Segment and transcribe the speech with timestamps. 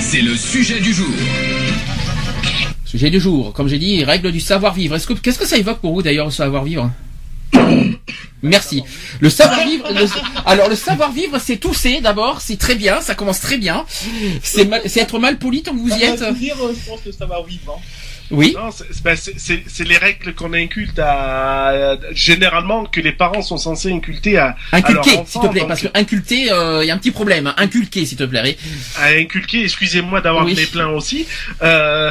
[0.00, 1.08] C'est le sujet du jour.
[2.86, 4.94] Sujet du jour, comme j'ai dit, règles du savoir-vivre.
[4.96, 6.90] Est-ce que, qu'est-ce que ça évoque pour vous d'ailleurs, le savoir-vivre?
[8.42, 8.82] Merci.
[9.20, 10.06] Le savoir-vivre, le-
[10.46, 13.84] alors le savoir-vivre, c'est tousser d'abord, c'est très bien, ça commence très bien.
[14.42, 16.18] C'est mal- être mal poli tant que vous y êtes.
[16.18, 17.76] Ça va tout dire, je pense, le savoir-vivre.
[17.76, 17.80] hein.
[18.30, 18.56] Oui.
[18.72, 19.16] C'est- ben,
[19.84, 25.40] les règles qu'on inculte à généralement que les parents sont censés inculter à Inculquer, s'il
[25.40, 27.46] te plaît, parce que inculter, euh, il y a un petit problème.
[27.46, 27.54] hein.
[27.56, 28.56] Inculquer, s'il te plaît.
[28.98, 29.62] à inculquer.
[29.64, 30.54] Excusez-moi d'avoir Oui.
[30.54, 31.26] le nez plein aussi.
[31.62, 32.10] Euh,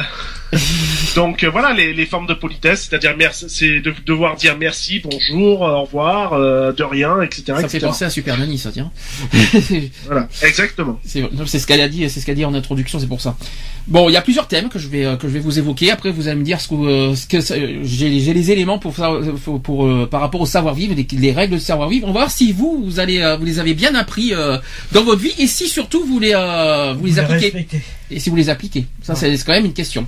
[1.16, 5.00] donc euh, voilà les, les formes de politesse, c'est-à-dire merci, c'est de devoir dire merci,
[5.00, 7.42] bonjour, euh, au revoir, euh, de rien, etc.
[7.46, 7.86] Ça fait etc.
[7.86, 8.90] penser à Super Nanny, ça tiens.
[10.06, 11.00] Voilà, exactement.
[11.04, 13.36] C'est ce qu'elle a dit, c'est ce qu'elle a dit en introduction, c'est pour ça.
[13.88, 15.90] Bon, il y a plusieurs thèmes que je vais euh, que je vais vous évoquer.
[15.90, 17.40] Après, vous allez me dire ce que, euh, ce que
[17.84, 18.94] j'ai j'ai les éléments pour
[19.44, 22.08] pour, pour, euh, par rapport au savoir-vivre, les, les règles de savoir-vivre.
[22.08, 24.58] On va voir si vous vous allez euh, vous les avez bien appris euh,
[24.92, 27.80] dans votre vie et si surtout vous les euh, vous les Vous les appliquez respectez.
[28.10, 28.86] Et si vous les appliquez.
[29.02, 30.06] Ça, c'est c'est quand même une question.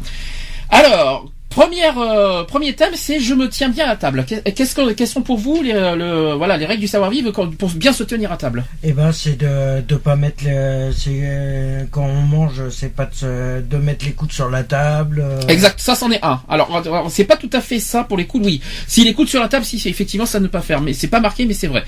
[0.71, 1.31] Alors.
[1.51, 4.25] Première, euh, premier thème, c'est je me tiens bien à table.
[4.29, 7.33] Qu'est- Qu'est-ce que, quelles sont pour vous les, euh, le, voilà, les règles du savoir-vivre
[7.33, 8.65] pour bien se tenir à table?
[8.85, 13.15] Eh ben, c'est de de pas mettre le, euh, quand on mange, c'est pas de,
[13.15, 15.21] se- de mettre les coudes sur la table.
[15.25, 15.41] euh.
[15.49, 16.41] Exact, ça c'en est un.
[16.51, 18.61] Alors, c'est pas tout à fait ça pour les coudes, oui.
[18.87, 21.19] Si les coudes sur la table, si effectivement ça ne pas faire, mais c'est pas
[21.19, 21.83] marqué, mais c'est vrai.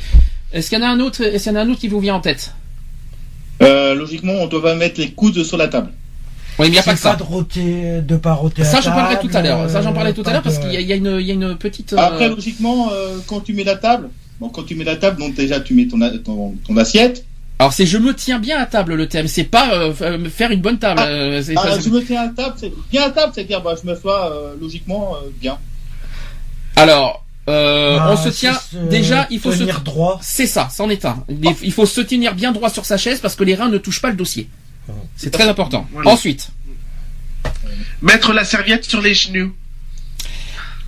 [0.53, 1.89] Est-ce qu'il y en a un autre, est-ce qu'il y en a un autre qui
[1.89, 2.55] vous vient en tête?
[3.63, 5.91] Euh, logiquement, on doit pas mettre les coudes sur la table.
[6.59, 7.15] Oui, mais il n'y a pas que ça.
[7.17, 9.69] de roter, de pas roter Ça, j'en parlerai tout à l'heure.
[9.71, 11.17] Ça, j'en parlais tout à pas l'heure parce qu'il y, a- il y a une,
[11.21, 11.93] il y a une petite.
[11.95, 15.19] euh, Après, logiquement, euh, quand tu mets la table, bon, quand tu mets la table,
[15.21, 17.25] donc déjà tu mets ton, a- ton, ton assiette.
[17.59, 19.27] Alors, c'est je me tiens bien à table le thème.
[19.29, 21.01] C'est pas euh, euh, faire une bonne table.
[21.03, 23.75] Ah, euh, Ah, pas- je me tiens à table, c'est bien à table, c'est-à-dire bah,
[23.83, 25.59] je me sois euh, logiquement euh, bien.
[26.77, 28.55] Alors, euh, Ah, on se tient.
[28.55, 29.59] se Déjà, il faut se.
[29.59, 30.19] tenir droit.
[30.23, 31.25] C'est ça, c'en est un.
[31.29, 33.79] Il- Il faut se tenir bien droit sur sa chaise parce que les reins ne
[33.79, 34.49] touchent pas le dossier.
[35.17, 35.87] C'est très important.
[35.93, 36.11] Voilà.
[36.11, 36.49] Ensuite.
[38.03, 39.53] Mettre la serviette sur les genoux.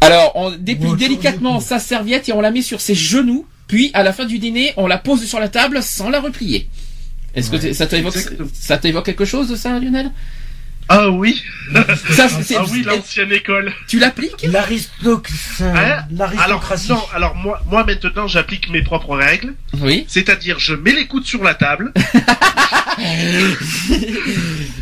[0.01, 3.47] Alors, on déplie délicatement sa serviette et on la met sur ses genoux.
[3.69, 6.69] Puis, à la fin du dîner, on la pose sur la table sans la replier.
[7.35, 8.19] Est-ce que t'évoque,
[8.53, 10.11] ça t'évoque quelque chose de ça, Lionel?
[10.89, 11.43] Ah oui,
[12.11, 13.73] ça, c'est- ah oui, l'ancienne école.
[13.89, 15.29] Tu l'appliques L'aristoc-
[15.61, 16.89] Hein alors l'aristocratie.
[16.91, 20.05] non, alors moi, moi maintenant j'applique mes propres règles, Oui.
[20.09, 21.93] c'est-à-dire je mets les coudes sur la table.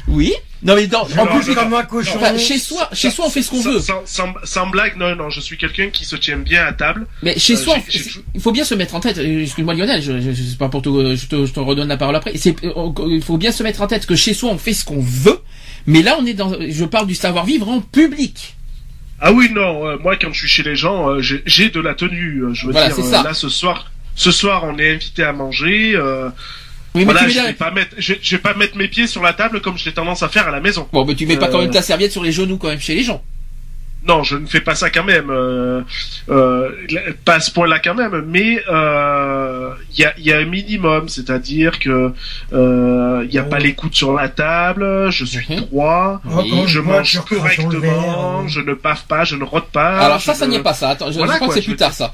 [0.08, 0.32] Oui.
[0.62, 2.16] Non mais dans, Je en public, comme un cochon.
[2.16, 3.80] enfin, chez soi, chez soi on fait ce qu'on sans, veut.
[3.80, 7.06] Sans, sans, sans blague, non, non, je suis quelqu'un qui se tient bien à table.
[7.22, 7.76] Mais chez Euh, soi,
[8.34, 9.16] il faut bien se mettre en tête.
[9.18, 12.16] euh, Excuse-moi Lionel, je, je, pas pour tout, je te, je te redonne la parole
[12.16, 12.32] après.
[12.36, 14.84] C'est, euh, il faut bien se mettre en tête que chez soi on fait ce
[14.84, 15.38] qu'on veut,
[15.86, 18.56] mais là on est dans, je parle du savoir-vivre en public.
[19.20, 21.94] Ah oui, non, euh, moi quand je suis chez les gens, euh, j'ai- de la
[21.94, 22.42] tenue.
[22.44, 23.22] euh, Je veux Voilà, dire, ça.
[23.22, 25.94] là ce soir, ce soir on est invité à manger.
[26.92, 29.06] Oui, mais voilà, je la- vais pas mettre, je, je vais pas mettre mes pieds
[29.06, 30.88] sur la table comme j'ai tendance à faire à la maison.
[30.92, 32.94] Bon, mais tu mets pas quand même ta serviette sur les genoux quand même chez
[32.96, 33.22] les gens.
[34.06, 35.28] Non, je ne fais pas ça quand même.
[35.30, 35.82] Euh,
[36.30, 36.70] euh,
[37.24, 41.08] pas à ce point-là quand même, mais euh, il y, a, y a un minimum,
[41.08, 42.12] c'est-à-dire que
[42.54, 45.60] euh, il n'y a pas les coudes sur la table, je suis Mhm.
[45.66, 49.98] droit, Oh, je mange correctement, verre, je ne paffe pas, je ne rote pas.
[49.98, 50.90] Alors ça, ça n'y est pas ça.
[50.90, 52.12] Attends, je, Voilà, je crois quoi, que c'est plus tard ça.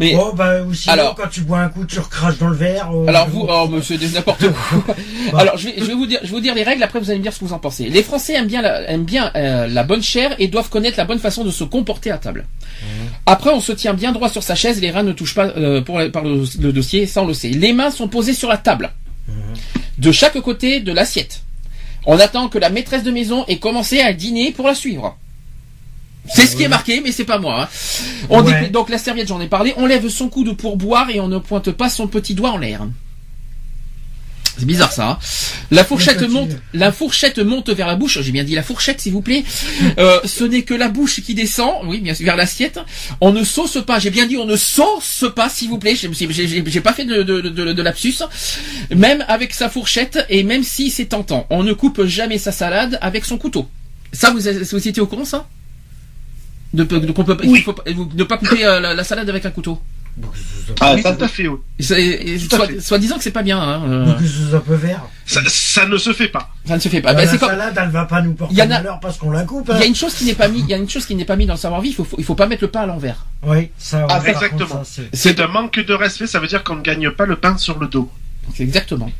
[0.00, 2.88] Mais Oh, bah, sinon, Alors- quand tu bois un coup, tu recraches dans le verre.
[2.92, 4.94] euh, alors je- vous, oh monsieur, n'importe quoi.
[5.38, 6.82] Alors je vais, je vais vous dire, je vais vous dire les règles.
[6.82, 7.88] Après vous allez me dire ce que vous en pensez.
[7.88, 11.04] Les Français aiment bien, la, aiment bien euh, la bonne chair et doivent connaître la
[11.04, 12.46] bonne façon de se comporter à table.
[13.26, 15.80] Après, on se tient bien droit sur sa chaise, les reins ne touchent pas euh,
[15.80, 17.50] pour, par le, le dossier, ça on le sait.
[17.50, 18.90] Les mains sont posées sur la table,
[19.98, 21.42] de chaque côté de l'assiette.
[22.06, 25.16] On attend que la maîtresse de maison ait commencé à dîner pour la suivre.
[26.34, 27.62] C'est ce qui est marqué, mais c'est pas moi.
[27.62, 27.68] hein.
[28.28, 28.64] On Ouais.
[28.66, 29.72] dit- donc la serviette, j'en ai parlé.
[29.78, 32.58] On lève son coude pour boire et on ne pointe pas son petit doigt en
[32.58, 32.86] l'air.
[34.58, 35.08] C'est bizarre ça.
[35.10, 35.18] hein.
[35.70, 38.20] La fourchette monte, la fourchette monte vers la bouche.
[38.20, 39.44] J'ai bien dit la fourchette, s'il vous plaît.
[39.98, 42.78] Euh, ce n'est que la bouche qui descend, oui, bien sûr, vers l'assiette.
[43.20, 43.98] On ne sauce pas.
[43.98, 45.94] J'ai bien dit, on ne sauce pas, s'il vous plaît.
[45.96, 48.14] J'ai- pas fait de, de, de, de lapsus.
[48.94, 52.98] Même avec sa fourchette et même si c'est tentant, on ne coupe jamais sa salade
[53.00, 53.68] avec son couteau.
[54.12, 55.48] Ça, vous, vous étiez au courant, ça?
[56.74, 59.44] De, de, qu'on peut, il faut pas- ne pas couper euh, la, la salade avec
[59.46, 59.80] un couteau?
[60.80, 61.48] Ah, Oui, ça, tout à fait.
[61.48, 61.58] oui.
[62.80, 63.58] Soit, disant que c'est pas bien.
[63.60, 64.14] Hein, euh,
[64.50, 66.50] ça peut faire Ça, ça ne se fait pas.
[66.66, 67.12] ça ne se fait pas.
[67.12, 68.68] Bah, Bah, La c'est comme- salade, elle va pas nous porter Il y en a-
[68.68, 69.68] malheur parce qu'on la coupe.
[69.70, 69.78] Il hein.
[69.80, 71.24] y a une chose qui n'est pas mis, il y a une chose qui n'est
[71.24, 71.94] pas mis dans le savoir-vivre.
[71.98, 73.24] Il faut, il faut pas mettre le pain à l'envers.
[73.44, 74.82] Oui, ça, Ah, exactement.
[75.12, 77.78] c'est- un manque de respect, ça veut dire qu'on ne gagne pas le pain sur
[77.78, 78.10] le dos.
[78.58, 79.10] Exactement.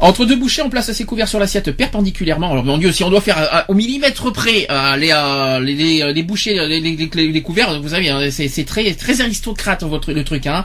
[0.00, 2.50] Entre deux bouchées, on place ses couverts sur l'assiette perpendiculairement.
[2.52, 5.74] Alors mon Dieu, si on doit faire euh, au millimètre près euh, les, euh, les,
[5.74, 9.82] les, les bouchées, les, les, les- les couverts, vous savez, hein, c'est très très aristocrate
[9.84, 10.46] votre le truc.
[10.46, 10.64] Hein.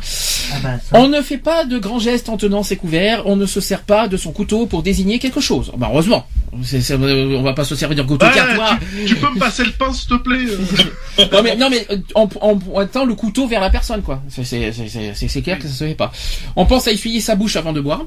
[0.53, 3.23] Ah bah, ça- On ne fait pas de grands gestes en tenant ses couverts.
[3.25, 5.71] On ne se sert pas de son couteau pour désigner quelque chose.
[5.77, 8.25] Bah heureusement, euh, on va pas se servir d'un couteau.
[8.25, 8.77] Ouais, toi.
[8.99, 11.85] tu, tu peux me passer le pain, s'il te plaît euh Non mais non mais
[11.91, 14.21] euh, en, en pointant le couteau vers la personne quoi.
[14.29, 16.11] C'est clair que ça se fait pas.
[16.55, 18.03] On pense à essuyer sa bouche avant de boire.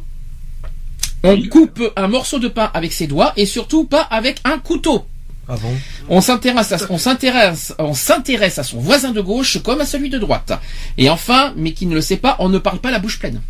[1.24, 5.06] On coupe un morceau de pain avec ses doigts et surtout pas avec un couteau.
[5.48, 5.74] Ah bon
[6.08, 10.08] On s'intéresse, à, on s'intéresse, on s'intéresse à son voisin de gauche comme à celui
[10.08, 10.52] de droite.
[10.98, 13.40] Et enfin, mais qui ne le sait pas, on ne parle pas la bouche pleine.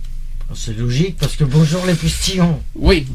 [0.54, 2.60] C'est logique parce que bonjour les postillons.
[2.74, 3.06] Oui.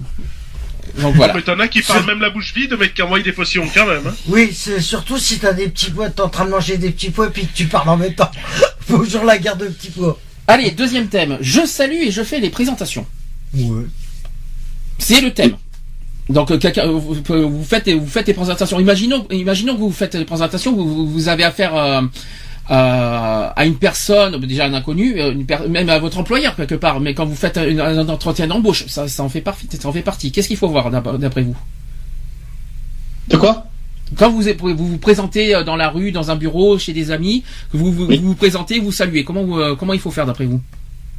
[1.00, 1.34] Donc voilà.
[1.34, 3.86] Mais t'en as qui parlent même la bouche vide, mais qui envoient des potions quand
[3.86, 4.08] même.
[4.08, 4.16] Hein.
[4.28, 7.12] Oui, c'est surtout si t'as des petits pois, t'es en train de manger des petits
[7.12, 8.32] pois et puis que tu parles en même temps.
[8.90, 10.20] bonjour la guerre de petits pois.
[10.48, 11.38] Allez, deuxième thème.
[11.42, 13.06] Je salue et je fais les présentations.
[13.54, 13.86] Ouais.
[14.98, 15.56] C'est le thème.
[16.30, 17.16] Donc euh, quelqu'un, vous,
[17.64, 18.80] faites vous faites des présentations.
[18.80, 22.02] Imaginons imaginons que vous faites des présentations, vous, vous- avez affaire euh,
[22.70, 27.00] euh, à une personne, déjà un inconnu, une per- même à votre employeur quelque part.
[27.00, 29.68] Mais quand vous faites un, un entretien d'embauche, ça, ça en fait partie.
[29.80, 30.32] Ça en fait partie.
[30.34, 31.56] Qu'est-ce qu'il faut voir d'ap- d'après vous?
[33.30, 33.68] De quoi?
[34.18, 37.78] Quand vous, vous vous présentez dans la rue, dans un bureau, chez des amis, que
[37.78, 38.18] vous vous, Oui.
[38.18, 39.24] vous vous présentez, vous saluez.
[39.26, 40.62] Comment vous, comment il faut faire d'après vous?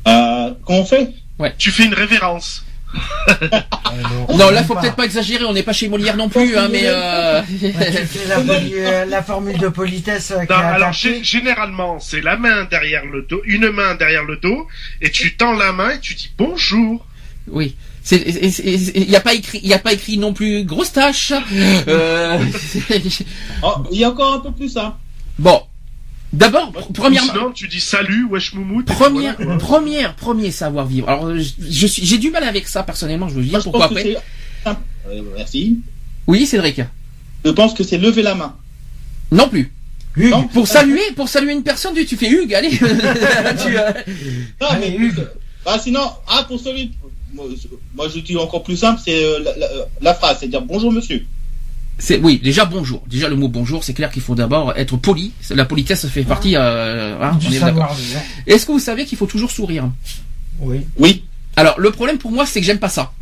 [0.06, 1.12] Euh, Comment on fait?
[1.58, 2.64] Tu fais une révérence.
[4.34, 5.44] Non, là faut peut-être pas exagérer.
[5.44, 6.82] On n'est pas chez Molière non plus, hein, mais.
[6.84, 7.42] Euh...
[8.28, 13.04] La, euh, formule de politesse euh, qui Non, est alors généralement, c'est la main derrière
[13.04, 14.66] le dos, une main derrière le dos,
[15.00, 17.04] et tu tends la main et tu dis bonjour.
[17.48, 17.76] Oui.
[18.10, 21.32] Il n'y a pas écrit, il y a pas écrit non plus grosse tâche.
[21.88, 22.38] Euh,
[23.62, 24.98] Oh, Il y a encore un peu plus ça.
[25.38, 25.62] bon.
[26.32, 28.82] D'abord, premièrement, Sinon, tu dis salut, wesh moumout.
[28.84, 31.08] première, voilà, première, premier savoir vivre.
[31.08, 33.28] Alors, je, je suis, j'ai du mal avec ça personnellement.
[33.28, 34.16] Je veux dire pourquoi après.
[34.66, 35.78] Euh, merci.
[36.26, 36.82] Oui, Cédric.
[37.44, 38.54] Je pense que c'est lever la main.
[39.32, 39.72] Non plus.
[40.16, 40.48] Hugues, Non.
[40.48, 42.70] Pour saluer, pour saluer une personne, tu, tu fais Hugues, allez.
[42.78, 43.92] Tu, euh,
[44.60, 45.26] Non, mais Hugues.
[45.64, 46.92] Ah, sinon, ah, pour celui.
[47.32, 49.68] Moi, je- moi, je dis encore plus simple, c'est euh, la, la-
[50.00, 51.26] la phrase, c'est dire bonjour monsieur.
[51.98, 53.02] C'est oui, déjà bonjour.
[53.08, 55.32] Déjà le mot bonjour, c'est clair qu'il faut d'abord être poli.
[55.50, 56.54] La politesse fait partie.
[56.56, 57.66] Euh, hein, on du est d'accord.
[57.90, 58.20] savoir-vivre.
[58.46, 59.90] Est-ce que vous savez qu'il faut toujours sourire?
[60.60, 60.80] Oui.
[60.96, 61.24] Oui.
[61.56, 63.12] Alors le problème pour moi, c'est que j'aime pas ça.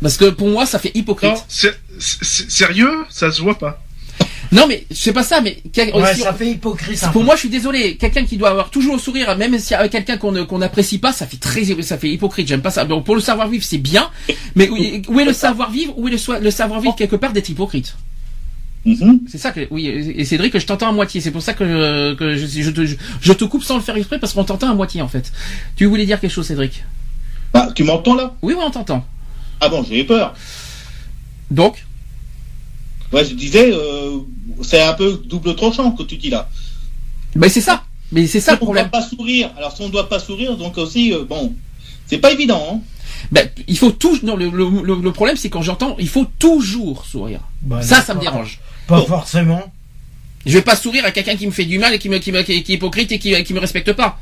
[0.00, 1.30] Parce que pour moi, ça fait hypocrite.
[1.30, 3.82] Non, c'est- c'est- sérieux, ça se voit pas.
[4.52, 7.00] Non, mais c'est pas ça, mais quel- Ouais, si ça on- fait hypocrite.
[7.12, 7.96] pour moi, je suis désolé.
[7.96, 11.26] Quelqu'un qui doit avoir toujours le sourire, même si avec quelqu'un qu'on n'apprécie pas, ça
[11.26, 12.46] fait très, ça fait hypocrite.
[12.48, 12.84] J'aime pas ça.
[12.84, 14.08] Donc pour le savoir vivre, c'est bien,
[14.54, 14.76] mais où,
[15.08, 17.96] où est le savoir vivre Où est le, savoir vivre quelque part d'être hypocrite?
[18.84, 19.20] Mhm.
[19.28, 19.86] C'est ça que oui.
[19.88, 21.20] Et Cédric, je t'entends à moitié.
[21.20, 22.86] C'est pour ça que, je, que je, je te,
[23.20, 25.32] je te coupe sans le faire exprès parce qu'on t'entend à moitié en fait.
[25.74, 26.84] Tu voulais dire quelque chose, Cédric?
[27.52, 28.34] Bah, tu m'entends là?
[28.42, 29.04] Oui, oui, on t'entend.
[29.60, 30.34] Ah bon, j'ai eu peur.
[31.50, 31.84] Donc,
[33.16, 34.18] Ouais, je disais, euh,
[34.62, 36.48] c'est un peu double tranchant que tu dis là.
[37.34, 37.84] ben c'est ça.
[38.12, 38.88] Mais c'est ça le on ne problème.
[38.90, 39.50] doit pas sourire.
[39.56, 41.54] Alors si on ne doit pas sourire, donc aussi, euh, bon,
[42.06, 42.62] c'est pas évident.
[42.70, 42.80] Hein.
[43.32, 44.18] Ben, il faut tout.
[44.22, 47.40] Non, le, le, le- le problème c'est quand j'entends, il faut toujours sourire.
[47.62, 48.60] Bah, ça, ça me dérange.
[48.86, 49.06] Pas Bon.
[49.06, 49.72] forcément.
[50.44, 52.30] Je vais pas sourire à quelqu'un qui me fait du mal et qui me, qui
[52.30, 54.20] me, qui, qui est hypocrite et qui, qui me respecte pas.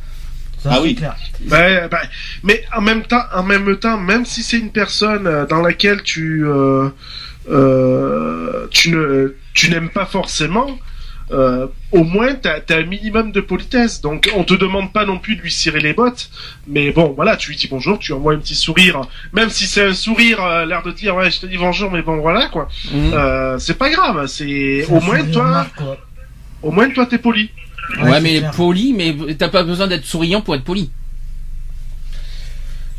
[0.62, 0.94] Ça, Ah oui.
[0.94, 1.14] clair.
[1.50, 2.00] Ouais, bah,
[2.42, 6.02] mais en même temps, en même temps, même si c'est une personne euh, dans laquelle
[6.02, 6.88] tu euh,
[7.50, 10.78] euh, tu ne tu n'aimes pas forcément,
[11.30, 14.00] euh, au moins t'as as un minimum de politesse.
[14.00, 16.30] Donc on te demande pas non plus de lui cirer les bottes,
[16.66, 19.84] mais bon voilà, tu lui dis bonjour, tu envoies un petit sourire, même si c'est
[19.84, 22.68] un sourire euh, l'air de dire ouais je te dis bonjour, mais bon voilà quoi.
[22.92, 23.12] Mhm.
[23.14, 25.66] Euh, c'est pas grave, c'est au moins toi,
[26.62, 27.50] au moins toi t'es poli.
[28.02, 28.50] Ouais, mais clair.
[28.52, 30.90] poli, mais t'as pas besoin d'être souriant pour être poli.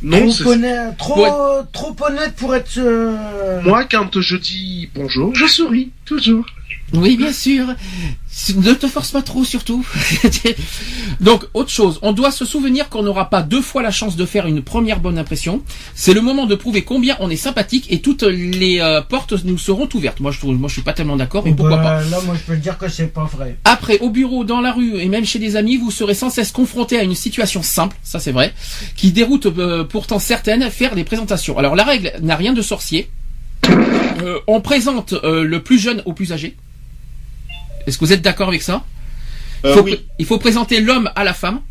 [0.05, 1.25] Non, trop, honnête, trop,
[1.73, 2.77] trop honnête pour être.
[2.77, 6.45] euh, moi quand je dis bonjour, je souris toujours.
[6.93, 7.67] Oui, bien sûr.
[8.55, 9.85] Ne te force pas trop, surtout.
[11.21, 14.25] Donc, autre chose, on doit se souvenir qu'on n'aura pas deux fois la chance de
[14.25, 15.61] faire une première bonne impression.
[15.95, 19.57] C'est le moment de prouver combien on est sympathique et toutes les euh, portes nous
[19.57, 20.19] seront ouvertes.
[20.19, 22.03] Moi, je trouve, moi, je suis pas tellement d'accord, mais pourquoi bah, pas.
[22.03, 23.57] Là, moi, je peux dire que c'est pas vrai.
[23.63, 26.51] Après, au bureau, dans la rue et même chez des amis, vous serez sans cesse
[26.51, 28.53] confronté à une situation simple, ça c'est vrai,
[28.95, 31.57] qui déroute euh, pourtant certaines faire des présentations.
[31.57, 33.09] Alors la règle n'a rien de sorcier.
[33.69, 36.55] Euh, on présente euh, le plus jeune au plus âgé.
[37.87, 38.83] Est-ce que vous êtes d'accord avec ça
[39.65, 39.93] Euh, Faut oui.
[39.93, 41.61] pr- Il faut présenter l'homme à la femme.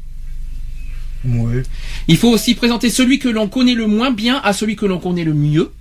[1.25, 1.62] Ouais.
[2.09, 4.99] Il faut aussi présenter celui que l'on connaît le moins bien à celui que l'on
[4.99, 5.73] connaît le mieux.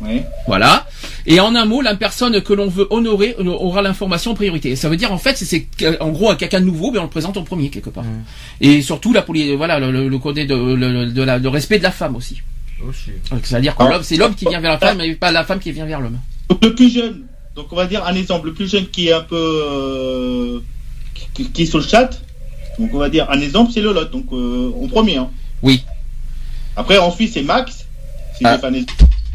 [0.00, 0.24] Ouais.
[0.46, 0.86] Voilà.
[1.26, 4.76] Et en un mot, la personne que l'on veut honorer euh, aura l'information en priorité.
[4.76, 5.66] Ça veut dire en fait, c'est-
[6.00, 8.04] en gros un caca nouveau, mais on le présente en premier quelque part.
[8.60, 11.82] Et surtout les voilà le, le, le côté de, le, de la, le respect de
[11.82, 12.42] la femme aussi.
[12.86, 13.10] Aussi.
[13.30, 13.88] Donc, C'est-à-dire que Ah.
[13.90, 16.00] l'homme, c'est l'homme qui vient vers la femme, et pas la femme qui vient vers
[16.00, 16.18] l'homme.
[16.62, 17.22] Le plus jeune,
[17.58, 20.60] donc on va dire un exemple, le plus jeune qui est un peu euh,
[21.34, 22.08] qui, qui est sur le chat,
[22.78, 25.16] donc on va dire un exemple c'est Lolotte, donc euh, en premier.
[25.16, 25.28] Hein.
[25.62, 25.82] Oui.
[26.76, 27.84] Après ensuite c'est Max,
[28.36, 28.58] si Ah.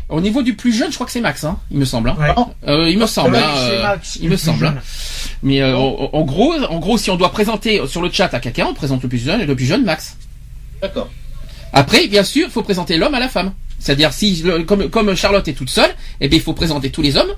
[0.09, 2.09] Au niveau du plus jeune, je crois que c'est Max, hein, il me semble.
[2.09, 2.17] Hein.
[2.19, 2.69] Ouais.
[2.69, 3.35] Euh, il me semble.
[3.35, 4.65] Ouais, hein, euh, Max, il me semble.
[4.67, 4.73] hein.
[4.75, 4.81] jeune.
[5.43, 8.39] Mais euh, en, en gros, en gros, si on doit présenter sur le chat à
[8.39, 10.15] quelqu'un, on présente le plus jeune et le plus jeune Max.
[10.81, 11.09] D'accord.
[11.73, 13.53] Après, bien sûr, il faut présenter l'homme à la femme.
[13.79, 15.89] C'est-à-dire si comme, comme Charlotte est toute seule,
[16.21, 17.31] eh bien il faut présenter tous les hommes.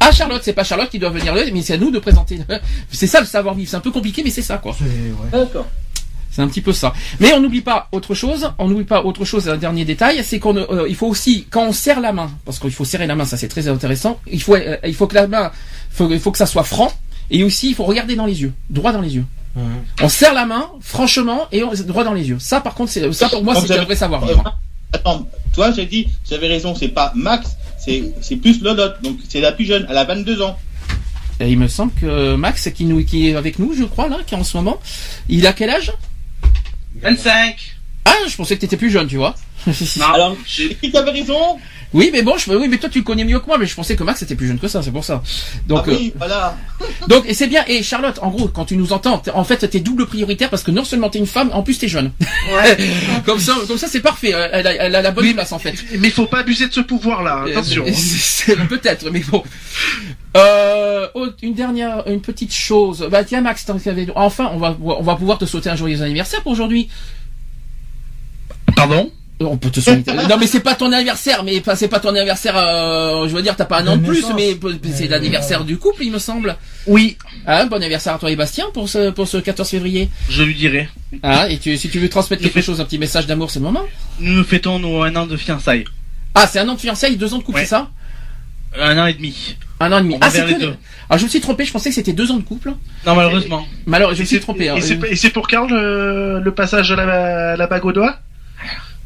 [0.00, 2.40] À Charlotte, c'est pas Charlotte qui doit venir le, mais c'est à nous de présenter.
[2.90, 3.70] C'est ça le savoir-vivre.
[3.70, 4.74] C'est un peu compliqué, mais c'est ça quoi.
[4.78, 5.44] C'est- ouais.
[5.44, 5.66] D'accord.
[6.30, 6.92] C'est un petit peu ça.
[7.20, 8.50] Mais on n'oublie pas autre chose.
[8.58, 9.48] On n'oublie pas autre chose.
[9.48, 12.58] Un dernier détail, c'est qu'on, euh, il faut aussi quand on serre la main, parce
[12.58, 14.18] qu'il faut serrer la main, ça c'est très intéressant.
[14.26, 15.52] Il faut, euh, il faut que la main,
[15.90, 16.92] faut, il faut que ça soit franc.
[17.30, 19.24] Et aussi, il faut regarder dans les yeux, droit dans les yeux.
[20.02, 22.38] On serre la main, franchement, et on, droit dans les yeux.
[22.40, 24.42] Ça, par contre, c'est, ça pour moi, c'est un vrai savoir-vivre.
[24.92, 29.52] Attends, toi j'ai dit, j'avais raison, c'est pas Max, c'est plus Lolotte, donc c'est la
[29.52, 30.58] plus jeune, elle a 22 ans.
[31.40, 34.18] Et il me semble que Max, qui nous, qui est avec nous, je crois là,
[34.26, 34.80] qui est en ce moment,
[35.28, 35.92] il a quel âge?
[37.02, 37.73] 25
[38.06, 39.34] Ah, je pensais que t'étais plus jeune, tu vois.
[39.66, 40.36] Non, Alors,
[40.92, 41.58] t'avais raison
[41.94, 43.74] Oui, mais bon, je, oui, mais toi tu le connais mieux que moi, mais je
[43.74, 45.22] pensais que Max était plus jeune que ça, c'est pour ça.
[45.66, 46.56] Donc, Ah oui, voilà.
[46.82, 47.64] euh, donc, et c'est bien.
[47.66, 50.70] Et Charlotte, en gros, quand tu nous entends, en fait, t'es double prioritaire parce que
[50.70, 52.12] non seulement t'es une femme, en plus t'es jeune.
[53.24, 54.32] comme ça, comme ça, c'est parfait.
[54.52, 55.74] Elle a, elle a la bonne Oui, place en fait.
[55.98, 57.84] Mais il faut pas abuser de ce pouvoir-là, attention.
[57.86, 59.42] Euh, c'est- Peut-être, mais bon.
[60.36, 61.06] Euh,
[61.42, 63.06] une dernière, une petite chose.
[63.10, 65.70] Bah tiens, Max, tant qu'il y avait- enfin, on va, on va pouvoir te souhaiter
[65.70, 66.88] un joyeux anniversaire pour aujourd'hui.
[68.76, 69.10] Pardon
[69.42, 70.12] Euh, On peut te souhaiter.
[70.12, 72.54] non, mais c'est pas ton anniversaire, mais pas, c'est pas ton anniversaire.
[72.56, 74.56] Euh, je veux dire, t'as pas un an de plus, mais
[74.92, 76.56] c'est Euh, l'anniversaire du couple, il me semble.
[76.86, 77.16] Oui,
[77.46, 80.08] Ah, bon anniversaire à toi et Bastien pour ce pour ce 14 février.
[80.30, 80.88] je lui dirai.
[81.24, 83.64] Ah, et tu, si tu veux transmettre quelque chose, un petit message d'amour, c'est le
[83.64, 83.82] moment.
[84.20, 85.84] Nous nous fêtons nos un an de fiançailles.
[86.36, 87.64] Ah, c'est un an de fiançailles, deux ans de couple, Ouais.
[87.64, 87.88] c'est ça
[88.80, 89.56] Un an et demi.
[89.80, 90.14] Un an et demi.
[90.14, 90.60] On Ah, c'est que.
[90.60, 90.74] deux.
[91.10, 91.64] Ah, je me suis trompé.
[91.64, 92.70] Je pensais que c'était deux ans de couple.
[93.04, 93.66] Non, malheureusement.
[93.86, 94.68] Malheureusement, je me suis trompé.
[94.68, 94.76] hein.
[94.76, 98.16] Et c'est et c'est pour quand le, le passage de la, la bague au doigt?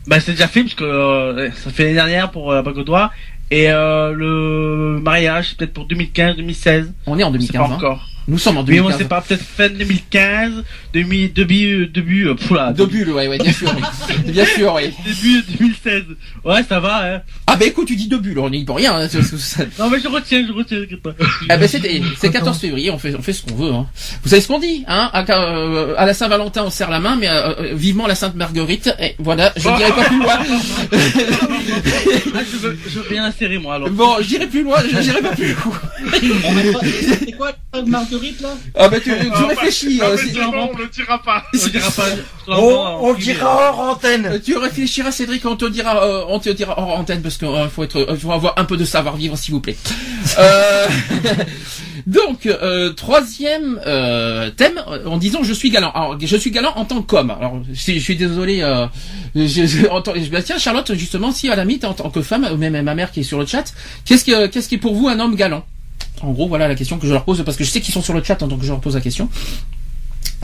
[0.09, 3.13] Bah, c'est déjà fait, parce que euh, ça fait l'année dernière pour euh, la doigt.
[3.51, 6.93] Et euh, le mariage, c'est peut-être pour 2015-2016.
[7.07, 7.53] On est en On sait 2015.
[7.53, 7.77] pas hein.
[7.77, 8.09] encore.
[8.29, 8.95] Nous sommes en Mais 2015.
[8.95, 13.39] on sait pas, peut-être fin 2015, demi, début, début, euh, poula, De bulles, ouais, ouais,
[13.39, 14.33] bien sûr, oui.
[14.33, 14.93] bien sûr, oui.
[15.07, 16.03] début 2016.
[16.45, 17.21] Ouais, ça va, hein.
[17.47, 18.95] Ah, bah écoute, tu dis de bulles, on n'y peut rien.
[19.01, 19.09] hein,
[19.79, 21.15] Non, mais je retiens, je retiens, t'inquiète pas.
[21.49, 21.81] Ah ben c'est
[22.19, 23.73] c'est 14 février, on fait on fait ce qu'on veut.
[23.73, 23.87] Hein.
[24.23, 27.17] Vous savez ce qu'on dit, hein à, euh, à la Saint-Valentin, on serre la main,
[27.17, 28.95] mais euh, vivement la Sainte Marguerite.
[29.01, 30.39] Et voilà, je ne dirai pas plus loin.
[32.35, 33.91] Ah, je veux, je veux bien insérer, moi, alors.
[33.91, 35.81] bon, je dirai plus loin, je dirai pas plus loin.
[37.19, 37.83] C'est quoi la
[38.19, 39.99] Marguerite là Ah ben tu, tu Ah, réfléchis.
[39.99, 41.45] bah, euh, si- bon, on le dira pas.
[41.55, 42.07] On dira pas.
[42.51, 44.25] On, on dira hors antenne.
[44.25, 47.47] Euh, Tu réfléchiras, Cédric, on te dira, euh, on te dira hors antenne parce qu'il
[47.71, 49.77] faut être, euh, faut avoir un peu de savoir-vivre, s'il vous plaît.
[50.39, 50.87] Euh,
[52.07, 55.91] donc, euh, troisième euh, thème, euh, en disant je suis galant.
[55.91, 57.31] Alors, je suis galant en tant qu'homme.
[57.31, 58.61] Alors, si- je suis désolé.
[58.63, 58.87] Euh,
[59.35, 62.09] je, je, en tant- je- bah, tiens, Charlotte, justement, si à la mythe en tant
[62.09, 63.65] que femme, ou même ma mère qui est sur le chat,
[64.07, 65.67] qu'est-ce que, qu'est-ce qui est pour vous un homme galant?
[66.23, 68.03] En gros, voilà la question que je leur pose parce que je sais qu'ils sont
[68.03, 69.29] sur le chat, hein, donc je leur pose la question.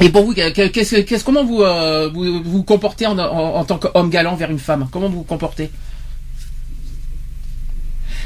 [0.00, 3.78] Et pour vous, qu'est-ce, qu'est-ce, comment vous, euh, vous vous comportez en, en, en tant
[3.78, 4.88] qu'homme galant vers une femme?
[4.90, 5.70] Comment vous vous comportez?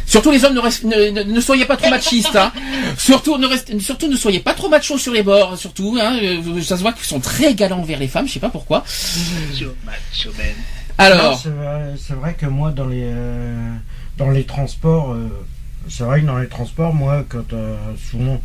[0.06, 2.34] Surtout les hommes, ne, rest- ne, ne- ne soyez pas trop machistes.
[2.34, 2.50] Hein.
[2.96, 5.58] Surtout, ne rest- surtout ne soyez pas trop machos sur les bords.
[5.58, 6.18] Surtout, hein.
[6.22, 8.26] Euh, ça se voit qu'ils sont très galants vers les femmes.
[8.26, 8.84] Je sais pas pourquoi.
[11.10, 13.74] Non, Alors, C'est vrai, c'est vrai que moi, dans les, euh,
[14.16, 15.28] dans les transports, euh,
[15.88, 17.76] c'est vrai que dans les transports, moi, quand euh,
[18.10, 18.40] souvent.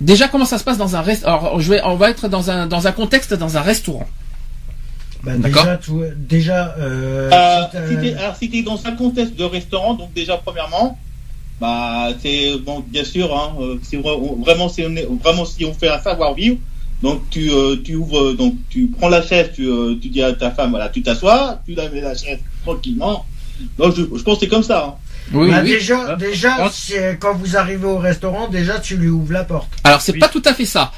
[0.00, 2.50] déjà, comment ça se passe dans un rest Alors, je vais, on va être dans
[2.50, 4.06] un dans un contexte dans un restaurant.
[5.24, 5.64] Bah, D'accord.
[5.64, 9.44] déjà, tout, déjà Euh, euh, si t'es- Alors, si tu es dans un contexte de
[9.44, 10.96] restaurant, donc déjà, premièrement,
[11.60, 15.64] bah, c'est bon, bien sûr, hein, euh, c'est vra- vraiment, si on est, vraiment si
[15.64, 16.58] on fait un savoir-vivre,
[17.02, 20.32] donc tu, euh, tu ouvres, donc tu prends la chaise, tu, euh, tu dis à
[20.34, 23.24] ta femme, voilà, tu t'assois, tu la mets la chaise tranquillement.
[23.76, 24.84] Donc, je, je pense que c'est comme ça.
[24.86, 24.94] hein.
[25.32, 25.70] Oui, Bah, oui.
[25.70, 26.70] déjà, Hein déjà Hein
[27.20, 29.68] quand vous arrivez au restaurant, déjà tu lui ouvres la porte.
[29.84, 30.18] Alors, c'est Oui.
[30.18, 30.92] pas tout à fait ça.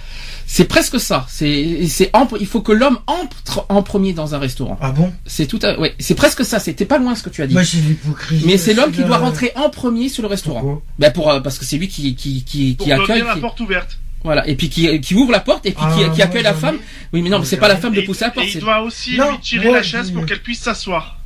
[0.47, 1.27] C'est presque ça.
[1.29, 2.11] C'est c'est
[2.41, 4.77] il faut que l'homme entre en premier dans un restaurant.
[4.81, 5.13] Ah bon?
[5.25, 6.59] C'est tout à ouais, c'est presque ça.
[6.59, 7.55] C'était pas loin ce que tu as dit.
[7.55, 8.45] Moi, c'est l'hypocrisie.
[8.47, 10.61] Mais c'est l'homme qui doit rentrer en premier sur le restaurant.
[10.61, 10.83] Pourquoi?
[10.99, 13.23] Ben pour euh, parce que c'est lui qui qui qui, Pour qui donner accueille.
[13.25, 13.99] la qui- porte ouverte.
[14.25, 16.77] Voilà, et puis qui, qui ouvre la porte et puis Ah, qui, accueille la femme.
[17.13, 18.49] Oui, mais non, mais c'est pas la femme de pousser la porte.
[18.49, 21.17] Et il doit aussi Non, lui tirer moi, la chaise pour qu'elle puisse s'asseoir.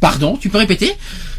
[0.00, 0.92] Pardon, tu peux répéter?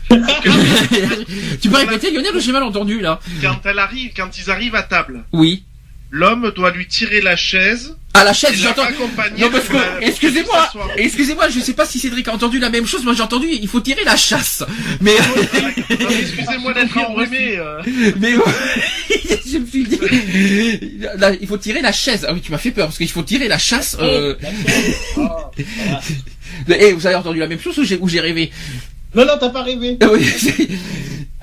[1.62, 4.76] Tu peux répéter, Lionel, ou j'ai mal entendu là Quand elle arrive, quand ils arrivent
[4.76, 5.64] à table, Oui.
[6.12, 7.96] l'homme doit lui tirer la chaise.
[8.14, 8.84] À la chaise, et j'entends.
[9.38, 13.04] Non, parce que, excusez-moi, excusez-moi, je sais pas si Cédric a entendu la même chose,
[13.04, 14.64] moi j'ai entendu, il faut tirer la chasse.
[15.02, 15.16] Mais,
[15.90, 17.58] Excusez-moi d'être enrhumé.
[17.60, 17.82] euh.
[18.20, 18.32] mais,
[19.52, 20.00] je me suis dit,
[21.18, 22.26] là, il faut tirer la chaise.
[22.28, 24.36] Ah oui, tu m'as fait peur, parce qu'il faut tirer la chasse, euh,
[26.70, 28.52] eh, vous avez entendu la même chose ou j'ai rêvé?
[29.16, 29.98] Non, non, t'as pas rêvé.
[30.12, 30.26] Oui,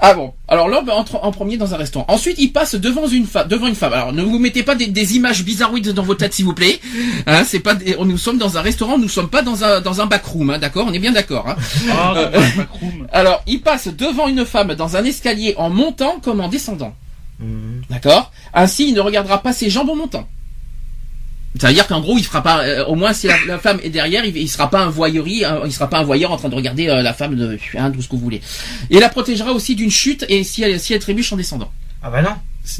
[0.00, 0.34] ah bon.
[0.48, 2.04] Alors l'homme entre en premier dans un restaurant.
[2.08, 3.48] Ensuite, il passe devant une femme.
[3.48, 3.92] Devant une femme.
[3.94, 6.78] Alors ne vous mettez pas des, des images bizarroïdes dans vos têtes, s'il vous plaît.
[7.26, 7.74] Hein, c'est pas.
[7.74, 8.98] des- nous sommes dans un restaurant.
[8.98, 10.50] Nous sommes pas dans un dans un backroom.
[10.50, 10.86] Hein, d'accord?
[10.88, 11.48] On est bien d'accord.
[11.48, 11.56] Hein
[11.90, 13.06] Ah, Euh, backroom.
[13.12, 16.94] Alors, il passe devant une femme dans un escalier en montant comme en descendant.
[17.38, 17.82] Mhm.
[17.88, 18.30] D'accord?
[18.52, 20.28] Ainsi, il ne regardera pas ses jambes en montant.
[21.58, 22.64] C'est-à-dire qu'en gros, il fera pas.
[22.64, 25.44] euh, au moins, si la, la femme est derrière, il, il sera pas un voyeurie,
[25.44, 27.90] un- il sera pas un voyeur en train de regarder euh, la femme de hein,
[27.92, 28.40] tout ce que vous voulez.
[28.90, 31.70] Et la protégera aussi d'une chute et si elle, si elle trébuche en descendant.
[32.02, 32.30] Ah bah non.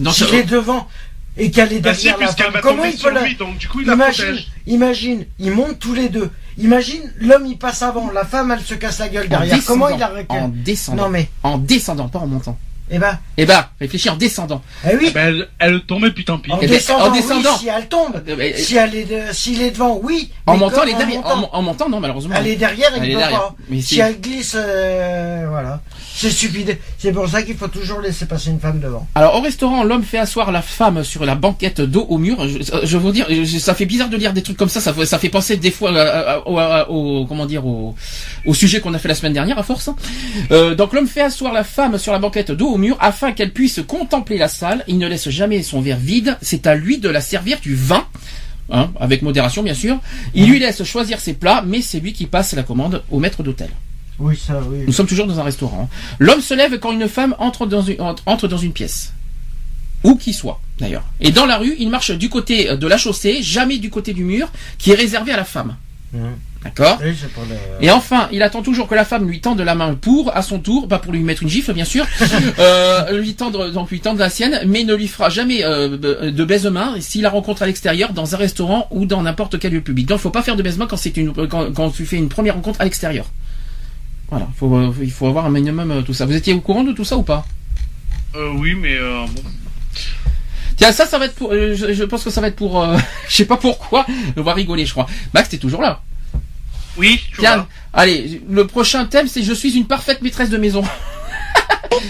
[0.00, 0.88] Non, S'il ça- est devant
[1.36, 3.22] et qu'elle est Bah si, derrière la puisqu'elle femme, va comment il peut la...
[3.24, 4.48] lui, donc du coup il la Imagine, protège.
[4.66, 6.30] imagine, ils montent tous les deux.
[6.58, 9.58] Imagine, l'homme il passe avant, la femme elle se casse la gueule en derrière.
[9.66, 11.02] Comment il la récupère En descendant.
[11.04, 12.58] Non mais, En descendant, pas en montant.
[12.90, 12.98] Eh
[13.46, 14.62] ben, réfléchis en descendant.
[14.84, 16.52] eh oui, Eh ben, elle, elle tombait, puis tant pis.
[16.52, 17.50] en eh ben, descendant, en descendant.
[17.54, 18.22] oui, si elle tombe.
[18.28, 20.30] Euh, Si elle est, de- s'il est devant, oui.
[20.46, 21.26] En montant, elle est en derrière.
[21.26, 22.34] En, montant, en montant, non, malheureusement.
[22.38, 23.38] Elle est derrière, Elle il est derrière.
[23.40, 23.54] pas.
[23.70, 25.80] Mais Si elle glisse, euh, voilà.
[26.16, 26.78] C'est stupide.
[26.98, 29.06] C'est pour ça qu'il faut toujours laisser passer une femme devant.
[29.16, 32.36] Alors au restaurant, l'homme fait asseoir la femme sur la banquette dos au mur.
[32.46, 34.80] Je, je vais vous dire, je- ça fait bizarre de lire des trucs comme ça.
[34.80, 36.38] Ça, fait- ça fait penser des fois euh,
[36.88, 37.96] au, comment dire au,
[38.46, 39.90] au sujet qu'on a fait la semaine dernière à force.
[40.52, 43.52] Euh, donc l'homme fait asseoir la femme sur la banquette dos au mur afin qu'elle
[43.52, 44.84] puisse contempler la salle.
[44.88, 46.36] Il ne laisse jamais son verre vide.
[46.42, 48.04] C'est à lui de la servir du vin.
[48.70, 49.98] Hein, avec modération bien sûr.
[50.34, 53.42] Il lui laisse choisir ses plats, mais c'est lui qui passe la commande au maître
[53.42, 53.68] d'hôtel.
[54.18, 54.84] Oui, ça, oui.
[54.86, 55.90] Nous sommes toujours dans un restaurant.
[56.18, 59.12] L'homme se lève quand une femme entre dans une, entre- dans une pièce.
[60.02, 61.04] Où qu'il soit, d'ailleurs.
[61.20, 64.22] Et dans la rue, il marche du côté de la chaussée, jamais du côté du
[64.24, 65.76] mur, qui est réservé à la femme.
[66.12, 66.20] Mhm.
[66.64, 67.84] D'accord Oui, le...
[67.86, 70.58] Et enfin, il attend toujours que la femme lui tende la main pour, à son
[70.60, 72.06] tour, pas pour lui mettre une gifle, bien sûr,
[72.58, 76.44] euh, lui tendre, donc lui tendre la sienne, mais ne lui fera jamais euh, de
[76.44, 80.06] baise-main s'il la rencontre à l'extérieur, dans un restaurant ou dans n'importe quel lieu public.
[80.06, 82.28] Donc, il faut pas faire de baise-main quand c'est une, quand, quand tu fais une
[82.30, 83.26] première rencontre à l'extérieur.
[84.30, 86.24] Voilà, faut, euh, il faut avoir un minimum euh, tout ça.
[86.24, 87.44] Vous étiez au courant de tout ça ou pas?
[88.34, 89.42] Euh, oui, mais euh, bon.
[90.76, 91.52] Tiens, ça, ça va être pour.
[91.52, 92.82] euh, je, je pense que ça va être pour.
[92.82, 92.96] euh,
[93.28, 94.06] je sais pas pourquoi.
[94.36, 95.06] On va rigoler, je crois.
[95.34, 96.00] Max, t'es toujours là.
[96.96, 97.66] Oui, tu Tiens, vois.
[97.92, 98.40] allez.
[98.48, 100.82] Le prochain thème, c'est je suis une parfaite maîtresse de maison.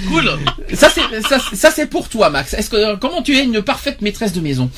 [0.09, 0.31] Cool.
[0.73, 2.55] Ça, c'est ça, ça c'est pour toi, Max.
[2.55, 4.71] Est-ce que comment tu es une parfaite maîtresse de maison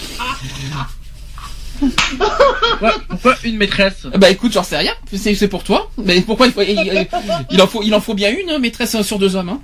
[3.09, 4.07] pourquoi une maîtresse?
[4.17, 4.93] Bah écoute, j'en sais rien.
[5.13, 5.91] C'est pour toi.
[6.03, 7.07] Mais pourquoi il faut il,
[7.51, 9.51] il en faut il en faut bien une hein, maîtresse sur deux hommes.
[9.51, 9.61] Hein.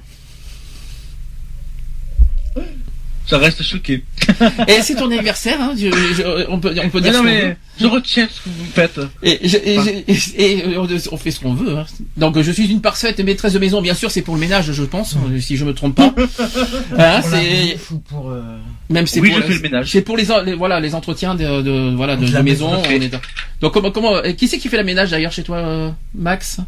[3.33, 4.05] Ça reste choqué.
[4.69, 5.59] Et c'est ton anniversaire.
[5.59, 5.73] Hein.
[5.75, 7.57] je- je- on peut on peut Mais dire non, ce qu'on mais veut.
[7.81, 9.01] je retiens ce que vous faites.
[9.23, 11.79] Et, je- et, je- et- et on on fait ce qu'on veut.
[11.79, 11.87] Hein.
[12.19, 13.81] Donc je suis une parfaite maîtresse de maison.
[13.81, 16.15] Bien sûr, c'est pour le ménage, je pense, si je me trompe pas.
[16.99, 18.31] Hein, c'est pour...
[18.31, 18.43] euh,
[18.91, 19.91] même c'est Oui, pour je fais le ménage.
[19.91, 22.71] C'est pour les, voilà les entretiens de, de voilà de, la maison.
[22.73, 23.21] maison, on est dans-
[23.63, 26.59] Donc comment comment qui c'est qui fait la ménage d'ailleurs chez toi, euh, Max?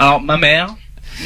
[0.00, 0.74] Alors, ma mère,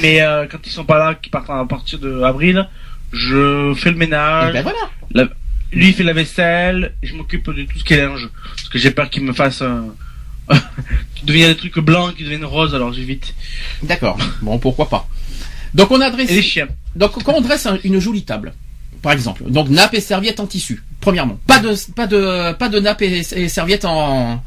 [0.03, 2.69] mais euh, quand ils sont pas là, qui partent à partir de avril,
[3.13, 4.53] je fais le Eh ménage.
[4.53, 4.79] Ben voilà.
[5.13, 5.29] La-
[5.73, 8.29] Lui, il fait la vaisselle, je m'occupe de tout ce qui est linge.
[8.57, 9.87] Parce que j'ai peur qu'il me fasse un...
[11.15, 13.35] qu'il devienne des trucs blancs, qui deviennent roses, alors j'évite.
[13.83, 14.19] D'accord.
[14.43, 15.09] Bon, pourquoi pas.
[15.75, 16.69] Donc on a Et les chiens.
[16.97, 18.53] Donc quand on dresse un- une jolie table,
[19.01, 20.83] par exemple, donc nappe et serviette en tissu.
[21.01, 24.45] Premièrement, pas de pas de pas de nappe et, et serviette en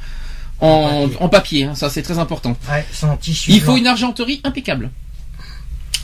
[0.62, 1.64] en, en papier.
[1.66, 2.56] hein, ça c'est très important.
[2.70, 3.52] Ouais, c'est en tissu.
[3.52, 4.92] Il faut une argenterie impeccable.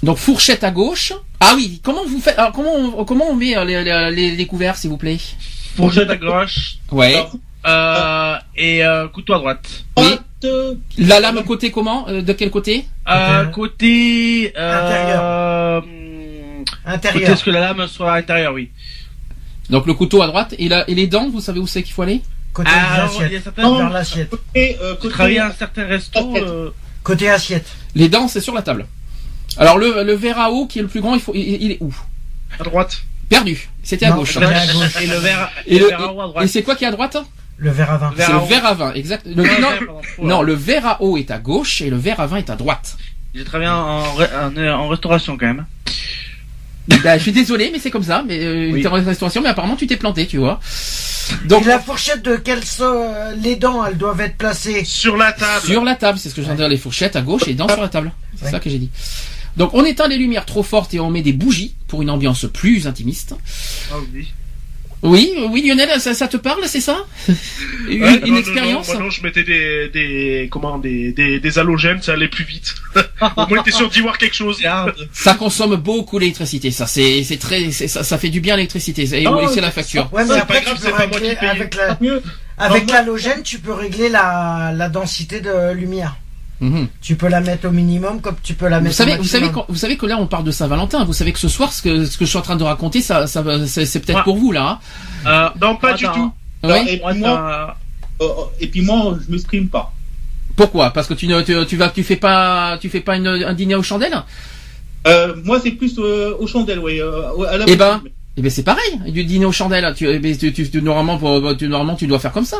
[0.03, 1.13] Donc fourchette à gauche.
[1.39, 4.35] Ah oui, comment vous faites alors, comment on, comment on met euh, les, les, les-
[4.35, 5.17] les couverts s'il vous plaît?
[5.75, 7.23] Fourchette à gauche, Ouais.
[7.67, 9.83] euh, et euh, couteau à droite.
[9.97, 10.03] Oui.
[10.41, 12.85] Droite, La lame côté comment Euh, De quel côté?
[13.07, 14.53] Euh, Côté-.
[14.57, 15.83] Euh, Intérieur.
[15.83, 17.29] hum, Côté Intérieur.
[17.31, 18.69] est-ce que la lame soit à l'intérieur, oui.
[19.69, 21.93] Donc le couteau à droite et, la, et les dents, vous savez où c'est qu'il
[21.93, 22.21] faut aller?
[22.53, 23.43] Côté Ah, l'assiette.
[23.43, 23.77] certaines...
[23.77, 24.29] Vers l'assiette.
[24.31, 26.35] côté, euh, côté- un certain resto...
[26.35, 26.69] Euh,
[27.03, 27.67] Côté assiette.
[27.95, 28.85] Les dents, c'est sur la table.
[29.57, 31.71] Alors le, le verre à eau qui est le plus grand, il faut il, il
[31.71, 31.93] est où?
[32.59, 33.01] À droite.
[33.29, 33.69] Perdu.
[33.83, 34.35] C'était à gauche.
[34.37, 34.41] À
[35.01, 36.47] et le verre, Et, et le- verre à eau à et droite.
[36.47, 37.17] c'est quoi qui est à droite?
[37.57, 38.13] Le verre à vin.
[38.17, 39.25] C'est le verre à vin, exact.
[39.25, 42.37] Le, non, non, le verre à eau est à gauche et le verre à vin
[42.37, 42.97] est à droite.
[43.35, 45.65] J'ai travaillé en, en, en- en restauration quand même.
[47.03, 48.23] Bah, je suis désolé, mais c'est comme ça.
[48.27, 48.81] Mais euh, Oui.
[48.81, 50.59] t'es en restauration, mais apparemment tu t'es planté, tu vois.
[51.45, 53.05] Donc Et la fourchette de quelle so-
[53.37, 54.83] les dents, elles doivent être placées?
[54.83, 55.65] Sur la table.
[55.65, 57.69] sur la table, c'est ce que j'ai dire, les fourchettes à gauche et les dents
[57.69, 58.11] sur la table.
[58.35, 58.51] C'est Ouais.
[58.51, 58.89] ça que j'ai dit.
[59.57, 62.45] Donc on éteint les lumières trop fortes et on met des bougies pour une ambiance
[62.51, 63.35] plus intimiste.
[63.91, 64.27] Ah oui.
[65.03, 67.05] Oui, oui Lionel, ça, ça te parle, c'est ça?
[67.89, 68.87] Une, Ouais, une non, non, expérience?
[68.89, 72.43] Non, moi, non, je mettais des, des, comment, des, des, des halogènes, ça allait plus
[72.43, 72.75] vite.
[73.35, 74.61] Au moins, t'es sûr d'y voir quelque chose.
[75.11, 76.85] Ça consomme beaucoup l'électricité, ça.
[76.85, 79.09] C'est, c'est très, c'est- ça, ça fait du bien l'électricité.
[79.19, 80.07] Et Non, c'est la facture.
[80.13, 81.49] Ouais, mais après, pas grave, tu c'est peux pas moi régler qui paye.
[81.49, 81.97] avec la,
[82.59, 86.15] avec l'halogène, tu peux régler la, la densité de lumière.
[86.61, 86.87] Mhm.
[87.01, 89.23] Tu peux la mettre au minimum comme tu peux la Vous mettre savez, au vous
[89.23, 89.65] savez, maximum.
[89.67, 91.03] vous savez que là on parle de Saint-Valentin.
[91.05, 93.01] Vous savez que ce soir, ce que, ce que je suis en train de raconter,
[93.01, 94.23] ça, ça, va- c'est, peut-être Ouais.
[94.23, 94.79] pour vous là.
[95.25, 96.31] Euh, Non, pas du tout.
[96.63, 96.83] Non, hein.
[96.85, 96.89] Oui.
[96.89, 97.75] et, moi, puis moi,
[98.19, 99.91] dans- euh, et puis moi, je me stream pas.
[100.55, 100.91] Pourquoi?
[100.91, 103.53] Parce que tu ne, tu, tu vas, tu fais pas, tu fais pas une, un
[103.53, 104.21] dîner aux chandelles?
[105.07, 106.99] Euh, moi, c'est plus euh, aux chandelles, oui.
[107.01, 108.01] Euh, à la Eh ben,
[108.37, 109.91] Eh ben c'est pareil, du dîner aux chandelles.
[109.97, 112.57] Tu, eh ben, tu, tu- tu- normalement, pour- tu, normalement, tu dois faire comme ça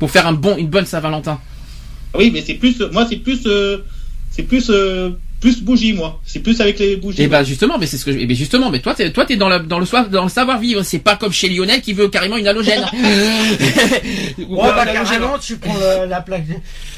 [0.00, 1.38] pour faire un bon, une bonne Saint-Valentin.
[2.14, 3.78] Oui, mais c'est plus, moi, c'est plus, euh,
[4.30, 5.10] c'est plus, euh,
[5.44, 6.20] plus bougie, moi.
[6.24, 7.20] C'est plus avec les bougies.
[7.20, 9.26] Et ben justement, mais c'est ce que, je- eh ben justement, mais toi, t'es, toi,
[9.26, 10.82] t'es dans le, dans le soir, dans le savoir vivre.
[10.82, 12.84] C'est pas comme chez Lionel qui veut carrément une halogène.
[14.38, 16.44] Ouais, Ou- bah, carrément, tu prends le- la plaque,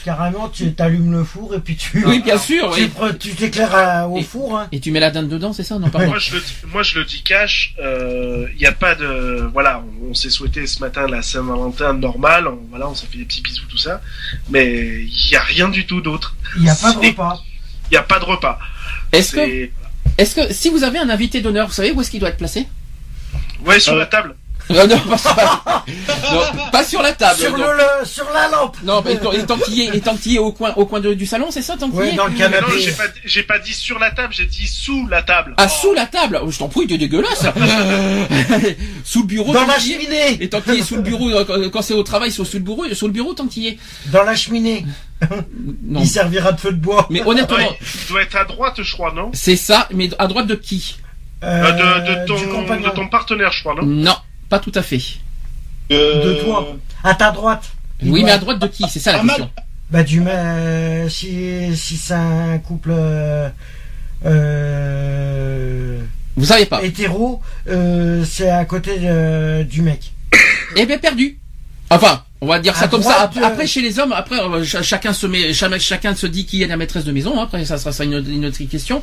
[0.04, 2.72] carrément, tu t'allumes le four et puis tu, Oui, bien sûr.
[2.74, 3.34] tu, oui.
[3.34, 4.58] t'éclaires au Et- four.
[4.58, 4.68] Hein.
[4.72, 6.06] Et tu mets la dinde dedans, c'est ça Non, pardon.
[6.08, 9.48] Moi je, le, dis- moi, je le dis cash, il n'y a pas de...
[9.52, 13.18] Voilà, on, on s'est souhaité ce matin la Saint-Valentin normale, on, voilà, on s'est fait
[13.18, 14.00] des petits bisous, tout ça,
[14.50, 16.36] mais il n'y a rien du tout d'autre.
[16.56, 17.42] Il n'y a pas de repas.
[17.90, 18.58] Il n'y a pas de repas.
[19.12, 19.68] Est-ce que,
[20.18, 22.36] est-ce que, si vous avez un invité d'honneur, vous savez où est-ce qu'il doit être
[22.38, 22.66] placé?
[23.64, 24.34] Ouais, sur Euh, la table.
[24.70, 25.84] non, non, pas, pas-
[26.32, 27.38] non, pas sur la table.
[27.38, 28.76] Sur, le, le- sur la lampe.
[28.82, 31.24] Non, mais tant- et tant qu'il est, tant est au coin, au coin de- du
[31.24, 32.16] salon, c'est ça, tant qu'il Ouais, est?
[32.16, 32.72] dans le Mais non, canapé.
[33.24, 35.54] j'ai pas, dit sur la table, j'ai dit sous la table.
[35.56, 36.40] Ah, sous la table?
[36.42, 37.44] Oh, Je t'en prie, t'es dégueulasse
[39.04, 39.80] sous le bureau, Dans tant la est.
[39.80, 40.42] cheminée.
[40.42, 42.92] Et tant qu'il est sous le bureau, euh, quand, c'est au travail, sous le bureau,
[42.92, 43.78] sous le bureau, tant qu'il est.
[44.06, 44.84] Dans la cheminée.
[45.82, 46.00] Non.
[46.00, 47.06] Il servira de feu de bois.
[47.10, 49.30] Mais honnêtement, Ouais, il doit être à droite, je crois, non?
[49.32, 50.98] C'est ça, mais à droite de qui?
[51.44, 52.36] Euh, de, de, ton,
[52.80, 53.82] de ton partenaire, je crois, non?
[53.84, 54.16] Non,
[54.48, 55.00] pas tout à fait.
[55.92, 56.74] Euh, De toi.
[57.04, 57.70] À ta droite.
[58.02, 58.84] Il Oui, doit- mais à droite de qui?
[58.90, 59.50] C'est ça la Ah, question.
[59.88, 63.48] Bah du euh, si si c'est un couple euh,
[64.24, 65.98] euh,
[66.36, 66.82] Vous savez pas.
[66.82, 70.12] hétéro, euh, c'est à côté de- du mec.
[70.76, 71.38] Eh bien, perdu.
[71.90, 73.20] Enfin, on va dire ça comme ça.
[73.22, 76.62] Après, après, chez les hommes, après, euh, ch- chacun se met, chacun, se dit qui
[76.62, 77.38] est la maîtresse de maison.
[77.38, 77.44] hein.
[77.44, 79.02] Après, ça sera ça une, une autre question.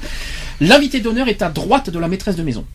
[0.59, 2.65] L'invité d'honneur est à droite de la maîtresse de maison.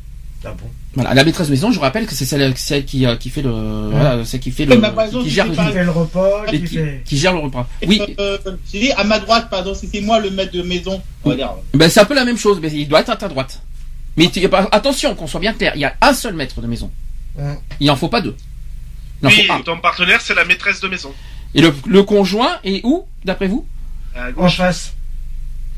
[0.44, 0.68] Ah bon?
[0.94, 3.28] Voilà, la maîtresse de maison, je vous rappelle que c'est celle, celle qui, euh, qui
[3.28, 3.50] fait le,
[3.90, 6.76] voilà, celle qui fait le, exemple, gère le, par Qui fait le repas, qui qui,
[6.76, 7.02] fait.
[7.04, 7.66] qui gère le repas.
[7.86, 8.38] Oui, euh,
[8.72, 11.36] j'ai dit à ma droite, pardon, si c'est moi le maître de maison, on va
[11.36, 11.50] dire.
[11.74, 13.60] ben c'est un peu la même chose, mais il doit être à ta droite.
[14.16, 14.40] Mais tu-
[14.72, 16.90] attention, qu'on soit bien clair, il y a un seul maître de maison.
[17.36, 17.58] Ouais.
[17.80, 18.36] Il en faut pas deux.
[19.22, 21.12] Oui, ton partenaire, c'est la maîtresse de maison.
[21.54, 23.66] Et le, le conjoint est où, d'après vous?
[24.14, 24.56] À En gauche.
[24.56, 24.92] face.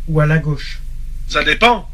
[0.08, 0.80] Ou à la gauche.
[1.28, 1.88] Ça dépend.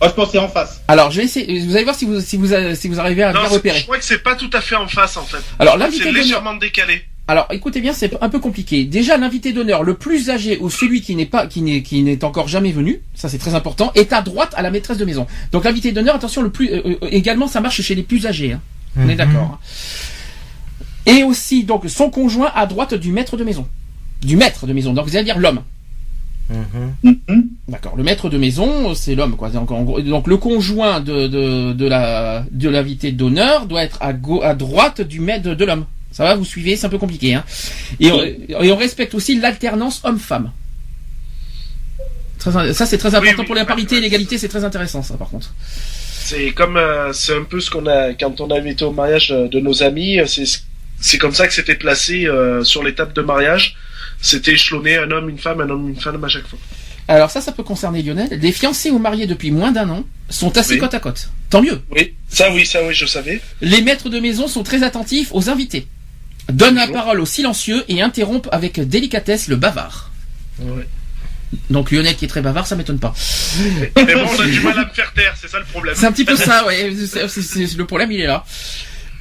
[0.00, 0.80] Moi, je pensais en face.
[0.88, 1.60] Alors, je vais essayer.
[1.64, 3.78] Vous allez voir si vous si vous si vous arrivez à Non, bien c'est- repérer.
[3.78, 5.42] je crois que c'est pas tout à fait en face, en fait.
[5.60, 7.04] Alors, l'invité C'est légèrement décalé.
[7.28, 8.84] Alors, écoutez bien, c'est un peu compliqué.
[8.84, 12.24] Déjà, l'invité d'honneur le plus âgé ou celui qui n'est pas qui n'est qui n'est
[12.24, 15.28] encore jamais venu, ça c'est très important, est à droite à la maîtresse de maison.
[15.52, 18.52] Donc, l'invité d'honneur, attention, le plus euh, euh, également, ça marche chez les plus âgés.
[18.54, 18.60] hein.
[18.96, 19.16] On est Mhm.
[19.16, 19.42] d'accord.
[19.54, 19.58] hein.
[21.06, 23.66] Et aussi, donc, son conjoint à droite du maître de maison,
[24.22, 24.92] du maître de maison.
[24.92, 25.62] Donc, vous allez dire l'homme.
[26.50, 26.94] Mhm.
[27.28, 27.48] Mhm.
[27.68, 27.96] D'accord.
[27.96, 29.48] Le maître de maison, c'est l'homme, quoi.
[29.50, 33.96] Donc, en gros- donc, le conjoint de, de, de la, de l'invité d'honneur doit être
[34.00, 35.86] à, gau- à droite du maître de, de l'homme.
[36.10, 37.44] Ça va, vous suivez, c'est un peu compliqué, hein.
[38.00, 38.22] Et, on-
[38.62, 40.50] et on respecte aussi l'alternance homme-femme.
[42.38, 45.28] Ça, c'est très important oui, pour la parité et l'égalité, c'est très intéressant, ça, par
[45.30, 45.54] contre.
[46.24, 49.28] C'est comme, euh, c'est un peu ce qu'on a, quand on a invité au mariage
[49.30, 50.44] de, de nos amis, euh, c'est,
[51.02, 53.76] c'est comme ça que c'était placé euh, sur tables de mariage.
[54.20, 56.58] C'était échelonné un homme, une femme, un homme, une femme à chaque fois.
[57.08, 58.28] Alors ça, ça peut concerner Lionel.
[58.40, 60.78] Les fiancés ou mariés depuis moins d'un an sont assis Oui.
[60.78, 61.28] côte à côte.
[61.50, 61.82] Tant mieux.
[61.90, 63.40] Oui, ça oui, ça oui, je savais.
[63.60, 65.86] Les maîtres de maison sont très attentifs aux invités.
[66.48, 70.10] Donnent la parole aux silencieux et interrompent avec délicatesse le bavard.
[70.60, 70.86] Ouais.
[71.68, 73.12] Donc Lionel qui est très bavard, ça m'étonne pas.
[73.96, 75.94] Mais bon, on a du mal à me faire taire, c'est ça le problème.
[75.98, 76.92] C'est un petit peu ça, ouais.
[77.28, 78.44] C'est- le problème, il est là.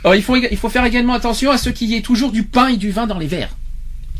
[0.03, 2.43] Alors il faut, il faut faire également attention à ce qu'il y ait toujours du
[2.43, 3.55] pain et du vin dans les verres.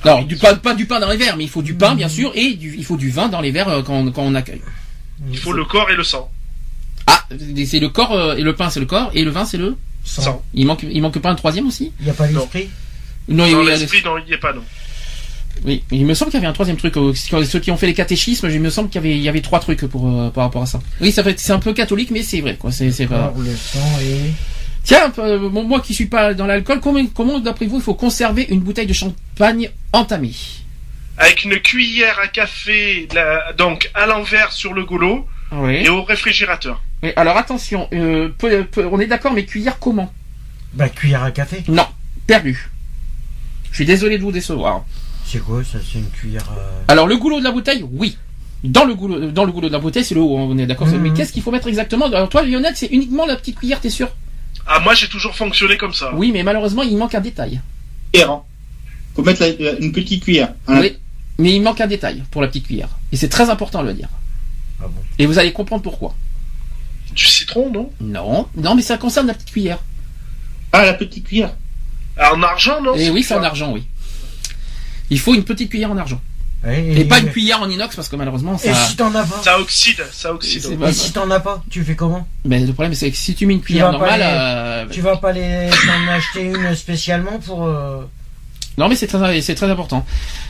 [0.04, 2.10] Alors du pain, pas du pain dans les verres, mais il faut du pain bien
[2.10, 4.36] sûr et du, il faut du vin dans les verres euh, quand, on- quand on
[4.36, 4.62] accueille.
[5.30, 6.30] Il faut le corps et le sang.
[7.08, 7.24] Ah,
[7.66, 9.76] c'est le corps euh, et le pain c'est le corps et le vin c'est le.
[10.04, 10.42] Sang.
[10.56, 11.92] Il manque, il manque pas un troisième aussi?
[12.00, 12.70] Il n'y a pas l'esprit?
[13.28, 14.64] Non, il Dans y a- l'esprit, non, il n'y est pas, non.
[15.64, 16.98] Oui, il me semble qu'il y avait un troisième truc.
[16.98, 19.30] euh, Ceux qui ont fait les catéchismes, il me semble qu'il y avait, il y
[19.30, 20.80] avait trois trucs pour euh, par rapport à ça.
[21.02, 22.72] Oui, ça fait, c'est un peu catholique, mais c'est vrai, quoi.
[22.72, 23.32] C'est, c'est pas.
[23.38, 24.32] Le sang et...
[24.84, 28.48] Tiens, euh, moi qui suis pas dans l'alcool, comment, comment d'après vous il faut conserver
[28.50, 30.34] une bouteille de champagne entamée?
[31.18, 35.76] Avec une cuillère à café, la- donc à l'envers sur le goulot Oui.
[35.86, 36.82] et au réfrigérateur.
[37.04, 40.12] Oui, alors attention, euh, peu- peu- on est d'accord, mais cuillère comment?
[40.74, 41.64] Bah, cuillère à café.
[41.68, 41.86] Non,
[42.26, 42.70] perdu.
[43.72, 44.84] Je suis désolé de vous décevoir.
[45.26, 46.50] C'est quoi ça C'est une cuillère.
[46.58, 48.18] euh, Alors le goulot de la bouteille, oui.
[48.64, 50.88] Dans le goulot, dans le goulot de la bouteille, c'est le haut, on est d'accord.
[50.88, 51.02] Mhm.
[51.02, 52.06] Mais qu'est-ce qu'il faut mettre exactement?
[52.08, 54.10] Alors toi, Lionel, c'est uniquement la petite cuillère, t'es sûr?
[54.68, 56.14] Ah, moi j'ai toujours fonctionné comme ça.
[56.16, 57.62] Oui, mais malheureusement, il manque un détail.
[58.12, 58.44] Cuillère, hein.
[59.16, 60.54] Faut mettre la- la- une petite cuillère.
[60.68, 60.80] hein.
[60.82, 60.98] Oui,
[61.38, 62.90] mais il manque un détail pour la petite cuillère.
[63.12, 64.10] Et c'est très important de le dire.
[64.80, 66.16] Ah bon Et vous allez comprendre pourquoi.
[67.14, 67.92] Du citron, non?
[68.00, 69.80] Non, non, mais ça concerne la petite cuillère.
[70.72, 71.54] Ah, la petite cuillère.
[72.18, 72.96] Ah, En argent, non?
[72.96, 73.84] Et oui, c'est en argent, oui.
[75.10, 76.22] Il faut une petite cuillère en argent.
[76.70, 78.76] Et pas une cuillère en inox parce que malheureusement Et ça.
[78.76, 80.78] si t'en as pas Ça oxyde, ça oxyde.
[80.88, 83.48] Et si t'en as pas, tu fais comment Mais le problème c'est que si tu
[83.48, 86.76] mets une cuillère vas pas normale, les- euh, Tu vas pas les t'en acheter une
[86.76, 87.66] spécialement pour.
[87.66, 88.02] euh,
[88.78, 90.06] non mais c'est très c'est très important.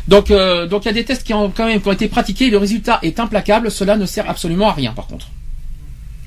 [0.09, 2.07] Donc euh, donc il y a des tests qui ont quand même qui ont été
[2.09, 2.49] pratiqués.
[2.49, 3.71] Le résultat est implacable.
[3.71, 5.27] Cela ne sert absolument à rien par contre.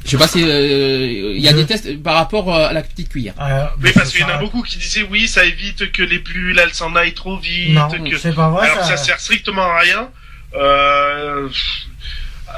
[0.05, 2.83] Je sais pas si euh, il y a des tests par rapport euh, à la
[2.83, 3.35] petite cuillère.
[3.41, 6.19] euh, Oui, parce qu'il y en a beaucoup qui disaient oui, ça évite que les
[6.19, 7.73] bulles elles s'en aillent trop vite.
[7.75, 8.19] Non, que...
[8.19, 8.69] c'est pas vrai.
[8.69, 8.97] Alors ça...
[8.97, 10.09] ça sert strictement à rien.
[10.57, 11.49] Euh...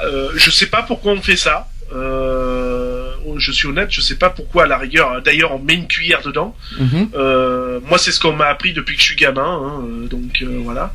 [0.03, 1.69] euh, je sais pas pourquoi on fait ça.
[1.95, 3.03] Euh...
[3.39, 5.21] Je suis honnête, je sais pas pourquoi à la rigueur.
[5.21, 6.55] D'ailleurs, on met une cuillère dedans.
[6.79, 7.09] Mhm.
[7.13, 10.41] Euh, moi, c'est ce qu'on m'a appris depuis que je suis gamin, hein, euh, donc
[10.41, 10.91] euh, voilà.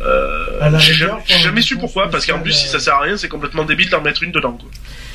[0.00, 2.94] Euh, À la j'ai rigueur, jamais, jamais su pourquoi, parce qu'en plus, si ça sert
[2.94, 4.54] à rien, c'est complètement débile d'en mettre une dedans.
[4.54, 4.68] Quoi.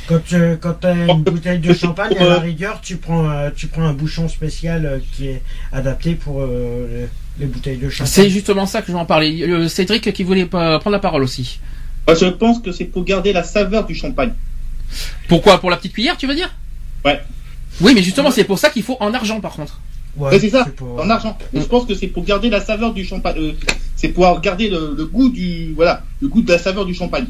[0.08, 3.50] Quand, tu- quand t'as une bouteille de champagne, à Euh, la rigueur, tu prends, euh,
[3.56, 5.42] tu prends un bouchon spécial euh, qui est
[5.72, 7.08] adapté pour euh,
[7.40, 8.12] les, les bouteilles de champagne.
[8.14, 9.46] C'est justement ça que je vais en parler.
[9.48, 11.60] Le Cédric qui voulait pas prendre la parole aussi.
[12.08, 14.34] Moi, je pense que c'est pour garder la saveur du champagne.
[15.28, 15.60] Pourquoi?
[15.60, 16.54] Pour la petite cuillère, tu veux dire?
[17.04, 17.20] Ouais.
[17.82, 19.80] Oui, mais justement, c'est pour ça qu'il faut en argent par contre.
[20.16, 21.38] Ouais, c'est ça, pour- en argent.
[21.54, 23.36] Je pense que c'est pour garder la saveur du champagne.
[23.38, 23.52] euh,
[23.98, 27.26] c'est pour garder le, le goût du, voilà, le goût de la saveur du champagne.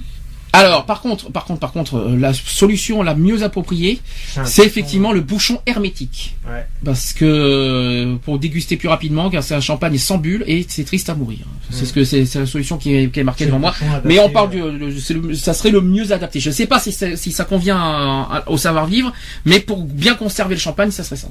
[0.56, 4.02] Alors, par contre, par contre, par contre, euh, la solution la mieux appropriée,
[4.38, 6.36] un c'est effectivement le bouchon hermétique.
[6.48, 6.66] Ouais.
[6.84, 10.84] Parce que euh, pour déguster plus rapidement, car c'est un champagne sans bulle et c'est
[10.84, 11.40] triste à mourir.
[11.72, 13.74] C'est ce que c'est la solution qui est, qui est marquée devant moi.
[13.82, 16.40] adapté, Mais on parle euh, du, le- c'est le- ça serait le mieux adapté.
[16.40, 19.12] Je sais pas si, ça- si ça convient à- à- au savoir-vivre,
[19.46, 21.28] mais pour bien conserver le champagne, ça serait ça.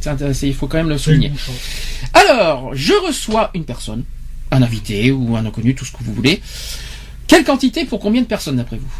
[0.00, 1.30] C'est intéressant, il faut quand même le souligner.
[2.14, 4.04] Alors, je reçois une personne,
[4.50, 6.40] un invité ou un inconnu, tout ce que vous voulez.
[7.28, 8.90] Quelle quantité pour combien de personnes d'après vous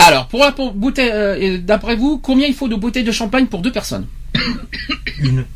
[0.00, 3.46] Alors, pour la pour bouteille, euh, d'après vous, combien il faut de bouteilles de champagne
[3.46, 4.06] pour deux personnes
[5.18, 5.46] Une.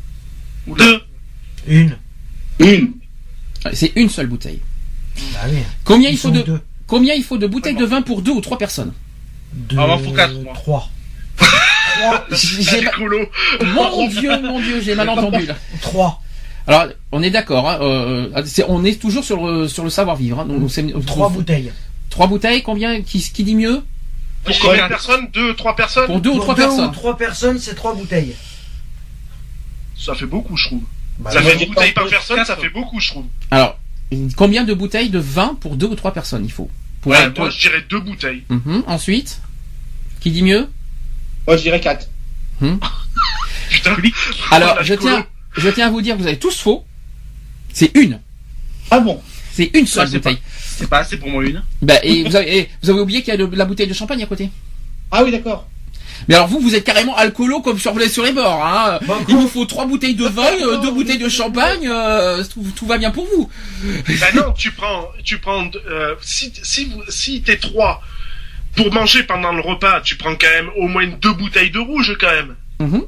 [0.67, 1.01] Deux.
[1.67, 1.97] Une.
[2.59, 2.93] Une.
[3.73, 4.61] C'est une seule bouteille.
[5.33, 5.57] Bah oui.
[5.83, 6.61] Combien Ils il faut de deux.
[6.85, 8.93] combien il faut de bouteilles de vin pour deux ou trois personnes
[9.53, 10.53] Deux, Ah, quatre, moi.
[10.53, 10.89] Trois.
[12.31, 12.91] J'ai ma-.
[13.65, 15.55] Mon Dieu, mon Dieu, j'ai mal entendu là.
[15.81, 16.21] Trois.
[16.67, 17.69] Alors, on est d'accord.
[17.69, 20.39] Hein, euh, c'est- on est toujours sur le sur le savoir-vivre.
[20.41, 21.71] Hein, donc c'est- Trois bouteilles.
[22.09, 22.61] Trois bouteilles.
[22.61, 23.81] Combien qui, qui dit mieux
[24.43, 26.89] Pour combien de personnes Deux, trois personnes Pour deux ou Pour trois deux personnes.
[26.89, 28.35] ou trois personnes, c'est trois bouteilles.
[29.97, 30.83] Ça fait beaucoup, je trouve.
[31.19, 33.25] Bah, ça fait une bouteille par personne, ça fait beaucoup, je trouve.
[33.49, 33.79] Alors,
[34.35, 36.69] combien de bouteilles de vin pour deux ou trois personnes il faut
[37.01, 38.43] pour Ouais, moi, je dirais deux bouteilles.
[38.49, 38.83] Mhm.
[38.87, 39.41] Ensuite,
[40.19, 40.67] qui dit mieux
[41.47, 42.07] Moi, je dirais quatre.
[42.61, 43.95] Putain.
[44.51, 45.09] Alors, je colo.
[45.15, 45.25] tiens,
[45.57, 46.83] je tiens à vous dire, que vous avez tous faux.
[47.73, 48.19] C'est une.
[48.91, 49.21] Ah bon
[49.53, 50.37] C'est une seule Ouais, c'est bouteille.
[50.77, 51.61] C'est pas assez pour moi une.
[51.81, 53.93] Bah, et vous avez, et vous avez oublié qu'il y a de- la bouteille de
[53.93, 54.49] champagne à côté.
[55.11, 55.67] Ah oui, d'accord.
[56.27, 58.63] Mais alors vous, vous êtes carrément alcoolo comme sur, sur les bords.
[58.65, 58.99] Hein.
[59.07, 61.87] Bah, Il vous faut trois bouteilles de vin, euh, deux bouteilles de champagne.
[61.87, 63.49] euh, tout, tout va bien pour vous.
[64.19, 68.01] Bah non, tu prends, tu prends, euh, si, si, vous- si t'es trois
[68.75, 72.15] pour manger pendant le repas, tu prends quand même au moins deux bouteilles de rouge
[72.19, 72.55] quand même.
[72.79, 73.03] Mhm.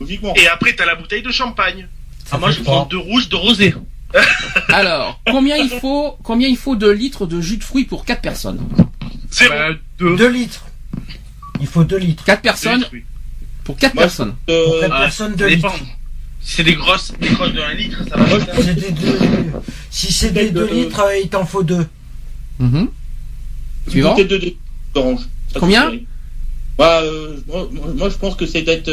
[0.00, 0.34] Logiquement.
[0.36, 1.86] Et après, t'as la bouteille de champagne.
[2.32, 3.74] Ah, moi, je prends deux rouges, deux rosés.
[4.68, 8.22] Alors, combien il faut, combien il faut de litres de jus de fruits pour quatre
[8.22, 8.58] personnes
[9.30, 9.50] Zéro.
[9.50, 10.16] Bah, deux.
[10.16, 10.64] Deux litres.
[11.60, 12.24] Il faut deux litres.
[12.24, 13.04] Quatre personnes Oui.
[13.64, 14.34] pour quatre Moi, personnes.
[14.46, 15.72] Pour Euh, quatre Ah, personnes, ça deux dépend.
[15.72, 15.84] litres.
[16.42, 18.26] Si c'est des grosses, des grosses de 1 litre, ça va.
[18.26, 19.18] moi, C'est des deux-
[19.90, 21.86] Si c'est des deux Euh, litres, euh, il t'en faut deux.
[22.58, 22.88] Mhm.
[23.86, 24.10] une Suivant.
[24.10, 24.54] bouteille de de-
[24.94, 25.20] d'orange.
[25.52, 25.92] Ça Combien.
[26.78, 28.88] Bah, euh, moi, moi- moi, je pense que c'est d'être.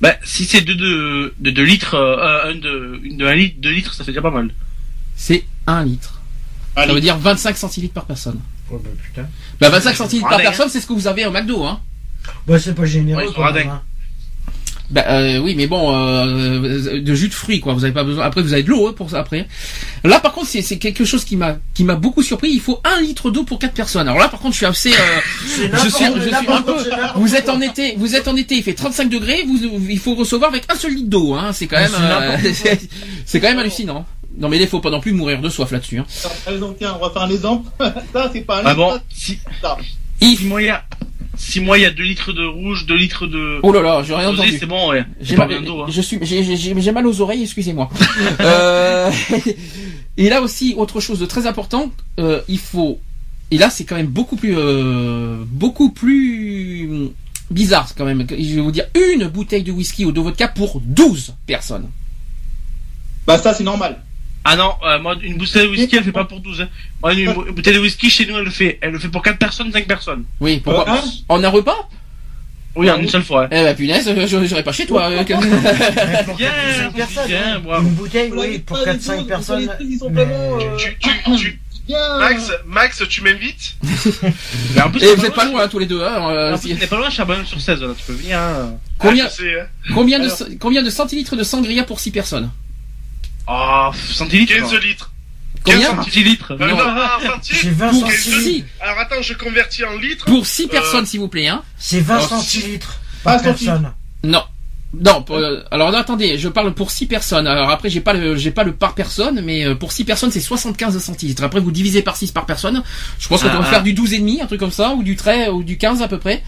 [0.00, 3.56] Bah, si c'est deux de, de 2 litres, euh, un de, une de 1 litre,
[3.60, 4.50] 2 litres, ça fait déjà pas mal.
[5.16, 6.20] C'est un litre.
[6.74, 6.94] Ça allez.
[6.94, 8.40] veut dire 25 centilitres par personne.
[8.70, 9.28] Oh, bah, putain.
[9.60, 10.50] Bah 25 centilitres par Radin, hein.
[10.50, 11.80] personne, c'est ce que vous avez au McDo, hein.
[12.46, 13.70] Bah, c'est pas généreux Ouais, ils sont quand même, radins.
[13.74, 13.82] hein.
[14.92, 17.72] Bah euh, oui, mais bon, euh, de jus de fruits quoi.
[17.72, 18.26] Vous avez pas besoin.
[18.26, 19.20] Après, vous avez de l'eau hein, pour ça.
[19.20, 19.48] Après,
[20.04, 22.50] là par contre, c'est c'est quelque chose qui m'a qui m'a beaucoup surpris.
[22.50, 24.06] Il faut un litre d'eau pour quatre personnes.
[24.06, 24.90] Alors là, par contre, je suis assez.
[24.92, 24.94] euh,
[25.46, 26.74] je suis, je suis un peu.
[27.16, 28.56] Vous êtes en été, vous êtes en été.
[28.56, 29.44] Il fait 35 degrés.
[29.46, 31.34] Vous, il faut recevoir avec un seul litre d'eau.
[31.34, 31.52] Hein.
[31.54, 31.90] C'est quand même,
[32.52, 32.76] C'est euh,
[33.24, 34.04] c'est- quand même hallucinant.
[34.38, 35.98] Non mais il faut pas non plus mourir de soif là-dessus.
[35.98, 36.06] Hein.
[36.78, 37.70] Tiens, on va faire un exemple.
[38.12, 39.76] ça, c'est pas un Ah bon, si, ça.
[41.36, 44.02] Si moi il y a 2 litres de rouge, 2 litres de Oh là là,
[44.02, 44.56] j'ai rien entendu.
[44.58, 45.04] c'est bon, ouais.
[45.20, 45.86] J'ai mal, hein.
[45.88, 47.90] je suis, j'ai, mal aux oreilles, excusez-moi.
[48.40, 49.10] euh,
[50.16, 51.90] et là aussi, autre chose de très important,
[52.20, 52.98] euh, il faut,
[53.50, 57.10] et là c'est quand même beaucoup plus, euh, beaucoup plus
[57.50, 58.26] bizarre quand même.
[58.28, 61.88] Je vais vous dire une bouteille de whisky ou de vodka pour 12 personnes.
[63.26, 64.02] Bah, ça, c'est normal.
[64.44, 66.62] Ah non, euh, moi, une bouteille de whisky, elle fait pas pour 12.
[66.62, 66.68] Hein.
[67.00, 68.78] Moi, une, une bouteille de whisky, chez nous, elle le fait.
[68.80, 70.24] Elle le fait pour 4 personnes, 5 personnes.
[70.40, 71.88] Oui, pourquoi Euh, hein En un repas
[72.74, 73.44] Oui, en une seule fois.
[73.44, 73.48] hein.
[73.52, 75.10] Eh ben punaise, je j'irai pas chez toi.
[75.10, 75.34] euh, que-
[76.24, 77.26] pour Bien, 4-5 personnes.
[77.28, 77.60] bien, hein.
[77.64, 77.86] bravo.
[77.86, 79.60] Une bouteille, oui, pour pas, les 4-5 autres, personnes.
[79.60, 82.18] les autres, ils sont mais- vraiment, euh, Tu, tu, tu, Bien.
[82.18, 83.74] Max, Max, tu m'invites
[84.84, 86.00] en plus, Et vous êtes pas loin tous les deux.
[86.02, 87.88] Hein, euh, En plus, pas loin, Charbonne sur 16, là.
[87.98, 88.74] Tu peux venir, hein.
[88.98, 89.66] combien, Ah, hein.
[89.92, 90.38] combien de, Alors.
[90.60, 92.50] combien de centilitres de sangria pour 6 personnes
[93.48, 94.54] Oh, centilitres.
[94.54, 95.10] 15 litres.
[95.64, 96.52] Combien 15 centilitres.
[96.52, 96.76] Euh, Non.
[96.76, 97.62] non, ah, centilitres.
[97.62, 98.40] C'est 20 Pour centilitres.
[98.42, 98.64] six.
[98.80, 100.24] Alors attends, je convertis en litres.
[100.24, 101.48] Pour 6 Euh, personnes, s'il vous plaît.
[101.48, 101.62] Hein.
[101.78, 103.92] C'est 20 Oh, centilitres Ah, par personne.
[104.24, 104.42] Non.
[104.94, 107.46] Non, pour- euh, alors non, attendez, je parle pour 6 personnes.
[107.46, 110.30] Alors après, j'ai pas le, j'ai pas le par personne, mais euh, pour 6 personnes,
[110.30, 111.42] c'est 75 centilitres.
[111.42, 112.82] Après, vous divisez par 6 par personne.
[113.18, 113.70] Je pense qu'on Ah, doit ah.
[113.70, 116.02] faire du 12 et demi, un truc comme ça, ou du 13, ou du 15
[116.02, 116.42] à peu près.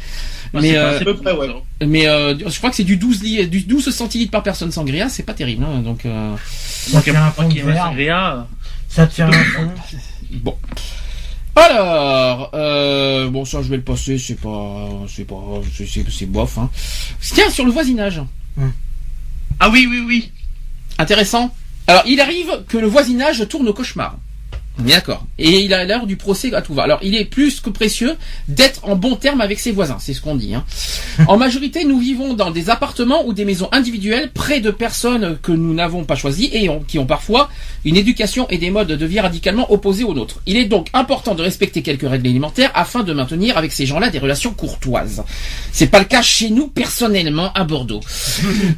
[0.53, 1.49] Bah, mais pas- euh, à peu près, ouais.
[1.87, 5.09] mais euh, je crois que c'est du 12 li- du 12 centilitres par personne sangria,
[5.09, 5.65] c'est pas terrible.
[5.65, 6.35] Hein, donc euh,
[6.87, 8.47] Ça te fait un fond de sangria.
[8.89, 9.71] Ça te fait un fond.
[10.31, 10.57] bon.
[11.57, 15.37] Alors, euh, bon ça je vais le passer, c'est pas, c'est pas,
[15.77, 16.59] c'est, c'est, c'est bof.
[16.59, 16.69] Hein.
[17.21, 18.21] Tiens, sur le voisinage.
[19.61, 20.33] Ah oui, oui, oui.
[20.99, 21.55] Intéressant.
[21.87, 24.17] Alors, il arrive que le voisinage tourne au cauchemar.
[24.79, 25.25] D'accord.
[25.39, 26.83] Et il a l'heure du procès à tout va.
[26.83, 28.17] Alors, il est plus que précieux
[28.49, 29.99] d'être en bon terme avec ses voisins.
[30.01, 30.55] C'est ce qu'on dit.
[30.55, 30.65] Hein.
[31.29, 35.53] En majorité, nous vivons dans des appartements ou des maisons individuelles près de personnes que
[35.53, 37.49] nous n'avons pas choisies et qui ont parfois
[37.85, 40.41] une éducation et des modes de vie radicalement opposés aux nôtres.
[40.47, 44.11] Il est donc important de respecter quelques règles élémentaires afin de maintenir avec ces gens-là
[44.11, 45.23] des relations courtoises.
[45.71, 48.01] C'est pas le cas chez nous personnellement à Bordeaux.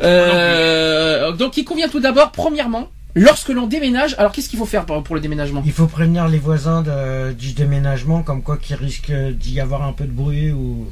[0.02, 4.84] Euh, donc il convient tout d'abord, premièrement, lorsque l'on déménage, alors qu'est-ce qu'il faut faire
[4.84, 5.62] pour, pour le déménagement?
[5.66, 9.92] Il faut prévenir les voisins de- du déménagement, comme quoi qu'il risque d'y avoir un
[9.92, 10.88] peu de bruit ou.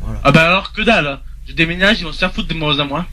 [0.00, 0.20] Voilà.
[0.24, 1.18] Ah bah alors, que dalle.
[1.46, 3.04] Je déménage, ils vont se faire foutre de moi à moi.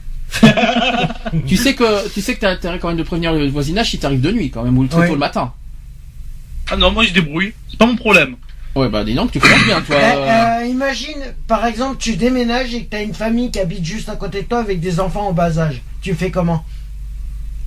[1.46, 3.98] Tu sais que tu sais que t'as intérêt quand même de prévenir le voisinage si
[3.98, 5.06] t'arrives de nuit quand même ou très Ouais.
[5.08, 5.52] tôt le matin.
[6.70, 7.52] Ah non, moi je débrouille.
[7.70, 8.36] C'est pas mon problème.
[8.74, 9.96] Ouais bah dis donc tu commences bien toi.
[10.00, 14.08] Eh, euh, imagine, par exemple, tu déménages et que t'as une famille qui habite juste
[14.08, 15.80] à côté de toi avec des enfants en bas âge.
[16.02, 16.64] Tu fais comment?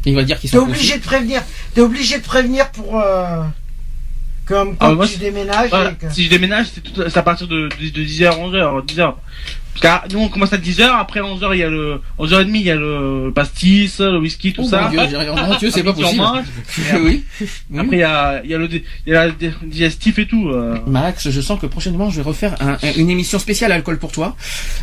[0.06, 1.42] Il va dire qu'ils T'es sont obligé de prévenir.
[1.74, 3.00] T'es obligé de prévenir pour.
[3.00, 3.44] Euh,
[4.46, 5.70] comme Ah, quand moi, tu déménages.
[5.70, 5.92] Voilà.
[5.92, 9.14] que- Si je déménage, c'est à partir de, de, 10h, 11h, 10h.
[9.82, 12.70] Car nous on commence à 10h, après 11h il y a le 11h30 il y
[12.72, 14.82] a le pastis, le whisky, tout Oh ça.
[14.82, 16.22] mon Dieu, j'ai rien- mon Dieu, c'est pas Après, possible.
[16.22, 16.46] mange.
[17.02, 17.24] oui.
[17.72, 17.80] Oui.
[17.80, 20.50] Après il y a, il y a le il y a le digestif et tout.
[20.50, 20.78] euh.
[20.86, 24.12] Max, je sens que prochainement je vais refaire un- un- une émission spéciale alcool pour
[24.12, 24.36] toi,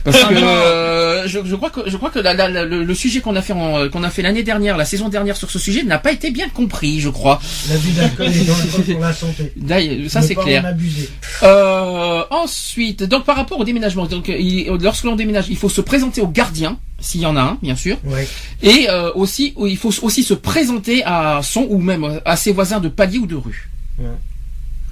[0.05, 2.83] parce Ah que euh, je, je crois que je crois que la- la- la- le,
[2.85, 5.51] le sujet qu'on a fait en- qu'on a fait l'année dernière, la saison dernière sur
[5.51, 7.41] ce sujet n'a pas été bien compris, je crois.
[7.69, 9.53] L'abus d'alcool est dangereux pour la santé.
[9.57, 10.65] D'ailleurs, Ça c'est clair.
[10.65, 11.09] en abuser.
[11.43, 15.81] Euh, ensuite, donc par rapport au déménagement, donc il- lorsque l'on déménage, il faut se
[15.83, 18.27] présenter au gardien, s'il y en a un, bien sûr, Ouais.
[18.63, 22.81] et euh, aussi il faut aussi se présenter à son ou même à ses voisins
[22.81, 23.69] de palier ou de rue.
[23.99, 24.07] Ouais.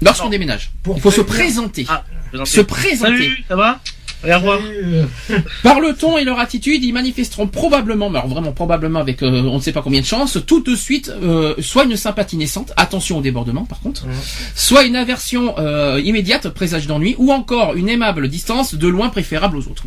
[0.01, 1.85] Lorsqu'on déménage, Pour il faut se présenter.
[1.89, 2.03] Ah.
[2.43, 3.13] Se présenter.
[3.29, 3.79] Salut, ça va?
[4.61, 5.05] Euh,
[5.63, 9.43] Par le ton et leur attitude, ils manifesteront probablement, mais alors vraiment probablement avec euh,
[9.43, 12.73] on ne sait pas combien de chances, tout de suite, euh, soit une sympathie naissante,
[12.77, 14.05] attention au débordement par contre,
[14.55, 19.57] soit une aversion euh, immédiate, présage d'ennui, ou encore une aimable distance de loin préférable
[19.57, 19.83] aux autres.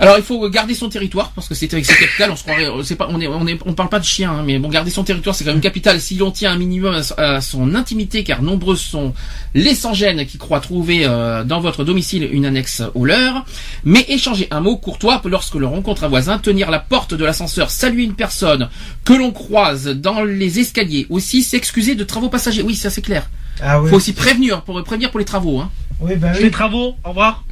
[0.00, 2.30] Alors il faut garder son territoire parce que c'est c'est capital.
[2.30, 4.60] On se croirait, euh, on est, on est, on parle pas de chien, hein, mais
[4.60, 6.00] bon, garder son territoire c'est quand même capital.
[6.00, 9.12] Si l'on tient un minimum à, à son intimité, car nombreux sont
[9.54, 13.44] les sans-gênes qui croient trouver euh, dans votre domicile une annexe au leur,
[13.84, 17.70] mais échanger un mot courtois lorsque l'on rencontre un voisin, tenir la porte de l'ascenseur,
[17.70, 18.68] saluer une personne
[19.04, 22.62] que l'on croise dans les escaliers, aussi s'excuser de travaux passagers.
[22.62, 23.28] Oui, ça c'est clair.
[23.62, 23.90] Ah oui.
[23.90, 25.58] Faut aussi prévenir pour prévenir pour les travaux.
[25.60, 25.70] Hein.
[26.00, 26.44] Oui, bah Je oui.
[26.44, 27.42] fais travaux, au revoir.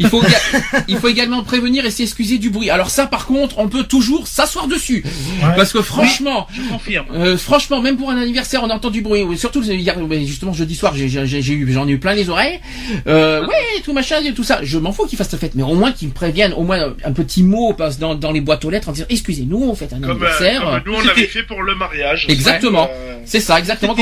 [0.00, 0.20] Il faut,
[0.88, 2.70] il faut également prévenir et s'excuser du bruit.
[2.70, 5.04] Alors ça, par contre, on peut toujours s'asseoir dessus.
[5.04, 5.48] Ouais.
[5.54, 7.06] Parce que franchement, Je confirme.
[7.14, 9.24] euh, franchement, même pour un anniversaire, on entend du bruit.
[9.38, 12.58] Surtout hier, justement jeudi soir, j'ai j'ai- j'ai eu, j'en ai eu plein les oreilles.
[13.06, 14.58] Euh, ouais, tout machin, tout ça.
[14.64, 16.94] Je m'en fous qu'ils fassent la fête, mais au moins qu'ils me préviennent, au moins
[17.04, 19.92] un petit mot passe dans, dans les boîtes aux lettres en disant excusez-nous, on fait
[19.92, 20.62] un Comme, euh, anniversaire.
[20.62, 22.26] comme nous, on l'avait fait pour le mariage.
[22.28, 22.88] Exactement.
[22.92, 23.94] Euh, C'est ça, exactement.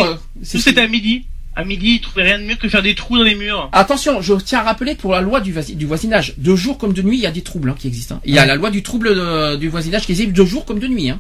[0.43, 1.26] C'était- c'était à midi.
[1.57, 3.71] À midi, ils trouvaient rien de mieux que faire des trous dans les murs.
[3.73, 6.93] Attention, je tiens à rappeler pour la loi du, voisi- du voisinage, de jour comme
[6.93, 8.17] de nuit, il y a des troubles hein, qui existent.
[8.17, 8.21] hein.
[8.27, 10.79] Il y a la loi du trouble de- du voisinage qui existe de jour comme
[10.79, 11.09] de nuit.
[11.11, 11.19] Hein.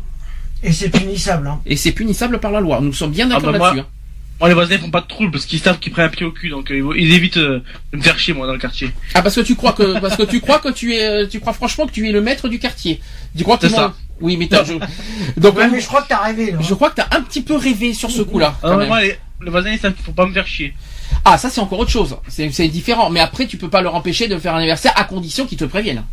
[0.62, 1.46] Et c'est punissable.
[1.48, 1.60] Hein.
[1.66, 2.80] Et c'est punissable par la loi.
[2.82, 3.80] Nous sommes bien d'accord Ah bah moi- là-dessus.
[3.80, 3.90] hein.
[4.38, 6.30] Moi, les voisins font pas de trouble parce qu'ils savent qu'ils prennent un pied au
[6.30, 7.62] cul, donc euh, ils évitent euh,
[7.94, 8.90] de me faire chier moi dans le quartier.
[9.14, 11.40] Ah parce que tu crois que parce que tu crois que tu es euh, tu
[11.40, 13.00] crois franchement que tu es le maître du quartier.
[13.34, 13.94] Tu crois que C'est ça.
[14.20, 14.74] Oui, mais t'as- je...
[15.40, 16.58] donc Ouais, mais je crois que t'as rêvé là.
[16.60, 18.58] je crois que t'as un petit peu rêvé sur ce coup-là.
[18.62, 18.88] Ah, même.
[18.88, 20.74] moi, les, ils savent qu'il faut pas me faire chier.
[21.24, 22.16] Ah, ça c'est encore autre chose.
[22.28, 23.10] C'est différent.
[23.10, 25.64] Mais après, tu peux pas leur empêcher de faire un anniversaire à condition qu'ils te
[25.64, 26.04] préviennent.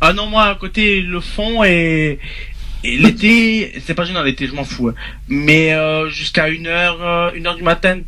[0.00, 2.18] Ah non, moi à côté le fond et,
[2.84, 4.88] et l'été, c'est pas gênant l'été, je m'en fous.
[4.88, 4.94] hein.
[5.28, 8.00] Mais euh, jusqu'à une heure, euh, une heure du matin,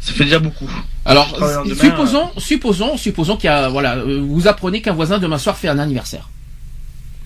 [0.00, 0.70] ça fait déjà beaucoup.
[1.04, 5.18] Alors, en demain, supposons, supposons, supposons qu'il y a, voilà, euh, vous apprenez qu'un voisin
[5.18, 6.28] demain soir fait un anniversaire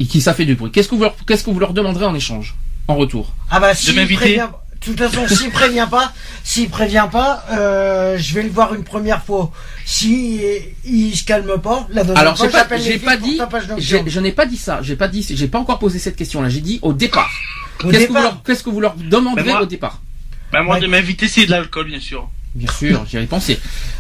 [0.01, 0.71] et qui ça fait du bruit.
[0.71, 2.55] Qu'est-ce que vous leur, qu'est-ce que vous leur demanderez en échange,
[2.87, 3.35] en retour?
[3.51, 4.41] Ah bah s'il m'inviter?
[4.81, 6.13] De toute façon s'il prévient pas,
[6.45, 9.51] s'il prévient pas, euh, je vais le voir une première fois.
[9.85, 10.41] Si
[10.85, 13.39] il se calme pas, la deuxième Alors, fois pas, j'appelle les j'ai pas dit,
[13.79, 14.81] je n'ai pas dit ça.
[14.83, 16.49] J'ai pas dit, j'ai pas encore posé cette question-là.
[16.49, 17.31] J'ai dit au départ.
[17.81, 20.01] Qu'est-ce que vous leur, qu'est-ce que vous leur demanderez Ben moi- au départ
[20.53, 20.81] Bah moi Ouais.
[20.81, 22.29] de m'inviter c'est de l'alcool bien sûr.
[22.55, 23.59] Bien sûr, j'y avais pensé.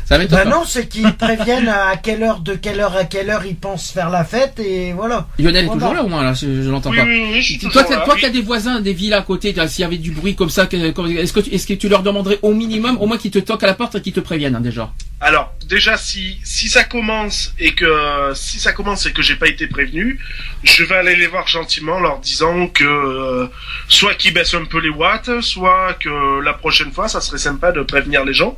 [0.09, 3.29] Ça être Bah non, c'est qu'ils préviennent à quelle heure, de quelle heure à quelle
[3.29, 5.27] heure ils pensent faire la fête et voilà.
[5.39, 7.05] Lionel est toujours là au moins là, je, je l'entends Oui, pas.
[7.05, 8.05] oui, oui, je suis Toi, là.
[8.07, 11.33] toi des voisins, des villes à côté, s'il y avait du bruit comme ça, est-ce
[11.35, 13.67] que, tu- est-ce que tu leur demanderais au minimum, au moins qu'ils te toquent à
[13.67, 14.91] la porte et qu'ils te préviennent hein, déjà?
[15.21, 19.49] Alors, déjà, si, si ça commence et que, si ça commence et que j'ai pas
[19.49, 20.21] été prévenu,
[20.63, 23.47] je vais aller les voir gentiment en leur disant que, euh,
[23.89, 27.73] soit qu'ils baissent un peu les watts, soit que la prochaine fois, ça serait sympa
[27.73, 28.57] de prévenir les gens.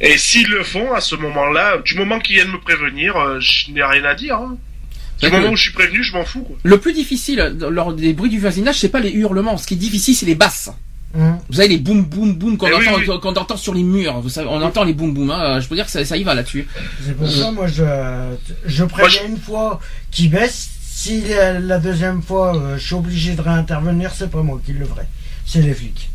[0.00, 3.70] Et s'ils le font, à ce moment-là, du moment qu'ils viennent me prévenir, euh, je
[3.72, 4.56] n'ai rien à dire, hein.
[5.20, 6.56] Du moment où je suis prévenu, je m'en fous, quoi.
[6.62, 9.56] Le plus difficile dans- lors des bruits du voisinage, c'est pas les hurlements.
[9.58, 10.70] Ce qui est difficile, c'est les basses.
[11.14, 11.38] Hum.
[11.48, 13.38] Vous savez les boum boum boum qu'on Eh oui, entend, oui.
[13.38, 14.20] entend sur les murs.
[14.20, 15.30] Vous savez, on entend les boum boum.
[15.30, 15.58] Hein.
[15.60, 16.66] Je peux dire que ça, ça y va là-dessus.
[17.04, 17.82] C'est pour ça, moi, je,
[18.64, 19.80] je préviens une fois
[20.12, 20.70] qu'ils baissent.
[20.80, 24.72] Si la, la deuxième fois, euh, je suis obligé de réintervenir, c'est pas moi qui
[24.72, 25.02] le ferai.
[25.46, 26.08] C'est les flics.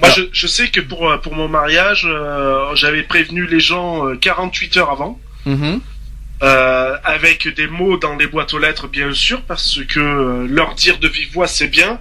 [0.00, 4.08] Moi, je, je sais que pour, euh, pour mon mariage, euh, j'avais prévenu les gens
[4.08, 5.20] euh, 48 heures avant.
[5.46, 5.80] Mhm.
[6.42, 10.74] Euh, avec des mots dans les boîtes aux lettres, bien sûr, parce que euh, leur
[10.74, 12.00] dire de vive voix, c'est bien,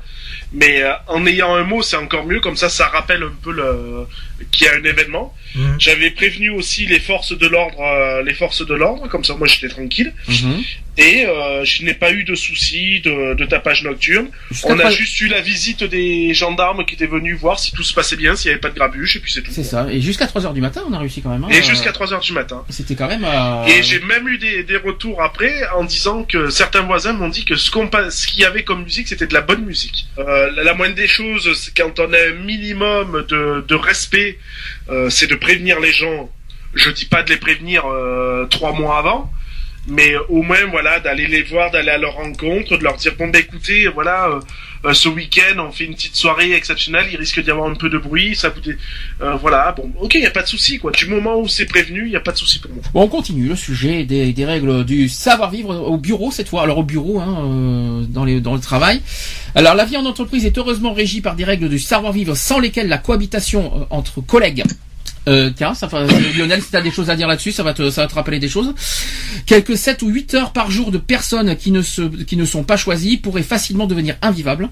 [0.52, 3.52] mais euh, en ayant un mot, c'est encore mieux, comme ça, ça rappelle un peu
[3.52, 4.08] le
[4.52, 5.34] qu'il y a un événement.
[5.56, 5.76] Mhm.
[5.80, 9.48] J'avais prévenu aussi les forces de l'ordre, euh, les forces de l'ordre, comme ça, moi,
[9.48, 10.62] j'étais tranquille, Mhm.
[10.98, 14.28] et euh, je n'ai pas eu de soucis de, de tapage nocturne.
[14.64, 17.94] On a juste eu la visite des gendarmes qui étaient venus voir si tout se
[17.94, 19.52] passait bien, s'il n'y avait pas de grabuge, et puis c'est tout.
[19.54, 19.88] C'est ça.
[19.92, 21.44] Et jusqu'à 3 heures du matin, on a réussi quand même.
[21.44, 21.50] hein.
[21.52, 22.64] Et Euh, jusqu'à 3 heures du matin.
[22.70, 23.24] C'était quand même.
[23.24, 27.30] euh, Et j'ai même eu des, des retours après en disant que certains voisins m'ont
[27.30, 30.08] dit que ce qu'on ce qu'il y avait comme musique c'était de la bonne musique.
[30.18, 34.33] Euh, la, la moindre des choses, c'est quand on a un minimum de, de respect,
[34.90, 36.30] euh, c'est de prévenir les gens.
[36.74, 39.32] Je dis pas de les prévenir euh, trois mois avant,
[39.88, 43.28] mais au moins voilà d'aller les voir, d'aller à leur rencontre, de leur dire bon
[43.28, 44.40] ben écoutez voilà
[44.86, 47.90] euh, ce week-end on fait une petite soirée exceptionnelle, il risque d'y avoir un peu
[47.90, 48.78] de bruit, ça vous dé-
[49.22, 50.92] euh, voilà bon ok y a pas de souci quoi.
[50.92, 52.82] Du moment où c'est prévenu, y a pas de souci pour moi.
[52.94, 56.64] Bon, on continue le sujet des, des règles du savoir-vivre au bureau cette fois.
[56.64, 59.02] Alors au bureau, hein, euh, dans, les, dans le travail.
[59.56, 62.88] Alors la vie en entreprise est heureusement régie par des règles du savoir-vivre sans lesquelles
[62.88, 64.64] la cohabitation euh, entre collègues
[65.28, 66.04] euh, tiens, ça, fa-
[66.38, 68.16] Lionel, si tu as des choses à dire là-dessus, ça va te, ça va te
[68.16, 68.74] rappeler des choses.
[69.46, 72.64] Quelques 7 ou 8 heures par jour de personnes qui ne, se, qui ne sont
[72.64, 74.70] pas choisies pourraient facilement devenir invivables.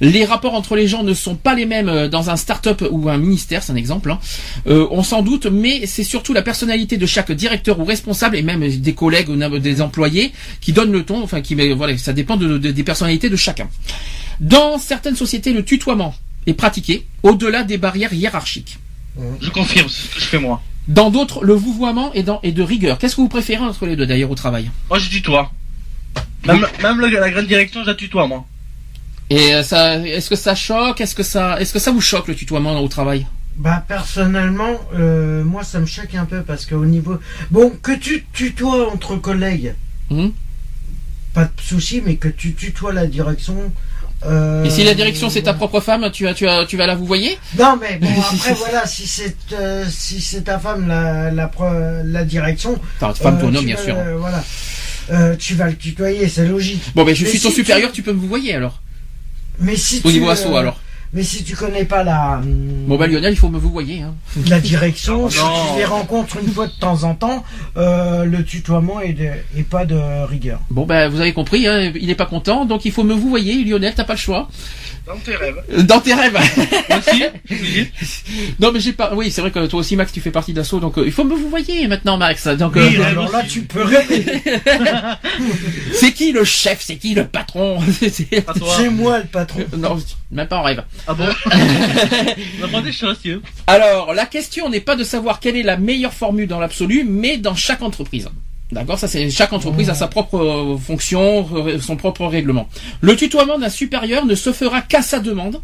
[0.00, 3.08] Les rapports entre les gens ne sont pas les mêmes euh, dans un start-up ou
[3.08, 4.10] un ministère, c'est un exemple.
[4.10, 4.18] hein.
[4.66, 8.42] Euh, on s'en doute, mais c'est surtout la personnalité de chaque directeur ou responsable et
[8.42, 11.22] même des collègues ou des employés qui donne le ton.
[11.22, 13.68] Enfin, qui, voilà, ça dépend de- de- des personnalités de chacun.
[14.40, 16.14] Dans certaines sociétés, le tutoiement
[16.46, 18.78] est pratiqué au-delà des barrières hiérarchiques.
[19.40, 20.62] Je confirme, c'est ce que je fais moi.
[20.88, 22.98] Dans d'autres, le vouvoiement est, dans- est de rigueur.
[22.98, 24.70] Qu'est-ce que vous préférez entre les deux d'ailleurs au travail?
[24.90, 25.50] Moi je tutoie.
[26.46, 28.44] Même, même le- la grande direction, je la tutoie moi.
[29.30, 31.00] Et euh, ça, est-ce que ça choque?
[31.00, 33.26] Est-ce que ça, est-ce que ça vous choque le tutoiement au travail?
[33.56, 37.18] Bah personnellement, euh, moi ça me choque un peu parce qu'au niveau...
[37.50, 39.74] Bon, que tu tutoies entre collègues,
[40.10, 40.32] Mhm.
[41.32, 43.72] pas de souci, mais que tu tutoies la direction,
[44.26, 46.86] Euh, Et si la direction c'est ta propre femme, tu, as, tu, as, tu vas
[46.86, 50.88] la vous voyez Non, mais bon, après, voilà, si c'est euh, si c'est ta femme,
[50.88, 51.50] la, la,
[52.04, 52.78] la direction.
[53.00, 53.96] Ta femme, ton euh, homme, tu bien vas, sûr.
[54.18, 54.42] voilà.
[55.38, 56.82] Tu vas le tutoyer, c'est logique.
[56.94, 58.80] Bon, ben je Mais suis ton si supérieur, tu peux me vous voyer alors.
[59.60, 60.80] Mais si Au tu, niveau asso euh, alors.
[61.14, 64.02] Mais si tu connais pas la, hum, Bon, bah Lionel, il faut me vous voyer.
[64.02, 64.14] Hein.
[64.48, 65.44] la direction, si Non.
[65.72, 67.44] tu les rencontres une fois de temps en temps,
[67.76, 70.60] euh, le tutoiement est, de, est pas de rigueur.
[70.70, 73.28] Bon, ben vous avez compris, hein, il n'est pas content, donc il faut me vous
[73.30, 74.48] voyer, Lionel, t'as pas le choix.
[75.06, 75.62] Dans tes rêves.
[75.70, 76.34] Euh, Dans tes rêves.
[76.98, 77.24] Aussi,
[78.58, 79.14] non, mais j'ai pas.
[79.14, 81.24] Oui, c'est vrai que toi aussi, Max, tu fais partie d'assaut, donc euh, il faut
[81.24, 82.46] me vous voyer maintenant, Max.
[82.46, 84.24] Donc, euh, Oui, Alors là, tu peux rêver.
[85.92, 87.78] c'est qui le chef C'est qui le patron?
[88.00, 89.60] C'est moi le patron.
[89.76, 89.98] Non,
[90.34, 90.82] même pas en rêve.
[91.06, 93.40] Ah bon des choses, Dieu.
[93.66, 97.38] Alors, la question n'est pas de savoir quelle est la meilleure formule dans l'absolu, mais
[97.38, 98.28] dans chaque entreprise.
[98.72, 101.46] D'accord, ça c'est chaque entreprise a sa propre euh, fonction,
[101.80, 102.68] son propre règlement.
[103.00, 105.60] Le tutoiement d'un supérieur ne se fera qu'à sa demande.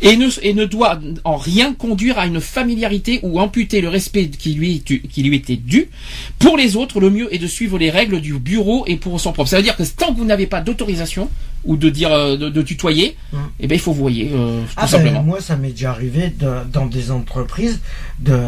[0.00, 4.28] Et ne, et ne doit en rien conduire à une familiarité ou amputer le respect
[4.28, 5.90] qui lui, qui lui était dû.
[6.38, 9.32] Pour les autres, le mieux est de suivre les règles du bureau et pour son
[9.32, 9.50] propre.
[9.50, 11.28] Ça veut dire que tant que vous n'avez pas d'autorisation
[11.66, 13.38] ou de dire euh, de, de tutoyer, Ouais.
[13.60, 15.22] eh ben il faut voyer euh, tout Ah ben, simplement.
[15.22, 17.80] moi, ça m'est déjà arrivé de- dans des entreprises
[18.20, 18.38] de,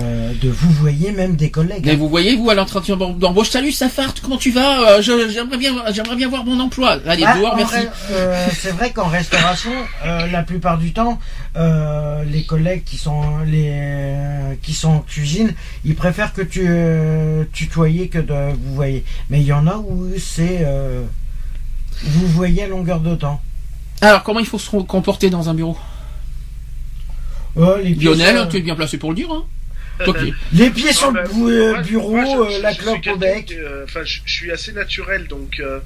[0.41, 1.85] de vous voyez même des collègues.
[1.85, 5.73] Mais vous voyez, vous, à l'entretien d'embauche, salut Safar, comment tu vas Euh, J'aimerais bien,
[5.93, 6.99] j'aimerais bien voir mon emploi.
[7.07, 7.75] Allez, Ah, dehors, en merci.
[8.13, 9.73] euh, c'est vrai qu'en restauration,
[10.05, 11.19] la plupart du temps,
[11.57, 13.73] les collègues qui sont les
[14.63, 15.53] qui sont en cuisine,
[15.85, 16.67] ils préfèrent que tu
[17.53, 19.05] tutoyer que de vous voyez.
[19.31, 20.65] Mais il y en a où c'est
[22.05, 23.41] vous voyez à longueur de temps.
[24.01, 25.77] Alors, comment il faut se comporter dans un bureau
[27.57, 29.31] Oh, les pieds Lionel, tu es bien placé pour le dire.
[29.33, 29.45] Hein
[30.05, 32.75] Toi qui- les pieds sur le bah, bou- euh, moi- bureau, moi, je- euh, la
[32.75, 33.53] clope au bec.
[33.53, 35.81] euh, Enfin, je, je suis assez naturel, donc euh,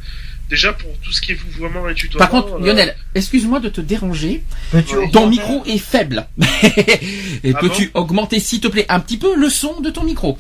[0.50, 2.18] déjà pour tout ce qui est vouvoiement et tutoiement.
[2.18, 4.42] Par contre, euh, Lionel, excuse-moi de te déranger.
[4.74, 4.84] Ouais.
[5.12, 6.26] Ton micro est faible.
[7.42, 10.36] et Ah peux-tu augmenter, s'il te plaît, un petit peu le son de ton micro?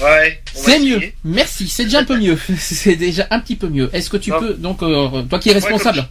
[0.00, 0.42] Ouais.
[0.52, 1.00] C'est mieux.
[1.24, 2.38] Merci, c'est déjà un peu mieux.
[2.58, 3.88] C'est déjà un petit peu mieux.
[3.92, 4.40] Est-ce que tu Non.
[4.40, 6.08] peux, donc, euh, toi qui es responsable,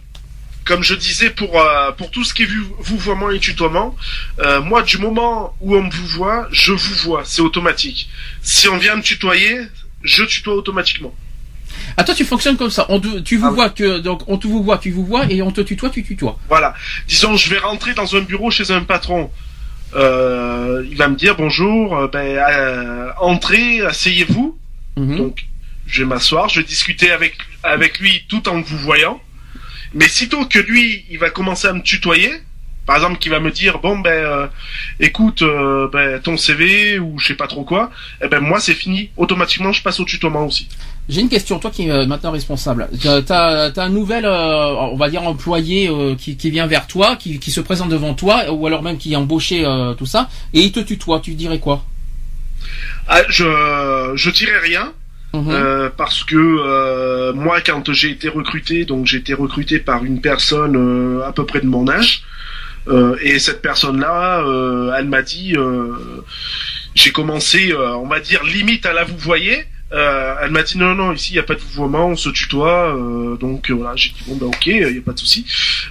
[0.64, 2.48] Comme je disais, pour euh, pour tout ce qui est
[2.80, 3.94] vouvoiement et tutoiement,
[4.38, 8.08] euh, moi, du moment où on me vous voit, je vous vois, c'est automatique.
[8.42, 9.58] Si on vient me tutoyer,
[10.02, 11.14] je tutoie automatiquement.
[11.98, 12.86] ah toi tu fonctionnes comme ça.
[12.88, 15.26] On te- tu vous Ah vois que donc on te vous voit, tu vous vois
[15.30, 16.38] et on te tutoie, tu tutoies.
[16.48, 16.74] Voilà.
[17.08, 19.30] Disons, je vais rentrer dans un bureau chez un patron.
[19.94, 24.58] Euh, il va me dire bonjour, euh, ben, euh, entrez, asseyez-vous.
[24.96, 25.16] Mhm.
[25.16, 25.46] Donc,
[25.86, 29.20] je vais m'asseoir, je vais discuter avec, avec lui tout en vous voyant.
[29.94, 32.32] Mais sitôt que lui, il va commencer à me tutoyer,
[32.86, 34.46] par exemple, qu'il va me dire, bon, ben, euh,
[35.00, 37.90] écoute, euh, ben, ton CV ou je sais pas trop quoi,
[38.22, 39.10] eh ben, moi, c'est fini.
[39.16, 40.68] Automatiquement, je passe au tutoiement aussi.
[41.08, 42.88] J'ai une question, toi qui es euh, maintenant responsable.
[43.02, 47.16] T'as as un nouvel, euh, on va dire employé euh, qui, qui vient vers toi,
[47.16, 50.30] qui, qui se présente devant toi, ou alors même qui est embauché, euh, tout ça,
[50.54, 51.20] et il te tutoie.
[51.20, 51.84] Tu dirais quoi?
[53.06, 54.92] Ah, je, je dirais rien.
[55.34, 55.50] Mhm.
[55.50, 60.20] Euh, parce que euh, moi, quand j'ai été recruté, donc j'ai été recruté par une
[60.20, 62.22] personne euh, à peu près de mon âge,
[62.86, 65.92] euh, et cette personne-là, euh, elle m'a dit, euh,
[66.94, 69.66] j'ai commencé, euh, on va dire limite à la vous voyez.
[69.94, 72.28] Euh, elle m'a dit non non ici il y a pas de vouvoiement on se
[72.30, 75.18] tutoie euh, donc euh, voilà j'ai dit bon bah ok il y a pas de
[75.18, 75.46] souci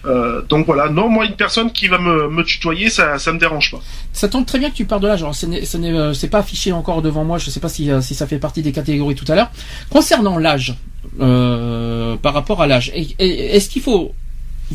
[0.06, 3.40] Euh, donc voilà non moi une personne qui va me, me tutoyer ça ça me
[3.40, 3.80] dérange pas
[4.12, 5.22] Ça tombe très bien que tu parles de l'âge.
[5.24, 7.38] Alors, ce n'est- ce n'est euh, c'est pas affiché encore devant moi.
[7.40, 9.52] Je sais pas si, euh, si ça fait partie des catégories tout à l'heure.
[9.90, 10.76] Concernant l'âge,
[11.22, 14.14] euh, par rapport à l'âge, est-ce qu'il faut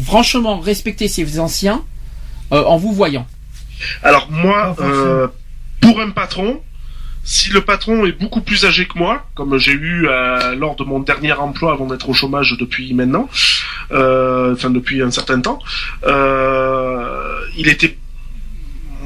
[0.04, 1.82] franchement respecter ses anciens
[2.52, 3.26] euh, en vous voyant?
[4.02, 5.28] Alors moi, euh,
[5.80, 6.60] pour un patron,
[7.30, 10.84] si le patron est beaucoup plus âgé que moi, comme j'ai eu euh, lors de
[10.84, 13.28] mon dernier emploi avant d'être au chômage depuis maintenant,
[13.92, 15.58] euh, enfin depuis un certain temps,
[16.06, 17.98] euh, il était,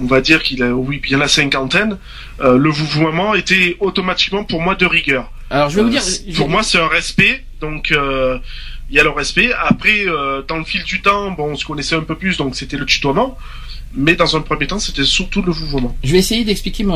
[0.00, 1.98] on va dire qu'il a, oui, bien la cinquantaine,
[2.40, 5.24] euh, le vouvoiement était automatiquement pour moi de rigueur.
[5.50, 6.36] Alors, je vais vous Euh, dire.
[6.36, 7.44] pour moi, c'est un respect.
[7.60, 8.38] Donc, euh,
[8.88, 9.50] il y a le respect.
[9.52, 12.54] Après, euh, dans le fil du temps, bon, on se connaissait un peu plus, donc
[12.54, 13.36] c'était le tutoiement.
[13.94, 15.94] Mais dans un premier temps, c'était surtout le vouvoiement.
[16.02, 16.94] Je vais essayer d'expliquer ma,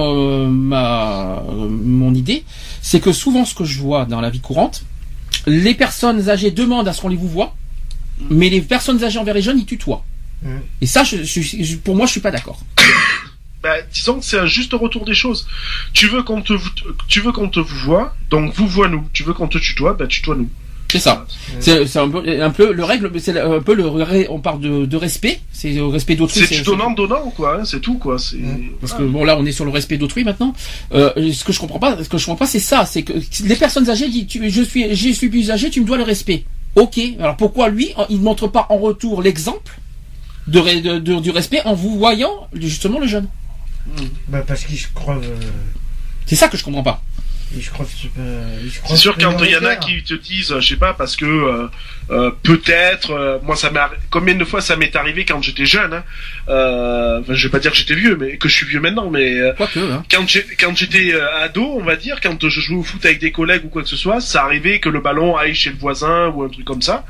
[0.49, 2.45] ma- mon idée.
[2.81, 4.83] C'est que souvent, ce que je vois dans la vie courante,
[5.47, 7.55] les personnes âgées demandent à ce qu'on les vous voit,
[8.31, 10.05] mais les personnes âgées envers les jeunes, ils tutoient.
[10.43, 10.49] Mm.
[10.81, 12.61] Et ça, je, je- je- pour moi, je suis pas d'accord.
[13.63, 15.49] Bah, disons que c'est un juste retour des choses.
[15.93, 16.53] Tu veux qu'on te,
[17.09, 19.09] tu veux qu'on te vous voit, donc vous voit nous.
[19.13, 20.49] Tu veux qu'on te tutoie, bah tutoie-nous.
[20.91, 21.27] C'est ça.
[21.61, 23.85] C'est un peu, un peu le règle, c'est un peu le,
[24.31, 26.41] on parle de, de respect, c'est le respect d'autrui.
[26.47, 27.59] C'est donnant donnant quoi.
[27.61, 28.17] hein, c'est tout quoi.
[28.81, 30.55] Parce que bon là on est sur le respect d'autrui maintenant.
[30.95, 33.13] Euh, ce que je comprends pas, ce que je comprends pas c'est ça, c'est que
[33.45, 36.05] les personnes âgées disent tu- je suis je suis plus âgé, tu me dois le
[36.05, 36.45] respect.
[36.77, 39.81] Ok, alors pourquoi lui, il ne montre pas en retour l'exemple
[40.47, 43.27] de, ré- de- de- du respect en vous voyant justement le jeune?
[44.29, 45.17] Bah, parce qu'il se croit.
[45.17, 45.37] euh,
[46.27, 47.03] C'est ça que je comprends pas.
[47.71, 47.87] Croit.
[48.19, 50.69] euh, il se croit C'est sûr quand il y en a qui te disent, je
[50.69, 51.69] sais pas, parce que euh,
[52.11, 55.65] euh, peut-être, euh, moi ça m'est, arri- combien de fois ça m'est arrivé quand j'étais
[55.67, 55.95] jeune.
[55.95, 56.05] Hein,
[56.49, 59.11] euh, enfin, je vais pas dire que j'étais vieux, mais que je suis vieux maintenant,
[59.11, 60.03] mais euh, Quoique, hein.
[60.11, 63.21] quand j'ai- quand j'étais euh, ado, on va dire, quand je jouais au foot avec
[63.21, 65.77] des collègues ou quoi que ce soit, ça arrivait que le ballon aille chez le
[65.77, 67.05] voisin ou un truc comme ça.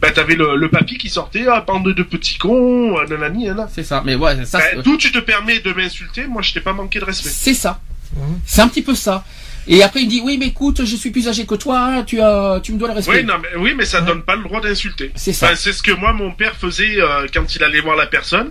[0.00, 3.68] Bah t'avais le, le papy qui sortait, ah bande de petits cons, nanani, nanana.
[3.72, 4.02] C'est ça.
[4.04, 6.72] Mais ouais, ça, Bah, c'est- D'où tu te permets de m'insulter, moi je t'ai pas
[6.72, 7.28] manqué de respect.
[7.30, 7.80] c'est ça.
[8.14, 8.40] Mhm.
[8.46, 9.24] C'est un petit peu ça.
[9.68, 12.20] Et après il dit oui mais écoute je suis plus âgé que toi hein, tu
[12.20, 13.18] as tu me dois le respect.
[13.18, 15.10] Oui, non, mais, oui, mais ça donne pas le droit d'insulter.
[15.14, 15.46] C'est ça.
[15.46, 18.50] Enfin, c'est ce que moi, mon père faisait euh, quand il allait voir la personne.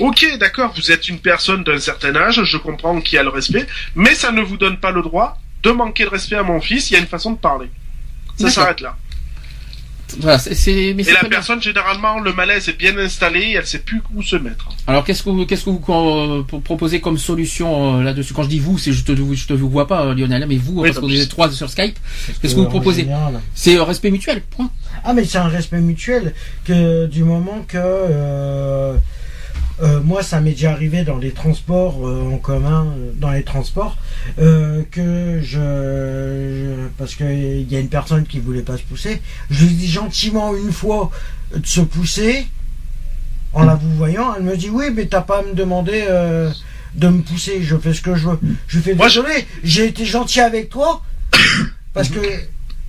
[0.00, 3.28] Ok, d'accord, vous êtes une personne d'un certain âge, je comprends qu'il y a le
[3.28, 6.60] respect, mais ça ne vous donne pas le droit de manquer de respect à mon
[6.60, 7.68] fils, il y a une façon de parler.
[8.38, 8.96] Ça s'arrête là.
[10.18, 11.28] Voilà, mais Et la bien.
[11.28, 14.68] personne, généralement, le malaise est bien installé, elle sait plus où se mettre.
[14.86, 18.34] Alors qu'est-ce que vous qu'est-ce que vous euh, proposez comme solution euh, là-dessus?
[18.34, 20.56] Quand je dis vous, c'est je te je te vous vois pas euh, Lionel, mais
[20.56, 21.98] vous Oui, parce qu'on est trois sur Skype.
[22.40, 23.06] Qu'est-ce que vous proposez?
[23.54, 24.42] C'est euh, respect mutuel.
[24.42, 24.70] Point.
[25.04, 26.34] Ah mais c'est un respect mutuel
[26.64, 27.78] que du moment que
[29.82, 33.42] euh, moi ça m'est déjà arrivé dans les transports euh, en commun, euh, dans les
[33.42, 33.96] transports,
[34.38, 38.82] euh, que je, je- parce que il y a une personne qui voulait pas se
[38.82, 39.20] pousser,
[39.50, 41.10] je lui dis gentiment une fois
[41.56, 42.46] de se pousser
[43.52, 46.50] en la vous voyant, elle me dit oui mais t'as pas à me demander euh,
[46.94, 48.38] de me pousser, je fais ce que je veux.
[48.68, 51.02] Je lui fais Moi, je- désolé, j'ai été gentil avec toi
[51.94, 52.20] parce que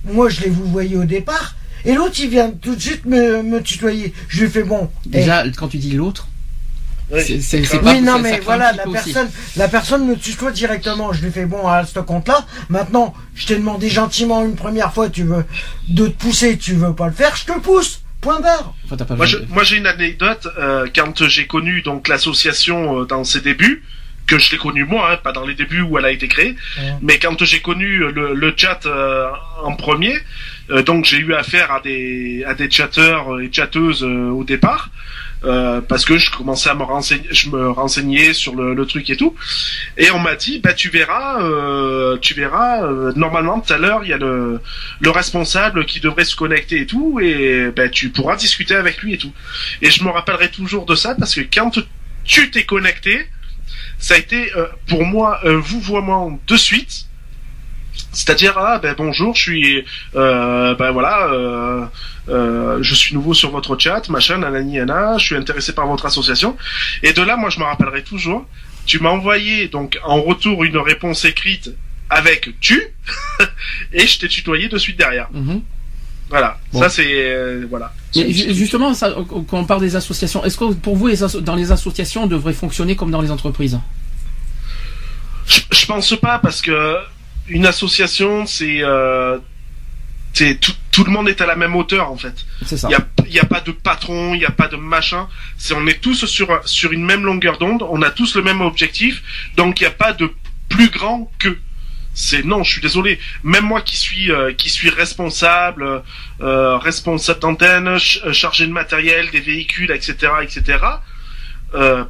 [0.04, 1.56] moi je l'ai vous voyé au départ.
[1.84, 4.12] Et l'autre, il vient tout de suite me, me tutoyer.
[4.28, 4.88] Je lui fais bon.
[5.06, 6.28] eh, Déjà quand tu dis l'autre,
[7.10, 7.20] Oui.
[7.26, 9.12] c'est c'est c'est Oui, pas oui, non, mais voilà, la aussi.
[9.12, 11.12] personne, la personne me tutoie directement.
[11.12, 12.46] Je lui fais bon, à ce compte-là.
[12.70, 15.44] Maintenant, je t'ai demandé gentiment une première fois, tu veux,
[15.88, 18.00] de te pousser, tu veux pas le faire, je te pousse.
[18.20, 18.72] Point barre.
[18.84, 23.24] Enfin, t'as pas Moi, j'ai une anecdote euh, quand j'ai connu donc l'association euh, dans
[23.24, 23.82] ses débuts,
[24.28, 26.54] que je l'ai connue moi, hein, pas dans les débuts où elle a été créée,
[26.78, 26.94] Ouais.
[27.02, 29.26] mais quand j'ai connu le, le chat euh,
[29.64, 30.14] en premier,
[30.70, 34.90] euh, donc j'ai eu affaire à des à des chatteurs et chatteuses euh, au départ.
[35.44, 39.10] Euh, parce que je commençais à me renseigner, je me renseignais sur le, le truc
[39.10, 39.34] et tout,
[39.96, 44.04] et on m'a dit bah tu verras, euh, tu verras, euh, normalement tout à l'heure
[44.04, 44.60] il y a le
[45.00, 49.14] le responsable qui devrait se connecter et tout, et ben tu pourras discuter avec lui
[49.14, 49.32] et tout.
[49.80, 51.78] Et je me rappellerai toujours de ça parce que quand
[52.24, 53.26] tu t'es connecté,
[53.98, 57.06] ça a été euh, pour moi un vouvoiement de suite.
[58.12, 59.84] C'est-à-dire ah ben bonjour, je suis
[60.16, 61.84] euh, ben voilà, euh,
[62.28, 66.06] euh, je suis nouveau sur votre chat, machin, nanani, nana, je suis intéressé par votre
[66.06, 66.56] association.
[67.02, 68.46] Et de là, moi, je me rappellerai toujours.
[68.86, 71.70] Tu m'as envoyé donc en retour une réponse écrite
[72.10, 72.82] avec tu,
[73.92, 75.28] et je t'ai tutoyé de suite derrière.
[75.32, 75.62] Mhm.
[76.28, 76.80] Voilà, Bon.
[76.80, 77.92] ça c'est euh, voilà.
[78.16, 81.72] Mais justement, ça, quand on parle des associations, est-ce que pour vous, les dans les
[81.72, 83.78] associations, on devrait fonctionner comme dans les entreprises?
[85.46, 86.96] Je, je pense pas parce que
[87.48, 89.38] une association, c'est euh,
[90.32, 92.34] c'est tout, tout le monde est à la même hauteur en fait.
[92.64, 92.88] C'est ça.
[92.88, 95.28] Il y a, a pas de patron, il y a pas de machin.
[95.58, 98.60] C'est on est tous sur sur une même longueur d'onde, on a tous le même
[98.60, 99.22] objectif,
[99.56, 100.30] donc il y a pas de
[100.68, 101.58] plus grand que.
[102.14, 103.18] C'est non, je suis désolé.
[103.42, 106.02] Même moi qui suis euh, qui suis responsable,
[106.42, 110.78] euh, responsable d'antenne, ch- euh, chargé de matériel, des véhicules, etc., etc.
[111.74, 112.04] Euh,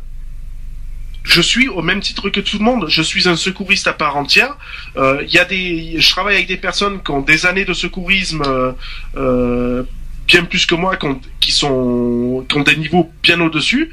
[1.25, 2.87] je suis au même titre que tout le monde.
[2.89, 4.57] Je suis un secouriste à part entière.
[4.97, 7.75] Euh, Il y a des, je travaille avec des personnes qui ont des années de
[7.75, 8.43] secourisme.
[8.47, 8.73] euh,
[9.17, 9.83] euh,
[10.29, 13.91] bien plus que moi, qui ont, qui sont, qui ont des niveaux bien au-dessus,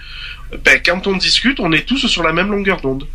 [0.64, 3.08] ben, quand on discute, on est tous sur la même longueur d'onde.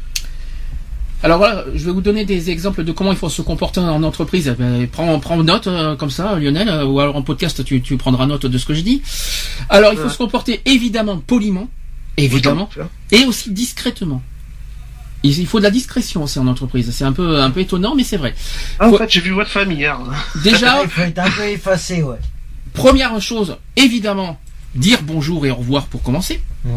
[1.23, 4.03] Alors voilà, je vais vous donner des exemples de comment il faut se comporter en
[4.03, 4.55] entreprise.
[4.59, 7.97] Ben, prends, prends note euh, comme ça, Lionel, euh, ou alors en podcast, tu, tu
[7.97, 9.01] prendras note de ce que je dis.
[9.71, 10.11] Alors il faut Ouais.
[10.11, 11.69] se comporter évidemment poliment,
[12.17, 12.69] évidemment,
[13.11, 14.23] et aussi discrètement.
[15.23, 16.91] Il il faut de la discrétion aussi en entreprise.
[16.91, 18.35] C'est un peu un peu étonnant, mais c'est vrai.
[18.79, 19.99] Ah, en fait, j'ai vu votre famille hier.
[20.45, 22.19] Déjà, Il faut être un peu effacé, ouais.
[22.75, 24.39] Première chose, évidemment,
[24.75, 26.43] dire bonjour et au revoir pour commencer.
[26.65, 26.73] Ouais.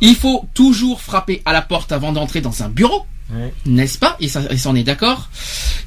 [0.00, 3.06] Il faut toujours frapper à la porte avant d'entrer dans un bureau.
[3.32, 3.54] Ouais.
[3.64, 4.16] N'est-ce pas?
[4.20, 5.30] Et ça, et ça, on est d'accord.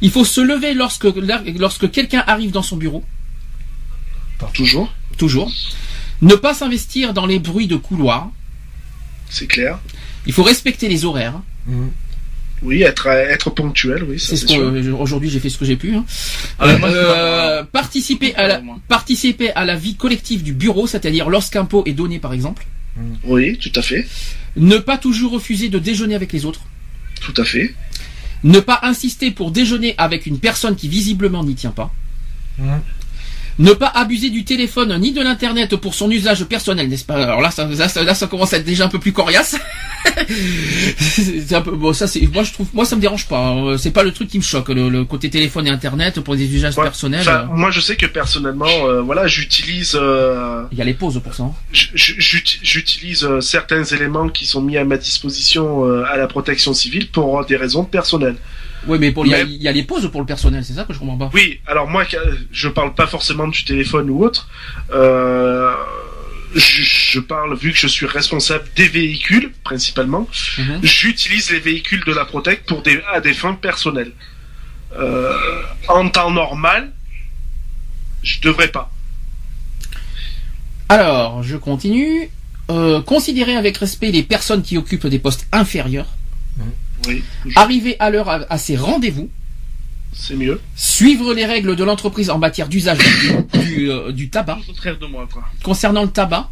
[0.02, 1.08] Il faut se lever lorsque,
[1.60, 3.04] lorsque quelqu'un arrive dans son bureau.
[4.54, 5.52] Toujours, Toujours.
[6.22, 8.30] Ne pas s'investir dans les bruits de couloir.
[9.30, 9.80] C'est clair.
[10.26, 11.42] Il faut respecter les horaires.
[11.66, 11.92] Mhm.
[12.64, 15.94] Oui, être être ponctuel, oui, C'est ce aujourd'hui j'ai fait ce que j'ai pu.
[15.96, 16.04] hein.
[16.58, 18.80] Ah, moi, Euh, participer à la Moi.
[18.88, 22.66] participer à la vie collective du bureau, c'est-à-dire lorsqu'un pot est donné par exemple.
[23.26, 24.08] Oui, tout à fait,
[24.56, 26.62] Ne pas toujours refuser de déjeuner avec les autres.
[27.22, 27.76] tout à fait.
[28.44, 31.94] Ne pas insister pour déjeuner avec une personne qui visiblement n'y tient pas.
[32.58, 32.82] Mhm.
[33.60, 37.16] Ne pas abuser du téléphone ni de l'internet pour son usage personnel, n'est-ce pas?
[37.24, 39.56] Alors là ça, là, ça- là, ça commence à être déjà un peu plus coriace.
[41.00, 43.40] c'est un peu bon ça c'est moi je trouve moi ça me dérange pas.
[43.40, 43.78] hein.
[43.78, 46.46] C'est pas le truc qui me choque le, le côté téléphone et internet pour des
[46.54, 46.84] usages Ouais.
[46.84, 47.28] personnels.
[47.28, 51.20] Euh, moi, je sais que personnellement, euh, voilà, j'utilise, euh, Il y a les pauses
[51.24, 51.44] pour ça.
[51.44, 51.54] hein.
[51.74, 57.10] j'utilise euh, certains éléments qui sont mis à ma disposition euh, à la protection civile
[57.10, 58.36] pour des raisons personnelles.
[58.86, 60.64] Oui mais pour il y, a- Mais- il y a les pauses pour le personnel,
[60.64, 61.32] c'est ça que je comprends pas.
[61.34, 62.06] Oui, alors moi,
[62.52, 64.48] je parle pas forcément du téléphone ou autre.
[64.94, 65.74] Euh,
[66.56, 70.28] je, je parle, vu que je suis responsable des véhicules, principalement,
[70.60, 70.80] Mhm.
[70.84, 74.12] j'utilise les véhicules de la Protec pour des, à des fins personnelles.
[74.98, 75.34] Euh,
[75.90, 76.92] en temps normal,
[78.24, 78.92] je devrais pas.
[80.90, 82.30] Alors, je continue.
[82.70, 86.08] Euh, considérer avec respect les personnes qui occupent des postes inférieurs.
[87.08, 87.24] Oui,
[87.56, 89.30] Arriver à l'heure à, à ses rendez-vous.
[90.14, 90.60] c'est mieux.
[90.76, 94.56] Suivre les règles de l'entreprise en matière d'usage du, du, euh, du tabac.
[94.56, 95.44] Tout au contraire de moi, quoi.
[95.64, 96.50] Concernant le tabac,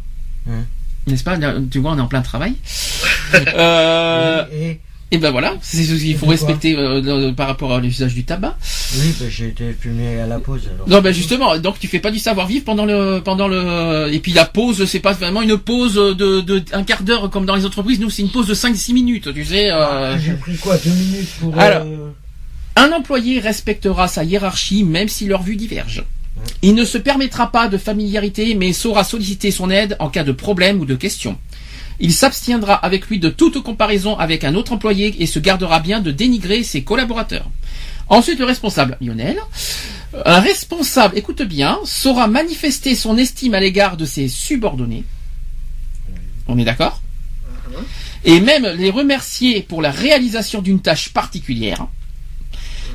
[1.06, 1.36] n'est-ce pas
[1.70, 2.54] Tu vois, on est en plein travail.
[3.34, 4.80] euh, Et, et
[5.12, 8.56] ben voilà, c'est ce qu'il faut respecter euh, par rapport à l'usage du tabac.
[8.98, 10.62] oui, ben, j'ai été fumé à la pause.
[10.74, 10.88] Alors.
[10.88, 14.32] Non, ben justement, donc tu fais pas du savoir-vivre pendant le pendant le et puis
[14.32, 17.64] la pause, c'est pas vraiment une pause de, de un quart d'heure comme dans les
[17.64, 18.00] entreprises.
[18.00, 19.70] Nous, c'est une pause de 5-6 minutes, tu sais.
[19.70, 21.56] euh, Ah, J'ai pris quoi Deux minutes pour.
[21.56, 22.10] Alors, euh,
[22.74, 26.02] Un employé respectera sa hiérarchie même si leurs vues divergent.
[26.62, 30.32] Il ne se permettra pas de familiarité mais saura solliciter son aide en cas de
[30.32, 31.38] problème ou de question.
[31.98, 36.00] Il s'abstiendra avec lui de toute comparaison avec un autre employé et se gardera bien
[36.00, 37.50] de dénigrer ses collaborateurs.
[38.08, 39.38] Ensuite, le responsable, Lionel.
[40.24, 45.04] Un responsable, écoute bien, saura manifester son estime à l'égard de ses subordonnés.
[46.48, 47.02] On est d'accord?
[48.24, 51.86] Et même les remercier pour la réalisation d'une tâche particulière.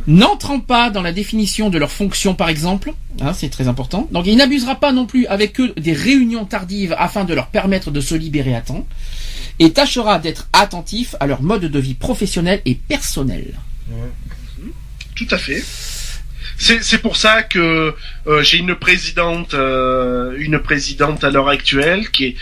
[0.08, 4.08] N'entrant pas dans la définition de leur fonction, par exemple, hein, c'est très important.
[4.12, 7.92] Donc, il n'abusera pas non plus avec eux des réunions tardives afin de leur permettre
[7.92, 8.88] de se libérer à temps,
[9.60, 13.54] et tâchera d'être attentif à leur mode de vie professionnel et personnel.
[15.16, 15.64] Tout à fait.
[16.58, 17.96] C'est c'est pour ça que
[18.28, 22.36] euh, j'ai une présidente, euh, une présidente à l'heure actuelle qui est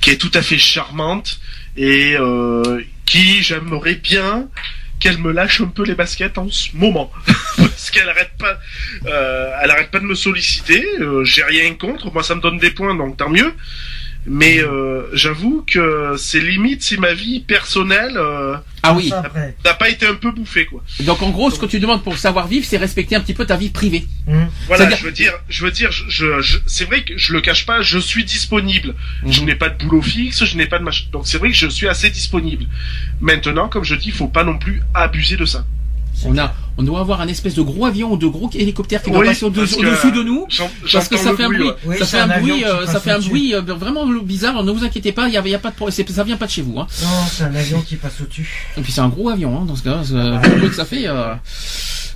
[0.00, 1.40] qui est tout à fait charmante
[1.76, 4.48] et euh, qui j'aimerais bien
[5.04, 7.12] qu'elle me lâche un peu les baskets en ce moment
[7.58, 8.58] parce qu'elle arrête pas,
[9.04, 10.82] euh, elle arrête pas de me solliciter.
[10.98, 13.52] euh, j'ai rien contre, moi ça me donne des points donc tant mieux.
[14.26, 19.12] Mais euh, j'avoue que c'est limite si ma vie personnelle euh, Ah oui.
[19.64, 20.82] n'a pas été un peu bouffée quoi.
[21.00, 23.44] Donc, en gros, ce que tu demandes pour savoir vivre, c'est respecter un petit peu
[23.44, 24.06] ta vie privée.
[24.26, 24.46] Hum.
[24.66, 27.42] Voilà, je veux dire, je veux dire, je, je- je- c'est vrai que je le
[27.42, 28.94] cache pas, je suis disponible.
[29.26, 29.46] Je Mhm.
[29.46, 31.04] n'ai pas de boulot fixe, je n'ai pas de machin.
[31.12, 32.64] Donc c'est vrai que je suis assez disponible.
[33.20, 35.66] Maintenant, comme je dis, il faut pas non plus abuser de ça.
[36.24, 39.10] On a, on doit avoir un espèce de gros avion ou de gros hélicoptère qui
[39.10, 39.76] doit Oui, passer au-dessus
[40.12, 40.46] de nous.
[40.92, 41.74] Parce que ça fait un bruit, ouais.
[41.86, 44.62] Oui, ça fait un bruit, euh, ça fait un bruit euh, vraiment bizarre.
[44.64, 46.24] Ne vous inquiétez pas, il y a, il y a pas de problème, c'est- ça
[46.24, 46.78] vient pas de chez vous.
[46.80, 46.86] Hein.
[47.02, 48.68] Non, c'est un avion qui passe au-dessus.
[48.76, 51.06] Et puis c'est un gros avion, hein, dans ce cas, le bruit que ça fait.
[51.06, 51.34] euh,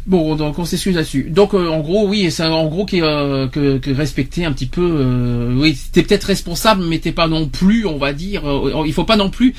[0.08, 1.24] Bon, donc on s'excuse là-dessus.
[1.28, 4.64] Donc euh, en gros, oui, c'est en gros qui, euh, que, que respecter un petit
[4.64, 4.80] peu.
[4.80, 8.48] euh, oui, t'es peut-être responsable, mais t'es pas non plus, on va dire.
[8.48, 9.54] euh, il faut pas non plus.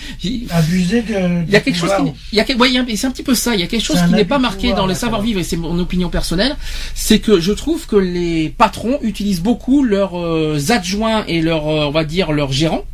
[0.49, 1.45] Abuser de.
[1.45, 3.53] il y a quelque chose qui, il y a, ouais, c'est un petit peu ça.
[3.53, 5.77] Il y a quelque chose qui n'est pas marqué dans le savoir-vivre et c'est mon
[5.77, 6.55] opinion personnelle.
[6.95, 11.85] C'est que je trouve que les patrons utilisent beaucoup leurs euh, adjoints et leurs, euh,
[11.85, 12.85] on va dire, leurs gérants.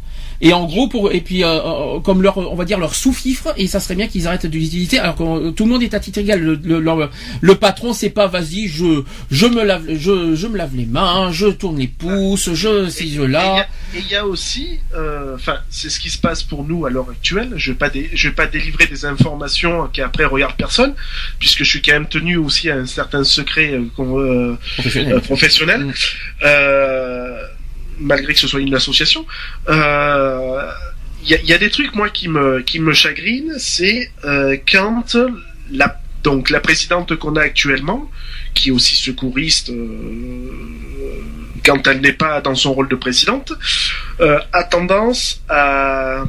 [0.45, 3.53] Et en gros pour et puis euh, euh, comme leur on va dire leur sous-fifre
[3.57, 5.93] et ça serait bien qu'ils arrêtent de l'utiliser alors que euh, tout le monde est
[5.93, 6.39] à titre égal.
[6.39, 7.09] Le, le, le-
[7.41, 11.31] le patron c'est pas vas-y je je me lave je, je me lave les mains
[11.31, 13.65] je tourne les pouces je si je là.
[13.95, 16.89] Et il y, a aussi, euh, enfin, c'est ce qui se passe pour nous à
[16.89, 17.53] l'heure actuelle.
[17.55, 20.93] Je vais pas, dé- je vais pas délivrer des informations qui après regardent personne,
[21.39, 25.13] puisque je suis quand même tenu aussi à un certain secret euh, professionnel.
[25.13, 25.93] euh, professionnel, Mm.
[27.95, 29.25] Euh, malgré que ce soit une association.
[29.69, 30.71] Euh,
[31.27, 34.11] Il y, a, il y a des trucs moi qui me qui me chagrinent, c'est
[34.25, 35.17] euh, quand
[35.71, 38.11] la donc la présidente qu'on a actuellement,
[38.53, 40.51] qui est aussi secouriste euh,
[41.65, 43.53] quand elle n'est pas dans son rôle de présidente,
[44.19, 46.25] euh, a tendance à,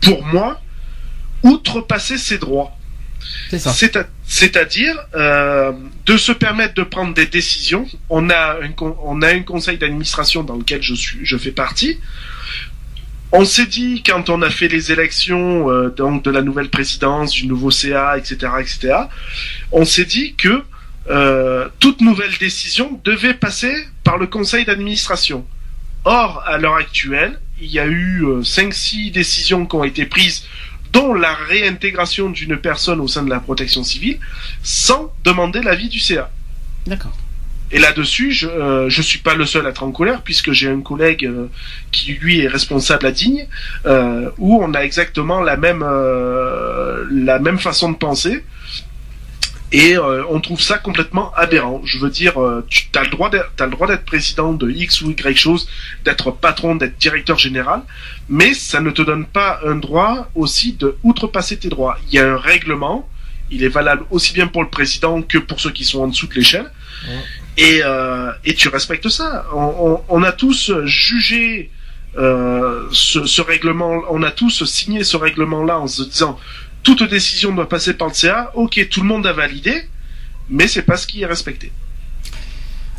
[0.00, 0.62] pour moi,
[1.42, 2.77] outrepasser ses droits.
[3.50, 5.72] C'est-à-dire euh,
[6.06, 7.86] de se permettre de prendre des décisions.
[8.10, 11.98] On a un, conseil d'administration dans lequel je suis, je fais partie.
[13.32, 17.32] On s'est dit quand on a fait les élections euh, donc de la nouvelle présidence,
[17.32, 18.94] du nouveau CA, etc., etc.
[19.70, 20.62] On s'est dit que
[21.10, 23.74] euh, toute nouvelle décision devait passer
[24.04, 25.46] par le conseil d'administration.
[26.04, 30.44] Or, à l'heure actuelle, il y a eu 5-6 décisions qui ont été prises
[30.92, 34.18] dont la réintégration d'une personne au sein de la protection civile
[34.62, 36.30] sans demander l'avis du CA.
[36.86, 37.16] d'accord
[37.70, 40.68] Et là-dessus, je euh, je suis pas le seul à être en colère puisque j'ai
[40.68, 41.48] un collègue euh,
[41.92, 43.46] qui lui est responsable à Digne
[43.86, 48.44] euh, où on a exactement la même euh, la même façon de penser
[49.70, 51.82] et euh, on trouve ça complètement aberrant.
[51.84, 54.70] Je veux dire, euh, tu as le droit d'être, t'as le droit d'être président de
[54.70, 55.68] X ou Y chose,
[56.04, 57.82] d'être patron, d'être directeur général,
[58.28, 61.98] mais ça ne te donne pas un droit aussi de outrepasser tes droits.
[62.08, 63.08] Il y a un règlement,
[63.50, 66.26] il est valable aussi bien pour le président que pour ceux qui sont en dessous
[66.28, 66.70] de l'échelle,
[67.56, 69.46] et, euh, et tu respectes ça.
[69.54, 71.70] On, on- on a tous jugé
[72.16, 76.38] euh, ce, ce règlement, on a tous signé ce règlement-là en se disant
[76.96, 78.50] toute décision doit passer par le CA.
[78.54, 79.82] Ok, tout le monde a validé,
[80.48, 81.70] mais c'est pas ce qui est respecté.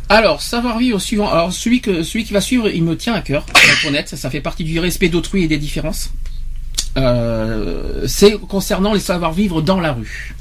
[0.08, 1.30] Alors, savoir vivre suivant.
[1.30, 4.08] Alors, celui qui va suivre, il me tient à cœur, pour honnête.
[4.08, 6.12] Ça, fait partie du respect d'autrui et des différences.
[6.96, 10.34] Euh, c'est concernant les savoir vivre dans la rue.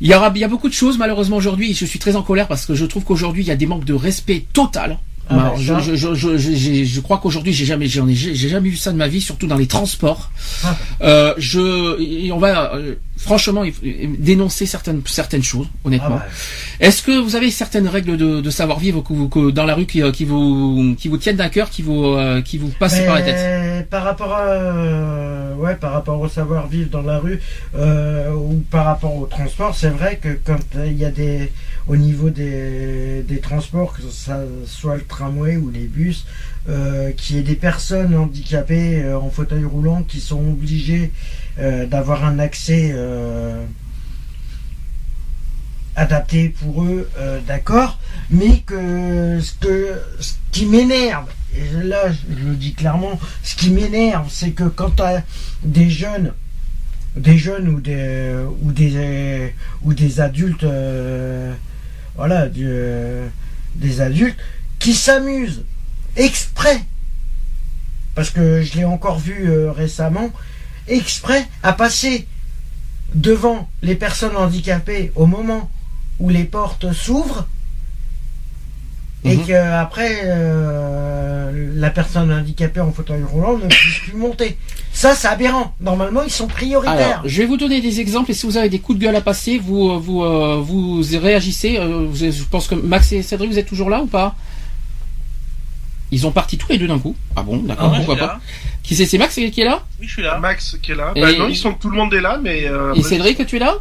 [0.00, 1.74] Il y il y a beaucoup de choses malheureusement aujourd'hui.
[1.74, 3.84] Je suis très en colère parce que je trouve qu'aujourd'hui il y a des manques
[3.84, 4.98] de respect total.
[5.28, 8.14] Ah Alors, bah, je, je, je, je, je- je crois qu'aujourd'hui j'ai jamais, j'en ai,
[8.14, 10.30] j'ai jamais vu ça de ma vie, surtout dans les transports.
[10.64, 10.76] Ah.
[11.02, 13.82] Euh, je, et on va euh, franchement faut-
[14.18, 16.20] dénoncer certaines certaines choses, honnêtement.
[16.20, 16.86] Ah bah.
[16.86, 19.74] Est-ce que vous avez certaines règles de, de savoir vivre que vous- que dans la
[19.74, 22.68] rue qui, euh, qui vous qui vous tiennent d'un cœur, qui vous euh, qui vous
[22.78, 23.88] passent par la tête?
[23.90, 27.40] Par rapport à, euh, ouais, par rapport au savoir vivre dans la rue
[27.76, 31.50] euh, ou par rapport au transport, c'est vrai que quand euh, il y a des,
[31.88, 36.26] au niveau des, des transports, que ça soit le tramway ou les bus,
[36.68, 41.12] euh, qu'il y ait des personnes handicapées euh, en fauteuil roulant qui sont obligées
[41.58, 43.64] euh, d'avoir un accès euh,
[45.94, 47.08] adapté pour eux,
[47.46, 51.24] d'accord, mais que ce, que ce qui m'énerve,
[51.56, 55.22] et là je le dis clairement, ce qui m'énerve, c'est que quand tu as
[55.62, 56.34] des jeunes,
[57.16, 60.66] des jeunes ou des ou des ou des adultes,
[62.16, 63.28] voilà, euh,
[63.74, 64.38] des adultes
[64.78, 65.64] qui s'amusent
[66.16, 66.80] exprès,
[68.14, 70.30] parce que je l'ai encore vu euh, récemment,
[70.88, 72.26] exprès à passer
[73.14, 75.70] devant les personnes handicapées au moment
[76.18, 77.46] où les portes s'ouvrent
[79.26, 79.46] et Mhm.
[79.46, 84.56] que après euh, la personne handicapée en fauteuil roulant ne puisse plus monter.
[84.92, 85.74] Ça, c'est aberrant.
[85.80, 86.94] Normalement, ils sont prioritaires.
[87.18, 89.16] Alors, je vais vous donner des exemples et si vous avez des coups de gueule
[89.16, 91.76] à passer, vous euh, vous euh, vous réagissez.
[91.78, 94.34] euh, je pense que Max et Cédric, vous êtes toujours là ou pas?
[96.12, 97.16] Ils ont parti tous les deux d'un coup.
[97.34, 98.40] Ah bon, d'accord, Ah, pourquoi je pas.
[98.84, 99.82] Qui c'est C'est Max qui est là?
[100.00, 100.38] Oui, je suis là.
[100.38, 101.10] Max qui est là.
[101.16, 103.56] Et- Bah non, ils sont tout le monde est là, mais euh, Et Cédric, tu
[103.56, 103.74] es là?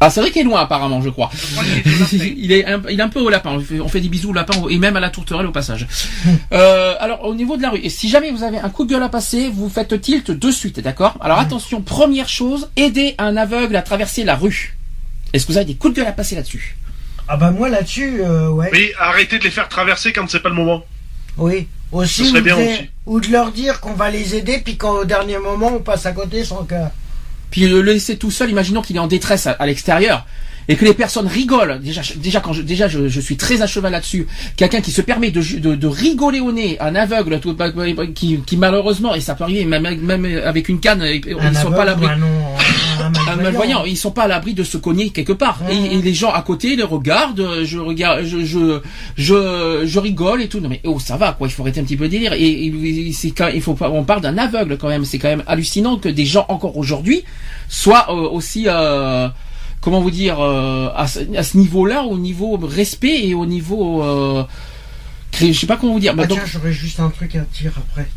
[0.00, 1.30] Ah, Cédric est loin apparemment, je crois.
[1.32, 3.50] Je qu'il est il est un, il est un peu au lapin.
[3.50, 5.86] On fait, on fait des bisous au lapin et même à la tourterelle au passage.
[6.52, 8.90] Euh, alors au niveau de la rue, et si jamais vous avez un coup de
[8.90, 11.16] gueule à passer, vous faites tilt de suite, d'accord?
[11.20, 14.76] Alors attention, première chose, aider un aveugle à traverser la rue.
[15.32, 16.76] Est-ce que vous avez des coups de gueule à passer là-dessus?
[17.28, 18.70] Ah bah moi là-dessus, euh, ouais.
[18.72, 20.84] oui, arrêtez de les faire traverser quand c'est pas le moment.
[21.36, 21.68] Oui.
[21.92, 22.90] Aussi, Ce serait ou, bien de, aussi.
[23.06, 26.12] ou de leur dire qu'on va les aider, puis qu'au dernier moment, on passe à
[26.12, 26.74] côté sans que...
[27.50, 30.26] Puis le laisser tout seul, imaginons qu'il est en détresse à l'extérieur
[30.68, 31.80] et que les personnes rigolent.
[31.82, 34.26] Déjà, je- déjà quand je, déjà je, je suis très à cheval là-dessus.
[34.56, 37.70] Quelqu'un qui se permet de, de, de rigoler au nez, un aveugle tout- bah,
[38.14, 41.70] qui, qui malheureusement et ça peut arriver même, même avec une canne, ils Un sont
[41.70, 42.06] pas à l'abri.
[43.30, 43.84] un malvoyant.
[43.84, 45.60] ils sont pas à l'abri de se cogner quelque part.
[45.62, 45.70] Mmh.
[45.70, 48.80] Et, et les gens à côté les regardent, je regarde, je, je,
[49.16, 50.60] je, je rigole et tout.
[50.60, 52.32] Non mais oh ça va quoi, il faut arrêter un petit peu de délire.
[52.34, 55.04] Et, et c'est quand il faut pas, on parle d'un aveugle quand même.
[55.04, 57.22] C'est quand même hallucinant que des gens encore aujourd'hui
[57.68, 59.28] soient euh, aussi, euh,
[59.80, 64.02] comment vous dire, euh, à, ce- à ce niveau-là, au niveau respect et au niveau,
[64.02, 64.44] euh,
[65.40, 66.12] je sais pas comment vous dire.
[66.14, 68.08] Ah Bah, donc, tiens, j'aurais juste un truc à dire après.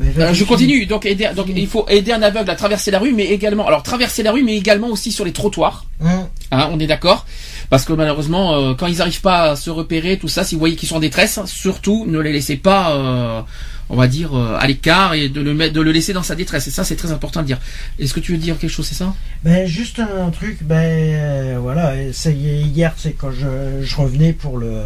[0.00, 0.86] Mais Euh, je continue.
[0.86, 3.82] Donc, aider, donc il faut aider un aveugle à traverser la rue, mais également, alors
[3.82, 5.86] traverser la rue, mais également aussi sur les trottoirs.
[6.00, 7.26] Hum, Hein, on est d'accord
[7.68, 10.60] Parce que malheureusement, euh, quand ils n'arrivent pas à se repérer, tout ça, si vous
[10.60, 13.42] voyez qu'ils sont en détresse, surtout ne les laissez pas, euh,
[13.90, 16.34] on va dire, euh, à l'écart et de le mettre, de le laisser dans sa
[16.34, 16.66] détresse.
[16.66, 17.58] Et ça, c'est très important de dire.
[17.98, 19.14] Est-ce que tu veux dire quelque chose, c'est ça?
[19.44, 24.82] Ben juste un truc, ben euh, voilà, hier, c'est quand je, je revenais pour le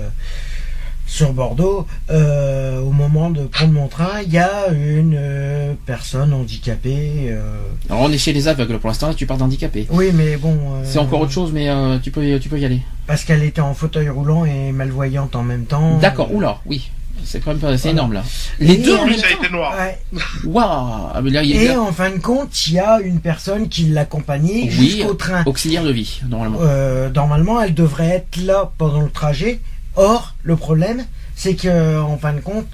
[1.05, 6.33] sur Bordeaux, euh, au moment de prendre mon train, il y a une euh, personne
[6.33, 7.27] handicapée.
[7.29, 7.43] euh,
[7.91, 9.13] Alors, on est chez les aveugles pour l'instant.
[9.13, 9.87] Tu parles d'handicapé.
[9.91, 10.57] oui, mais bon.
[10.85, 11.69] C'est encore autre chose, mais
[12.03, 12.81] tu peux, tu peux y aller.
[13.07, 15.99] Parce qu'elle était en fauteuil roulant et malvoyante en même temps.
[15.99, 16.33] D'accord.
[16.33, 16.91] Oula, oui.
[17.25, 17.93] C'est quand même pas, c'est Voilà.
[17.93, 18.25] énorme là.
[18.59, 19.43] Les Et deux en même Lui, ça a temps.
[19.43, 19.75] été noir.
[19.79, 19.99] Ouais.
[20.45, 21.11] Waouh.
[21.15, 24.65] Ah, mais là, Et en fin de compte, il y a une personne qui l'accompagnait
[24.65, 24.71] Oui.
[24.71, 25.43] jusqu'au train.
[25.47, 26.59] auxiliaire de vie normalement.
[26.61, 29.61] Euh, normalement, elle devrait être là pendant le trajet.
[29.97, 31.05] Or, le problème,
[31.37, 32.67] c'est que en fin de compte,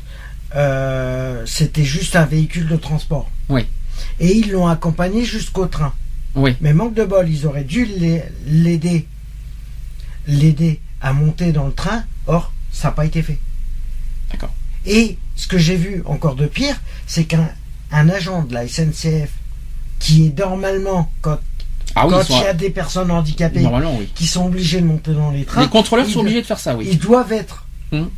[0.56, 3.30] euh, c'était juste un véhicule de transport.
[3.48, 3.66] Oui.
[4.20, 5.92] Et ils l'ont accompagné jusqu'au train.
[6.34, 6.56] Oui.
[6.60, 9.06] Mais manque de bol, ils auraient dû l'ai- l'aider
[10.26, 12.04] l'aider à monter dans le train.
[12.26, 13.38] Or, ça n'a pas été fait.
[14.30, 14.50] D'accord.
[14.86, 16.76] Et ce que j'ai vu encore de pire,
[17.06, 17.48] c'est qu'un
[17.90, 19.30] un agent de la SNCF
[19.98, 21.38] qui est normalement, quand,
[21.94, 24.08] Ah oui, quand il y a des personnes handicapées oui.
[24.14, 26.76] qui sont obligées de monter dans les trains, Les contrôleurs sont obligés de faire ça,
[26.76, 26.88] oui.
[26.90, 27.64] ils doivent être.
[27.92, 28.10] Hum.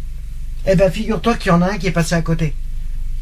[0.66, 2.54] Eh ben, figure-toi qu'il y en a un qui est passé à côté.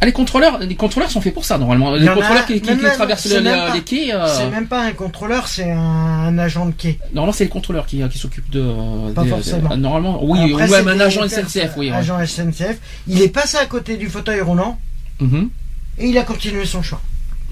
[0.01, 1.93] Ah, les contrôleurs, les contrôleurs sont faits pour ça normalement.
[1.97, 4.15] Les contrôleurs qui, qui- même- qui même- traversent le- même les, pas- les quais.
[4.15, 6.99] euh, C'est même pas un contrôleur, c'est un, un agent de quai.
[7.13, 8.65] Normalement, c'est les contrôleurs qui, qui s'occupent de.
[9.13, 9.73] Pas des- forcément.
[9.73, 11.91] euh, normalement, oui, Après, ou même un des agent SNCF, oui.
[11.91, 11.97] ouais.
[11.97, 12.79] Agent SNCF.
[13.09, 14.79] Il est passé à côté du fauteuil roulant
[15.21, 15.51] Mhm.
[15.99, 17.01] et il a continué son choix.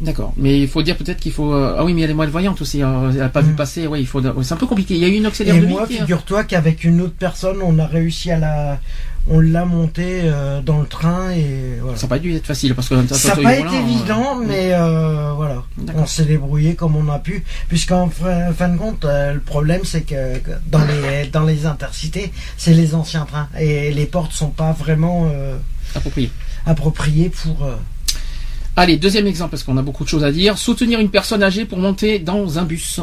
[0.00, 1.52] D'accord, mais il faut dire peut-être qu'il faut.
[1.54, 2.80] euh, Ah oui, mais elle est malvoyante aussi.
[2.82, 3.56] euh, Elle a pas vu Mm.
[3.56, 3.86] passer.
[3.88, 4.20] Oui, il faut.
[4.42, 4.94] C'est un peu compliqué.
[4.94, 5.66] Il y a eu une Et auxiliaire de vie.
[5.72, 8.78] moi, figure-toi qu'avec une autre personne, on a réussi à la.
[9.28, 11.96] On l'a monté euh, dans le train et voilà.
[11.98, 13.06] Ça n'a pas dû être facile parce que.
[13.08, 15.64] Ça n'a pas été évident, mais euh, voilà.
[15.96, 20.02] On s'est débrouillé comme on a pu, puisqu'en fin, de compte, euh, le problème c'est
[20.02, 24.70] que dans les dans les intercités, c'est les anciens trains et les portes sont pas
[24.72, 25.56] vraiment euh,
[25.96, 26.30] Approprié.
[26.64, 27.68] appropriées pour.
[28.76, 30.56] Allez, deuxième exemple parce qu'on a beaucoup de choses à dire.
[30.56, 33.00] Soutenir une personne âgée pour monter dans un bus.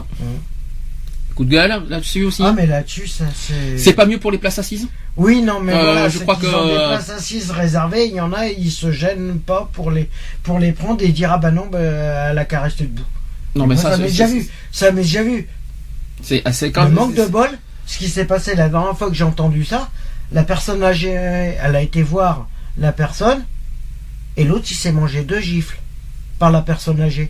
[1.36, 2.44] Coup de gueule là-dessus aussi.
[2.46, 3.78] Ah, mais là-dessus, ça c'est.
[3.78, 4.88] C'est pas mieux pour les places assises?
[5.16, 8.08] Oui, non, mais Euh, voilà, je c'est crois qu'ils que- ont des places assises réservées.
[8.08, 10.10] Il y en a, ils se gênent pas pour les
[10.42, 13.04] pour les prendre et dire ah bah non, bah, elle a qu'à rester debout.
[13.56, 14.50] Non, mais Moi, ça, ça c'est- m'est déjà vu.
[14.72, 15.48] Ça m'est déjà vu.
[16.24, 17.50] C'est c'est quand Le manque de bol,
[17.86, 19.90] ce qui s'est passé la dernière fois que j'ai entendu ça,
[20.32, 22.48] la personne âgée, elle a été voir
[22.80, 23.46] la personne
[24.36, 25.78] et l'autre il s'est mangé deux gifles
[26.40, 27.30] par la personne âgée.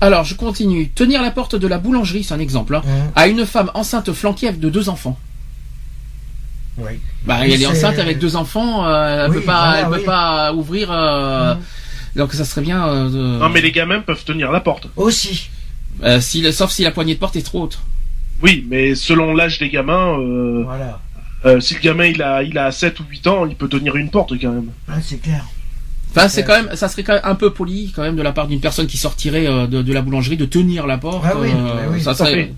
[0.00, 0.90] Alors, je continue.
[0.90, 2.74] Tenir la porte de la boulangerie, c'est un exemple.
[2.76, 5.18] hein, Hein, à une femme enceinte flanquée de deux enfants.
[6.78, 6.92] Oui.
[7.24, 10.04] Bah, elle est enceinte avec deux enfants, euh, elle Oui, peut pas, voilà, elle peut
[10.06, 10.88] pas ouvrir.
[10.90, 11.54] euh.
[12.16, 12.86] Donc ça serait bien.
[12.86, 14.88] euh, de- Non, mais les gamins peuvent tenir la porte.
[14.96, 15.48] Aussi.
[16.02, 17.78] euh, si, sauf si la poignée de porte est trop haute.
[18.42, 20.98] Oui, mais selon l'âge des gamins, euh, Voilà.
[21.44, 23.94] euh, si le gamin il a, il a 7 ou 8 ans, il peut tenir
[23.96, 24.70] une porte quand même.
[24.88, 25.44] Ouais, c'est clair.
[26.10, 28.32] Enfin, c'est quand même, ça serait quand même un peu poli quand même de la
[28.32, 31.24] part d'une personne qui sortirait euh, de, de la boulangerie de tenir la porte.
[31.26, 32.52] Ah oui, euh, mais oui, ça serait-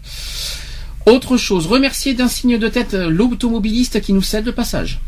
[1.07, 5.01] Autre chose, remercier d'un signe de tête euh, l'automobiliste qui nous cède le passage.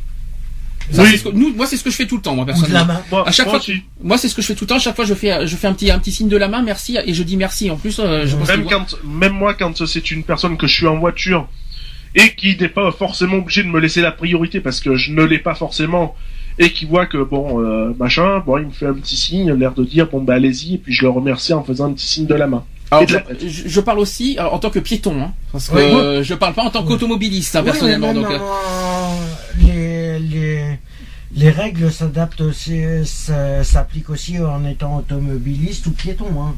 [0.92, 1.08] Ça, Oui.
[1.10, 2.50] c'est ce que- nous, moi, c'est ce que je fais tout le temps, moi, de
[2.52, 2.78] personnellement.
[2.80, 3.02] la main.
[3.10, 3.82] Moi, À chaque moi fois- aussi.
[4.02, 4.76] Moi, c'est ce que je fais tout le temps.
[4.76, 6.62] À chaque fois, je fais, je fais un petit, un petit signe de la main,
[6.62, 7.70] merci, et je dis merci.
[7.70, 10.66] En plus, euh, je pense Même voit- quand, même moi, quand c'est une personne que
[10.68, 11.48] je suis en voiture
[12.14, 15.24] et qui n'est pas forcément obligé de me laisser la priorité parce que je ne
[15.24, 16.14] l'ai pas forcément
[16.58, 19.72] et qui voit que bon euh, machin, bon il me fait un petit signe, l'air
[19.74, 22.26] de dire bon bah allez-y et puis je le remercie en faisant un petit signe
[22.26, 22.64] de la main.
[22.90, 25.80] Alors, de je, parle aussi alors, en tant que piéton, hein, parce que Oui.
[25.82, 28.08] euh, je parle pas en tant qu'automobiliste, hein, Oui, personnellement.
[28.08, 28.44] mais donc, même, euh,
[29.68, 30.78] euh, les, les,
[31.34, 36.26] les règles s'adaptent aussi, ça- s'appliquent aussi en étant automobiliste ou piéton.
[36.40, 36.54] Hein.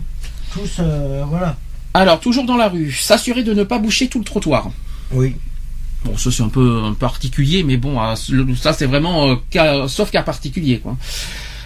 [0.53, 1.57] Tous, euh, voilà.
[1.95, 4.71] alors, toujours dans la rue, s'assurer de ne pas boucher tout le trottoir.
[5.13, 5.35] Oui.
[6.05, 9.35] Bon, ça c'est un peu un particulier, mais bon, euh, le- ça c'est vraiment euh,
[9.51, 10.97] cas- sauf cas particulier, quoi.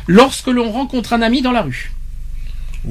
[0.06, 1.92] Lorsque l'on rencontre un ami dans la rue.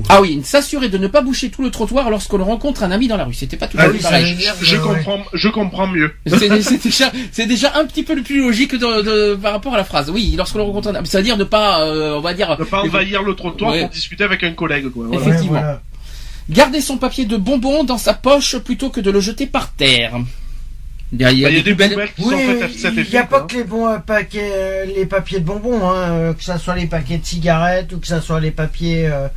[0.07, 3.09] Ah oui, s'assurer de ne pas boucher tout le trottoir lorsque l'on rencontre un ami
[3.09, 3.33] dans la rue.
[3.33, 4.37] C'était pas tout à Ah fait oui, pareil.
[4.61, 4.81] Je ouais.
[4.81, 6.13] comprends, je comprends mieux.
[7.31, 10.09] C'est déjà, un petit peu le plus logique de, de- par rapport à la phrase.
[10.09, 12.81] Oui, lorsque l'on rencontre un ami, c'est-à-dire ne pas, euh, on va dire, Ne pas
[12.83, 13.81] envahir le trottoir Ouais.
[13.81, 15.07] pour discuter avec un collègue quoi.
[15.07, 15.21] voilà.
[15.21, 15.53] Effectivement.
[15.55, 15.81] Ouais, voilà.
[16.49, 20.13] garder son papier de bonbons dans sa poche plutôt que de le jeter par terre.
[21.13, 22.23] Il y a, il y a Bah, Il y a des des poubelles- poubelles qui
[22.23, 24.85] Oui, sont faites à cet il n'y a pas que les bons euh, paquets, euh,
[24.85, 28.07] les papiers de bonbons, hein, euh, que ça soit les paquets de cigarettes ou que
[28.07, 29.27] ça soit les papiers, euh,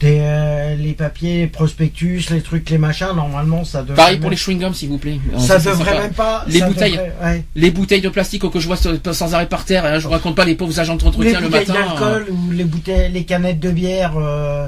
[0.00, 3.08] des, euh, les papiers prospectus, les trucs, les machins.
[3.16, 3.96] Normalement, ça devrait.
[3.96, 5.18] Pareil pour même- les chewing-gums, s'il vous plaît.
[5.38, 6.44] Ça c'est devrait même pas.
[6.48, 6.92] Les ça bouteilles.
[6.92, 7.44] devrait- ouais.
[7.56, 10.36] Les bouteilles de plastique que je vois sans arrêt par terre, hein, je vous raconte
[10.36, 11.84] pas les pauvres agents les d'entretien le bouteilles matin.
[11.96, 14.12] d'alcool ou les bouteilles, les canettes de bière.
[14.16, 14.66] euh,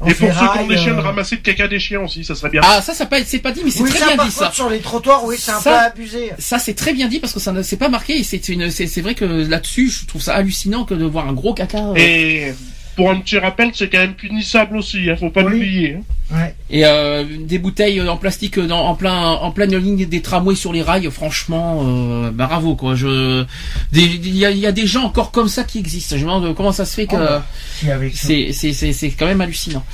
[0.00, 1.78] en Et pour ceux qui ferraille, ont des chiens, de euh, ramasser le caca des
[1.78, 2.60] chiens aussi, ça serait bien.
[2.64, 4.32] Ah, ça, ça pas, c'est pas dit, mais c'est Oui, très ça, bien par dit
[4.34, 4.52] contre, ça.
[4.52, 6.32] sur les trottoirs, oui, c'est un Ça- peu abusé.
[6.40, 8.68] Ça, c'est très bien dit parce que ça ne- c'est pas marqué et c'est une,
[8.72, 11.78] c'est c'est vrai que là-dessus, je trouve ça hallucinant que de voir un gros caca.
[11.78, 12.52] euh, Et
[12.96, 15.52] pour un petit rappel, c'est quand même punissable aussi, hein, faut pas Oui.
[15.52, 15.94] l'oublier.
[15.96, 16.02] hein.
[16.36, 16.54] Ouais.
[16.70, 20.72] Et euh, des bouteilles en plastique dans, en plein en pleine ligne des tramways sur
[20.72, 22.94] les rails, franchement, euh, bah, bravo quoi.
[22.94, 23.44] Je,
[23.92, 26.16] il y a, il y a des gens encore comme ça qui existent.
[26.16, 29.42] Je me demande comment ça se fait que Oh, c'est c'est c'est c'est quand même
[29.42, 29.84] hallucinant.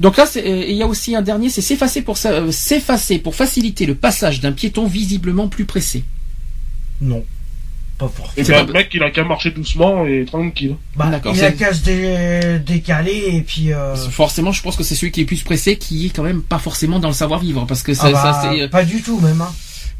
[0.00, 2.50] Donc là, c'est- et il y a aussi un dernier, c'est s'effacer pour ça- euh,
[2.50, 6.02] s'effacer pour faciliter le passage d'un piéton visiblement plus pressé.
[7.00, 7.24] Non.
[7.98, 8.32] Pas forcément.
[8.36, 10.76] Et C'est pas- le mec, il a qu'à marcher doucement et tranquille.
[10.96, 13.72] Bah, D'accord, il a qu'à se dé- décaler et puis.
[13.72, 16.42] euh, Forcément, je pense que c'est celui qui est plus pressé qui est quand même
[16.42, 19.18] pas forcément dans le savoir-vivre parce que ça, ah bah, ça, c'est pas du tout
[19.20, 19.40] même.
[19.40, 19.50] Hein.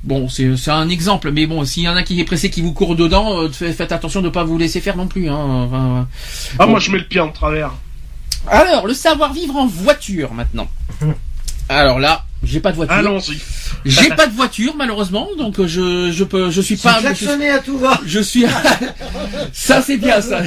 [0.05, 2.61] bon, c'est c'est un exemple, mais bon, s'il y en a qui est pressé qui
[2.61, 5.31] vous court dedans, euh, fa- faites attention de pas vous laisser faire non plus.
[5.31, 5.35] Hein.
[5.67, 6.07] Enfin,
[6.59, 6.73] Ah, Bon.
[6.73, 7.73] moi, je mets le pied en travers.
[8.47, 10.69] Alors, le savoir-vivre en voiture maintenant.
[11.69, 12.95] Alors là, J'ai pas de voiture.
[12.95, 13.41] Allons-y.
[13.85, 16.95] J'ai pas de voiture malheureusement, donc euh, je je peux je suis pas.
[17.01, 18.01] Klaxonné à tout va.
[18.07, 18.45] Je suis.
[19.53, 20.41] ça c'est bien ça.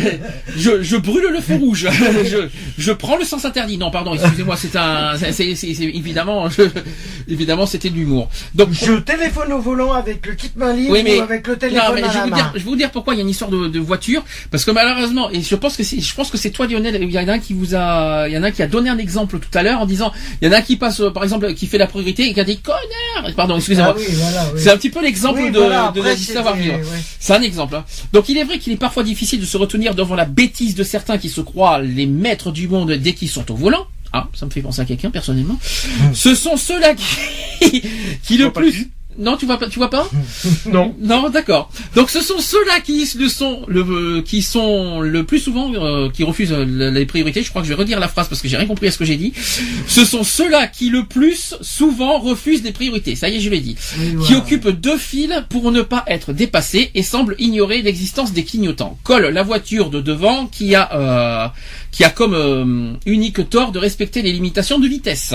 [0.56, 1.88] Je, je brûle le feu rouge.
[2.26, 2.48] Je,
[2.78, 3.78] je prends le sens interdit.
[3.78, 5.50] Non pardon, excusez-moi, c'est un c'est
[5.82, 6.64] évidemment je-
[7.28, 8.30] évidemment c'était de l'humour.
[8.56, 11.58] Donc Je téléphone au volant avec le kit main libre oui, mais ou avec le
[11.58, 12.36] téléphone non, mais à je la vous main.
[12.36, 14.66] dire, je vais vous dire pourquoi il y a une histoire de, de voiture, parce
[14.66, 17.20] que malheureusement, et je pense que c'est, je pense que c'est toi Lionel, il y
[17.20, 18.98] en a un qui vous a, il y en a un qui a donné un
[18.98, 20.12] exemple tout à l'heure en disant,
[20.42, 22.40] il y en a un qui passe, par exemple, qui fait la priorité et qui
[22.40, 22.60] a dit
[23.36, 23.96] pardon, excusez-moi.
[23.96, 24.60] Ah oui, voilà, oui.
[24.64, 26.78] C'est un petit peu l'exemple Oui, de, voilà, de après, la savoir c'était- vivre.
[26.92, 27.00] ouais.
[27.20, 27.76] C'est un exemple.
[27.76, 27.86] hein.
[28.14, 30.84] Donc il est vrai qu'il est parfois difficile de se retenir devant la bêtise de
[30.84, 33.86] certains qui se croient les maîtres du monde dès qu'ils sont au volant.
[34.12, 35.60] Ah, ça me fait penser à quelqu'un personnellement.
[36.14, 37.84] Ce sont ceux-là qui,
[38.24, 38.90] qui le plus.
[39.20, 40.10] Non, tu vois pas, tu vois pas
[40.66, 40.96] Non.
[41.02, 41.70] Non, d'accord.
[41.96, 46.10] Donc ce sont ceux-là qui le sont le euh, qui sont le plus souvent euh,
[46.10, 47.44] qui refusent euh, le- les priorités.
[47.44, 48.98] Je crois que je vais redire la phrase parce que j'ai rien compris à ce
[48.98, 49.34] que j'ai dit.
[49.88, 53.16] Ce sont ceux-là qui le plus souvent refusent des priorités.
[53.16, 53.76] Ça y est, je l'ai dit.
[54.00, 58.44] Oui, Qui occupent deux fils pour ne pas être dépassés et semblent ignorer l'existence des
[58.46, 58.98] clignotants.
[59.04, 61.48] Colle la voiture de devant qui a euh,
[61.92, 65.34] qui a comme euh, unique tort de respecter les limitations de vitesse,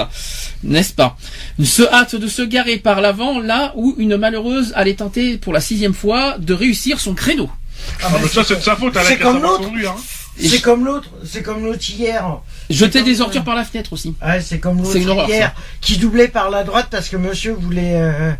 [0.63, 1.17] n'est-ce pas?
[1.63, 5.61] Se hâte de se garer par l'avant là où une malheureuse allait tenter pour la
[5.61, 7.49] sixième fois de réussir son créneau.
[7.51, 9.69] Ah, Ah, bah, mais ça, c'est de sa faute, c'est comme l'autre.
[9.87, 9.95] hein.
[10.37, 12.25] C'est comme l'autre, c'est comme l'autre hier.
[12.69, 14.17] Jeter des ordures par la fenêtre aussi.
[14.25, 17.95] Ouais, c'est comme l'autre horreur, hier qui doublait par la droite parce que monsieur voulait
[17.95, 18.33] euh,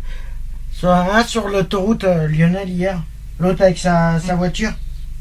[0.77, 0.93] sur,
[1.27, 3.01] sur l'autoroute euh, Lionel hier.
[3.39, 4.71] L'autre avec sa, sa voiture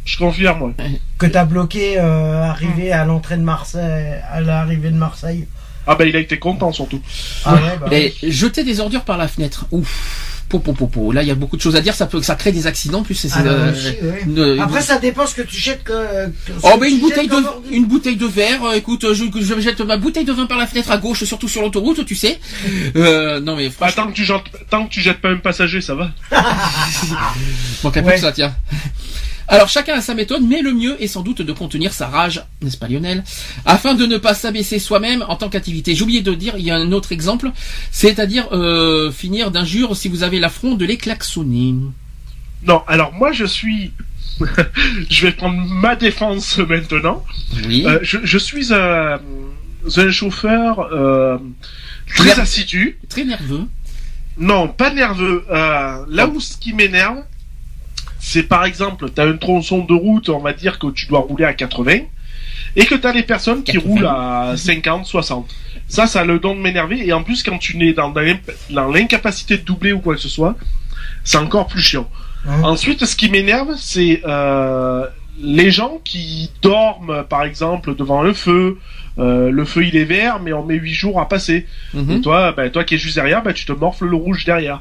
[0.05, 0.73] Je confirme, moi.
[1.19, 5.47] que t'as bloqué euh, arrivé à l'entrée de Marseille, à l'arrivée de Marseille.
[5.87, 7.01] Ah bah il a été content surtout.
[7.45, 9.67] Ah ouais, bah Et jeter des ordures par la fenêtre.
[9.71, 10.31] Ouf.
[10.47, 11.11] Po, po, po, po.
[11.11, 11.95] Là, il y a beaucoup de choses à dire.
[11.95, 12.99] Ça peut, ça crée des accidents.
[13.01, 13.31] En plus, c'est.
[13.35, 13.51] Ah, bah,
[14.37, 16.27] euh, Après, ça dépend ce que tu jettes que.
[16.47, 17.37] que- Oh ben une bouteille de
[17.71, 18.63] une bouteille de verre.
[18.63, 21.25] euh, écoute, euh, je, je jette ma bouteille de vin par la fenêtre à gauche,
[21.25, 22.39] surtout sur l'autoroute, tu sais.
[22.97, 25.81] Euh, non mais Bah, tant que tu jettes, tant que tu jettes pas un passager,
[25.81, 26.11] ça va.
[27.83, 28.17] manque un peu Ouais.
[28.17, 28.55] de ça, tiens.
[29.49, 32.45] Alors chacun a sa méthode, mais le mieux est sans doute de contenir sa rage,
[32.63, 33.25] n'est-ce pas Lionel
[33.67, 35.95] Afin de ne pas s'abaisser soi-même en tant qu'activité.
[35.95, 37.51] J'ai oublié de dire, il y a un autre exemple,
[37.91, 41.75] c'est-à-dire euh, finir d'injure si vous avez l'affront de les klaxonner.
[42.67, 43.93] Non, alors moi je suis.
[45.11, 47.25] je vais prendre ma défense maintenant.
[47.67, 47.85] Oui.
[47.87, 49.21] Euh, je, je suis un,
[49.97, 51.39] un chauffeur euh,
[52.17, 52.99] très assidu.
[53.09, 53.67] Très nerveux.
[54.37, 55.45] Non, pas nerveux.
[55.51, 57.23] Euh, là où ce qui m'énerve,
[58.27, 61.21] c'est par exemple, tu as un tronçon de route, on va dire que tu dois
[61.21, 61.99] rouler à 80,
[62.75, 63.91] et que tu as les personnes qui 80.
[63.91, 65.55] roulent à 50, 60.
[65.89, 68.15] Ça, ça a le don de m'énerver, et en plus, quand tu n'es dans,
[68.71, 70.57] l'incapacité de doubler ou quoi que ce soit,
[71.23, 72.09] c'est encore plus chiant.
[72.49, 72.63] Hein.
[72.63, 75.05] Ensuite, ce qui m'énerve, c'est euh,
[75.39, 78.79] les gens qui dorment, par exemple, devant un feu.
[79.19, 81.67] Euh, le feu il est vert, mais on met 8 jours à passer.
[81.93, 82.11] Mhm.
[82.11, 84.81] Et toi, ben, toi qui es juste derrière, ben, tu te morfles le rouge derrière.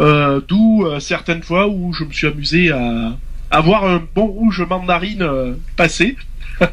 [0.00, 3.12] Euh, D'où euh, certaines fois où je me suis amusé à
[3.50, 6.16] avoir un bon rouge mandarine euh, passé.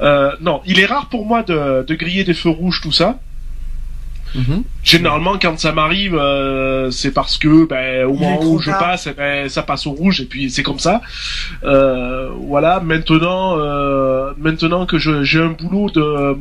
[0.00, 3.20] Euh, non, il est rare pour moi de, de griller des feux rouges, tout ça.
[4.34, 4.64] Mhm.
[4.82, 9.12] Généralement, quand ça m'arrive, euh, c'est parce que ben, au moment où je passe, eh
[9.12, 11.02] ben, ça passe au rouge et puis c'est comme ça.
[11.64, 12.80] Euh, voilà.
[12.80, 16.36] Maintenant, euh, maintenant que je- j'ai un boulot de,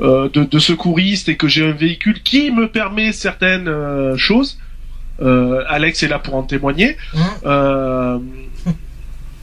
[0.00, 4.58] euh, de de secouriste et que j'ai un véhicule qui me permet certaines euh, choses,
[4.58, 4.67] euh,
[5.68, 6.96] Alex est là pour en témoigner.
[7.16, 8.18] Hein Euh,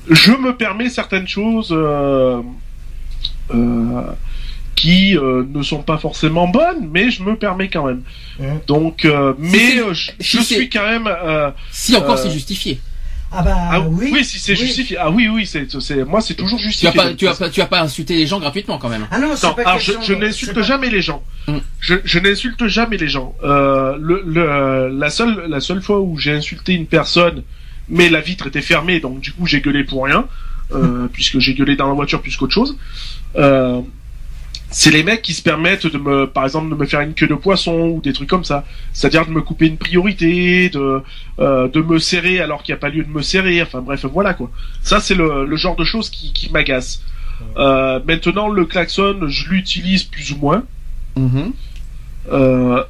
[0.09, 1.69] je me permets certaines choses.
[1.71, 2.41] Euh,
[3.53, 4.01] euh,
[4.75, 8.01] qui euh, ne sont pas forcément bonnes, mais je me permets quand même.
[8.39, 8.59] Mhm.
[8.67, 11.07] Donc, euh, Si mais euh, je, si je c'est- suis quand même.
[11.07, 12.81] euh, Si encore Euh, c'est justifié.
[13.37, 14.09] Ah bah ah oui.
[14.13, 14.57] oui, si c'est oui.
[14.57, 14.97] justifié.
[14.99, 16.89] Ah oui, oui, c'est, c'est moi, c'est toujours Tu justifié.
[16.89, 19.07] as pas, tu as pas, tu as pas insulté les gens gratuitement quand même.
[19.11, 21.23] Ah non, c'est non, pas alors je, je n'insulte c'est pas- jamais les gens.
[21.47, 21.57] Mm.
[21.79, 23.35] Je, je n'insulte jamais les gens.
[23.43, 27.43] Euh, le, le, la seule, la seule fois où j'ai insulté une personne,
[27.89, 30.25] mais la vitre était fermée, donc du coup j'ai gueulé pour rien,
[30.73, 32.77] euh, puisque j'ai gueulé dans la voiture plus qu'autre chose.
[33.35, 33.81] Euh,
[34.71, 37.27] c'est les mecs qui se permettent de me, par exemple, de me faire une queue
[37.27, 38.65] de poisson ou des trucs comme ça.
[38.93, 41.01] C'est-à-dire de me couper une priorité, de,
[41.39, 43.61] euh, de me serrer alors qu'il n'y a pas lieu de me serrer.
[43.61, 44.49] Enfin bref, voilà quoi.
[44.81, 47.01] Ça c'est le, le genre de choses qui, qui m'agace.
[47.57, 50.63] Euh, maintenant, le klaxon, je l'utilise plus ou moins.
[51.15, 51.53] Mhm.
[52.31, 52.83] Euh,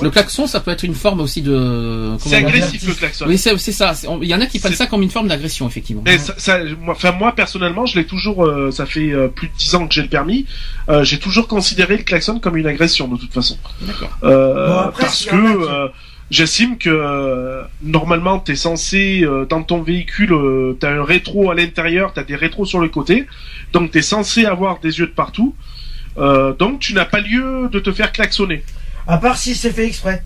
[0.00, 2.14] Le klaxon, ça peut être une forme aussi de.
[2.18, 3.26] c'est agressif le klaxon.
[3.28, 3.92] Oui, c'est ça.
[4.22, 6.02] Il y en a qui prennent C'est- ça comme une forme d'agression, effectivement.
[6.04, 8.44] Mais ça, ça- moi, enfin moi personnellement, je l'ai toujours.
[8.46, 10.46] euh, ça fait euh, plus de 10 ans que j'ai le permis.
[10.88, 13.56] euh, j'ai toujours considéré le klaxon comme une agression de toute façon.
[13.82, 14.10] D'accord.
[14.24, 15.90] Euh, Bon, parce que
[16.30, 21.54] j'estime que euh, normalement t'es censé euh, dans ton véhicule, euh, t'as un rétro à
[21.54, 23.26] l'intérieur, t'as des rétros sur le côté,
[23.72, 25.54] donc t'es censé avoir des yeux de partout.
[26.18, 28.62] Euh, donc tu n'as pas lieu de te faire klaxonner.
[29.06, 30.22] À part si c'est fait exprès.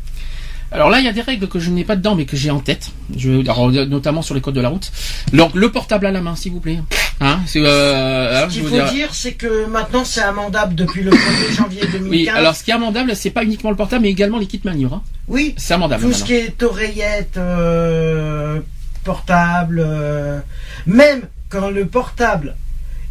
[0.73, 2.51] Alors là, il y a des règles que je n'ai pas dedans, mais que j'ai
[2.51, 2.91] en tête.
[3.17, 4.91] Je, alors, notamment sur les codes de la route.
[5.33, 6.81] Donc, le portable à la main, s'il vous plaît.
[7.21, 11.13] Hein, euh, hein, Ce qu'il faut dire- dire, c'est que maintenant c'est amendable depuis le
[11.13, 12.09] 1er janvier 2015.
[12.11, 14.61] Oui, alors ce qui est amendable, c'est pas uniquement le portable, mais également les kits
[14.65, 14.95] manure.
[14.95, 15.03] Hein.
[15.29, 16.03] Oui, C'est amendable.
[16.03, 16.27] tout ce maintenant.
[16.27, 18.59] qui est oreillette, euh,
[19.05, 20.41] portable, euh,
[20.87, 22.57] même quand le portable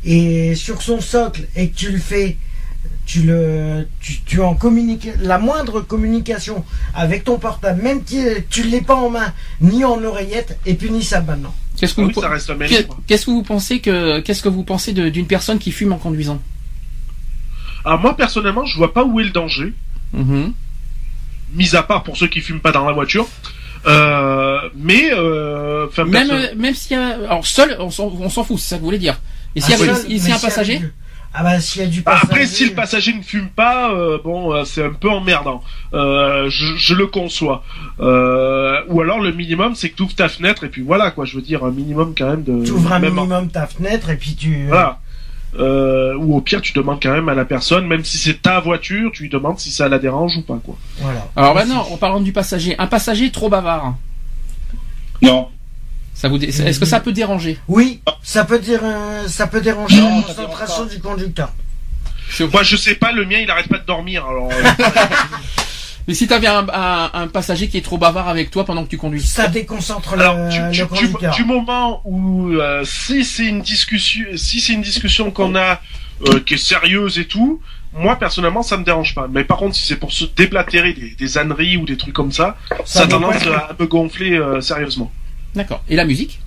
[0.06, 2.38] est sur son socle et que tu le fais,
[3.06, 8.64] tu le, tu, tu en communiques la moindre communication avec ton portable, même si tu
[8.64, 11.54] l'es pas en main ni en oreillette, est punissable maintenant.
[11.78, 14.94] Qu'est-ce que Ah vous, oui, un qu'est-ce que vous pensez que, qu'est-ce que vous pensez
[14.94, 16.42] de- d'une personne qui fume en conduisant?
[17.84, 19.74] Alors moi personnellement, je vois pas où est le danger,
[20.14, 20.54] Mhm.
[21.54, 23.28] mis à part pour ceux qui fument pas dans la voiture.
[23.88, 28.30] Euh, mais euh, Même, perso- euh, même s'il y a, alors seul, on s'en, on
[28.30, 29.20] s'en fout, c'est ça que vous voulez dire.
[29.56, 30.82] Et s'il y Ah, a un s'il y passager,
[31.38, 32.26] Ah bah s'il y a du Bah, passager.
[32.32, 35.62] Après, si le passager ne fume pas, euh, bon, euh, c'est un peu emmerdant.
[35.94, 37.64] Euh, je, je le conçois.
[38.00, 41.26] Euh, ou alors le minimum, c'est que tu ouvres ta fenêtre et puis voilà quoi.
[41.26, 42.64] Je veux dire un minimum quand même de.
[42.64, 44.68] Tu ouvres un même en- minimum ta fenêtre et puis tu.
[44.68, 45.00] Voilà.
[45.58, 48.60] Euh, ou au pire, tu demandes quand même à la personne, même si c'est ta
[48.60, 50.76] voiture, tu lui demandes si ça la dérange ou pas quoi.
[51.00, 51.28] Voilà.
[51.36, 53.96] alors maintenant, en parlant du passager, un passager trop bavard,
[55.22, 55.48] Non.
[56.16, 59.62] Ça vous, dé- est-ce que ça peut déranger Oui, ça peut dire, euh, ça peut
[59.62, 61.52] déranger Non, la concentration du conducteur.
[62.52, 64.26] Moi, je sais pas, le mien, il arrête pas de dormir.
[64.26, 64.64] Alors, euh,
[66.08, 68.90] Mais si t'avais un, un, un passager qui est trop bavard avec toi pendant que
[68.90, 71.36] tu conduis, Ça déconcentre le, alors du, le du- du- conducteur.
[71.36, 75.82] du moment où euh, si c'est une discussion, si c'est une discussion qu'on a
[76.28, 77.60] euh, qui est sérieuse et tout,
[77.94, 79.28] moi personnellement, ça me dérange pas.
[79.32, 82.32] Mais par contre, si c'est pour se déblatérer des, des âneries ou des trucs comme
[82.32, 82.56] ça,
[82.86, 85.12] ça, a tendance à me gonfler euh, sérieusement.
[85.56, 85.84] D'accord.
[85.90, 86.40] Et la musique?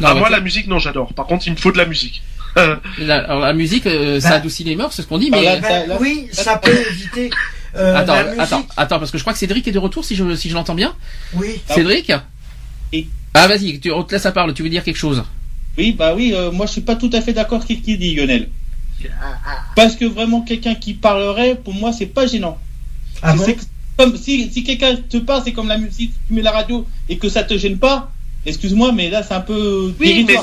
[0.00, 1.12] Ah, la moi, la musique, non, j'adore.
[1.14, 2.22] Par contre, il me faut de la musique.
[2.98, 4.34] La, alors, la musique, euh, ça Bah.
[4.36, 6.74] adoucit les mœurs, c'est ce qu'on dit, Ah, mais là, Ben, là- oui, ça peut
[6.90, 7.28] éviter.
[7.76, 10.16] euh, attends, la attends, attends, parce que je crois que Cédric est de retour, si
[10.16, 10.94] je, si je l'entends bien.
[11.34, 11.60] Oui.
[11.68, 12.10] Cédric?
[12.94, 13.08] Oui.
[13.34, 14.54] Ah vas-y, tu, on te laisse la parole.
[14.54, 15.22] Tu veux dire quelque chose?
[15.76, 17.98] Oui, bah oui, euh, moi je suis pas tout à fait d'accord avec ce qu'il
[17.98, 18.48] dit Lionel.
[19.74, 22.58] Parce que vraiment quelqu'un qui parlerait, pour moi, c'est pas gênant.
[23.22, 23.44] Ah bon?
[23.98, 27.16] comme si, si quelqu'un te parle, c'est comme la musique, tu mets la radio et
[27.18, 28.10] que ça te gêne pas.
[28.46, 30.36] Excuse-moi, mais là c'est un peu oui, mais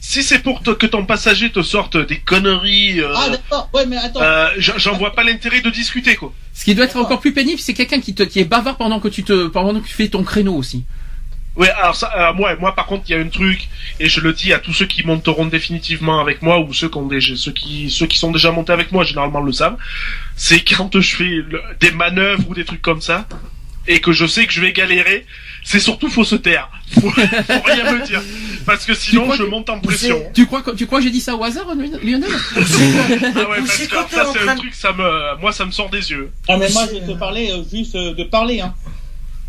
[0.00, 3.84] si c'est pour te- que ton passager te sorte des conneries, euh, Ah d'accord, ouais,
[3.86, 4.22] mais attends.
[4.22, 6.32] euh, j'en vois pas l'intérêt de discuter quoi.
[6.54, 8.98] Ce qui doit être encore plus pénible, c'est quelqu'un qui, te, qui est bavard pendant
[8.98, 10.84] que tu te, pendant que tu fais ton créneau aussi.
[11.56, 13.68] Ouais, alors ça, euh, moi, moi par contre, il y a un truc,
[13.98, 16.96] et je le dis à tous ceux qui monteront définitivement avec moi ou ceux qui
[16.96, 19.76] ont déjà, ceux qui, ceux qui sont déjà montés avec moi, généralement le savent,
[20.36, 23.26] c'est quand je fais le- des manœuvres ou des trucs comme ça,
[23.86, 25.26] et que je sais que je vais galérer,
[25.70, 27.12] c'est surtout faut se taire, faut, faut
[27.64, 28.22] rien me dire,
[28.66, 30.20] parce que sinon je que- monte en pression.
[30.34, 31.66] Tu crois que, tu crois que j'ai dit ça au hasard,
[32.02, 32.24] Lionel
[32.56, 35.88] Ah ouais, Ou parce c'est que ça un truc, ça me, moi ça me sort
[35.90, 36.30] des yeux.
[36.48, 38.74] Ah, mais moi je te parlais euh, juste euh, de parler, hein.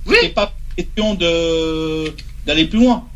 [0.05, 0.15] Oui.
[0.21, 2.13] C'est pas question de
[2.45, 3.07] d'aller plus loin.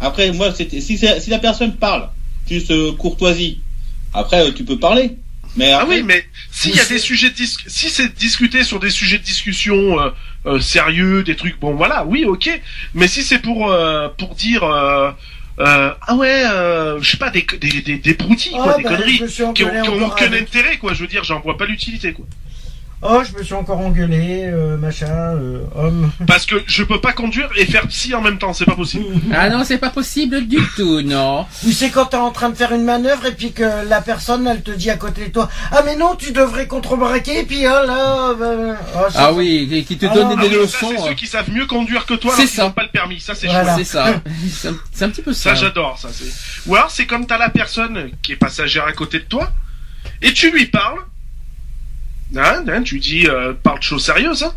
[0.00, 2.08] Après, moi, c'était si, c'est- si la personne parle,
[2.48, 3.60] juste euh, courtoisie.
[4.12, 5.16] Après, euh, tu peux parler.
[5.56, 8.80] Mais Ah oui, mais s'il y a des sujets, de dis- si c'est discuter sur
[8.80, 10.10] des sujets de discussion euh,
[10.46, 12.48] euh, sérieux, des trucs, bon voilà, oui, ok.
[12.94, 15.10] Mais si c'est pour euh, pour dire euh,
[15.60, 18.82] euh, ah ouais, euh, je sais pas des des des, des broutilles, quoi, Ah, des
[18.84, 20.94] bah, conneries qui ont, qui ont aucun avec- intérêt, quoi.
[20.94, 22.24] Je veux dire, j'en vois pas l'utilité, quoi.
[23.04, 26.12] Oh, je me suis encore engueulé, euh, machin, euh, homme.
[26.24, 29.06] Parce que je peux pas conduire et faire psy en même temps, c'est pas possible.
[29.34, 31.44] Ah non, c'est pas possible du tout, non.
[31.66, 34.46] Ou c'est quand t'es en train de faire une manœuvre et puis que la personne
[34.46, 37.62] elle te dit à côté de toi Ah mais non tu devrais contrebraquer et puis
[37.66, 38.46] oh là bah,
[38.94, 40.92] oh, c'est- Ah oui, et qui te Ah donne des Ah leçons.
[40.96, 42.62] c'est ceux qui savent mieux conduire que toi, C'est ça.
[42.64, 43.18] n'ont pas le permis.
[43.18, 43.74] Ça, c'est Voilà.
[43.74, 43.84] chouette.
[43.84, 44.14] C'est ça.
[44.52, 45.50] C'est un, c'est un petit peu ça.
[45.50, 46.08] Ça, j'adore, ça.
[46.12, 49.50] c'est- Ou alors, c'est comme t'as la personne qui est passagère à côté de toi,
[50.20, 50.98] et tu lui parles,
[52.36, 54.52] hein, hein, tu dis, euh, parle de choses sérieuses, hein,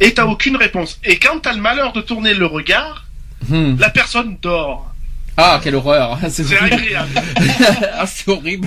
[0.00, 0.98] et t'as aucune réponse.
[1.04, 3.02] Et quand t'as le malheur de tourner le regard,
[3.48, 3.76] Hmm.
[3.78, 4.92] la personne dort.
[5.36, 6.18] Ah, quelle horreur.
[6.30, 7.10] C'est agréable.
[7.94, 8.66] ah, c'est horrible.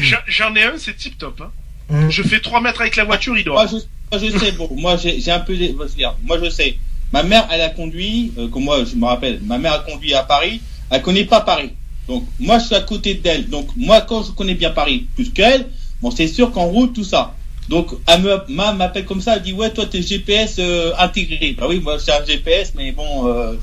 [0.00, 1.42] J'en- J'en ai un, c'est tip top.
[1.42, 1.50] Hein.
[1.90, 2.10] Hum.
[2.10, 3.54] Je fais 3 mètres avec la voiture, il dort.
[3.56, 5.54] moi, je, moi, je sais, bon, moi j'ai un peu,
[6.24, 6.78] moi je sais.
[7.12, 10.14] Ma mère, elle a conduit, euh, comme moi, je me rappelle, ma mère a conduit
[10.14, 10.60] à Paris,
[10.90, 11.70] elle connaît pas Paris.
[12.08, 13.48] Donc, moi, je suis à côté d'elle.
[13.50, 15.66] Donc, moi, quand je connais bien Paris plus qu'elle,
[16.00, 17.34] bon, c'est sûr qu'en route, tout ça.
[17.68, 21.54] Donc, elle me, ma- m'appelle comme ça, elle dit, ouais, toi, t'es GPS euh, intégré.
[21.58, 23.54] Bah oui, moi, c'est un GPS, mais bon, euh,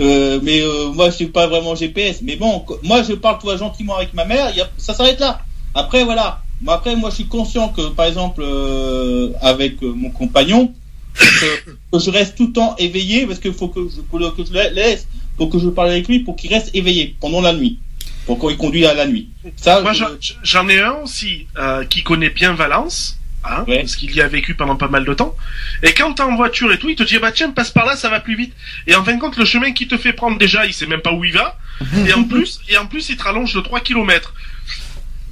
[0.00, 2.20] euh, mais euh, moi, je suis pas vraiment GPS.
[2.22, 5.40] Mais bon, moi, je parle, toi, gentiment avec ma mère, y a, ça s'arrête là.
[5.74, 6.40] Après, voilà.
[6.62, 10.72] Mais après, moi, je suis conscient que, par exemple, euh, avec mon compagnon,
[11.14, 14.52] que, je reste tout le temps éveillé parce qu'il faut que je, faut que je
[14.52, 15.06] le laisse,
[15.36, 17.78] pour que je parle avec lui, pour qu'il reste éveillé pendant la nuit,
[18.26, 19.28] pour qu'il conduise à la nuit.
[19.56, 23.18] Ça, Moi, je- j'en- j'en ai un aussi euh, qui connaît bien Valence.
[23.44, 23.80] Hein, Ouais.
[23.80, 25.36] parce qu'il y a vécu pendant pas mal de temps.
[25.82, 27.96] Et quand t'es en voiture et tout, il te dit bah tiens passe par là,
[27.96, 28.54] ça va plus vite.
[28.86, 31.00] Et en fin de compte, le chemin qu'il te fait prendre déjà, il sait même
[31.02, 31.58] pas où il va.
[32.06, 34.32] et en plus, et en plus, il te rallonge de 3 kilomètres.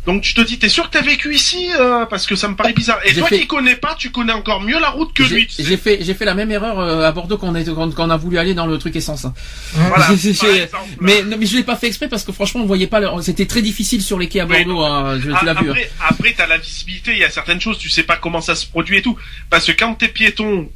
[0.04, 2.56] Donc tu te dis, t'es sûr que t'as vécu ici euh, Parce que ça me
[2.56, 2.98] paraît bizarre.
[3.04, 5.46] Et toi fait- qui connais pas, tu connais encore mieux la route que lui.
[5.56, 8.36] J'ai fait, j'ai fait la même erreur euh, à Bordeaux quand on, a, on voulu
[8.38, 9.24] aller dans le truc essence.
[9.24, 9.34] hein.
[9.74, 10.08] Voilà,
[11.00, 12.98] mais, mais je l'ai pas fait exprès parce que franchement on voyait pas.
[13.00, 14.80] le- C'était très difficile sur les quais à Bordeaux.
[14.82, 15.68] hein, je, tu Ah, l'as vu.
[15.70, 15.72] hein.
[15.72, 18.54] Après, après t'as la visibilité, il y a certaines choses, tu sais pas comment ça
[18.56, 19.16] se produit et tout.
[19.50, 20.68] Parce que quand t'es piéton,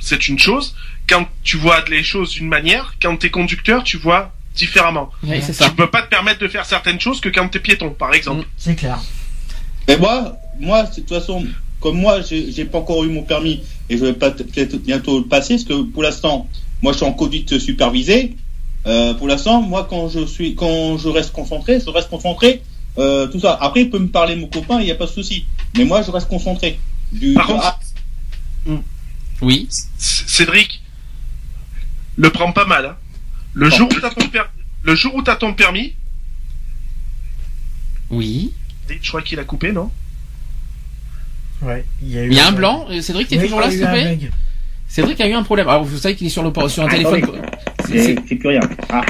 [0.00, 0.74] c'est une chose.
[1.08, 5.10] Quand tu vois les choses d'une manière, quand t'es conducteur, tu vois différemment.
[5.22, 5.68] Oui, c'est ça.
[5.68, 8.46] Tu peux pas te permettre de faire certaines choses que quand t'es piéton, par exemple.
[8.56, 8.98] C'est clair.
[9.88, 11.44] Mais moi, moi, de toute façon,
[11.80, 15.54] comme moi, j'ai pas encore eu mon permis et je vais peut-être bientôt le passer,
[15.54, 16.48] parce que pour l'instant,
[16.82, 18.36] moi, je suis en conduite supervisée.
[18.86, 22.62] Euh, pour l'instant, moi, quand je suis, quand je reste concentré, je reste concentré.
[22.98, 23.56] Euh, tout ça.
[23.60, 25.46] Après, il peut me parler mon copain, il n'y a pas de souci.
[25.76, 26.78] Mais moi, je reste concentré.
[27.12, 27.78] Du, Par contre, Ah,
[29.40, 29.66] Oui.
[29.70, 30.82] C- Cédric,
[32.16, 32.86] le prends pas mal.
[32.86, 32.96] Hein.
[33.54, 34.42] Le jour où t'as ton per-
[34.82, 35.94] le jour où t'as ton permis,
[38.10, 38.52] Oui.
[38.88, 39.90] je crois qu'il a coupé, non?
[41.62, 41.84] Ouais.
[42.02, 42.86] Il y a, eu Il y a un blanc.
[43.00, 44.18] Cédric, t'es Oui, toujours là, s'il te plaît?
[44.88, 45.68] Cédric a eu un problème.
[45.68, 47.22] Alors vous savez qu'il est sur le sur un téléphone.
[47.86, 48.60] C'est- c'est c'est plus rien.
[48.90, 49.02] Ah.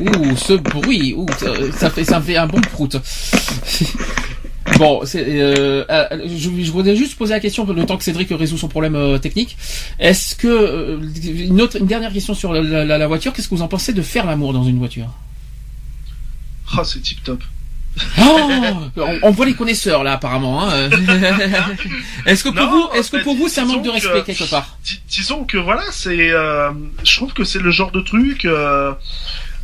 [0.00, 2.96] Ouh, ce bruit, ouh, ça, ça fait, ça fait un bon prout.
[4.76, 8.28] Bon, c'est, euh, euh, je, je voudrais juste poser la question le temps que Cédric
[8.30, 9.56] résout son problème euh, technique.
[9.98, 13.54] Est-ce que euh, une autre, une dernière question sur la, la- la voiture, qu'est-ce que
[13.54, 15.08] vous en pensez de faire l'amour dans une voiture?
[16.76, 17.42] Oh, c'est tip top.
[18.20, 18.50] Oh,
[18.98, 20.68] on, on voit les connaisseurs là apparemment.
[20.70, 20.88] Hein.
[22.26, 24.26] est-ce que pour Non, vous, est-ce que pour vous c'est un manque de respect que-
[24.26, 24.78] quelque part?
[24.84, 26.70] Dis- disons que voilà, c'est, euh,
[27.02, 28.44] je trouve que c'est le genre de truc.
[28.44, 28.92] euh,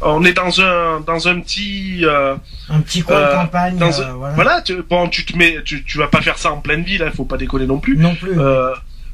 [0.01, 2.35] on est dans un dans un petit euh,
[2.69, 3.77] Un petit coin de Euh, campagne.
[3.77, 4.35] dans euh, un- voilà.
[4.35, 4.63] voilà.
[4.63, 7.11] Tu, bon, tu te mets, tu, tu vas pas faire ça en pleine ville, hein,
[7.17, 7.97] faut pas déconner non plus.
[7.97, 8.39] Non plus.
[8.39, 8.71] Euh,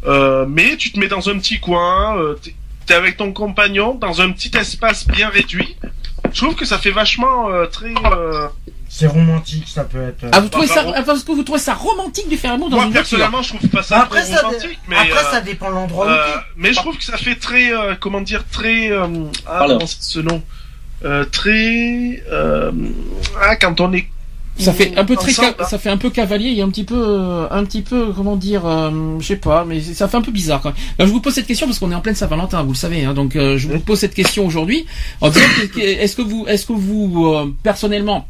[0.07, 2.55] euh, mais tu te mets dans un petit coin, euh, t'es-
[2.94, 5.77] avec ton compagnon dans un petit espace bien réduit.
[6.32, 7.93] Je trouve que ça fait vachement euh, très.
[8.12, 8.48] euh,
[8.89, 10.24] C'est romantique, ça peut être.
[10.32, 10.93] Ah, vous trouvez bah, ça, bon.
[10.97, 13.43] ah, parce que vous trouvez ça romantique de faire l'amour dans Moi une voiture personnellement,
[13.43, 15.74] je trouve pas ça Bah, après, très ça, romantique, mais après euh, ça dépend de
[15.74, 16.27] l'endroit où euh,
[16.57, 18.90] mais je trouve que ça fait très, euh, comment dire, très.
[18.90, 19.07] euh,
[19.47, 20.43] ah, c'est ce nom?
[21.05, 22.22] Euh, Très.
[22.31, 22.70] euh,
[23.43, 24.06] ah, quand on est.
[24.59, 25.66] Ça fait un peu très, ensemble, ca- hein.
[25.70, 28.66] ça fait un peu cavalier et un petit peu, euh, un petit peu, comment dire,
[28.66, 30.60] euh, je sais pas, mais ça fait un peu bizarre.
[30.60, 30.78] Quand même.
[30.98, 33.05] Là, je vous pose cette question parce qu'on est en pleine Saint-Valentin, vous le savez,
[33.06, 34.85] hein, donc euh, je vous pose cette question aujourd'hui
[35.22, 38.28] est-ce que vous, est-ce que vous, euh, personnellement,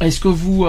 [0.00, 0.64] est-ce que vous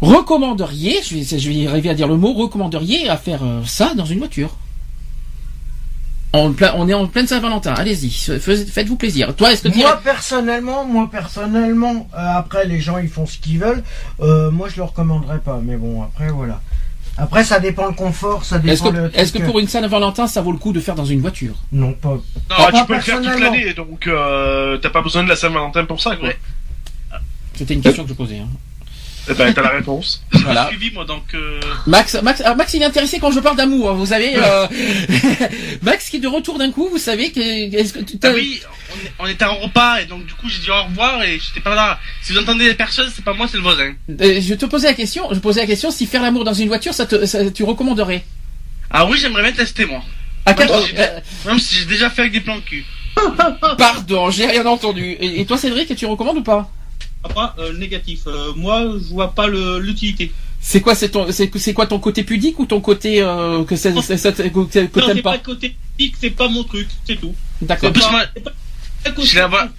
[0.00, 4.06] recommanderiez, je vais, je vais arriver à dire le mot, recommanderiez à faire ça dans
[4.06, 4.56] une voiture?
[6.34, 7.74] En plein, on est en pleine Saint-Valentin.
[7.74, 9.34] Allez-y, faites-vous plaisir.
[9.34, 13.58] Toi, est-ce que Moi personnellement, moi personnellement, euh, après les gens ils font ce qu'ils
[13.58, 13.82] veulent.
[14.20, 16.60] Euh, moi je le recommanderais pas, mais bon après voilà.
[17.16, 20.26] Après ça dépend le confort, ça Est-ce dépend que, est-ce que truc, pour une Saint-Valentin,
[20.26, 21.54] ça vaut le coup de faire dans une voiture?
[21.70, 22.18] Non pas.
[22.50, 25.36] Ah, moi, tu peux le faire toute l'année, donc euh, t'as pas besoin de la
[25.36, 26.28] Saint-Valentin pour ça, quoi.
[26.28, 26.36] Ouais.
[27.54, 28.38] C'était une question que je posais.
[28.38, 28.48] Hein.
[29.28, 30.22] Eh ben, t'as la réponse.
[30.32, 30.68] Voilà.
[30.68, 33.90] suivi moi donc euh, Max, Max, ah, Max, il est intéressé quand je parle d'amour.
[33.90, 34.66] hein, Vous savez, euh,
[35.82, 36.88] Max qui est de retour d'un coup.
[36.90, 38.60] Vous savez que est-ce que tu ah oui
[39.18, 41.74] on, était en repas et donc du coup j'ai dit au revoir et j'étais pas
[41.74, 44.66] là si vous entendez les personnes c'est pas moi c'est le voisin Euh, je te
[44.66, 45.26] posais la question.
[45.32, 48.24] Je posais la question si faire l'amour dans une voiture, ça te, ça- tu recommanderais?
[48.90, 50.02] Ah oui j'aimerais bien tester moi
[50.46, 52.84] À euh, même si j'ai déjà fait avec des plans cul
[53.78, 55.02] Pardon, j'ai rien entendu.
[55.20, 56.68] Et, et toi, Cédric, tu recommandes ou pas?
[57.34, 58.20] Moi, euh, négatif.
[58.26, 60.32] Euh, moi, je vois pas l'utilité.
[60.60, 63.92] C'est quoi, c'est ton, c'est, quoi ton côté pudique ou ton côté euh, que c'est-
[63.92, 65.32] que, que Non, t'aimes c'est pas?
[65.32, 67.34] pas côté pique, c'est pas mon truc, c'est tout.
[67.60, 67.92] D'accord.
[67.92, 68.26] plus pas-
[69.52, 69.70] pas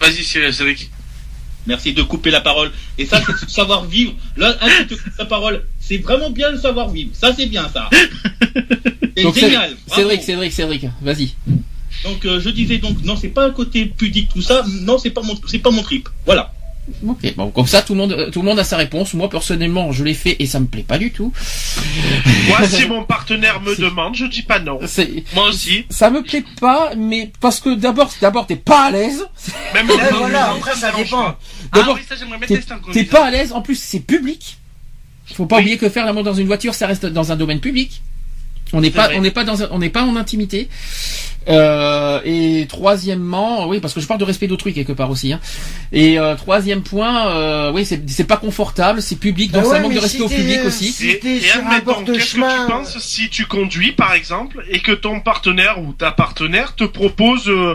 [0.00, 0.90] vas-y c'est c'est avec
[1.66, 2.72] Merci de couper la parole.
[2.98, 4.14] Et ça, c'est le savoir-vivre.
[4.36, 7.10] Là, un qui te coupe la parole, c'est vraiment bien le savoir-vivre.
[7.12, 7.88] Ça, c'est bien, ça.
[9.14, 9.76] C'est génial.
[9.94, 11.34] Cédric, Cédric, Cédric, vas-y.
[12.04, 14.64] Donc, euh, je disais donc, non, c'est pas un côté pudique, tout ça.
[14.82, 16.08] Non, c'est pas mon, c'est pas mon trip.
[16.26, 16.52] Voilà.
[17.06, 19.14] Ok, bon, comme ça, tout le monde, tout le monde a sa réponse.
[19.14, 21.32] Moi, personnellement, je l'ai fait et ça me plaît pas du tout.
[22.48, 24.80] Moi, si mon partenaire me demande, je dis pas non.
[24.86, 28.90] C'est, moi aussi ça me plaît pas, mais parce que d'abord, d'abord, t'es pas à
[28.90, 29.24] l'aise.
[29.74, 31.22] Même Ouais, les- voilà, après ça dépend.
[31.22, 31.38] pas.
[31.70, 32.02] ah D'abord, oui
[32.48, 32.60] bien
[32.92, 33.52] t'es, pas à l'aise.
[33.52, 34.56] En plus, c'est public.
[35.34, 38.02] Faut pas oublier que faire l'amour dans une voiture, ça reste dans un domaine public.
[38.72, 39.18] On n'est pas, vrai.
[39.18, 40.68] on n'est pas dans, on n'est pas en intimité.
[41.48, 45.32] Euh, et troisièmement, oui, parce que je parle de respect d'autrui quelque part aussi.
[45.32, 45.40] Hein.
[45.92, 49.74] Et euh, troisième point, euh, oui, c'est, c'est pas confortable, c'est public, donc Bah ça
[49.74, 50.92] ouais, manque de respect si au public aussi.
[50.92, 54.64] si Et, et sur un admettons, qu'est-ce que tu penses si tu conduis, par exemple,
[54.70, 57.74] et que ton partenaire ou ta partenaire te propose euh,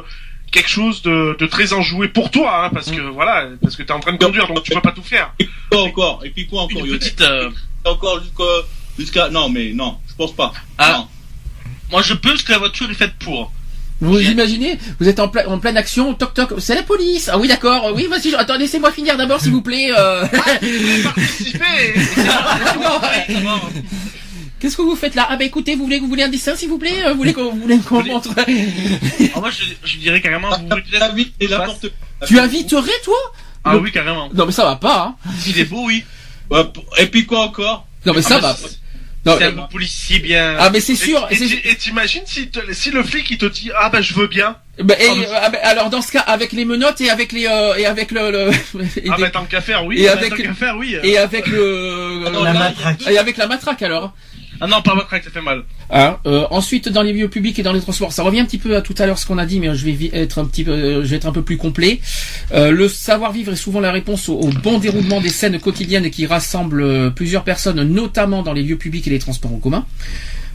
[0.52, 3.92] quelque chose de, de très enjoué pour toi, hein, parce que voilà, parce que t'es
[3.92, 5.34] en train de conduire, donc tu peux pas tout faire.
[5.72, 7.50] Quoi encore Et puis quoi encore une petite euh,
[7.86, 8.44] encore jusqu'à
[8.98, 10.54] jusqu'à non mais non, pense pas.
[10.78, 10.92] Ah.
[10.98, 11.08] Non.
[11.92, 13.52] Moi, je peux parce que la voiture est faite pour.
[14.00, 17.30] Vous imaginez Vous êtes en, plein- en pleine action, toc toc, c'est la police.
[17.34, 19.90] Ah oui d'accord, oui vas-y, attends, laissez-moi finir d'abord s'il vous plaît.
[19.98, 20.24] euh.
[21.04, 21.96] Participer
[24.60, 25.28] Qu'est-ce que vous faites là?
[25.30, 27.04] Ah bah écoutez, vous voulez, vous voulez un dessin s'il vous plaît?
[27.06, 28.30] Euh, Vous voulez qu'on vous voulez qu'on montre?
[29.36, 31.30] Ah, Moi, je, je dirais carrément, vous voulez La peut-être.
[31.40, 31.76] et quoi.
[32.28, 33.18] Tu inviterais toi?
[33.64, 34.30] Ah oui, carrément.
[34.34, 35.16] Non mais ça va pas.
[35.26, 35.32] Hein.
[35.40, 36.04] S'il est beau, oui.
[36.98, 37.86] Et puis quoi encore?
[38.06, 38.70] Non mais ça Ah, bah, va.
[39.26, 40.56] C'est- Non, C'est euh, policier bien.
[40.60, 41.28] ah mais c'est sûr.
[41.30, 44.02] Et c'est- tu- et t'imagines si, te- si le flic il te dit ah bah
[44.02, 46.64] je veux bien bah, et, Ah, mais- ah, bah, alors dans ce cas, avec les
[46.64, 48.52] menottes et avec les euh, et avec le, le-
[48.98, 50.96] et, ah des- bah tant qu'à faire oui et bah, avec- tant qu'à faire oui
[51.04, 53.08] et avec le Ah non, La là, matraque.
[53.10, 54.14] et avec la matraque alors.
[54.60, 55.64] Ah non, pas votre ça fait mal.
[55.90, 58.58] Hein, euh, ensuite, dans les lieux publics et dans les transports, ça revient un petit
[58.58, 60.64] peu à tout à l'heure ce qu'on a dit, mais je vais être un petit
[60.64, 62.00] peu, euh, je vais être un peu plus complet.
[62.54, 66.26] Euh, le savoir-vivre est souvent la réponse au, au bon déroulement des scènes quotidiennes qui
[66.26, 69.86] rassemblent plusieurs personnes, notamment dans les lieux publics et les transports en commun.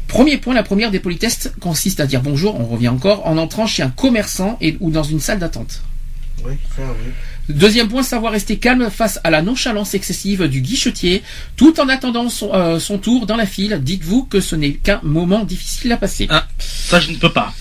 [0.09, 3.67] Premier point, la première des politesses consiste à dire bonjour, on revient encore, en entrant
[3.67, 5.83] chez un commerçant et, ou dans une salle d'attente.
[6.45, 7.13] Oui, ça, oui.
[7.49, 11.23] Deuxième point, savoir rester calme face à la nonchalance excessive du guichetier,
[11.57, 13.81] tout en attendant son, euh, son tour dans la file.
[13.83, 16.27] Dites-vous que ce n'est qu'un moment difficile à passer.
[16.31, 17.53] Ah, ça, je ne peux pas.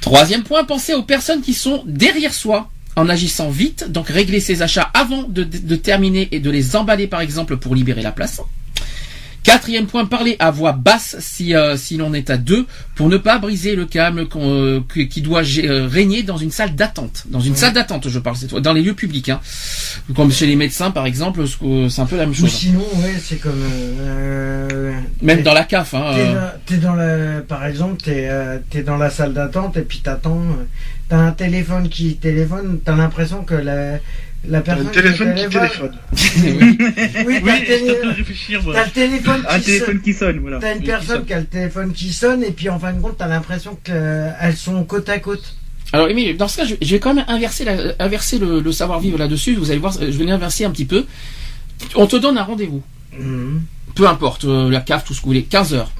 [0.00, 2.70] Troisième point, pensez aux personnes qui sont derrière soi.
[2.96, 6.76] En agissant vite, donc régler ses achats avant de, de- de terminer et de les
[6.76, 8.40] emballer par exemple pour libérer la place.
[9.44, 12.66] Quatrième point, parler à voix basse si, euh, si l'on est à deux
[12.96, 16.74] pour ne pas briser le calme qu'on, euh, qui doit euh, régner dans une salle
[16.74, 17.24] d'attente.
[17.28, 19.28] Dans une salle d'attente, je parle, c'est toi, dans les lieux publics.
[19.28, 19.40] Hein.
[20.16, 22.50] Comme chez les médecins par exemple, c'est un peu la même Ou chose.
[22.50, 23.62] sinon, ouais, c'est comme.
[24.00, 24.92] euh,
[25.22, 25.92] Même dans la CAF.
[25.94, 26.14] Hein,
[26.66, 26.78] T'es euh.
[26.78, 30.42] dans, la, par exemple, t'es euh, t'es dans la salle d'attente et puis t'attends.
[31.08, 32.80] T'as un téléphone qui téléphone.
[32.82, 33.98] T'as l'impression que la,
[34.48, 35.92] la un téléphone qui téléphone- téléphone
[37.26, 37.98] Oui, Oui, t'as le, télé-
[38.74, 39.62] t'as téléphone qui Un sonne.
[39.62, 40.58] téléphone qui sonne, voilà.
[40.58, 41.24] T'as une personne sonne.
[41.26, 44.56] qui a le téléphone qui sonne et puis en fin de compte t'as l'impression qu'elles
[44.56, 45.56] sont côte à côte.
[45.92, 48.72] Alors, mais dans ce cas, je, je vais quand même inverser, la- inverser le, le
[48.72, 49.54] savoir-vivre là-dessus.
[49.54, 51.04] Vous allez voir, je vais l'inverser un petit peu.
[51.94, 52.82] On te donne un rendez-vous.
[53.18, 53.62] Mhm.
[53.94, 55.44] Peu importe, euh, la cave, tout ce que vous voulez.
[55.44, 55.92] 15 heures.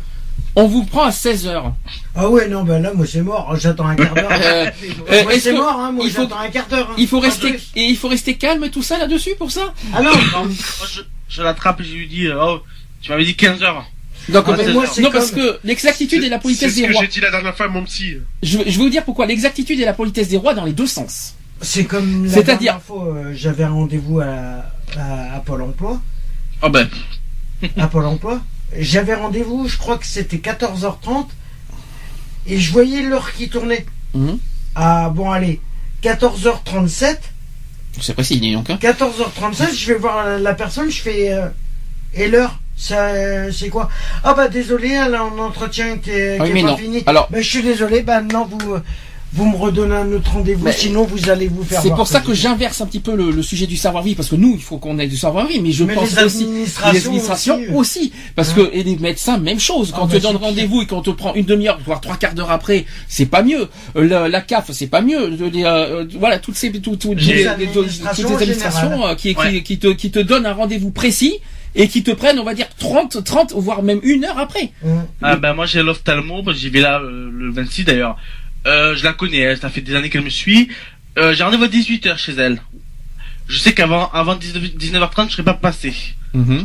[0.56, 1.74] On vous prend à 16 heures.
[2.14, 3.56] Ah ouais non ben là moi c'est mort.
[3.56, 4.30] J'attends un quart d'heure.
[5.10, 5.90] Euh, moi est-ce c'est que- mort hein.
[5.92, 6.88] Moi il faut- j'attends un quart d'heure.
[6.90, 6.94] hein.
[6.96, 9.74] Il faut rester, et il faut rester calme et tout ça là-dessus pour ça?
[9.92, 10.10] Ah non.
[10.32, 10.52] Non, moi,
[10.92, 12.60] je, je l'attrape et je lui dis, euh, oh,
[13.02, 13.84] tu m'avais dit 15 heures.
[14.28, 16.86] Donc, Ah, euh, moi, c'est non, parce que l'exactitude et la c'est politesse ce des
[16.88, 17.02] que rois.
[17.02, 19.26] j'ai dit la dernière fois à mon psy Je, vais- je vais vous dire pourquoi.
[19.26, 21.34] L'exactitude et la politesse des rois dans les deux sens.
[21.60, 24.26] C'est comme la C'est-à-dire- dernière fois euh, j'avais un rendez-vous à,
[24.96, 26.00] à, à Pôle Emploi.
[26.62, 26.88] Oh ben,
[27.76, 28.40] à Pôle emploi.
[28.78, 31.26] J'avais rendez-vous, je crois que c'était 14h30,
[32.46, 33.86] et je voyais l'heure qui tournait.
[34.14, 34.38] Mhm.
[34.74, 35.60] Ah bon, allez,
[36.02, 37.16] 14h37,
[38.00, 38.68] C'est précis, dis donc.
[38.70, 38.78] Hein.
[38.80, 41.32] 14h37, je vais voir la, personne, je fais.
[41.32, 41.48] euh,
[42.14, 43.88] et l'heure ça, c'est quoi?
[44.24, 46.76] Ah bah désolé, elle a un entretien qui est, Ah oui, pas non.
[46.76, 47.04] fini.
[47.06, 48.82] Alors- Bah, je suis désolé, bah non, vous, euh,
[49.34, 52.20] vous me redonnez un autre rendez-vous, Mais sinon vous allez vous faire C'est pour ça
[52.20, 54.78] que j'inverse un petit peu le, le sujet du savoir-vivre, parce que nous, il faut
[54.78, 58.32] qu'on ait du savoir-vivre, mais je Mais pense les aussi les administrations aussi, aussi, euh.
[58.36, 58.54] parce Hein.
[58.56, 59.90] que et les médecins, même chose.
[59.90, 62.00] Quand Ah on bah, te donne c'est rendez-vous et qu'on te prend une demi-heure, voire
[62.00, 63.68] trois quarts d'heure après, c'est pas mieux.
[63.96, 65.28] Euh, La, la CAF, c'est pas mieux.
[65.30, 69.14] Le- les, euh, voilà, toutes ces tout, tout- Les les- administrations toutes les administrations euh,
[69.14, 69.62] qui, qui, Ouais.
[69.62, 71.34] qui te, qui te donnent un rendez-vous précis
[71.74, 74.70] et qui te prennent, on va dire, 30, 30, voire même une heure après.
[74.84, 75.04] Hum.
[75.22, 78.16] ah ben moi j'ai l'ophtalmo, j'y vais là euh, le 26 d'ailleurs.
[78.66, 80.68] Euh, je la connais, elle, ça fait des années qu'elle me suit.
[81.18, 82.60] Euh, j'ai rendez-vous à 18h chez elle.
[83.46, 85.94] Je sais qu'avant avant 19, 19h30 je serais pas passé.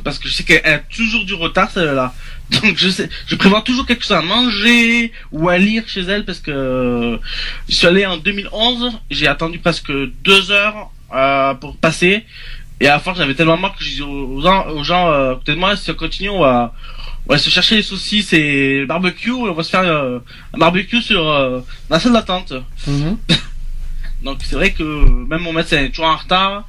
[0.04, 2.14] Parce que je sais qu'elle a toujours du retard celle-là.
[2.50, 6.26] Donc je sais, je prévois toujours quelque chose à manger ou à lire chez elle
[6.26, 7.20] parce que
[7.68, 9.92] je suis allé en 2011, j'ai attendu presque
[10.24, 12.26] deux heures euh, pour passer
[12.80, 15.54] et à fin j'avais tellement marre que je dis aux gens, aux gens euh, de
[15.54, 16.74] moi si on continue on va,
[17.30, 20.18] on va se chercher les saucisses et barbecue et on va se faire euh,
[20.52, 22.54] un barbecue sur euh, la salle d'attente.
[24.24, 24.84] Donc c'est vrai que
[25.28, 26.68] même mon médecin est toujours en retard.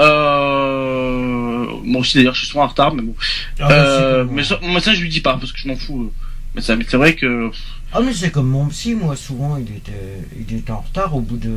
[0.00, 3.16] Euh, moi aussi d'ailleurs je suis souvent en retard mais bon.
[3.58, 6.12] Ah, Euh, mais mon médecin je lui dis pas parce que je m'en fous.
[6.54, 7.50] Mais ça, mais c'est vrai que
[7.92, 11.36] Ah mais c'est comme mon psy, moi souvent il était, il en retard au bout
[11.36, 11.52] de...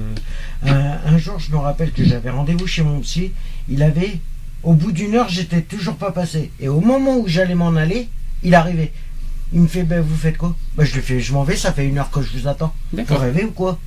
[0.66, 3.32] Un, un jour je me rappelle que j'avais rendez-vous chez mon psy,
[3.70, 4.20] il avait...
[4.64, 6.52] Au bout d'une heure j'étais toujours pas passé.
[6.60, 8.10] Et au moment où j'allais m'en aller,
[8.44, 8.92] il arrivait.
[9.54, 10.56] Il me fait, ben vous faites quoi?
[10.76, 12.74] Ben je lui fais, je m'en vais, ça fait une heure que je vous attends.
[12.94, 13.80] Vous rêvez ou quoi?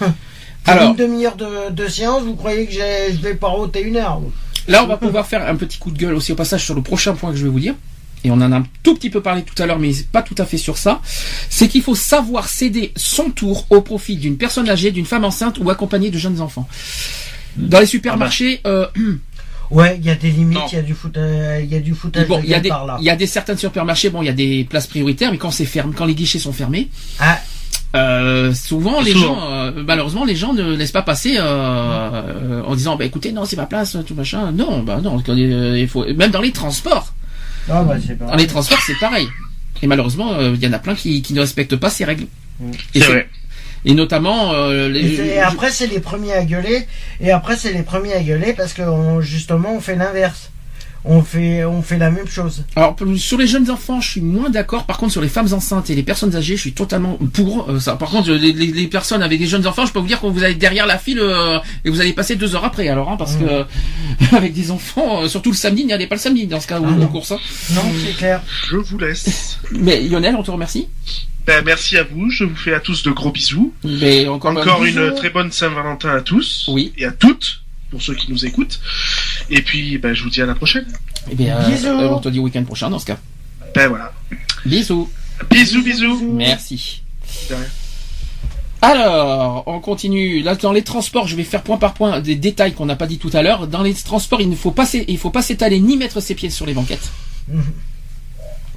[0.66, 4.20] Alors- une demi-heure de, de séance, vous croyez que je vais pas rôter une heure
[4.68, 6.82] Là, on va pouvoir faire un petit coup de gueule aussi au passage sur le
[6.82, 7.74] prochain point que je vais vous dire.
[8.22, 10.34] Et on en a un tout petit peu parlé tout à l'heure, mais pas tout
[10.36, 11.00] à fait sur ça.
[11.48, 15.58] C'est qu'il faut savoir céder son tour au profit d'une personne âgée, d'une femme enceinte
[15.58, 16.68] ou accompagnée de jeunes enfants.
[17.56, 18.86] Dans les supermarchés, euh,
[19.70, 21.80] Ouais, il y a des limites, il y a du foot, euh, il y a
[21.80, 22.96] du foutage Bon, de y a des, par là.
[23.00, 25.52] il y a des certains supermarchés, bon, il y a des places prioritaires, mais quand
[25.52, 26.88] c'est fermé, quand les guichets sont fermés,
[27.20, 27.38] Ah,
[27.96, 29.34] euh, souvent les Souvent.
[29.36, 33.32] gens, euh, malheureusement, les gens ne laissent pas passer euh, euh, en disant, bah écoutez,
[33.32, 34.50] non, c'est ma place, tout machin.
[34.52, 37.12] Non, bah non, quand, euh, il faut, même dans les transports,
[37.68, 38.26] ah bah c'est pas.
[38.26, 39.28] dans les transports, c'est pareil.
[39.82, 42.26] Et malheureusement, euh, il y en a plein qui, qui ne respectent pas ces règles.
[42.60, 42.70] Mm.
[42.94, 43.28] Et C'est vrai.
[43.84, 46.86] Et notamment, euh, les, Et, après c'est les premiers à gueuler.
[47.20, 50.50] Et après c'est les premiers à gueuler parce que on- justement on fait l'inverse.
[51.02, 52.62] On fait on fait la même chose.
[52.76, 54.84] Alors sur les jeunes enfants, je suis moins d'accord.
[54.84, 57.80] Par contre, sur les femmes enceintes et les personnes âgées, je suis totalement pour euh,
[57.80, 57.96] ça.
[57.96, 60.26] Par contre, les, les- les personnes avec des jeunes enfants, je peux vous dire que
[60.26, 62.86] vous allez derrière la file euh, et vous allez passer deux heures après.
[62.88, 63.64] Alors, hein, parce que
[64.36, 66.78] avec des enfants, euh, surtout le samedi, n'y allez pas le samedi dans ce cas
[66.78, 67.06] où Ah non.
[67.06, 67.32] aux courses.
[67.32, 67.38] hein.
[67.70, 68.42] Non, c'est clair.
[68.68, 69.58] Je vous laisse.
[69.72, 70.86] Mais Lionel, on te remercie.
[71.46, 72.30] Ben, merci à vous.
[72.30, 73.72] Je vous fais à tous de gros bisous.
[73.84, 74.98] Mais encore, Encore bisous.
[75.00, 76.66] une très bonne Saint-Valentin à tous.
[76.68, 76.92] Oui.
[76.96, 78.80] Et à toutes, pour ceux qui nous écoutent.
[79.50, 80.86] Et puis, ben, je vous dis à la prochaine.
[81.30, 81.86] Eh bien, euh, Bisous.
[81.88, 83.18] euh, on te dit au week-end prochain dans ce cas.
[83.74, 84.12] Ben voilà.
[84.66, 85.10] Bisous.
[85.50, 86.32] Bisous, bisous.
[86.32, 87.02] Merci.
[87.48, 87.64] De rien.
[88.82, 90.42] Alors, on continue.
[90.42, 93.06] Là, dans les transports, je vais faire point par point des détails qu'on n'a pas
[93.06, 93.66] dit tout à l'heure.
[93.66, 96.34] Dans les transports, il ne faut pas, s'é- il faut pas s'étaler ni mettre ses
[96.34, 97.10] pieds sur les banquettes.
[97.48, 97.62] Mhm.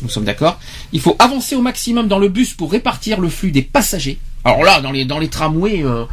[0.01, 0.59] Nous sommes d'accord.
[0.91, 4.17] Il faut avancer au maximum dans le bus pour répartir le flux des passagers.
[4.45, 6.03] Alors là, dans les dans les tramways, euh,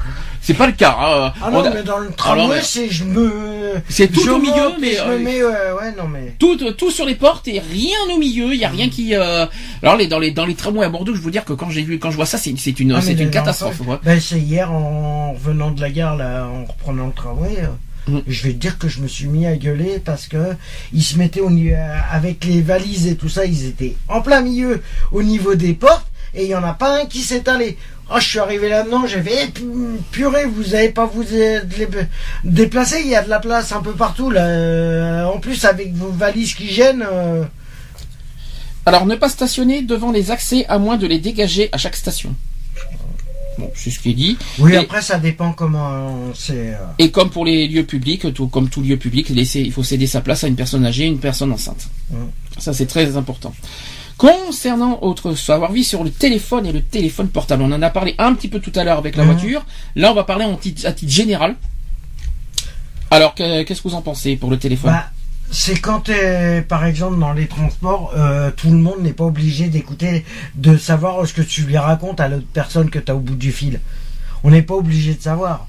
[0.41, 0.97] c'est pas le cas.
[1.01, 1.33] hein.
[1.43, 3.73] Ah On non, a- mais dans le Ah tramway, mais- c'est je me.
[3.89, 6.07] C'est tout je au milieu, monte et mais, je euh, me mets, ouais, ouais, non
[6.07, 6.37] mais.
[6.39, 8.55] tout, tout sur les portes et rien au milieu.
[8.55, 9.17] Il y a rien qui.
[9.17, 9.47] euh,
[9.83, 11.83] Alors les dans les dans les tramways à Bordeaux, je veux dire que quand j'ai
[11.83, 13.81] vu quand je vois ça, c'est c'est une Ah, c'est une catastrophe.
[13.81, 13.99] enfants- ouais.
[14.05, 17.57] Ben, c'est hier en revenant de la gare là, en reprenant le tramway.
[18.11, 18.23] Mhm.
[18.27, 20.55] Je vais te dire que je me suis mis à gueuler parce que
[20.93, 21.75] ils se mettaient au niveau
[22.11, 24.83] avec les valises et tout ça, ils étaient en plein milieu
[25.13, 27.77] au niveau des portes et il y en a pas un qui s'est allé.
[28.13, 29.63] Oh, je suis arrivé là-dedans, j'ai fait eh, pu-
[30.11, 31.61] purée, vous avez pas vous euh,
[32.45, 34.47] déplacer, il y a de la place un peu partout là.
[34.47, 37.05] Euh, En plus avec vos valises qui gênent.
[37.09, 37.45] euh,
[38.87, 42.35] Alors, ne pas stationner devant les accès à moins de les dégager à chaque station.
[43.61, 44.37] Bon, c'est ce qui est dit.
[44.59, 46.75] Oui, Et- après ça dépend comment c'est.
[46.75, 49.83] euh, Et comme pour les lieux publics, tout, comme tout lieu public, laisser, il faut
[49.85, 51.89] céder sa place à une personne âgée, une personne enceinte.
[52.11, 52.17] Mm.
[52.59, 53.55] Ça, c'est très important.
[54.17, 58.35] Concernant autre savoir-vie sur le téléphone et le téléphone portable, on en a parlé un
[58.35, 59.31] petit peu tout à l'heure avec la Mhm.
[59.33, 59.65] voiture.
[59.97, 61.57] Là, on va parler en titre- à titre général.
[63.11, 64.93] Alors, que- qu'est-ce que vous en pensez pour le téléphone?
[64.93, 65.11] Bah,
[65.51, 69.69] c'est quand, t'es, par exemple, dans les transports, euh, tout le monde n'est pas obligé
[69.69, 70.25] d'écouter,
[70.55, 73.35] de savoir ce que tu lui racontes à l'autre personne que tu as au bout
[73.35, 73.81] du fil.
[74.45, 75.67] On n'est pas obligé de savoir.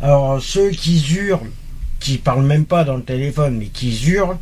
[0.00, 1.50] Alors, ceux qui hurlent,
[1.98, 4.38] qui parlent même pas dans le téléphone, mais qui hurlent,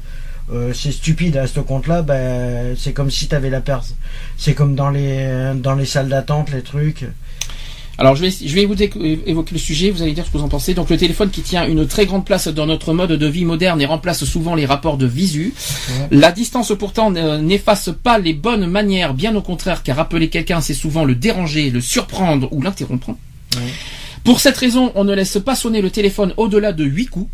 [0.53, 2.03] euh, c'est stupide à ce compte-là.
[2.03, 3.97] Ben, c'est comme si tu avais la personne.
[4.37, 7.07] C'est comme dans les, dans les salles d'attente, les trucs.
[7.99, 10.43] Alors, je vais, je vais vous évoquer le sujet, vous allez dire ce que vous
[10.45, 10.75] en pensez.
[10.75, 13.81] Donc, le téléphone qui tient une très grande place dans notre mode de vie moderne
[13.81, 15.55] et remplace souvent les rapports de visu.
[15.89, 16.09] Ouais.
[16.11, 20.61] La distance, pourtant, ne- n'efface pas les bonnes manières, bien au contraire, car appeler quelqu'un,
[20.61, 23.11] c'est souvent le déranger, le surprendre ou l'interrompre.
[23.11, 23.63] Ouais.
[24.25, 27.31] Pour cette raison, on ne laisse pas sonner le téléphone au-delà de 8 coups.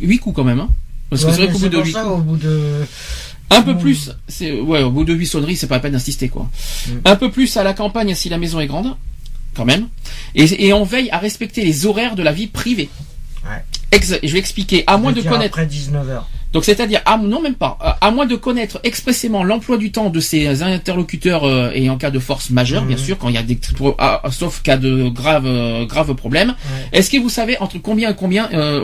[0.00, 0.68] 8 coups quand même, hein
[1.10, 2.12] Parce que Ouais, c'est vrai mais qu'au bout c'est de pour 8 ça, coups...
[2.12, 2.60] au bout de.
[3.50, 6.28] Un peu plus, c'est ouais, au bout de huit sonneries, c'est pas la peine d'insister
[6.28, 6.50] quoi.
[6.88, 6.92] Mm.
[7.04, 8.96] Un peu plus à la campagne si la maison est grande,
[9.54, 9.88] quand même.
[10.34, 12.88] Et, et on veille à respecter les horaires de la vie privée.
[13.44, 13.62] Ouais.
[13.92, 14.82] Ex- je vais expliquer.
[14.86, 16.22] À moins de connaître, Après 19h.
[16.52, 20.10] Donc c'est-à-dire, à, non même pas, à, à moins de connaître expressément l'emploi du temps
[20.10, 23.38] de ses interlocuteurs euh, et en cas de force majeure, bien sûr, quand il y
[23.38, 23.58] a des,
[23.98, 26.50] ah, ah, sauf cas de graves euh, graves problèmes.
[26.50, 26.98] Ouais.
[26.98, 28.80] Est-ce que vous savez entre combien et combien, euh,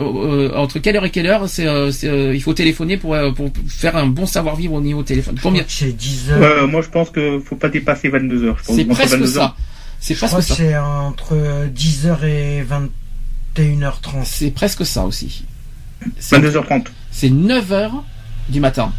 [0.51, 3.31] euh, entre quelle heure et quelle heure, c'est, euh, euh, il faut téléphoner pour euh,
[3.31, 5.37] pour faire un bon savoir vivre au niveau téléphone?
[5.41, 6.31] Combien C'est 10h.
[6.31, 8.57] Euh, moi, je pense que faut pas dépasser 22 heures.
[8.61, 9.41] C'est presque 22 ça.
[9.41, 9.55] heures.
[9.99, 10.55] C'est crois presque que ça.
[10.55, 11.35] c'est entre
[11.73, 12.63] 10h et
[13.55, 14.25] 21h30.
[14.25, 15.45] C'est presque ça aussi.
[16.19, 16.85] C'est 22h30.
[17.13, 17.91] C'est 9h
[18.49, 18.91] du matin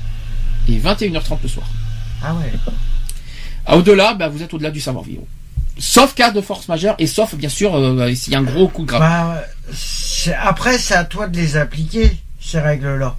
[0.68, 1.66] et 21h30 le soir.
[2.22, 2.50] Ah ouais.
[3.66, 5.22] Ah, Au-delà, bah, vous êtes au-delà du savoir-vivre.
[5.78, 8.68] Sauf cas de force majeure et sauf, bien sûr, euh, s'il y a un gros
[8.68, 9.00] coup grave.
[9.00, 9.42] Bah,
[9.74, 13.16] c'est- après, c'est à toi de les appliquer, ces règles-là.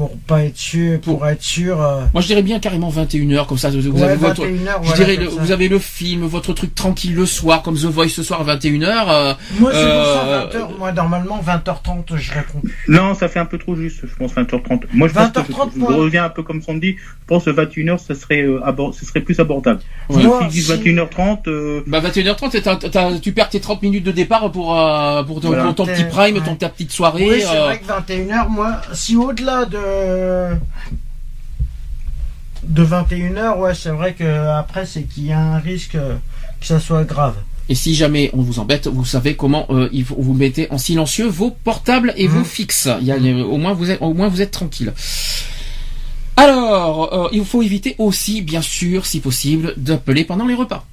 [0.00, 1.78] Pour pas être sûr, pour être sûr.
[1.82, 4.42] euh, Moi, je dirais bien carrément 21h, comme ça, vous ouais, avez votre...
[4.46, 5.36] 21h, Je voilà, dirais, comme le- ça.
[5.42, 8.56] vous avez le film, votre truc tranquille le soir, comme The Voice ce soir à
[8.56, 8.86] 21h.
[9.08, 10.78] euh, Moi, c'est euh, pour ça, 20h.
[10.78, 12.62] Moi, normalement, 20h30, je réponds.
[12.88, 14.84] Non, ça fait un peu trop juste, je pense 20h30.
[14.94, 15.94] Moi, je pense que 20h30, je, je moi.
[15.94, 16.96] reviens un peu comme Sandy.
[16.98, 19.80] Je pense que 21h, ça serait, euh, abord- ce serait plus abordable.
[20.08, 20.22] Ouais.
[20.22, 24.04] Moi, S'ils disent si- 21h30, euh, Bah 21h30, t'as- t'as- tu perds tes 30 minutes
[24.04, 25.64] de départ pour, euh, pour, ton- Voilà.
[25.64, 26.08] pour ton petit Ouais.
[26.08, 27.28] prime, ton, ta petite soirée.
[27.28, 29.76] Oui, c'est euh, vrai que 21h, moi, si au-delà de.
[32.62, 36.16] De 21h, ouais, c'est vrai que après, c'est qu'il y a un risque euh,
[36.60, 37.34] que ça soit grave.
[37.68, 39.88] Et si jamais on vous embête, vous savez comment euh,
[40.18, 42.88] vous mettez en silencieux vos portables et vos fixes.
[43.00, 44.92] Il y a, au moins vous êtes, au moins vous êtes tranquille.
[46.36, 50.84] Alors, euh, il faut éviter aussi, bien sûr, si possible, d'appeler pendant les repas.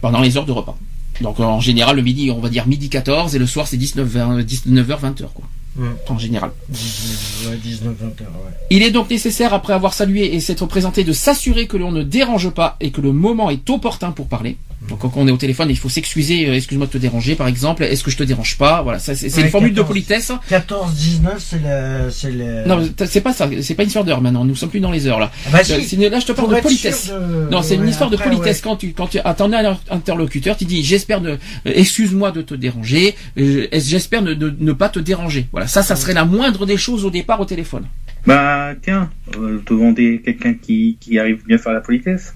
[0.00, 0.76] Pendant les heures de repas.
[1.20, 4.44] Donc en général, le midi, on va dire midi 14, et le soir, c'est 19h,
[4.44, 5.44] 19h 20h, quoi.
[5.76, 5.88] Ouais.
[6.08, 6.52] En général.
[6.68, 8.52] 19, ouais, 19, 20 heures, ouais.
[8.70, 12.02] Il est donc nécessaire, après avoir salué et s'être présenté, de s'assurer que l'on ne
[12.02, 14.56] dérange pas et que le moment est opportun pour parler.
[14.88, 16.46] Donc quand on est au téléphone, il faut s'excuser.
[16.48, 17.84] euh, Excuse-moi de te déranger, par exemple.
[17.84, 18.82] Est-ce que je te dérange pas?
[18.82, 19.88] Voilà, ça, c'est Ouais, une formule de 14.
[19.88, 20.32] politesse.
[20.48, 22.66] 14, 19, c'est le, c'est le.
[22.68, 23.48] Non, c'est pas ça.
[23.62, 24.44] C'est pas une histoire d'heure maintenant.
[24.44, 25.30] Nous sommes plus dans les heures là.
[25.46, 25.72] Ah bah si.
[25.72, 27.08] Euh, une- là, je te parle de politesse.
[27.10, 28.62] de- Non, c'est une histoire de politesse ouais.
[28.62, 32.54] quand tu quand tu attends un interlocuteur, tu dis j'espère ne euh, excuse-moi de te
[32.54, 35.46] déranger, j'espère ne, ne, ne pas te déranger.
[35.52, 37.86] Voilà, ça ça serait la moindre des choses au départ au téléphone.
[38.26, 42.34] Bah tiens, euh, te demander quelqu'un qui, qui arrive bien à faire la politesse.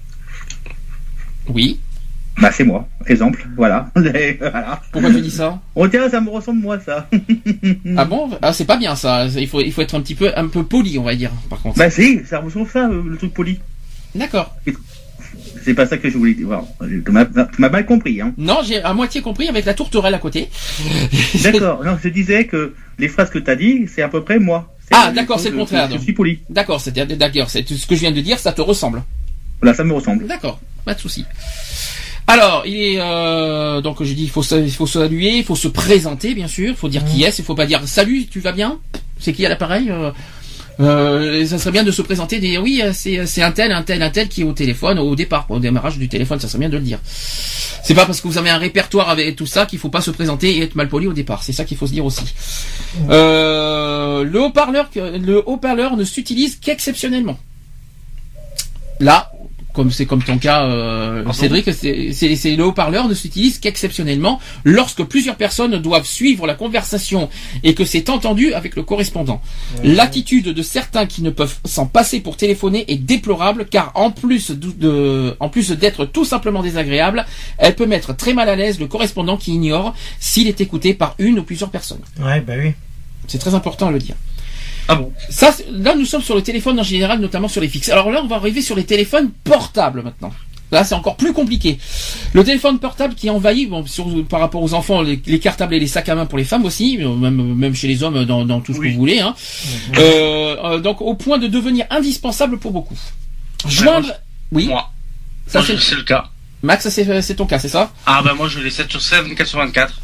[1.47, 1.79] Oui.
[2.39, 3.89] Bah c'est moi, exemple, voilà.
[3.95, 4.81] voilà.
[4.91, 7.07] Pourquoi tu dis ça Oh tiens, ça me ressemble moi ça.
[7.97, 8.29] Ah bon?
[8.41, 9.25] Ah c'est pas bien ça.
[9.25, 11.31] Il faut il faut être un petit peu un peu poli on va dire.
[11.49, 11.77] Par contre.
[11.77, 13.59] Bah si, ça ressemble ça, le truc poli.
[14.15, 14.55] D'accord.
[15.63, 16.47] C'est pas ça que je voulais dire.
[16.81, 18.33] Tu m'as tu mal compris, hein.
[18.37, 20.49] Non, j'ai à moitié compris avec la tourterelle à côté.
[21.43, 21.83] D'accord.
[21.83, 24.73] Non, je disais que les phrases que t'as dit, c'est à peu près moi.
[24.91, 25.89] Ah, d'accord, c'est le contraire.
[25.91, 26.39] Je suis poli.
[26.49, 29.03] D'accord, c'est d'accord, c'est ce que je viens de dire, ça te ressemble.
[29.61, 30.25] Voilà, ça me ressemble.
[30.25, 31.25] D'accord, pas de souci.
[32.29, 35.67] Alors, il est euh, donc je dis il faut il faut saluer, il faut se
[35.67, 38.51] présenter bien sûr, il faut dire qui est, il faut pas dire salut, tu vas
[38.51, 38.79] bien?
[39.19, 40.11] C'est qui à l'appareil euh,
[40.79, 43.71] euh, ça serait bien de se présenter, de dire oui, euh, c'est c'est un tel,
[43.71, 46.47] un tel, un tel qui est au téléphone au départ, au démarrage du téléphone, ça
[46.47, 46.99] serait bien de le dire.
[47.03, 50.11] C'est pas parce que vous avez un répertoire avec tout ça qu'il faut pas se
[50.11, 51.43] présenter et être mal poli au départ.
[51.43, 52.23] C'est ça qu'il faut se dire aussi.
[53.09, 57.37] Euh, le haut-parleur, le haut-parleur ne s'utilise qu'exceptionnellement.
[58.99, 59.31] Là,
[59.79, 65.37] comme c'est comme ton cas, euh, Cédric, c'est le haut-parleur ne s'utilise qu'exceptionnellement lorsque plusieurs
[65.37, 67.29] personnes doivent suivre la conversation
[67.63, 69.41] et que c'est entendu avec le correspondant.
[69.85, 74.51] L'attitude de certains qui ne peuvent s'en passer pour téléphoner est déplorable car en plus
[74.51, 77.25] de, de- en plus d'être tout simplement désagréable,
[77.57, 81.15] elle peut mettre très mal à l'aise le correspondant qui ignore s'il est écouté par
[81.19, 82.01] une ou plusieurs personnes.
[82.21, 82.73] Ouais, bah oui.
[83.27, 84.15] C'est très important à le dire.
[84.87, 87.89] Ah bon Ça, là, nous sommes sur le téléphone en général, notamment sur les fixes.
[87.89, 90.31] Alors là, on va arriver sur les téléphones portables maintenant.
[90.71, 91.79] Là, c'est encore plus compliqué.
[92.33, 95.79] Le téléphone portable qui envahit, bon, sur, par rapport aux enfants, les, les cartables et
[95.79, 98.45] les sacs à main pour les femmes aussi, euh, même, même chez les hommes, dans,
[98.45, 99.19] dans tout ce que vous voulez.
[99.19, 99.33] Hein.
[99.97, 102.97] Euh, euh, donc, au point de devenir indispensable pour beaucoup.
[103.67, 104.13] Joindre,
[104.51, 104.67] oui.
[104.67, 104.91] Moi.
[105.47, 106.25] Ça, c'est- le cas.
[106.61, 107.91] Max, ça, c'est ton cas, c'est ça?
[108.05, 110.01] Ah ben moi je l'ai 7 sur 7, 24 sur 24.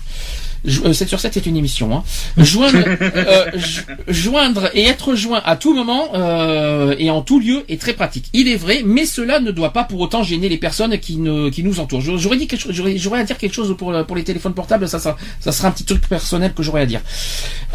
[0.85, 1.95] Euh, 7 sur 7 c'est une émission.
[1.95, 2.03] Hein.
[2.37, 7.63] Joindre, euh, jo- joindre et être joint à tout moment euh, et en tout lieu
[7.69, 8.25] est très pratique.
[8.33, 11.49] Il est vrai, mais cela ne doit pas pour autant gêner les personnes qui, ne,
[11.49, 12.01] qui nous entourent.
[12.01, 14.87] J'aurais dit quelque chose, j'aurais, à dire quelque chose pour, pour les téléphones portables.
[14.87, 17.01] Ça, ça, ça sera un petit truc personnel que j'aurais à dire.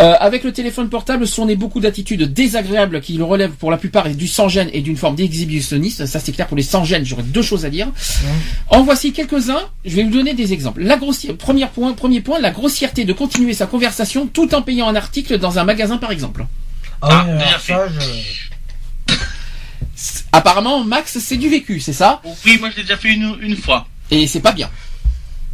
[0.01, 4.07] Euh, avec le téléphone portable, sont beaucoup d'attitudes désagréables qui le relèvent pour la plupart
[4.07, 6.07] et du sans-gêne et d'une forme d'exhibitionniste.
[6.07, 7.05] Ça c'est clair pour les sans-gêne.
[7.05, 7.89] J'aurais deux choses à dire.
[8.69, 9.61] En voici quelques-uns.
[9.85, 10.83] Je vais vous donner des exemples.
[10.83, 12.51] La grossière, premier point, premier point, la
[12.81, 16.47] grossièreté de continuer sa conversation tout en payant un article dans un magasin, par exemple.
[17.02, 17.86] Ah, Ah, oui, ça,
[19.09, 19.15] je...
[20.32, 22.23] Apparemment, Max, c'est du vécu, c'est ça?
[22.47, 23.86] Oui, moi je l'ai déjà fait une, une fois.
[24.11, 24.70] Et c'est pas bien.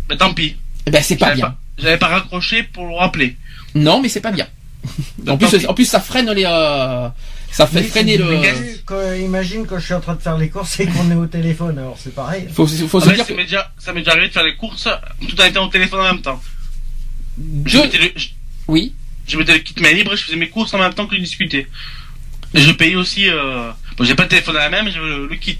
[0.08, 0.56] Mais tant pis.
[0.86, 1.56] Eh ben, c'est pas bien.
[1.78, 3.36] j'avais pas raccroché pour le rappeler.
[3.74, 4.46] Non, mais c'est pas bien.
[5.22, 7.08] En Tant plus, en plus, ça freine les, euh,
[7.50, 8.38] ça fait Mais freiner le.
[8.84, 11.26] quand- imagine quand je suis en train de faire les courses et qu'on est au
[11.26, 12.46] téléphone, alors c'est pareil.
[12.52, 14.32] Faut, faut Ah se ben, dire ça que m'est déjà, ça m'est déjà arrivé de
[14.32, 14.86] faire les courses
[15.28, 16.40] tout en étant au téléphone en même temps.
[17.64, 18.12] Je le,
[18.68, 18.94] oui.
[19.26, 21.16] je mettais le kit main libre et je faisais mes courses en même temps que
[21.16, 21.66] je discutais.
[22.54, 23.28] Et je payais aussi.
[23.28, 23.70] Euh...
[23.96, 25.58] Bon, j'ai pas le téléphone à la main, mais j'avais le, le kit.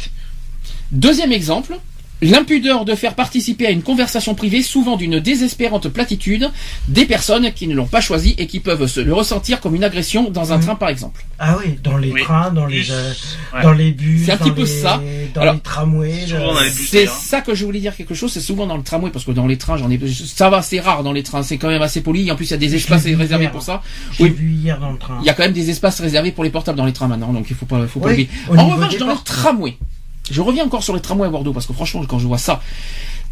[0.91, 1.77] Deuxième exemple.
[2.23, 6.51] L'impudeur de faire participer à une conversation privée, souvent d'une désespérante platitude,
[6.89, 9.85] des personnes qui ne l'ont pas choisi et qui peuvent se le ressentir comme une
[9.85, 10.63] agression dans un Mhm.
[10.63, 11.25] train, par exemple.
[11.39, 12.23] Ah oui, dans les Oui.
[12.23, 12.89] trains, dans les, Bus.
[12.91, 13.13] euh,
[13.55, 13.63] Ouais.
[13.63, 15.03] dans les bus, C'est un dans petit peu les- ça.
[15.35, 16.33] dans Alors, les tramways.
[16.33, 16.55] euh.
[16.73, 17.11] C'est hein.
[17.15, 19.47] ça que je voulais dire quelque chose, c'est souvent dans le tramway, parce que dans
[19.47, 22.01] les trains, j'en ai, ça va, c'est rare dans les trains, c'est quand même assez
[22.01, 23.53] poli, en plus il y a des espaces réservés hier.
[23.53, 23.83] pour ça.
[24.13, 24.31] J'ai Oui.
[24.31, 25.19] vu hier dans le train.
[25.21, 27.33] Il y a quand même des espaces réservés pour les portables dans les trains maintenant,
[27.35, 28.29] donc il faut pas, faut pas Oui, oublier.
[28.49, 29.77] au En revanche, dans le tramway,
[30.31, 32.61] je reviens encore sur les tramways à Bordeaux, parce que franchement, quand je vois ça,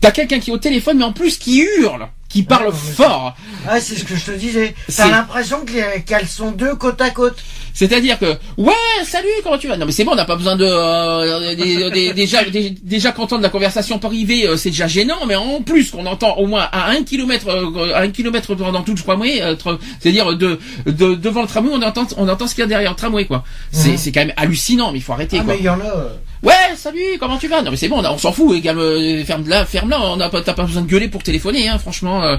[0.00, 3.36] t'as quelqu'un qui est au téléphone, mais en plus qui hurle, qui parle fort.
[3.68, 4.74] Ah, c'est ce que je te disais.
[4.94, 7.36] T'as l'impression que- qu'elles sont deux côte à côte.
[7.72, 8.72] C'est-à-dire que, ouais,
[9.04, 9.76] salut, comment tu vas?
[9.76, 10.64] Non mais c'est bon, on n'a pas besoin de...
[10.64, 15.36] euh, des- des- déjà, des- déjà qu'entendre la conversation privée, euh, c'est déjà gênant, mais
[15.36, 18.94] en plus qu'on entend au moins à un kilomètre, euh, à un kilomètre pendant tout
[18.94, 22.54] le tramway, euh, tra- c'est-à-dire de, de, devant le tramway, on entend, on entend ce
[22.56, 23.44] qu'il y a derrière le tramway, quoi.
[23.70, 23.96] C'est Mhm.
[23.96, 25.54] c'est quand même hallucinant, mais il faut arrêter, Ah, quoi.
[25.54, 25.84] mais il y en a.
[25.84, 26.08] euh,
[26.42, 27.62] Ouais, salut, comment tu vas?
[27.62, 30.28] Non mais c'est bon, on, on s'en fout, euh, ferme là, ferme là, on n'a
[30.28, 32.22] pas, t'as pas besoin de gueuler pour téléphoner, hein, franchement.
[32.24, 32.36] Euh,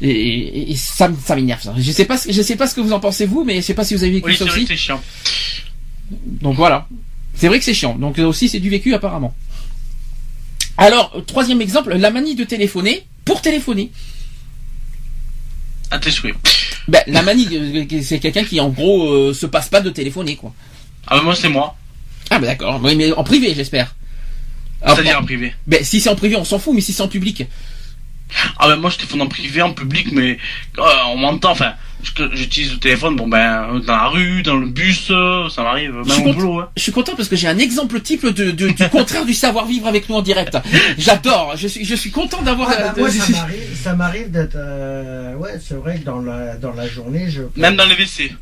[0.00, 1.62] et, et- et ça, m'énerve.
[1.62, 1.74] ça.
[1.76, 3.60] Je sais pas, ce- je sais pas ce que vous en pensez vous, mais je
[3.62, 4.62] sais pas si vous avez vécu Oui, ça aussi.
[4.62, 5.00] que c'est chiant.
[6.40, 6.86] Donc voilà.
[7.34, 7.94] C'est vrai que c'est chiant.
[7.96, 9.34] Donc euh, aussi c'est du vécu apparemment.
[10.78, 13.90] Alors, troisième exemple, la manie de téléphoner pour téléphoner.
[15.90, 16.34] À tes souhaits.
[16.88, 17.48] Ben, la manie,
[18.02, 20.52] c'est quelqu'un qui en gros euh, se passe pas de téléphoner quoi.
[21.06, 21.76] Ah, bah, moi, c'est moi.
[22.30, 23.94] Ah ben d'accord, oui, mais en privé j'espère.
[24.84, 25.54] C'est-à-dire en privé.
[25.66, 27.44] Ben si c'est en privé on s'en fout, mais si c'est en public.
[28.58, 30.38] Ah, bah, moi, je téléphone en privé, en public, mais
[30.78, 30.82] euh,
[31.12, 31.74] on m'entend, enfin,
[32.32, 36.10] j'utilise le téléphone, bon, ben, dans la rue, dans le bus, euh, ça m'arrive, Je
[36.12, 36.68] suis même au content- boulot, hein.
[36.76, 39.86] Je suis content parce que j'ai un exemple type de, de- du contraire du savoir-vivre
[39.86, 40.56] avec nous en direct.
[40.98, 42.70] J'adore, je suis, je suis content d'avoir...
[42.70, 44.56] Ah, bah, euh, moi, de- ça m'arrive, ça m'arrive d'être.
[44.56, 47.42] euh, ouais, c'est vrai que dans la, dans la journée, je.
[47.56, 48.32] Même dans les WC.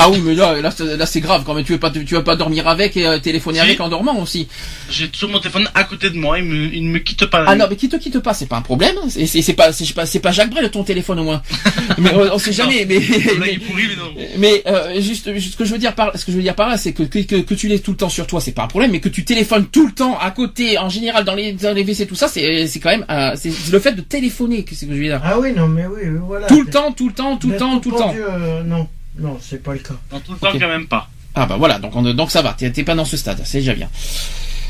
[0.00, 2.04] Ah oui mais là, là, c'est- là c'est grave quand même, tu veux pas, tu
[2.04, 3.64] veux pas dormir avec et euh, téléphoner Si.
[3.64, 4.46] avec en dormant aussi.
[4.90, 7.44] J'ai toujours mon téléphone à côté de moi, il, me, il ne me quitte pas.
[7.48, 8.94] Ah non, mais qui te quitte pas, c'est pas un problème.
[9.08, 11.42] C'est c'est- c'est pas, c'est pas, c'est pas Jacques Brel ton téléphone au moins.
[11.98, 12.84] mais on, on sait jamais.
[12.88, 13.06] Mais, Là,
[13.40, 14.28] mais, il est pourri, mais non.
[14.38, 16.54] mais, euh, juste, juste ce que je veux dire par, ce que je veux dire
[16.54, 18.52] par là, c'est que, que que que tu l'aies tout le temps sur toi, c'est
[18.52, 18.92] pas un problème.
[18.92, 21.82] Mais que tu téléphones tout le temps à côté, en général dans les dans les
[21.82, 24.86] WC tout ça, c'est c'est quand même, euh, c'est le fait de téléphoner que c'est
[24.86, 25.20] que je veux dire.
[25.24, 26.46] Ah oui, non, mais oui, oui, voilà.
[26.46, 28.14] Tout le temps, tout le temps, tout le temps, tout le temps.
[28.16, 28.86] euh, non,
[29.18, 29.94] non, c'est pas le cas.
[30.12, 30.60] Non, tout le temps, Ok.
[30.60, 31.08] quand même pas.
[31.34, 33.74] Ah bah voilà, donc on, donc ça va, t'es pas dans ce stade, c'est déjà
[33.74, 33.88] bien.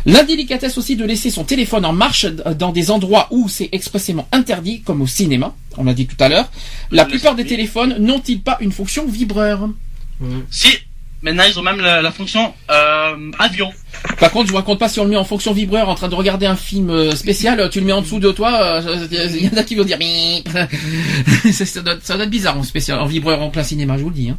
[0.07, 4.81] L'indélicatesse aussi de laisser son téléphone en marche dans des endroits où c'est expressément interdit,
[4.83, 6.51] comme au cinéma, on l'a dit tout à l'heure.
[6.91, 9.69] La plupart des téléphones n'ont-ils pas une fonction vibreur?
[10.51, 10.69] Si,
[11.23, 13.70] maintenant, ils ont même la, la fonction euh, avion.
[14.20, 16.09] Par contre, je vous raconte pas si on le met en fonction vibreur en train
[16.09, 19.45] de regarder un film euh, spécial, tu le mets en dessous de toi, euh, il
[19.45, 19.99] y en a qui vont dire
[21.53, 24.11] ça doit, ça doit être bizarre en spécial, en vibreur en plein cinéma, je vous
[24.11, 24.31] le dis.
[24.31, 24.39] Hein.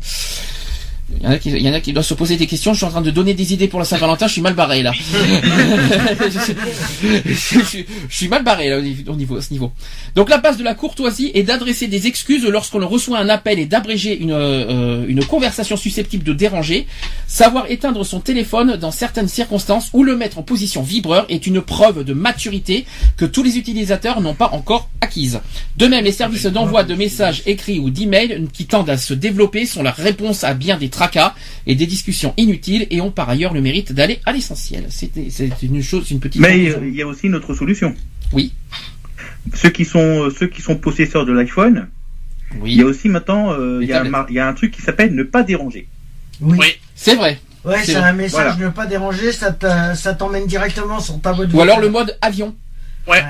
[1.18, 2.73] Il y, en a qui, il y en a qui doivent se poser des questions.
[2.73, 4.27] Je suis en train de donner des idées pour la Saint-Valentin.
[4.27, 4.91] Je suis mal barré là.
[7.26, 9.72] je, suis, je mal barré là au niveau, au niveau- à ce niveau.
[10.15, 13.65] Donc la base de la courtoisie est d'adresser des excuses lorsqu'on reçoit un appel et
[13.65, 16.88] d'abréger une, euh, une conversation susceptible de déranger.
[17.27, 21.61] Savoir éteindre son téléphone dans certaines circonstances ou le mettre en position vibreur est une
[21.61, 22.86] preuve de maturité
[23.18, 25.40] que tous les utilisateurs n'ont pas encore acquise.
[25.77, 29.65] De même, les services d'envoi de messages écrits ou d'emails qui tendent à se développer
[29.65, 31.34] sont la réponse à bien des tracas
[31.65, 34.85] et des discussions inutiles et ont par ailleurs le mérite d'aller à l'essentiel.
[34.89, 36.41] C'était c'est une chose, une petite.
[36.41, 36.55] Mais
[36.91, 37.93] il y a aussi une autre solution.
[38.34, 38.53] Oui.
[39.53, 41.88] Ceux qui sont euh, ceux qui sont possesseurs de l'iPhone,
[42.61, 42.71] Oui.
[42.73, 44.71] il y a aussi maintenant euh, il y, a un il y a un truc
[44.76, 45.88] qui s'appelle ne pas déranger.
[46.41, 46.57] Oui.
[46.59, 46.67] Oui.
[46.95, 47.39] C'est vrai.
[47.65, 48.55] Ouais, C'est un message Voilà.
[48.55, 52.17] ne pas déranger, ça te- ça t'emmène directement sur ta boîte Ou alors le mode
[52.21, 52.55] avion.
[53.07, 53.21] Ouais.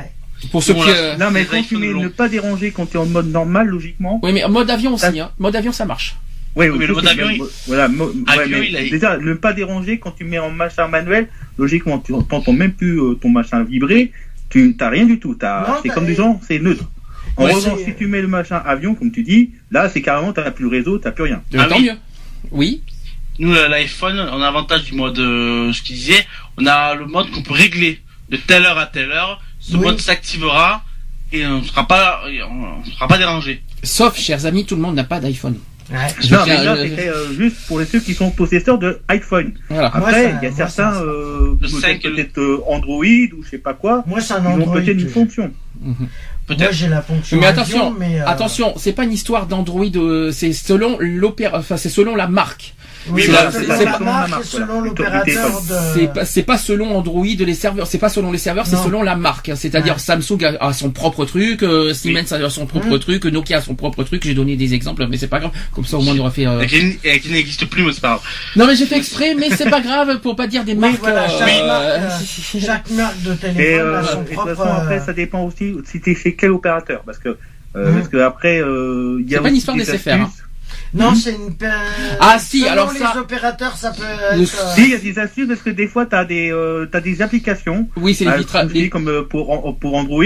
[0.52, 0.82] Pour ceux qui.
[0.88, 3.68] euh, Non, mais quand tu mets ne pas déranger quand tu es en mode normal,
[3.68, 4.20] logiquement.
[4.24, 5.20] Oui, mais mode avion aussi.
[5.20, 5.32] Hein.
[5.40, 6.16] Mode avion, ça marche.
[6.60, 9.34] Oui, mais le mode avion, il- voilà, mo- ouais, Avion, mais il a- déjà ne
[9.34, 13.30] pas déranger quand tu mets en machin manuel, logiquement tu n'entends même plus euh, ton
[13.30, 14.12] machin vibrer,
[14.50, 15.38] tu t'as rien du tout,
[15.82, 16.84] c'est comme des gens, c'est neutre.
[17.38, 20.34] En Ouais, revanche, si tu mets le machin avion, comme tu dis, là c'est carrément
[20.34, 21.42] t'as plus le réseau, t'as plus rien.
[21.56, 21.84] Euh, Ah oui.
[21.86, 21.98] mieux.
[22.52, 22.82] Oui.
[23.40, 26.26] Nous, euh, l'iPhone, on a l'avantage du mode, euh, ce qu'il disait,
[26.58, 29.42] on a le mode qu'on peut régler de telle heure à telle heure.
[29.62, 29.84] Ce Oui.
[29.84, 30.84] mode s'activera
[31.32, 33.62] et on ne sera pas, on ne sera pas dérangé.
[33.84, 35.58] Sauf, chers amis, tout le monde n'a pas d'iPhone.
[35.92, 35.98] Ouais.
[36.32, 39.54] Non, mais là à- c'était euh, juste pour les ceux qui sont possesseurs de iPhone.
[39.70, 39.92] Voilà.
[39.96, 43.44] Moi, Après, il y a moi, certains, ça- euh, peut-être 5, peut-être euh, Android ou
[43.44, 44.74] je sais pas quoi, Moi, c'est un ils ont Android.
[44.76, 45.52] peut-être une que- fonction.
[45.82, 45.96] Moi,
[46.48, 46.74] Peut-être.
[46.74, 47.38] j'ai la fonction.
[47.40, 51.60] Mais attention, avion, mais, euh, attention, c'est pas une histoire d'Android, euh, c'est selon l'opéra,
[51.60, 52.74] enfin c'est selon la marque.
[53.08, 55.62] Oui, c'est la pas- selon l'opérateur
[55.94, 56.08] C'est de.
[56.14, 59.16] pas, c'est pas selon Android les serveurs, c'est pas selon les serveurs, c'est selon la
[59.16, 59.50] marque.
[59.50, 59.56] hein.
[59.56, 60.00] C'est-à-dire Ouais.
[60.00, 63.00] Samsung a, a son propre truc, euh, Siemens a son propre Mhm.
[63.00, 64.24] truc, Nokia a son propre truc.
[64.26, 65.52] J'ai donné des exemples, mais c'est pas grave.
[65.74, 66.46] Comme ça au moins on aura fait.
[66.46, 66.62] euh,
[67.04, 68.22] Et qui, n'existe plus, mais c'est pas grave.
[68.56, 71.00] Non mais j'ai fait exprès, mais c'est pas grave pour pas dire des Oui, marques.
[71.00, 74.26] voilà, euh, chaque, euh, marque, euh, chaque marque de téléphone euh, a son et de
[74.26, 74.56] toute propre.
[74.56, 77.38] façon, après, euh, ça dépend aussi si t'es chez quel opérateur, parce que
[77.76, 77.96] euh, Mhm.
[77.98, 80.44] parce que après, euh, il y a C'est pas une histoire des de SFR, astuces.
[80.94, 81.54] Non, c'est une.
[82.20, 84.02] Ah, si, selon alors les ça- opérateurs, ça peut
[84.36, 84.66] Le- être.
[84.66, 87.00] euh, Si, il y a des astuces parce que des fois, t'as des euh, t'as
[87.02, 87.88] des applications.
[87.96, 88.90] Oui, c'est les euh, vitrages.
[88.90, 90.24] comme euh, pour pour Android,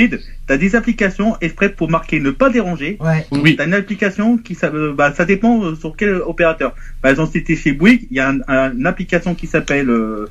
[0.48, 2.98] t'as des applications exprès pour marquer ne pas déranger.
[3.02, 3.26] Ouais.
[3.32, 3.56] Oui.
[3.58, 6.74] T'as une application qui ça, euh, bah, ça dépend euh, sur quel opérateur.
[7.02, 9.90] Par exemple, si t'es chez Bouygues, il y a un- un- une application qui s'appelle,
[9.90, 10.28] euh,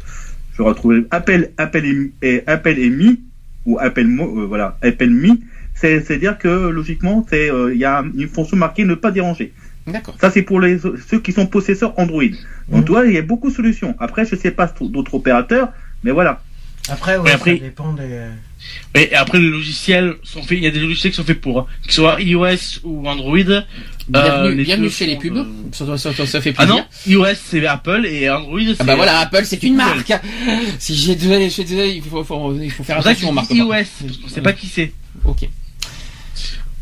[0.55, 3.21] je vais retrouver, Appel, Appel et, Appel et Mi,
[3.67, 5.41] ou Appel Mo, euh, voilà, Appel Mi.
[5.75, 9.11] C'est, c'est dire que, logiquement, c'est, euh, il y a une fonction marquée ne pas
[9.11, 9.53] déranger.
[9.87, 10.15] D'accord.
[10.21, 12.23] Ça, c'est pour les, ceux qui sont possesseurs Android.
[12.69, 12.85] Donc, Mhm.
[12.85, 13.95] toi, il y a beaucoup de solutions.
[13.99, 15.69] Après, je sais pas d'autres opérateurs,
[16.05, 16.41] mais voilà.
[16.89, 18.27] Après, ouais, Mais après- ça dépend des.
[18.97, 21.61] Et après, les logiciels sont faits, il y a des logiciels qui sont faits pour,
[21.61, 21.67] hein.
[21.87, 23.37] que ce soit iOS ou Android.
[23.39, 23.65] Bienvenue,
[24.51, 25.37] euh, les bienvenue chez les pubs.
[25.37, 26.75] euh, Ça, doit- ça, ça- ça fait Ah plaisir.
[26.75, 28.77] non, iOS c'est Apple et Android c'est.
[28.81, 30.13] Ah bah voilà, Apple c'est une marque.
[30.81, 33.51] Si j'ai désolé, je suis désolé, il faut, faut- faut faire attention aux marques.
[33.53, 33.75] iOS,
[34.23, 34.93] qu'on sait pas qui c'est.
[35.25, 35.49] Ok.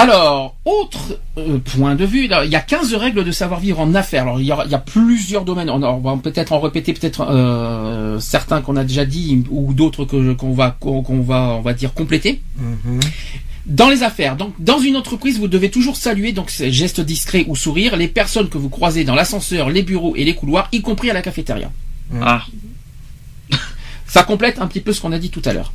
[0.01, 3.95] Alors, autre euh, point de vue, là, il y a 15 règles de savoir-vivre en
[3.95, 4.23] affaires.
[4.23, 5.69] Alors, il y, a, il y a plusieurs domaines.
[5.69, 10.07] On, on va peut-être en répéter peut-être euh, certains qu'on a déjà dit ou d'autres
[10.07, 12.41] que qu'on va qu'on va on va dire compléter.
[12.57, 13.01] Mhm.
[13.67, 17.45] Dans les affaires, donc dans une entreprise, vous devez toujours saluer donc ces gestes discrets
[17.47, 20.81] ou sourire les personnes que vous croisez dans l'ascenseur, les bureaux et les couloirs, y
[20.81, 21.71] compris à la cafétéria.
[22.23, 22.47] Ah.
[24.07, 25.75] Ça complète un petit peu ce qu'on a dit tout à l'heure.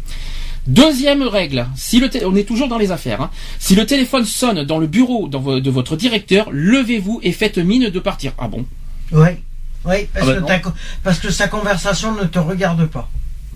[0.67, 3.29] Deuxième règle, si le on est toujours dans les affaires, hein.
[3.59, 7.99] si le téléphone sonne dans le bureau de votre directeur, levez-vous et faites mine de
[7.99, 8.33] partir.
[8.39, 8.65] Ah bon?
[9.11, 9.27] Oui.
[9.85, 10.73] Oui, parce, Ah bah que ta
[11.03, 13.07] parce que sa conversation ne te regarde pas.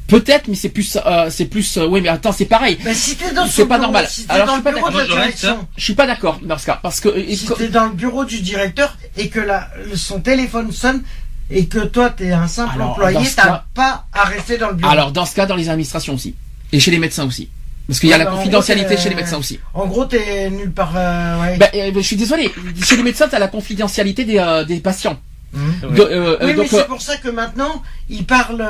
[0.06, 2.78] Peut-être, mais c'est plus, euh, c'est plus, euh, oui, mais attends, c'est pareil.
[2.86, 4.08] Mais si t'es dans C'est pas bureau- normal.
[4.08, 5.66] Si Alors, dans je suis pas d'accord.
[5.78, 8.42] Je suis pas d'accord dans ce cas, parce que si t'es dans le bureau du
[8.42, 11.02] directeur et que la, son téléphone sonne
[11.50, 14.92] et que toi t'es un simple Alors, employé, t'as pas à rester dans le bureau.
[14.92, 16.36] alors dans ce cas, dans les administrations aussi,
[16.72, 17.50] et chez les médecins aussi,
[17.88, 19.60] parce qu'il y a la en confidentialité gros, chez les médecins aussi.
[19.74, 20.94] En gros, t'es nulle part.
[20.96, 21.58] euh, ouais.
[21.58, 22.52] Ben, euh, je suis désolé,
[22.84, 25.20] chez les médecins, t'as la confidentialité des, euh, des patients.
[25.54, 28.68] De- euh, Oui, mais c'est pour ça que maintenant, ils parlent,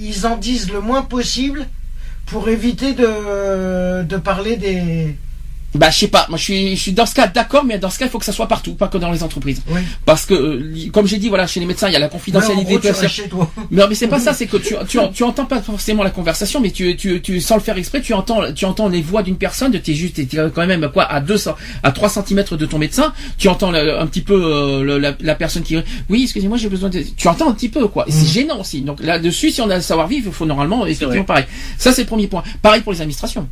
[0.00, 1.66] ils en disent le moins possible
[2.26, 5.14] pour éviter de, de parler des.
[5.74, 7.90] Bah je sais pas, moi je suis, je suis dans ce cas d'accord, mais dans
[7.90, 9.62] ce cas il faut que ça soit partout, pas que dans les entreprises.
[9.68, 9.80] Oui.
[10.04, 12.10] Parce que, euh, comme j'ai dit, voilà, chez les médecins il y a la Ouais,
[12.12, 13.50] en confidentialité gros, tu toi.
[13.70, 16.60] Non mais c'est pas ça, c'est que tu, tu, tu entends pas forcément la conversation,
[16.60, 19.36] mais tu, tu, tu sans le faire exprès, tu entends, tu entends les voix d'une
[19.36, 23.12] personne, t'es juste, t'es quand même quoi à 200, à 3 cm de ton médecin,
[23.38, 25.76] tu entends le- un petit peu euh, le- la, la personne qui,
[26.08, 28.26] oui excusez-moi j'ai besoin de, tu entends un petit peu quoi, et c'est Mhm.
[28.26, 28.80] gênant aussi.
[28.82, 31.44] Donc là-dessus si on a le savoir-vivre, il faut normalement effectivement pareil.
[31.78, 32.42] Ça c'est le premier point.
[32.60, 33.48] Pareil pour les administrations.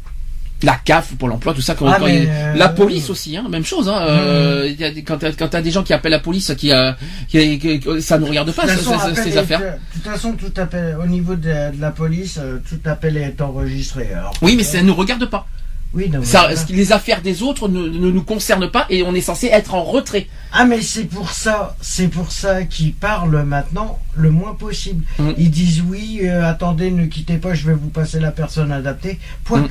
[0.62, 1.76] La CAF pour l'emploi, tout ça.
[1.76, 3.88] Quand, Ah, quand il- euh, La police aussi, hein, même chose.
[3.88, 5.18] Hein, euh, il y a quand
[5.48, 6.90] t'as des gens qui appellent la police, qui, euh,
[7.28, 9.60] qui, qui- qui- ça ne regarde pas façon, ça- ces est- affaires.
[9.60, 11.42] De toute façon, tout appel, au niveau de,
[11.76, 14.08] de la police, euh, tout appel est enregistré.
[14.12, 15.46] Alors, Oui, mais ça ne nous regarde pas.
[15.94, 19.22] Oui, non, Ça, les affaires des autres ne, ne nous concernent pas et on est
[19.22, 20.26] censé être en retrait.
[20.52, 25.02] Ah, mais c'est pour ça, c'est pour ça qu'ils parlent maintenant le moins possible.
[25.18, 25.30] Mm.
[25.38, 29.18] Ils disent oui, euh, attendez, ne quittez pas, je vais vous passer la personne adaptée.
[29.44, 29.60] Point.
[29.62, 29.68] Mm.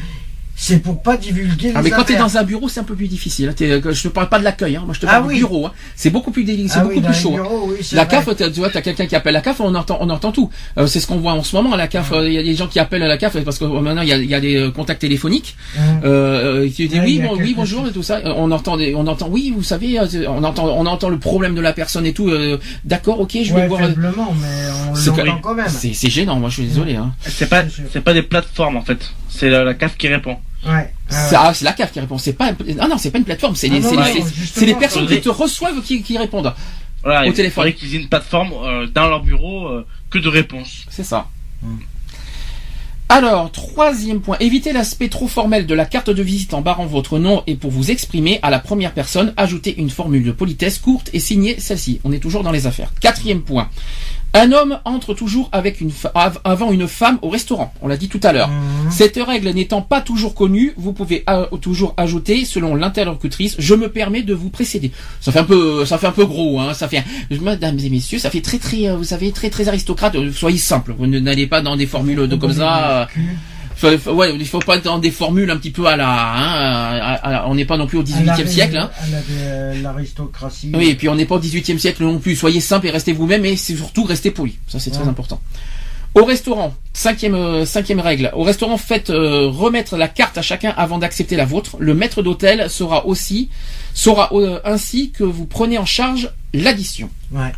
[0.59, 2.83] C'est pour pas divulguer Ah, les mais quand tu es dans un bureau, c'est un
[2.83, 3.49] peu plus difficile.
[3.49, 3.53] hein.
[3.55, 4.81] T'es- euh, Je te parle pas de l'accueil, hein.
[4.85, 5.35] moi je te Ah parle oui.
[5.35, 5.67] du bureau.
[5.67, 5.71] hein.
[5.95, 7.33] C'est beaucoup plus délicat, c'est Ah beaucoup oui, plus chaud.
[7.37, 7.43] hein.
[7.43, 8.23] bureaux, oui, La vrai.
[8.25, 10.49] CAF, tu vois, t'as quelqu'un qui appelle la CAF, on entend, on entend tout.
[10.79, 12.11] Euh, c'est ce qu'on voit en ce moment à la CAF.
[12.11, 14.01] euh, Il y a des gens qui appellent à la CAF parce que euh, maintenant
[14.01, 15.55] il y a, il y a des euh, contacts téléphoniques.
[15.77, 15.81] Hum.
[16.03, 17.91] Euh, euh, tu dis oui, bon, oui, bonjour chose.
[17.91, 18.19] et tout ça.
[18.25, 21.61] On entend, des, on entend, oui, vous savez, on entend, on entend le problème de
[21.61, 22.29] la personne et tout.
[22.29, 23.81] euh, D'accord, ok, je vais Ouais, voir.
[23.81, 25.67] faiblement, mais on quand même.
[25.69, 26.95] C'est c'est gênant, moi je suis désolé.
[26.95, 27.13] Hein.
[27.21, 27.63] C'est pas,
[27.93, 29.13] C'est pas des plateformes en fait.
[29.29, 30.37] C'est la, la CAF qui répond.
[30.67, 30.93] Ouais.
[31.09, 32.17] C'est ah, c'est la CAF qui répond.
[32.17, 33.55] C'est pas, ah non, c'est pas une plateforme.
[33.55, 36.53] C'est Ah les, c'est personnes qui te reçoivent qui, qui répondent.
[37.03, 37.63] Voilà, Au il téléphone.
[37.63, 40.85] faudrait qu'ils aient une plateforme euh, dans leur bureau euh, que de réponses.
[40.89, 41.27] C'est ça.
[41.61, 41.77] Hmm.
[43.09, 47.19] Alors, troisième point, évitez l'aspect trop formel de la carte de visite en barrant votre
[47.19, 51.09] nom et pour vous exprimer à la première personne, ajoutez une formule de politesse courte
[51.13, 52.01] et signez celle-ci.
[52.03, 52.91] On est toujours dans les affaires.
[52.99, 53.69] Quatrième point.
[54.33, 55.89] Un homme entre toujours avec une
[56.43, 57.73] avant une femme au restaurant.
[57.81, 58.49] On l'a dit tout à l'heure.
[58.49, 58.91] Mhm.
[58.91, 61.23] Cette règle n'étant pas toujours connue, vous pouvez
[61.61, 64.91] toujours ajouter, selon l'interlocutrice, je me permets de vous précéder.
[65.21, 66.73] Ça fait un peu, ça fait un peu gros, hein.
[66.75, 70.13] Ça fait, mesdames et messieurs, ça fait très très, euh, vous savez, très très aristocrate.
[70.15, 70.93] Euh, Soyez simple.
[70.99, 73.01] Vous ne- n'allez pas dans des formules de comme ça.
[73.01, 73.05] euh,
[73.83, 77.13] ouais, il faut pas être dans des formules un petit peu à la, hein, à-
[77.13, 78.89] à- à- on n'est pas non plus au À 18e la- siècle, hein.
[79.01, 80.71] à la- euh, l'aristocratie.
[80.75, 82.35] Oui, et puis on n'est pas au 18e siècle non plus.
[82.35, 84.57] Soyez simple et restez vous-même et c'est surtout restez poli.
[84.67, 85.41] Ça c'est très important.
[86.15, 88.31] Au restaurant, cinquième, euh, cinquième règle.
[88.33, 91.75] Au restaurant, faites euh, remettre la carte à chacun avant d'accepter la vôtre.
[91.79, 93.49] Le maître d'hôtel sera aussi
[93.93, 97.09] saura euh, ainsi que vous prenez en charge l'addition.
[97.31, 97.51] Ouais.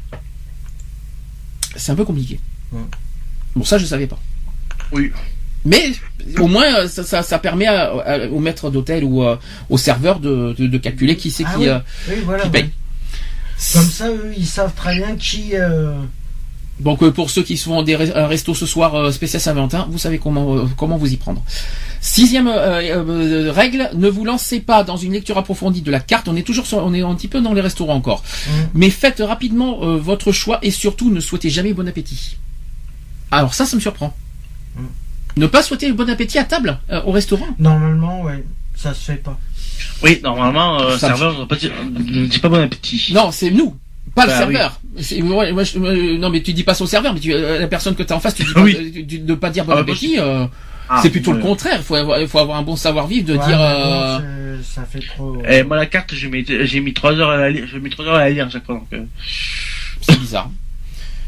[1.75, 2.39] C'est un peu compliqué.
[2.73, 2.81] Ouais.
[3.55, 4.19] Bon, ça je savais pas.
[4.91, 5.11] Oui.
[5.65, 5.91] Mais
[6.39, 9.35] au moins euh, ça, ça, ça permet à- à- au maître d'hôtel ou euh,
[9.69, 11.67] au serveur de, de, de calculer qui c'est Ah qui, oui.
[11.67, 11.79] euh,
[12.09, 12.43] Oui, voilà.
[12.43, 12.63] qui paye.
[12.63, 12.69] ouais.
[13.73, 15.49] Comme ça, eux, ils savent très bien qui.
[15.53, 15.91] euh,
[16.79, 20.17] Donc pour ceux qui font des res- un resto ce soir spécial Saint-Valentin, vous savez
[20.17, 21.43] comment comment vous y prendre.
[21.99, 26.29] Sixième euh, règle, ne vous lancez pas dans une lecture approfondie de la carte.
[26.29, 28.23] On est toujours sur, on est un petit peu dans les restaurants encore.
[28.47, 28.51] Mm.
[28.75, 32.37] Mais faites rapidement euh, votre choix et surtout ne souhaitez jamais bon appétit.
[33.29, 34.15] Alors ça, ça me surprend.
[34.77, 34.83] Mm.
[35.37, 37.47] Ne pas souhaiter bon appétit à table euh, au restaurant.
[37.59, 38.43] Normalement, ouais,
[38.75, 39.37] ça se fait pas.
[40.03, 43.11] Oui, normalement, euh, Ça- serveur ne doit pas dire- ne dit pas bon appétit.
[43.13, 43.75] Non, c'est nous.
[44.15, 44.81] Pas le Bah serveur.
[44.99, 47.59] C'est- moi, moi, je- euh, non, mais tu dis pas son serveur, mais tu, euh,
[47.59, 48.91] la personne que tu as en face, tu dis pas, Oui.
[48.93, 50.15] tu- tu- de pas dire bon Ah, appétit.
[50.19, 50.45] euh,
[50.89, 51.77] Ah, c'est plutôt le contraire.
[51.77, 53.57] Il faut avoir, il faut avoir un bon savoir-vivre de Ouais, dire.
[53.57, 54.23] mais euh, bon,
[54.63, 55.41] c'est- ça fait trop.
[55.47, 57.91] Et moi, la carte, j'ai mis, j'ai mis 3 heures à la lire, j'ai mis
[57.91, 59.03] 3 heures à la lire à chaque fois, donc, euh,
[60.01, 60.49] c'est bizarre.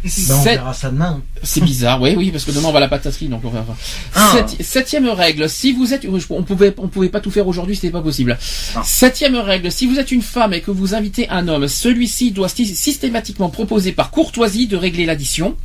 [0.04, 1.22] Ben, on verra ça demain.
[1.44, 3.64] C'est bizarre, oui, oui, parce que demain on va à la pâtisserie, donc on va.
[4.16, 4.32] Ah.
[4.34, 7.92] Sept- septième règle, si vous êtes, on pouvait, on pouvait pas tout faire aujourd'hui, c'était
[7.92, 8.38] pas possible.
[8.76, 8.82] Non.
[8.84, 12.50] Septième règle, si vous êtes une femme et que vous invitez un homme, celui-ci doit
[12.50, 15.56] sy- systématiquement proposer par courtoisie de régler l'addition.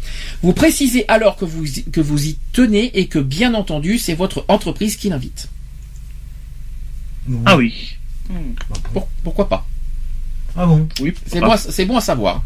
[0.43, 4.45] Vous précisez alors que vous, que vous y tenez et que bien entendu, c'est votre
[4.49, 5.49] entreprise qui l'invite.
[7.47, 7.97] ah oui.
[8.93, 9.67] Pour- pourquoi pas?
[10.57, 12.43] Ah bon Oui, C'est bon, à- c'est bon à savoir.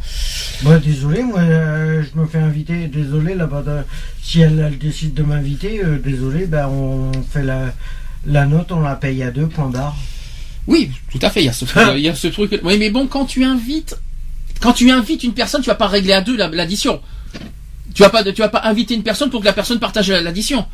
[0.63, 3.83] Bah désolé, moi euh, je me fais inviter, désolé là-bas, de-
[4.23, 7.73] si elle, elle décide de m'inviter, euh, désolé, ben on fait la,
[8.27, 9.97] la note, on la paye à deux, point barre.
[10.67, 11.41] Oui, tout à fait.
[11.43, 12.61] Il y a ce, truc- il y a ce truc.
[12.65, 13.97] Oui, mais bon, quand tu invites,
[14.61, 17.01] quand tu invites une personne, tu vas pas régler à deux la- l'addition.
[17.95, 20.67] Tu vas pas, tu vas pas inviter une personne pour que la personne partage l'addition.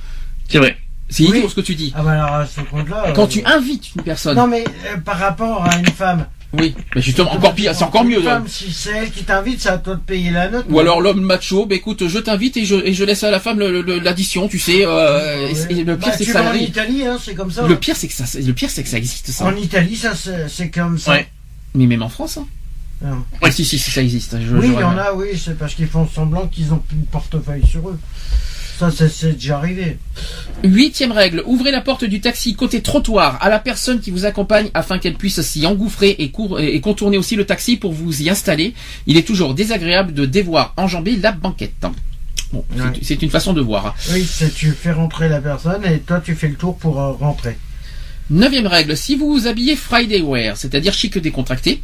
[0.48, 0.76] C'est vrai.
[1.08, 1.38] C'est Oui.
[1.38, 1.92] idiot ce que tu dis.
[1.96, 3.12] Ah bah alors à ce compte-là...
[3.14, 4.36] Quand euh, tu invites une personne.
[4.36, 6.26] Non mais euh, par rapport à une femme...
[6.58, 8.18] Oui, mais justement, encore pire, c'est encore mieux.
[8.18, 10.66] Une femme, si c'est elle qui t'invite, c'est à toi de payer la note.
[10.68, 13.40] Ou alors l'homme macho, bah écoute, je t'invite et je, et je laisse à la
[13.40, 14.84] femme l'addition, tu sais.
[14.86, 16.54] euh, et- et le pire, Bah, c'est que ça en.
[16.54, 17.66] Italie, hein, c'est comme ça.
[17.66, 19.44] Le pire, c'est que ça, le pire, c'est que ça existe ça.
[19.44, 20.12] En Italie, ça
[20.48, 21.12] c'est comme ça.
[21.12, 21.28] Ouais.
[21.74, 22.38] Mais même en France.
[22.38, 22.46] Hein.
[23.04, 23.08] Ah.
[23.42, 24.36] Ah, si, si, si, ça existe.
[24.40, 26.96] Je- Oui, il y en a, oui, c'est parce qu'ils font semblant qu'ils ont plus
[26.96, 27.98] de portefeuille sur eux.
[28.78, 29.98] Ça, c'est- déjà arrivé.
[30.64, 34.68] Huitième règle, ouvrez la porte du taxi côté trottoir à la personne qui vous accompagne
[34.74, 38.28] afin qu'elle puisse s'y engouffrer et, cour- et contourner aussi le taxi pour vous y
[38.30, 38.74] installer.
[39.06, 41.86] Il est toujours désagréable de devoir enjamber la banquette.
[42.52, 42.92] Bon, c'est- Ouais.
[43.02, 43.94] c'est une façon de voir.
[44.12, 47.12] Oui, c'est tu fais rentrer la personne et toi tu fais le tour pour euh,
[47.12, 47.56] rentrer.
[48.30, 51.82] Neuvième règle, si vous vous habillez Friday wear, c'est-à-dire chic décontracté,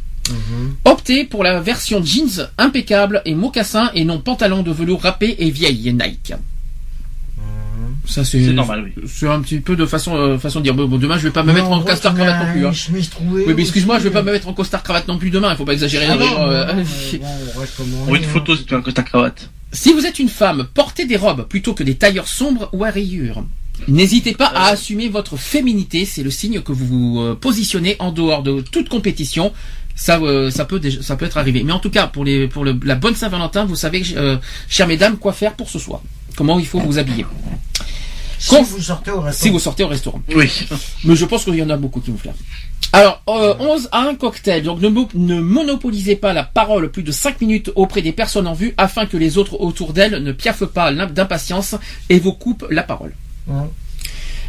[0.85, 5.49] optez pour la version jeans impeccable et mocassin et non pantalon de velours râpé et
[5.51, 6.33] vieille Nike.
[8.05, 9.03] Ça c'est C'est normal, oui.
[9.07, 11.31] C'est un petit peu de façon euh, façon de dire bon, bon, demain je vais
[11.31, 12.67] pas me mettre en costard cravate non plus.
[12.67, 12.71] hein.
[13.09, 13.43] Trouée.
[13.47, 14.23] Oui, mais excuse-moi, je vais pas euh.
[14.23, 15.51] me mettre en costard cravate non plus demain.
[15.51, 16.07] Il faut pas exagérer.
[16.09, 16.85] Ah non, euh, non, bon,
[18.09, 18.27] on une hein.
[18.27, 19.49] photo si tu as un costard cravate.
[19.71, 22.89] Si vous êtes une femme, portez des robes plutôt que des tailleurs sombres ou à
[22.89, 23.43] rayures.
[23.87, 28.11] N'hésitez pas à assumer votre féminité, c'est le signe que vous vous euh, positionnez en
[28.11, 29.51] dehors de toute compétition.
[29.95, 31.63] Ça, euh, ça peut, déjà- ça peut être arrivé.
[31.63, 34.37] Mais en tout cas, pour les, pour le- la bonne Saint-Valentin, vous savez, euh,
[34.69, 36.01] chères mesdames, quoi faire pour ce soir.
[36.35, 37.25] Comment il faut vous habiller.
[38.39, 39.51] Si Quand- vous sortez au Si restaurant.
[39.53, 40.21] vous sortez au restaurant.
[40.35, 40.51] Oui.
[41.05, 42.33] Mais je pense qu'il y en a beaucoup qui vont faire.
[42.91, 44.63] Alors, euh, 11 à un cocktail.
[44.63, 48.45] Donc, ne, mo- ne monopolisez pas la parole plus de 5 minutes auprès des personnes
[48.47, 51.75] en vue afin que les autres autour d'elles ne piaffent pas d'impatience
[52.09, 53.13] et vous coupent la parole.
[53.47, 53.63] Ouais.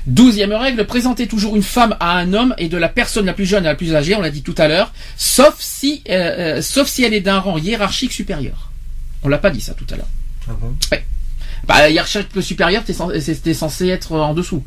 [0.06, 3.46] Douzième règle, présentez toujours une femme à un homme et de la personne la plus
[3.46, 6.62] jeune à la plus âgée, on l'a dit tout à l'heure, sauf si, euh, euh,
[6.62, 8.70] sauf si elle est d'un rang hiérarchique supérieur.
[9.22, 10.08] On l'a pas dit ça tout à l'heure.
[10.46, 10.74] Ah bon?
[11.66, 14.62] Bah, hiérarchique supérieur, t'es censé, c'est- t'es censé être en dessous.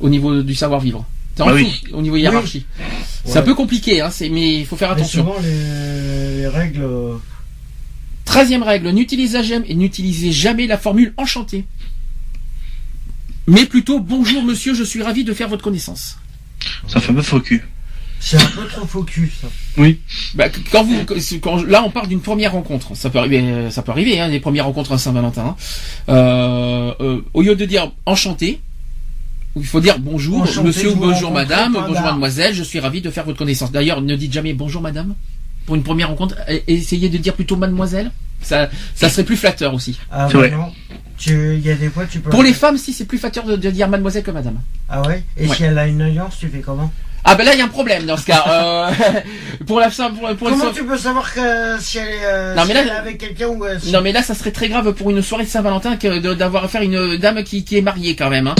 [0.00, 1.04] Au niveau du savoir-vivre.
[1.34, 1.92] T'es en Bah dessous, oui.
[1.92, 2.66] au niveau hiérarchie.
[3.24, 3.38] C'est Ouais.
[3.38, 5.22] un peu compliqué, hein, c'est, mais il faut faire Mais attention.
[5.24, 6.82] souvent les, les règles.
[6.82, 7.16] euh,
[8.24, 11.64] Treizième règle, n'utilisez jamais, n'utilisez jamais la formule enchantée.
[13.46, 16.18] Mais plutôt, bonjour monsieur, je suis ravi de faire votre connaissance.
[16.86, 17.64] Ça fait un peu faux cul.
[18.20, 19.30] C'est un peu trop focus.
[19.40, 19.48] ça.
[20.34, 20.96] Bah, quand vous,
[21.40, 22.96] quand, là, on parle d'une première rencontre.
[22.96, 25.44] Ça peut arriver, euh, ça peut arriver, hein, les premières rencontres à Saint-Valentin.
[25.46, 25.56] hein.
[26.08, 28.60] Euh, euh, au lieu de dire enchanté,
[29.56, 33.10] il faut dire bonjour, Enchanté monsieur ou bonjour madame, bonjour mademoiselle, je suis ravi de
[33.10, 33.70] faire votre connaissance.
[33.72, 35.14] D'ailleurs, ne dites jamais bonjour madame.
[35.66, 36.34] Pour une première rencontre,
[36.66, 38.10] essayez de dire plutôt mademoiselle.
[38.40, 39.98] Ça, ça serait plus flatteur aussi.
[40.10, 40.72] Ah ouais, non.
[41.18, 42.30] Tu- Il y a des fois tu peux.
[42.30, 44.60] Pour les femmes, si c'est plus flatteur de, de dire mademoiselle que madame.
[44.88, 45.22] Ah ouais?
[45.36, 45.56] Et Ouais.
[45.56, 46.92] si elle a une alliance, tu fais comment?
[47.24, 48.44] Ah ben là, il y a un problème dans ce cas.
[48.48, 48.90] Euh,
[49.66, 52.54] pour la femme, pour, pour une Comment tu peux savoir que si elle est, euh,
[52.54, 53.64] Non, si mais là- elle est avec quelqu'un ou.
[53.64, 56.32] euh, si- Non mais là ça serait très grave pour une soirée de Saint-Valentin que
[56.34, 58.46] d'avoir affaire à une dame qui, qui est mariée quand même.
[58.46, 58.54] Hein.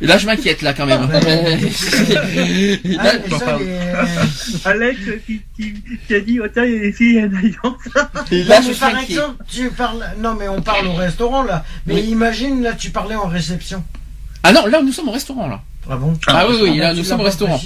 [0.00, 1.08] Là je m'inquiète là quand même.
[1.12, 5.74] Ah, Là- mais ça, les- Alex qui, qui,
[6.06, 7.84] qui a dit, oh, tiens, il y a des filles, il y a une alliance.
[7.94, 10.04] là, Non, je par exemple, tu parles.
[10.18, 11.64] Non, mais on parle au restaurant là.
[11.86, 12.00] Mais Oui.
[12.10, 13.84] imagine là, tu parlais en réception.
[14.42, 15.60] Ah non là nous sommes au restaurant là.
[15.90, 17.60] Ah bon Ah, oui oui là nous sommes au restaurant.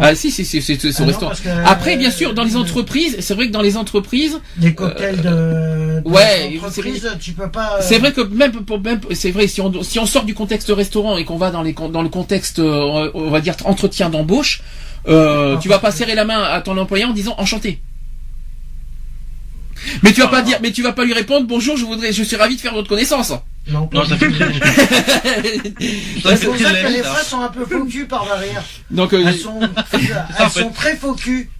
[0.00, 1.32] Ah si si si c'est c'est- c'est Ah au non, restaurant.
[1.34, 4.74] que, Après euh, bien sûr dans les entreprises c'est vrai que dans les entreprises Des
[4.74, 6.00] cocktails de.
[6.02, 7.76] de ouais, entreprise, tu peux pas.
[7.78, 10.34] euh, c'est vrai que même pour même c'est vrai si on si on sort du
[10.34, 14.08] contexte restaurant et qu'on va dans les dans le contexte euh, on va dire entretien
[14.10, 14.62] d'embauche
[15.08, 17.80] euh, tu vas pas serrer la main à ton employeur en disant enchanté.
[20.02, 22.22] Mais tu vas pas dire mais tu vas pas lui répondre bonjour je voudrais je
[22.22, 23.32] suis ravi de faire votre connaissance.
[23.68, 28.06] Non, Non, ça fait C'est pour ça que les phrases sont un peu faux cul
[28.06, 28.62] par derrière.
[28.90, 29.60] Donc euh, Elles sont,
[29.92, 31.50] elles sont très faux cul.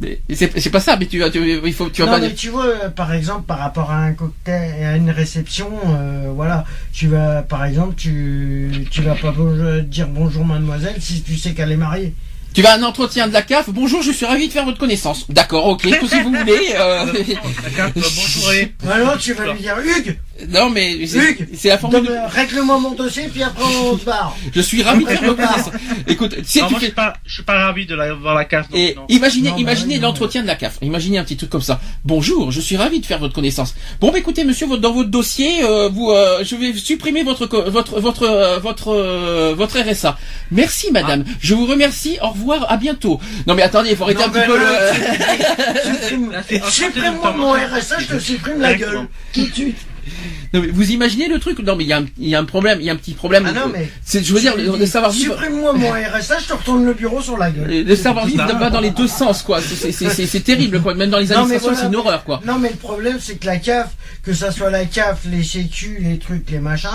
[0.00, 2.20] Mais c'est c'est pas ça, mais tu vas, tu, il faut, tu vas non, pas.
[2.20, 6.32] mais tu vois, euh, par exemple, par rapport à un cocktail, à une réception, euh,
[6.34, 9.32] voilà, tu vas, par exemple, tu, tu vas pas
[9.82, 12.14] dire bonjour mademoiselle si tu sais qu'elle est mariée.
[12.54, 13.70] Tu vas à un entretien de la CAF.
[13.70, 15.24] Bonjour, je suis ravi de faire votre connaissance.
[15.30, 16.74] D'accord, ok, tout si vous voulez.
[16.74, 17.06] euh,
[17.94, 18.74] bonjour et...
[18.90, 22.02] Alors tu vas lui dire Hugues, non, mais c'est la formule.
[22.04, 24.36] de- règle-moi mon dossier, puis après on se barre.
[24.54, 25.22] Je suis ravi de faire.
[26.06, 28.34] Écoute, si Non, tu moi, je suis pas, je suis pas ravi de la, voir
[28.34, 29.02] la non, Et non.
[29.08, 30.78] imaginez, Non, imaginez l'entretien de la CAF.
[30.82, 31.80] Imaginez un petit truc comme ça.
[32.04, 33.74] Bonjour, je suis ravi de faire votre connaissance.
[34.00, 37.46] Bon, bah, écoutez, monsieur, votre- dans votre dossier, euh, vous, euh, je vais supprimer votre,
[37.46, 40.18] co- votre, votre, euh, votre, euh, votre RSA.
[40.50, 41.24] Merci, madame.
[41.40, 42.18] Je vous remercie.
[42.22, 42.70] Au revoir.
[42.70, 43.20] À bientôt.
[43.46, 44.66] Non, mais attendez, il faut arrêter Non, un petit peu le.
[46.70, 49.06] Supprime-moi mon RSA, je te supprime la gueule.
[49.32, 49.76] Tout de suite.
[50.54, 51.58] Non, mais vous imaginez le truc?
[51.60, 52.78] Non, mais il y a, un- il y a un problème.
[52.80, 53.44] Il y a un petit problème.
[53.48, 53.88] Ah non, mais.
[54.04, 55.34] C'est, je veux dire, le, savoir-vivre.
[55.34, 57.84] Supprime-moi mon RSA, je te retourne le bureau sur la gueule.
[57.86, 59.60] Le savoir-vivre va dans les deux sens, quoi.
[59.60, 60.94] C'est- C'est c'est- c'est terrible, quoi.
[60.94, 61.80] Même dans les administrations, voilà.
[61.80, 62.40] c'est une horreur, quoi.
[62.46, 63.90] Non, mais le problème, c'est que la CAF,
[64.22, 66.88] que ça soit la CAF, les sécu, les trucs, les machins,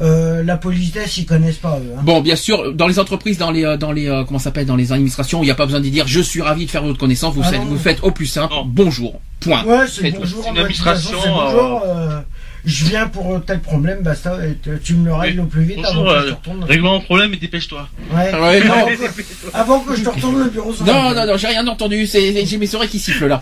[0.00, 1.92] euh, la politesse, ils connaissent pas, eux.
[1.96, 2.00] hein.
[2.04, 4.66] Bon, bien sûr, dans les entreprises, dans les, euh, dans les, euh, comment ça s'appelle,
[4.66, 6.84] dans les administrations, il n'y a pas besoin de dire je suis ravi de faire
[6.84, 7.34] votre connaissance.
[7.34, 7.66] Vous Ah faites, non.
[7.66, 8.54] vous faites au plus simple.
[8.54, 8.64] Non.
[8.64, 9.20] Bonjour.
[9.40, 9.64] Point.
[9.64, 12.20] Ouais, c'est bonjour, en façon, administration, c'est bonjour, euh,
[12.64, 15.78] je viens pour euh, tel problème, et te- tu me le règles au plus vite
[15.84, 16.80] avant Bonjour, que je te euh, retourne.
[16.80, 17.88] mon problème et dépêche-toi.
[18.12, 18.34] Ouais.
[18.34, 18.74] Ouais, non.
[19.54, 22.06] avant, que, avant je te retourne le bureau Non, non, non, j'ai rien entendu.
[22.06, 23.40] C'est, j'ai mes oreilles qui sifflent là.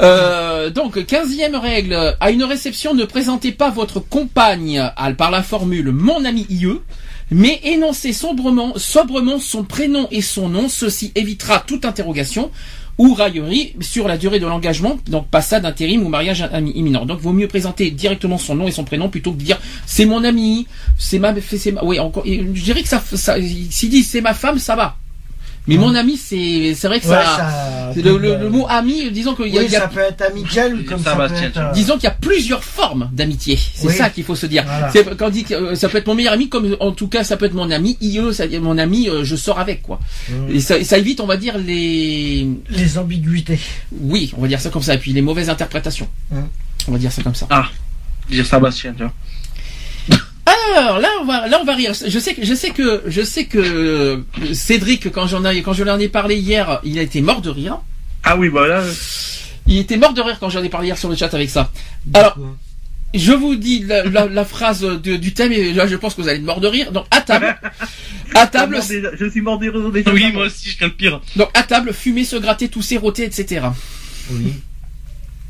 [0.00, 2.14] Euh, donc, quinzième règle.
[2.20, 6.68] À une réception, ne présentez pas votre compagne à- par la formule mon ami IE,
[7.30, 10.68] mais énoncez sobrement, sobrement son prénom et son nom.
[10.68, 12.50] Ceci évitera toute interrogation
[13.00, 17.06] ou raillerie sur la durée de l'engagement, donc passade, intérim ou mariage imminent.
[17.06, 20.04] Donc, vaut mieux présenter directement son nom et son prénom plutôt que de dire c'est
[20.04, 20.66] mon ami,
[20.98, 24.58] c'est ma, c'est oui, encore, je dirais que ça, ça s'il dit c'est ma femme,
[24.58, 24.96] ça va.
[25.66, 29.34] Mais mon ami, c'est, c'est vrai que Ouais, ça, le, le- le mot ami, disons
[29.34, 31.22] qu'il y a, Oui, il y a- ça peut être amical ou comme ça peut
[31.28, 31.58] Sébastien, être...
[31.58, 33.58] euh, disons qu'il y a plusieurs formes d'amitié.
[33.74, 33.94] C'est Oui.
[33.94, 34.64] ça qu'il faut se dire.
[34.64, 34.90] Voilà.
[34.90, 37.08] C'est quand on dit que euh, ça peut être mon meilleur ami, comme en tout
[37.08, 37.96] cas ça peut être mon ami.
[38.00, 40.00] IE, ça, mon ami, euh, je sors avec quoi.
[40.30, 40.50] Mm.
[40.54, 43.60] Et ça, évite, on va dire les, Les ambiguïtés.
[44.00, 44.94] oui, on va dire ça comme ça.
[44.94, 46.08] Et puis les mauvaises interprétations.
[46.30, 46.36] Mm.
[46.88, 47.46] On va dire ça comme ça.
[48.30, 49.12] Dire Sébastien, tu vois.
[50.76, 51.92] Alors là, on va, là, on va rire.
[51.94, 55.72] Je sais que, je sais que, je sais que euh, Cédric, quand j'en ai, quand
[55.72, 57.78] je lui en ai parlé hier, il a été mort de rire.
[58.24, 58.82] Ah oui, voilà.
[59.66, 61.70] Il était mort de rire quand j'en ai parlé hier sur le chat avec ça.
[62.14, 62.36] Alors,
[63.14, 66.22] je vous dis la, la- la phrase de- du thème et là je pense que
[66.22, 66.92] vous allez être mort de rire.
[66.92, 67.58] Donc à table,
[68.34, 68.80] à table,
[69.18, 70.12] Je suis mort des réseaux déjà.
[70.12, 71.20] Oui, moi aussi, je serais le pire.
[71.36, 73.66] donc à table, fumer, se gratter, tousser, rôter, etc.
[74.30, 74.54] Oui.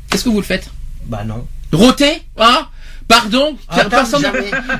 [0.09, 0.69] Qu'est-ce que vous le faites?
[1.05, 1.47] Bah non.
[1.71, 2.67] Rôter, hein?
[3.11, 4.23] Pardon, À personne.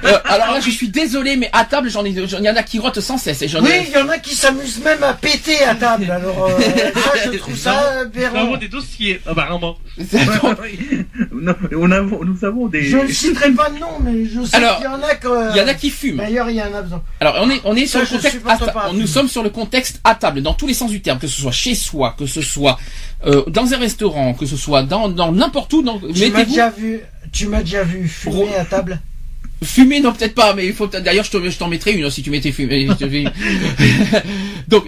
[0.04, 2.64] Euh, alors là, je suis désolé, mais à table, j'en ai, il y en a
[2.64, 3.42] qui rotent sans cesse.
[3.42, 6.10] Et j'en Oui, ai- il y en a qui s'amusent même à péter à table.
[6.10, 6.60] Alors, euh,
[6.96, 8.32] ça, je trouve ça aberrant.
[8.34, 9.78] Bravo des dossiers, apparemment.
[11.32, 12.84] Non, on a, nous avons des.
[12.84, 15.52] Je ne citerai pas de nom, mais je sais Alors, qu'il y en a que.
[15.52, 16.18] Il y en a qui fument.
[16.18, 17.04] D'ailleurs, il y en a besoin.
[17.20, 18.90] Alors on est on est sur Ça, le contexte à ta-.
[18.94, 21.42] Nous sommes sur le contexte à table dans tous les sens du terme, que ce
[21.42, 22.78] soit chez soi, que ce soit
[23.26, 25.82] euh, dans un restaurant, que ce soit dans dans n'importe où.
[25.84, 27.00] Dans, Tu m'as mettez-vous- déjà vu,
[27.32, 29.00] tu m'as déjà vu fumer à table.
[29.64, 32.24] Fumer, non, peut-être pas, mais il faut, d'ailleurs, je te- je t'en mettrai une, si
[32.24, 32.88] tu mettais fumer.
[32.88, 33.06] je te-
[34.68, 34.86] donc,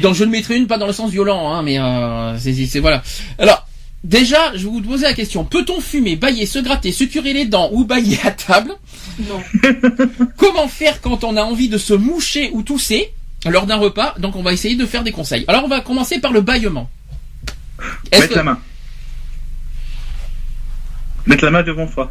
[0.00, 3.02] donc, je ne mettrai une, pas dans le sens violent, hein, mais, euh, c'est- voilà.
[3.38, 3.66] Alors,
[4.04, 5.44] déjà, je vais vous poser la question.
[5.44, 8.72] Peut-on fumer, bailler, se gratter, se curer les dents ou bailler à table?
[9.28, 9.40] Non.
[10.36, 13.10] Comment faire quand on a envie de se moucher ou tousser
[13.44, 14.14] lors d'un repas?
[14.20, 15.44] Donc, on va essayer de faire des conseils.
[15.48, 16.88] Alors, on va commencer par le bâillement.
[18.12, 18.58] Mettre que- la main.
[21.26, 22.10] Mettre la main devant soi.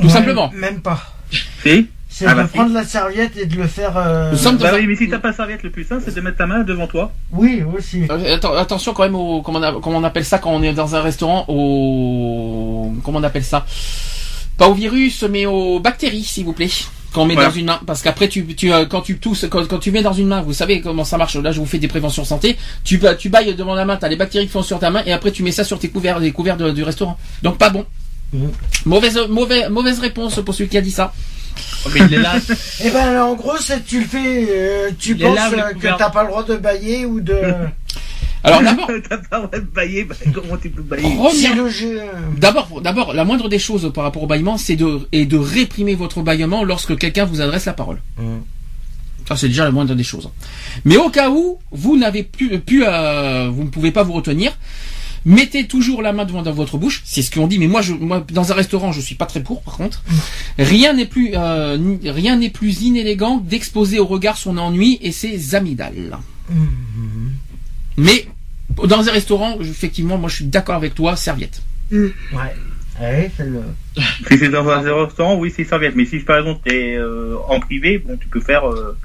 [0.00, 0.50] Tout simplement.
[0.54, 1.00] Même pas.
[1.62, 1.88] Si?
[2.08, 2.54] C'est Ah de bah, si.
[2.56, 3.94] prendre la serviette et de le faire.
[3.96, 6.02] euh, Nous sommes dans Bah oui, mais si t'as pas de serviette, le plus simple,
[6.04, 7.12] c'est de mettre ta main devant toi.
[7.32, 8.04] Oui, aussi.
[8.10, 10.62] Euh, atten- attention quand même au comment on, a- comment on appelle ça quand on
[10.62, 13.66] est dans un restaurant au comment on appelle ça?
[14.56, 16.70] Pas au virus mais aux bactéries s'il vous plaît
[17.16, 19.66] quand on met dans une main parce qu'après tu, tu euh, quand tu tousses quand,
[19.66, 21.78] quand tu mets dans une main vous savez comment ça marche là je vous fais
[21.78, 24.78] des préventions santé tu tu bailles devant la main t'as les bactéries qui font sur
[24.78, 27.16] ta main et après tu mets ça sur tes couverts les couverts de- du restaurant
[27.42, 27.86] donc pas bon
[28.32, 28.50] Mhm.
[28.86, 31.12] mauvaise mauvaise mauvaise réponse pour celui qui a dit ça
[31.86, 32.34] Oh, mais il est là.
[32.84, 33.54] Et ben en gros,
[33.86, 37.06] tu le fais, euh, tu Les penses euh, que t'as pas le droit de bailler
[37.06, 37.34] ou de.
[38.46, 38.62] alors
[39.10, 41.16] d'abord bailler, bah, comment tu peux bailler.
[42.38, 45.94] D'abord, d'abord, la moindre des choses par rapport au bâillement, c'est de, et de réprimer
[45.96, 48.00] votre bâillement lorsque quelqu'un vous adresse la parole.
[48.18, 48.42] Mhm.
[49.28, 50.30] Ça, c'est déjà la moindre des choses.
[50.84, 54.56] Mais au cas où vous n'avez plus, plus euh, vous ne pouvez pas vous retenir,
[55.24, 57.02] mettez toujours la main devant dans votre bouche.
[57.04, 57.58] C'est ce qu'on dit.
[57.58, 59.62] Mais moi, je, moi, dans un restaurant, je suis pas très pour.
[59.62, 60.04] Par contre,
[60.60, 65.56] rien n'est plus, euh, rien n'est plus inélégant d'exposer au regard son ennui et ses
[65.56, 66.18] amygdales.
[66.48, 67.32] Mhm.
[67.96, 68.28] Mais
[68.84, 71.62] Dans un restaurant, effectivement, moi je suis d'accord avec toi, serviette.
[71.92, 72.08] Ouais.
[73.00, 73.60] Ouais, c'est le.
[74.28, 75.94] Si c'est dans un restaurant, oui, c'est serviette.
[75.96, 78.96] Mais si par exemple t'es euh, en privé, bon, tu peux faire euh,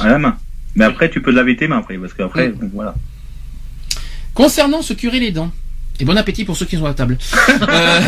[0.00, 0.38] à la main.
[0.74, 2.94] Mais après, tu peux laver tes mains après, parce qu'après, bon, voilà.
[4.34, 5.52] Concernant se curer les dents,
[6.00, 7.18] et bon appétit pour ceux qui sont à la table.
[7.48, 8.00] Euh,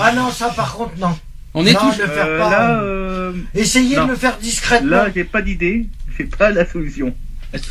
[0.00, 1.16] Ah non, ça par contre, non.
[1.54, 1.98] on est non, tous.
[1.98, 2.50] le faire Euh, pas.
[2.50, 4.04] là, euh, Essayez non.
[4.06, 4.90] de le faire discrètement.
[4.90, 5.86] là, j'ai pas d'idée.
[6.18, 7.14] J'ai pas la solution.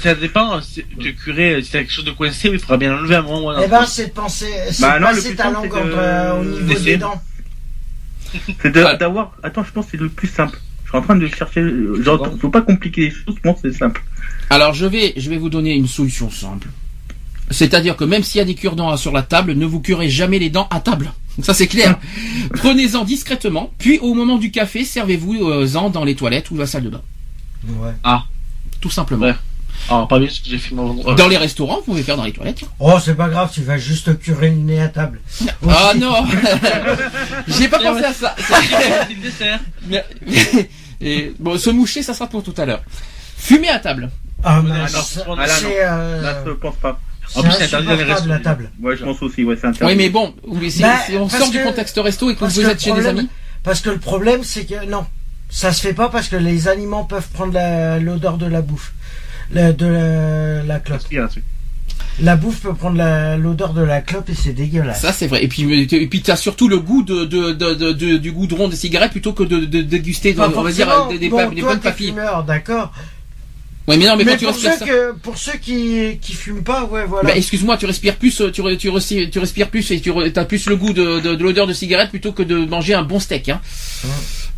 [0.02, 3.16] Ça dépend, si- de curer, si t'as quelque chose de coincé, il faudra bien l'enlever
[3.16, 5.28] à un moment ou à un Eh ben, c'est de penser, c'est Bah de passer
[5.30, 7.22] plus ta langue c'est de- entre, euh, au niveau des dents.
[8.62, 8.96] C'est de- Ah.
[8.96, 9.34] d'avoir.
[9.44, 10.58] Attends, je pense que c'est le plus simple.
[10.86, 11.60] Je suis en train de chercher.
[11.62, 12.38] euh, Genre, Bon.
[12.40, 13.36] faut pas compliquer les choses.
[13.36, 14.02] Je pense que c'est simple.
[14.50, 16.68] Alors je vais, je vais vous donner une solution simple.
[17.52, 20.40] C'est-à-dire que même s'il y a des cure-dents sur la table, ne vous curez jamais
[20.40, 21.12] les dents à table.
[21.44, 22.00] Ça c'est clair.
[22.56, 26.90] Prenez-en discrètement, puis au moment du café, servez-vous-en dans les toilettes ou la salle de
[26.90, 27.02] bain.
[27.68, 27.92] Ouais.
[28.82, 29.28] Tout simplement.
[29.28, 29.36] Ouais.
[29.90, 32.24] Ah, pas bien ce que j'ai fait mon Dans les restaurants, vous pouvez faire dans
[32.24, 32.62] les toilettes.
[32.80, 35.20] Oh, c'est pas grave, tu vas juste te curer le nez à table.
[35.70, 36.26] Ah non
[37.48, 38.36] J'ai pas pensé à ça.
[39.08, 39.60] C'est dessert.
[39.88, 40.06] Mais-
[41.02, 42.82] Et, bon, se moucher, ça sera pour tout à l'heure.
[43.38, 44.10] Fumer à table.
[44.44, 47.00] Ah, mais Ah, non, ça- ah, là, c'est, euh, Là, je pense pas.
[47.36, 48.44] En plus, c'est interdit dans les insupportable, la restos.
[48.50, 48.72] table.
[48.82, 49.44] Ouais, je pense aussi.
[49.44, 49.94] Ouais, c'est interdit.
[49.94, 52.40] Oui, mais bon, oui, c'est- Bah, on parce sort du que- contexte resto et que
[52.40, 53.30] parce vous êtes le chez des problème- amis.
[53.64, 55.06] Parce que le problème, c'est que non,
[55.50, 58.94] ça se fait pas parce que les aliments peuvent prendre la- l'odeur de la bouffe,
[59.54, 61.02] la- de la, la clope.
[62.22, 65.02] La bouffe peut prendre la- l'odeur de la clope et c'est dégueulasse.
[65.02, 65.44] Ça c'est vrai.
[65.44, 68.68] Et puis et puis t'as surtout le goût de, de, de, de- de- du goudron
[68.68, 71.48] des cigarettes plutôt que de, de, de déguster on va dire des, des, bon, pa-
[71.48, 72.14] des toi, bonnes papilles.
[72.46, 72.94] d'accord.
[73.86, 74.86] Ouais mais non mais, Mais, quand tu pour, respires ceux ça.
[74.86, 77.30] que, pour ceux qui, qui fument pas, ouais, voilà.
[77.30, 80.10] Bah, excuse-moi, tu respires plus, euh, tu, re- tu, re- tu respires plus et tu
[80.36, 83.04] as plus le goût de, de, de l'odeur de cigarette plutôt que de manger un
[83.04, 83.50] bon steak.
[83.50, 83.60] Hein.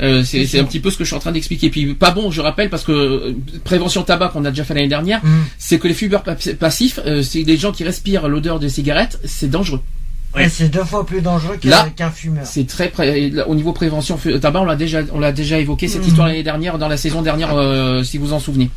[0.02, 1.70] Euh, c'est un petit peu ce que je suis en train d'expliquer.
[1.72, 4.88] Puis pas bon, je rappelle, parce que euh, prévention tabac qu'on a déjà fait l'année
[4.90, 5.30] dernière, Mm.
[5.58, 9.20] c'est que les fumeurs pa- passifs, euh, c'est des gens qui respirent l'odeur des cigarettes,
[9.26, 9.82] c'est dangereux.
[10.38, 12.46] Et c'est deux fois plus dangereux qu'un Là, qu'un fumeur.
[12.46, 16.02] C'est très pré- au niveau prévention tabac, on l'a déjà on l'a déjà évoqué cette
[16.02, 16.08] Mhm.
[16.10, 18.70] histoire l'année dernière dans la saison dernière euh, si vous en souvenez.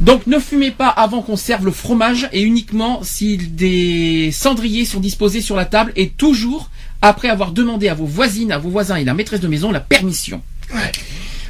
[0.00, 5.00] Donc ne fumez pas avant qu'on serve le fromage et uniquement si des cendriers sont
[5.00, 6.70] disposés sur la table et toujours
[7.02, 9.80] après avoir demandé à vos voisines, à vos voisins et la maîtresse de maison la
[9.80, 10.42] permission.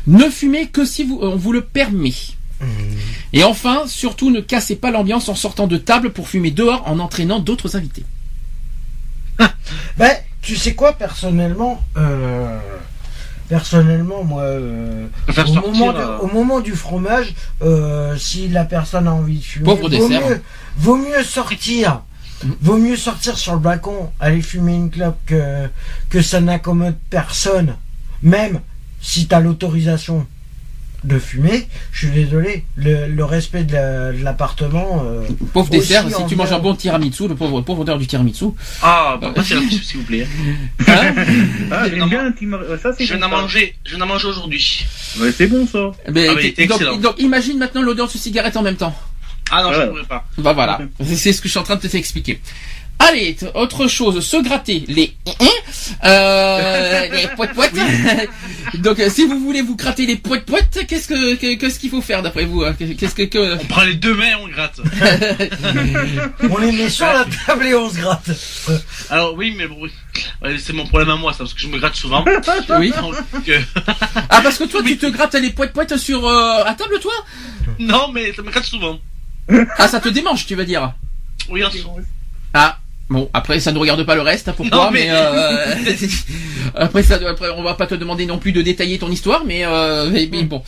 [0.06, 2.12] Ne fumez que si vous, on vous le permet.
[3.32, 6.98] Et enfin, surtout ne cassez pas l'ambiance en sortant de table pour fumer dehors en
[6.98, 8.04] entraînant d'autres invités.
[9.96, 12.58] Ben, tu sais quoi, personnellement, euh,
[13.50, 18.48] personnellement, moi, euh, Faire au, sortir, moment de- euh, au moment du fromage, euh, si
[18.48, 20.26] la personne a envie de fumer, Pauvre vaut dessert.
[20.26, 20.40] mieux,
[20.78, 22.00] vaut mieux sortir.
[22.62, 25.68] Vaut mieux sortir sur le balcon, aller fumer une clope que,
[26.08, 27.74] que ça n'accommode personne.
[28.22, 28.60] Même
[29.02, 30.26] si tu as l'autorisation
[31.04, 35.02] de fumer, je suis désolé, le, le respect de la- de l'appartement.
[35.04, 35.22] euh,
[35.52, 38.46] Pauvre dessert, si tu manges un bon tiramisu, le pauvre, pauvre odeur du tiramisu.
[38.82, 40.26] Ah, bah, c'est la s'il vous plaît.
[40.86, 41.14] Hein
[41.70, 43.42] Ah, Je n'en euh, Ça, c'est Je viens bon, d'en ça.
[43.42, 44.86] manger, je viens d'en manger aujourd'hui.
[45.20, 45.90] Ouais, c'est bon, ça.
[46.12, 46.96] Mais, Ah, mais il était donc, excellent.
[46.98, 48.94] donc, imagine maintenant l'odeur de cigarette en même temps.
[49.50, 50.24] Ah non, je ne pourrais pas.
[50.38, 52.40] Bah voilà, c'est ce que je suis en train de t'expliquer.
[53.02, 55.14] Allez, autre chose, se gratter les
[56.04, 57.74] euh, les poètes poètes.
[58.74, 61.88] Donc euh, si vous voulez vous gratter les poètes poètes, qu'est-ce que que- qu'est-ce qu'il
[61.90, 63.54] faut faire d'après vous hein Qu'est-ce que, que...
[63.58, 64.80] On prend les deux mains, on gratte.
[66.50, 68.30] on les met sur la table et on se gratte.
[69.08, 69.78] Alors oui, mais bon,
[70.58, 72.24] c'est mon problème à moi, ça, parce que je me gratte souvent.
[72.78, 72.92] Oui.
[73.00, 73.14] Donc,
[73.48, 73.60] euh,
[74.28, 77.12] Ah parce que toi tu te grattes les poètes poètes sur euh, à table toi?
[77.78, 78.98] Non, mais ça me gratte souvent.
[79.78, 80.92] Ah ça te démange tu vas dire?
[81.48, 81.70] Oui, en
[82.54, 82.78] Ah
[83.10, 85.74] bon après ça ne regarde pas le reste hein, pourquoi Non, mais, mais- euh,
[86.76, 89.64] après ça après on va pas te demander non plus de détailler ton histoire mais,
[89.66, 90.62] euh, mais, bon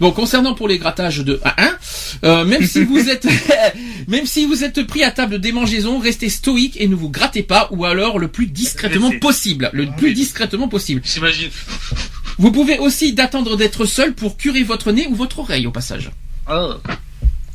[0.00, 1.70] bon concernant pour les grattages de 1 1
[2.24, 3.26] euh, même si vous êtes
[4.08, 7.42] même si vous êtes pris à table de démangeaison restez stoïque et ne vous grattez
[7.44, 11.50] pas ou alors le plus discrètement possible le plus discrètement possible J'imagine.
[12.38, 16.10] vous pouvez aussi d'attendre d'être seul pour curer votre nez ou votre oreille au passage
[16.48, 16.76] Ah.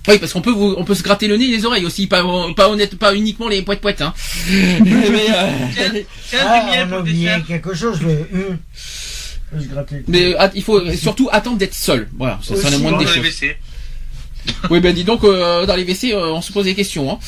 [0.10, 2.08] Oui, parce qu'on peut vous, on peut se gratter le nez et les oreilles aussi,
[2.08, 2.24] pas,
[2.56, 4.14] pas honnête, pas uniquement les poètes poètes, hein.
[4.50, 5.50] Mais, euh,
[6.30, 10.04] Tiens, Ah, on a oublié quelque chose, se gratter.
[10.08, 12.08] mais il faut surtout attendre d'être seul.
[12.18, 13.42] Voilà, ça, c'est la moindre Dans des les choses.
[13.42, 13.58] WC.
[14.70, 17.12] Oui, ben dis donc, euh, dans les WC, euh, on se pose des questions.
[17.12, 17.20] Hein.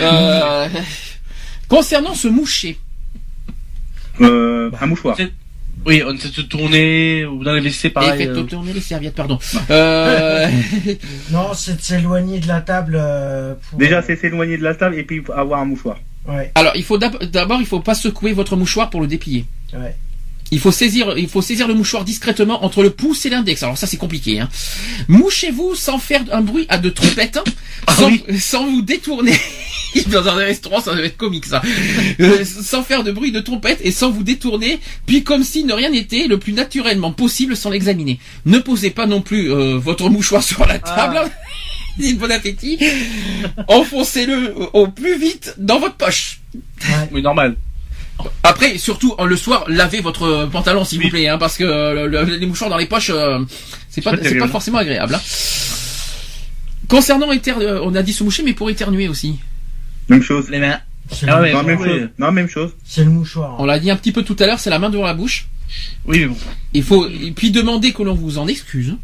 [0.00, 0.68] Euh,
[1.68, 2.78] concernant se moucher,
[4.20, 5.16] Euh, un mouchoir.
[5.86, 8.80] Oui, on essaie de se tourner, ou dans les WC, et faites euh, tourner les
[8.80, 9.38] serviettes, pardon.
[9.70, 10.48] Euh,
[11.30, 12.96] Non, c'est de s'éloigner de la table.
[13.00, 15.98] euh, pour- Déjà, c'est s'éloigner de la table et puis avoir un mouchoir.
[16.28, 19.44] Ouais, alors, il faut d'ab- d'abord, il faut pas secouer votre mouchoir pour le déplier.
[19.72, 19.94] ouais.
[20.50, 23.62] Il faut saisir, il faut saisir le mouchoir discrètement entre le pouce et l'index.
[23.62, 24.40] Alors ça c'est compliqué.
[24.40, 24.48] Hein.
[25.08, 27.40] Mouchez-vous sans faire un bruit à de trompettes,
[27.96, 29.36] sans, sans vous détourner.
[30.08, 31.62] Dans un restaurant, ça va être comique ça.
[32.20, 35.72] Euh, sans faire de bruit de trompette et sans vous détourner, puis comme si ne
[35.72, 38.18] rien n'était, le plus naturellement possible sans l'examiner.
[38.44, 41.20] Ne posez pas non plus euh, votre mouchoir sur la table.
[42.18, 42.78] bon appétit.
[43.68, 46.40] Enfoncez-le au plus vite dans votre poche.
[47.12, 47.56] Oui, normal.
[48.42, 52.06] Après, surtout euh, le soir, lavez votre pantalon s'il vous plaît, hein, parce que euh,
[52.06, 53.40] le- les mouchoirs dans les poches, euh,
[53.90, 55.14] c'est pas, c'est forcément agréable.
[55.14, 55.20] hein.
[56.88, 59.38] Concernant éter, euh, on a dit se moucher, mais pour éternuer aussi.
[60.08, 60.48] Même chose.
[60.50, 60.78] Les mains.
[61.10, 62.08] C'est Ah le- ouais, Non, même chose.
[62.18, 62.70] Non, même chose.
[62.84, 63.56] c'est le mouchoir.
[63.58, 65.46] On l'a dit un petit peu tout à l'heure, c'est la main devant la bouche.
[66.04, 66.36] Oui, mais bon.
[66.72, 68.94] Il faut et puis demander que l'on vous en excuse.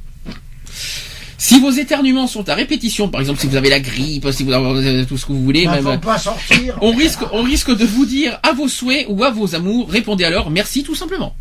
[1.44, 4.52] Si vos éternuements sont à répétition, par exemple si vous avez la grippe, si vous
[4.52, 6.78] avez tout ce que vous voulez, Bah, même, pas sortir.
[6.80, 10.24] on risque, on risque de vous dire à vos souhaits ou à vos amours, répondez
[10.24, 11.34] alors merci tout simplement.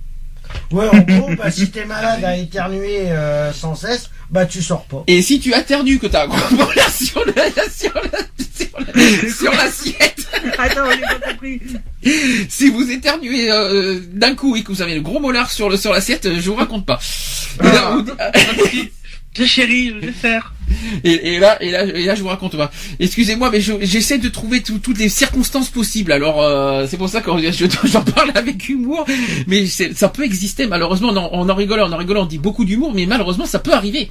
[0.71, 4.85] Ouais, en gros, bah, si t'es malade à éternuer euh, sans cesse, bah tu sors
[4.85, 5.03] pas.
[5.05, 7.33] Et si tu éternues que t'as un gros molar sur le,
[7.71, 11.61] sur la- sur la- sur l'assiette, Attends, j'ai pas compris.
[12.49, 15.77] si vous éternuez euh, d'un coup et que vous avez le gros molar sur le
[15.77, 16.99] sur l'assiette, je vous raconte pas.
[17.61, 17.97] Là,
[19.31, 20.53] vous- Tiens, chérie, le dessert.
[21.03, 22.71] Et, et là, et là, et là, je vous raconte pas.
[22.99, 26.11] Excusez-moi, mais je- j'essaie de trouver tout- toutes les circonstances possibles.
[26.11, 29.05] Alors, euh, c'est pour ça que je- j'en parle avec humour.
[29.47, 30.67] Mais ça peut exister.
[30.67, 33.45] Malheureusement, on en, on en rigole, on en rigole, on dit beaucoup d'humour, mais malheureusement,
[33.45, 34.09] ça peut arriver.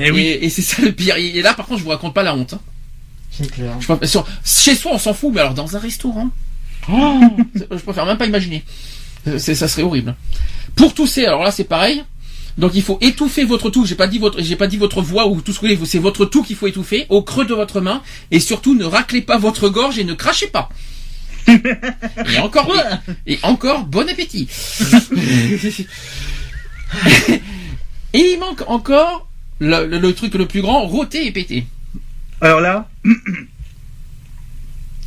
[0.00, 0.26] Eh Et, oui.
[0.40, 1.16] et c'est ça le pire.
[1.16, 2.54] Et, là, par contre, je vous raconte pas la honte.
[2.54, 2.60] hein.
[3.30, 3.74] C'est clair.
[3.80, 6.28] Je préfère- sur- chez soi, on s'en fout, mais alors dans un restaurant,
[6.92, 7.20] oh,
[7.54, 8.64] je préfère même pas imaginer.
[9.38, 10.14] Ça serait horrible.
[10.74, 12.02] Pour tousser, alors là, c'est pareil.
[12.60, 13.84] Donc il faut étouffer votre toux.
[13.86, 15.86] J'ai pas dit votre, j'ai pas dit votre voix ou tout ce que vous voulez.
[15.86, 19.22] C'est votre toux qu'il faut étouffer au creux de votre main et surtout ne raclez
[19.22, 20.68] pas votre gorge et ne crachez pas.
[21.48, 22.72] Et encore,
[23.26, 24.46] et, et encore, bon appétit.
[28.12, 29.26] et il manque encore
[29.58, 31.66] le, le- le truc le plus grand, rôter et péter.
[32.40, 32.88] Alors là,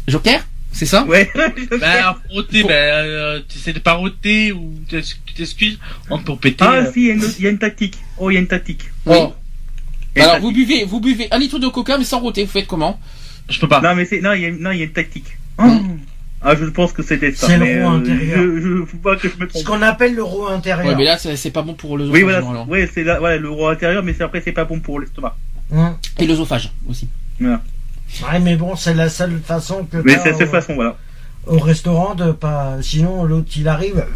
[0.07, 1.05] Joker, c'est ça?
[1.05, 1.31] Ouais.
[1.79, 5.01] Bah, roter, bah, euh, tu essaies de pas roter ou tu
[5.35, 5.79] t'excuses
[6.09, 6.65] on pour péter.
[6.67, 7.97] ah euh, si, il y, a une autre- il y a une tactique.
[8.17, 8.83] Oh, il y a une tactique.
[9.05, 9.15] Oui.
[9.19, 9.33] Oh.
[10.15, 12.43] Alors vous buvez, vous buvez un litre de coca mais sans rôter.
[12.43, 12.99] Vous faites comment?
[13.49, 13.81] Je peux pas.
[13.81, 15.37] Non, mais c'est non, il y a non, il y a une tactique.
[15.57, 15.63] Oh.
[16.45, 17.47] Ah, je pense que c'était ça.
[17.47, 18.37] C'est le rond euh, intérieur.
[18.37, 19.63] Je, je faut pas que je me Ce trompe.
[19.63, 20.85] qu'on appelle le roue intérieur.
[20.85, 22.21] Ouais, mais là c'est c'est pas bon pour Oui, l'œsophage.
[22.23, 22.37] voilà.
[22.49, 22.69] alors.
[22.69, 25.35] Ouais, c'est là, voilà, le roi intérieur, mais c'est après c'est pas bon pour l'estomac.
[25.71, 25.95] Hum.
[26.19, 27.07] Et l'œsophage aussi.
[27.39, 27.61] Voilà.
[28.21, 30.95] Ouais, mais bon, c'est la seule façon que Mais c'est de cette au, façon, voilà.
[31.47, 32.77] au restaurant de pas.
[32.81, 34.05] Sinon, l'autre il arrive.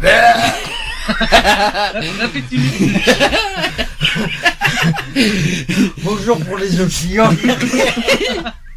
[6.02, 7.30] Bonjour pour les autres clients.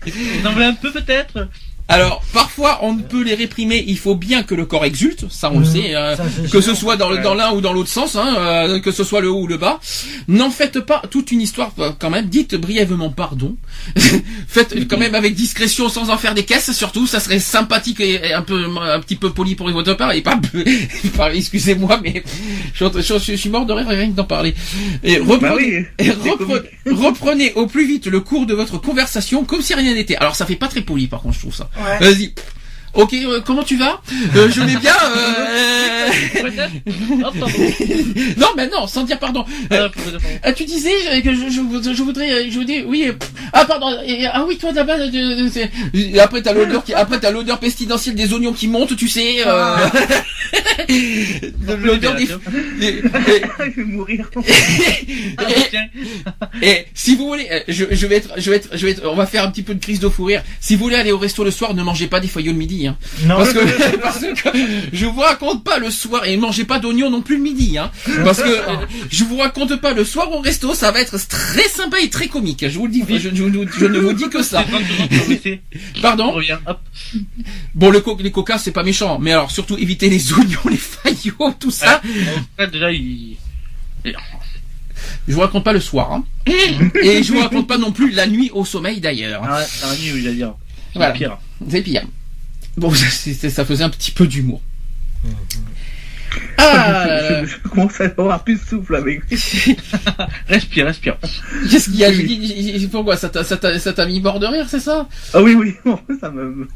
[0.05, 1.47] Vous en voulez un peu peut-être?
[1.91, 3.83] Alors parfois on ne peut les réprimer.
[3.87, 5.25] Il faut bien que le corps exulte.
[5.29, 5.71] Ça on le Mhm.
[5.71, 5.95] sait.
[5.95, 8.91] euh, Ça, c'est que ce soit dans l'un ou dans l'autre sens, hein, euh, que
[8.91, 9.79] ce soit le haut ou le bas.
[10.27, 12.25] N'en faites pas toute une histoire euh, quand même.
[12.27, 13.55] Dites brièvement pardon.
[14.47, 16.71] Faites quand même avec discrétion, sans en faire des caisses.
[16.71, 20.11] Surtout, ça serait sympathique et et un peu un petit peu poli pour votre part
[20.13, 20.39] et pas.
[21.17, 22.23] pas- Excusez-moi, mais
[22.73, 24.53] je, je- je suis mort de rire rien que d'en parler.
[25.03, 28.77] Et reprenez, Bah oui, et c'est reprenez, reprenez au plus vite le cours de votre
[28.79, 30.15] conversation comme si rien n'était.
[30.17, 31.69] Alors ça fait pas très poli par contre, je trouve ça.
[31.81, 32.33] Vas-y.
[32.93, 34.01] Ok, euh, comment tu vas
[34.35, 34.93] Euh, Je vais bien.
[35.15, 36.07] euh,
[37.23, 37.47] Oh, pardon.
[38.37, 39.45] non, mais non, sans dire pardon.
[39.71, 40.17] Euh, pardon.
[40.43, 43.05] Ah, tu disais euh, que je, je, je voudrais, euh, je voudrais, oui.
[43.07, 43.13] euh,
[43.53, 43.87] Ah pardon.
[44.05, 45.49] et- ah oui, toi euh,
[45.93, 49.37] et après t'as l'odeur qui, après t'as l'odeur pestilentielle des oignons qui montent, tu sais.
[49.45, 49.75] Euh...
[51.83, 52.23] l'odeur des.
[52.23, 52.29] et-
[52.87, 53.01] et-
[53.59, 54.29] je vais mourir.
[55.37, 55.85] Ah, tiens.
[56.61, 59.03] Et si vous voulez, euh, je, je vais être, je vais être, je vais être,
[59.05, 60.43] on va faire un petit peu de crise de fou rire.
[60.59, 62.80] Si vous voulez aller au resto le soir, ne mangez pas des faillots le midi,
[62.87, 62.97] hein.
[63.25, 64.49] Non, Parce que, parce que
[64.93, 67.77] je vous raconte pas le soir et ne mangez pas d'oignons non plus le midi,
[67.77, 67.91] hein.
[68.23, 68.75] Parce que euh,
[69.09, 72.27] je vous raconte pas le soir au resto, ça va être très sympa et très
[72.27, 72.65] comique.
[72.67, 74.63] Je vous le dis, je, je- je- je ne vous dis que ça.
[74.71, 75.61] C'est 30 secondes pour baisser.
[75.97, 76.35] On Pardon.
[77.75, 80.77] Bon, le co les coca c'est pas méchant, mais alors surtout évitez les oignons, les
[80.77, 82.01] faillots, tout ça.
[82.57, 83.37] Là, déjà, il.
[85.27, 86.23] Je vous raconte pas le soir, hein.
[87.03, 89.41] Et je vous raconte pas non plus la nuit au sommeil d'ailleurs.
[89.43, 90.53] Ah, un nuit, va dire.
[90.93, 91.13] C'est Voilà.
[91.13, 91.37] pire.
[91.69, 92.03] C'est pire.
[92.77, 94.61] Bon, ça, faisait un petit peu d'humour.
[96.57, 99.21] Ah, je, je commence à avoir plus de souffle avec.
[100.47, 101.17] Respire, respire.
[101.69, 102.11] qu'est-ce qu'il y a?
[102.13, 103.17] J'ai- Pourquoi?
[103.17, 103.43] Ça t'a-
[104.05, 105.07] mis mort de rire, c'est ça?
[105.33, 105.75] Ah oui, oui,
[106.21, 106.67] ça me.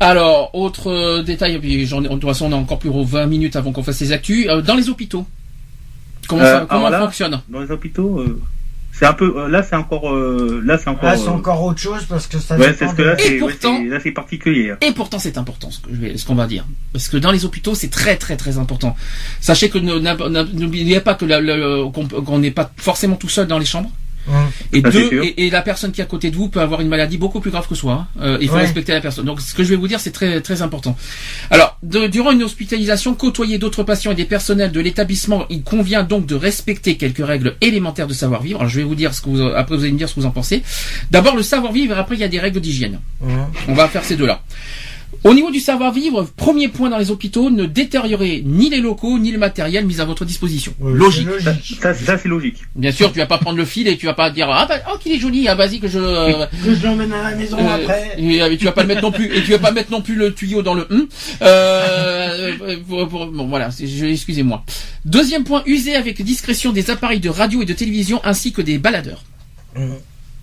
[0.00, 3.04] Alors, autre euh, détail, puis j'en ai- de toute façon on a encore plus de
[3.04, 4.46] 20 minutes avant qu'on fasse les actus.
[4.48, 5.26] Euh, dans les hôpitaux,
[6.28, 7.40] comment Euh, ça comment là- ça fonctionne?
[7.48, 8.40] Dans les hôpitaux, euh,
[8.98, 11.62] c'est un peu euh, là c'est encore euh, là c'est encore Là, c'est euh, encore
[11.62, 13.76] autre chose parce que ça ouais dépend c'est ce que là Et c'est ouais, pourtant-
[13.78, 14.76] c'est- là c'est particulier hein.
[14.80, 17.30] Et pourtant, c'est important ce que je vais- ce qu'on va dire, parce que dans
[17.32, 18.96] les hôpitaux, c'est très très très important.
[19.40, 23.58] Sachez que n'oubliez pas que la- la- qu'on qu'on n'est pas forcément tout seul dans
[23.58, 23.90] les chambres.
[24.28, 24.34] Hum.
[24.72, 26.60] Et Ça, c'est deux, et, et la personne qui est à côté de vous peut
[26.60, 27.92] avoir une maladie beaucoup plus grave que soi.
[27.92, 28.06] hein.
[28.20, 28.62] Euh, il faut Ouais.
[28.62, 29.24] respecter la personne.
[29.24, 30.96] Donc, ce que je vais vous dire, c'est très très important.
[31.50, 36.02] Alors, de- durant une hospitalisation, côtoyer d'autres patients et des personnels de l'établissement, il convient
[36.02, 38.58] donc de respecter quelques règles élémentaires de savoir-vivre.
[38.60, 40.20] Alors, je vais vous dire ce que vous, après vous allez me dire ce que
[40.20, 40.62] vous en pensez.
[41.10, 42.98] D'abord, le savoir-vivre, après, il y a des règles d'hygiène.
[43.22, 43.46] Hum.
[43.68, 44.42] On va faire ces deux-là.
[45.26, 49.32] Au niveau du savoir-vivre, premier point dans les hôpitaux, ne détériorez ni les locaux ni
[49.32, 50.72] le matériel mis à votre disposition.
[50.80, 51.26] Logique.
[51.40, 51.78] ça, logique.
[51.82, 54.14] ça, ça, c'est logique Bien sûr, tu vas pas prendre le fil et tu vas
[54.14, 56.86] pas dire ah bah oh qu'il est joli, ah vas-y que je euh, Que je
[56.86, 58.14] l'emmène à la maison euh, après.
[58.18, 60.00] et, euh, tu vas pas le mettre non plus et tu vas pas mettre non
[60.00, 61.08] plus le tuyau dans le hum.
[61.42, 64.64] Euh, euh, pour- pour- bon voilà, excusez-moi.
[65.04, 68.78] Deuxième point, user avec discrétion des appareils de radio et de télévision ainsi que des
[68.78, 69.24] baladeurs.
[69.76, 69.96] Hum.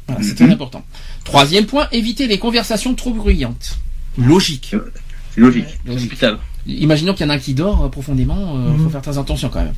[0.10, 0.84] Voilà, c'est très important.
[1.24, 3.78] Troisième point, éviter les conversations trop bruyantes.
[4.18, 4.76] Logique.
[5.34, 6.14] c'est logique Logique.
[6.66, 8.92] Imaginons qu'il y en a un qui dort euh, profondément, il faut Mhm.
[8.92, 9.74] faire très attention quand même.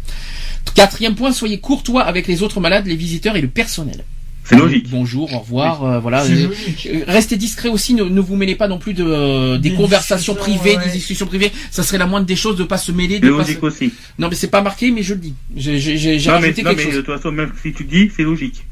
[0.75, 4.03] Quatrième point, soyez courtois avec les autres malades, les visiteurs et le personnel.
[4.43, 6.23] c'est logique Bonjour, au revoir, euh, voilà.
[6.25, 6.49] Euh,
[6.85, 9.75] euh, Restez discret aussi, ne, ne vous mêlez pas non plus de euh, des, Des
[9.75, 10.85] conversations discussions, privées, ouais.
[10.85, 11.51] des discussions privées.
[11.71, 13.15] Ça serait la moindre des choses de pas se mêler.
[13.15, 15.33] c'est De pas logique se- aussi Non mais c'est pas marqué, mais je le dis.
[15.55, 18.21] J'ai non mais, rajouté non, quelque mais de toute façon même si tu dis c'est
[18.23, 18.63] logique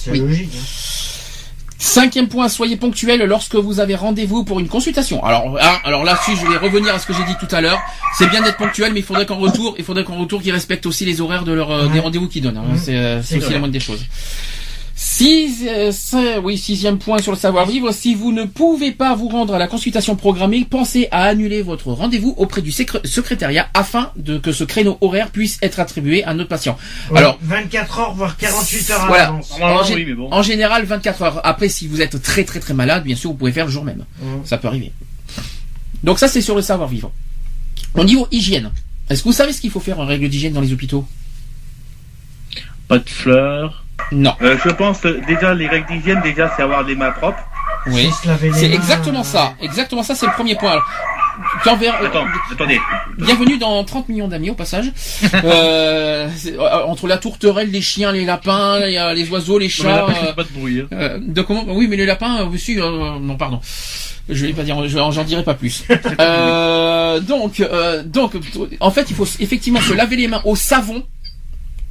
[0.00, 0.20] C'est Oui.
[0.20, 0.48] logique.
[0.54, 0.64] hein.
[1.80, 5.24] Cinquième point, soyez ponctuel lorsque vous avez rendez-vous pour une consultation.
[5.24, 7.78] Alors, hein, alors là-dessus, je vais revenir à ce que j'ai dit tout à l'heure.
[8.18, 10.86] C'est bien d'être ponctuel, mais il faudrait qu'en retour, il faudrait qu'en retour, qu'ils respectent
[10.86, 11.92] aussi les horaires de leur, euh, Ouais.
[11.92, 12.56] des rendez-vous qu'ils donnent.
[12.56, 12.76] hein.
[12.76, 13.54] C'est, euh, c'est C'est aussi vrai.
[13.54, 14.04] la moindre des choses.
[15.00, 17.92] Six, euh, oui, sixième point sur le savoir-vivre.
[17.92, 21.92] Si vous ne pouvez pas vous rendre à la consultation programmée, pensez à annuler votre
[21.92, 26.34] rendez-vous auprès du secré- secrétariat afin de que ce créneau horaire puisse être attribué à
[26.34, 26.76] notre patient.
[27.12, 29.32] Ouais, Alors, 24 heures, voire 48 heures à Voilà.
[29.78, 30.32] En gé- oui, mais bon.
[30.32, 31.46] En général, 24 heures.
[31.46, 33.84] Après, si vous êtes très très très malade, bien sûr, vous pouvez faire le jour
[33.84, 34.04] même.
[34.44, 34.90] Ça peut arriver.
[36.02, 37.12] Donc ça, c'est sur le savoir-vivre.
[37.94, 38.72] Au niveau hygiène,
[39.08, 41.06] est-ce que vous savez ce qu'il faut faire en règle d'hygiène dans les hôpitaux?
[42.88, 43.84] Pas de fleurs.
[44.12, 44.34] Non.
[44.42, 47.42] Euh, je pense euh, déjà les règles d'hygiène déjà c'est avoir les mains propres
[47.88, 48.10] Oui.
[48.42, 49.54] Les C'est exactement ça.
[49.60, 50.78] Exactement ça, c'est le premier point.
[51.64, 51.78] Attends
[52.52, 52.80] attendez
[53.16, 54.92] Bienvenue dans 30 millions d'amis au passage.
[55.44, 59.88] Euh, euh, entre la tourterelle, les chiens, les lapins, les, les oiseaux, les Non, chats.
[59.88, 60.80] là, euh, pas de bruit.
[60.80, 60.86] hein.
[60.92, 63.60] Euh, de comment Oui, mais les lapins, euh, aussi, euh, non, pardon.
[64.28, 65.84] Je vais pas dire, je- j'en dirai pas plus.
[66.20, 68.32] Euh, donc, euh, donc,
[68.80, 71.02] en fait, il faut effectivement se laver les mains au savon.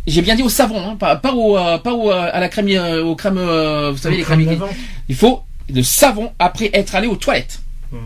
[0.08, 2.48] J'ai bien dit au savon, hein, pas, pas au, euh, pas au, euh, à la
[2.48, 4.46] crème, euh, aux crèmes, euh, vous savez les crèmes.
[4.46, 4.76] crème lavante.
[5.10, 7.60] Il faut le savon après être allé aux toilettes.
[7.92, 7.98] Mm.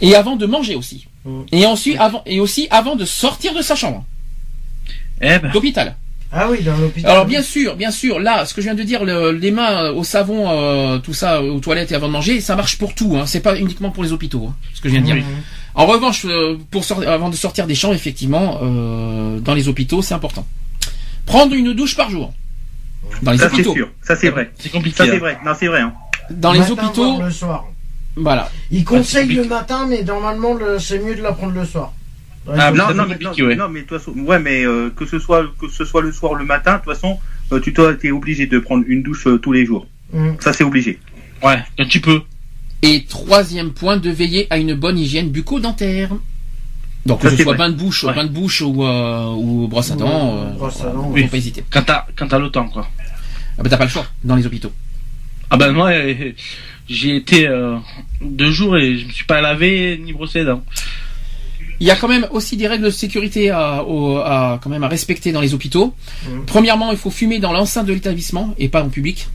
[0.00, 1.06] Et avant de manger aussi.
[1.26, 1.40] Mm.
[1.52, 4.02] Et ensuite, avant, et aussi avant de sortir de sa chambre
[5.20, 5.50] Eh ben.
[5.52, 5.94] d'hôpital.
[6.32, 7.10] Ah oui, dans l'hôpital.
[7.10, 9.90] Alors bien sûr, bien sûr, là, ce que je viens de dire, le- les mains
[9.90, 13.16] au savon, euh, tout ça, aux toilettes et avant de manger, ça marche pour tout.
[13.18, 13.26] Hein.
[13.26, 15.16] C'est pas uniquement pour les hôpitaux, hein, ce que je viens de dire.
[15.16, 15.22] Hum.
[15.74, 16.24] En revanche,
[16.70, 20.46] pour avant de sortir des champs, effectivement, euh, dans les hôpitaux, c'est important.
[21.26, 22.32] Prendre une douche par jour.
[23.22, 23.74] Dans les ça c'est hôpitaux.
[23.74, 24.96] sûr ça c'est vrai C'est compliqué.
[24.96, 25.18] ça c'est hein.
[25.18, 25.92] vrai non c'est vrai hein.
[26.30, 27.64] Dans les Matin, hôpitaux, le soir.
[28.16, 28.50] voilà.
[28.70, 29.42] Il conseille compliqué.
[29.42, 31.92] le matin, mais normalement, le- c'est mieux de la prendre le soir.
[32.48, 33.56] Ah, non mais non, ouais.
[33.56, 33.84] non mais
[34.16, 36.94] ouais euh, que ce soit que ce soit le soir ou le matin de toute
[36.94, 37.18] façon
[37.52, 40.36] euh, tu dois t'es obligé de prendre une douche euh, tous les jours Hum.
[40.40, 40.98] ça c'est obligé
[41.42, 42.22] Ouais, quand tu peux.
[42.82, 46.10] Et troisième point, de veiller à une bonne hygiène bucco-dentaire.
[47.06, 47.56] Donc que ce soit vrai.
[47.56, 48.14] bain de bouche, Ouais.
[48.14, 51.10] bain de bouche ou, euh, ou brosse à dents, Ouais, euh, brosse à dents, faut
[51.14, 51.26] oui.
[51.28, 51.64] pas hésiter.
[51.70, 52.86] Quand t'as, quand t'as le temps, quoi.
[53.58, 54.72] Ah bah t'as pas le choix dans les hôpitaux.
[55.50, 56.32] Ah ben moi, euh,
[56.88, 57.76] j'ai été euh,
[58.20, 60.62] deux jours et je me suis pas lavé ni brossé les dents.
[61.80, 64.84] Il y a quand même aussi des règles de sécurité à, au- à- quand même
[64.84, 65.94] à respecter dans les hôpitaux.
[66.28, 66.44] Mhm.
[66.46, 69.28] Premièrement, il faut fumer dans l'enceinte de l'établissement et pas en public.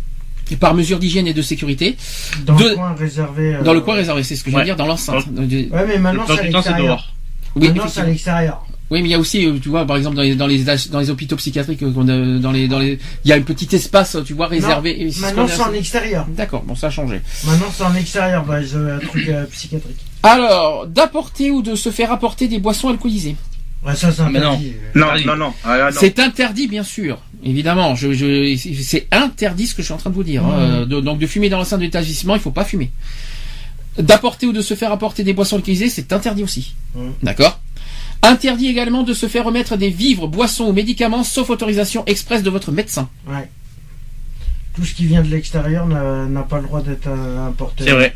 [0.52, 1.98] Et par mesure d'hygiène et de sécurité.
[2.46, 3.56] Dans le coin réservé.
[3.56, 5.28] euh, Dans le coin réservé, c'est ce que je veux dire, dans l'enceinte.
[5.34, 7.15] De- Ouais, mais maintenant, Le c'est dehors.
[7.56, 8.08] Oui, Maintenant, c'est à effectivement.
[8.08, 8.66] l'extérieur.
[8.92, 10.64] Oui, mais il y a aussi, euh, tu vois, par exemple, dans les, dans les,
[10.92, 13.42] dans les hôpitaux psychiatriques, euh, qu'on a- dans les, dans les, il y a un
[13.42, 15.10] petit espace, tu vois, réservé.
[15.12, 16.28] ce Maintenant, c'est en extérieur.
[16.30, 17.20] D'accord, bon, ça a changé.
[17.46, 19.98] Maintenant, c'est en extérieur, bah, ils ont un truc euh, psychiatrique.
[20.22, 23.36] Alors, d'apporter ou de se faire apporter des boissons alcoolisées.
[23.84, 24.50] Ouais, ça, c'est Ah, mais non.
[24.54, 24.74] interdit.
[24.96, 25.00] euh.
[25.00, 25.98] non non non ah, non.
[26.00, 27.20] C'est interdit, bien sûr.
[27.44, 30.44] Évidemment, je, je, c'est interdit ce que je suis en train de vous dire.
[30.44, 30.50] hein.
[30.58, 30.72] Mmh.
[30.82, 32.92] Euh, de- donc, de fumer dans l'enceinte de l'établissement, il faut pas fumer.
[33.98, 36.76] D'apporter ou de se faire apporter des boissons alcoolisées, c'est interdit aussi.
[36.96, 37.10] Mmh.
[37.24, 37.60] D'accord
[38.22, 42.50] Interdit également de se faire remettre des vivres, boissons ou médicaments sauf autorisation expresse de
[42.50, 43.08] votre médecin.
[43.28, 43.50] Ouais.
[44.76, 48.14] Tout ce qui vient de l'extérieur n'a pas le droit d'être euh, importé C'est vrai.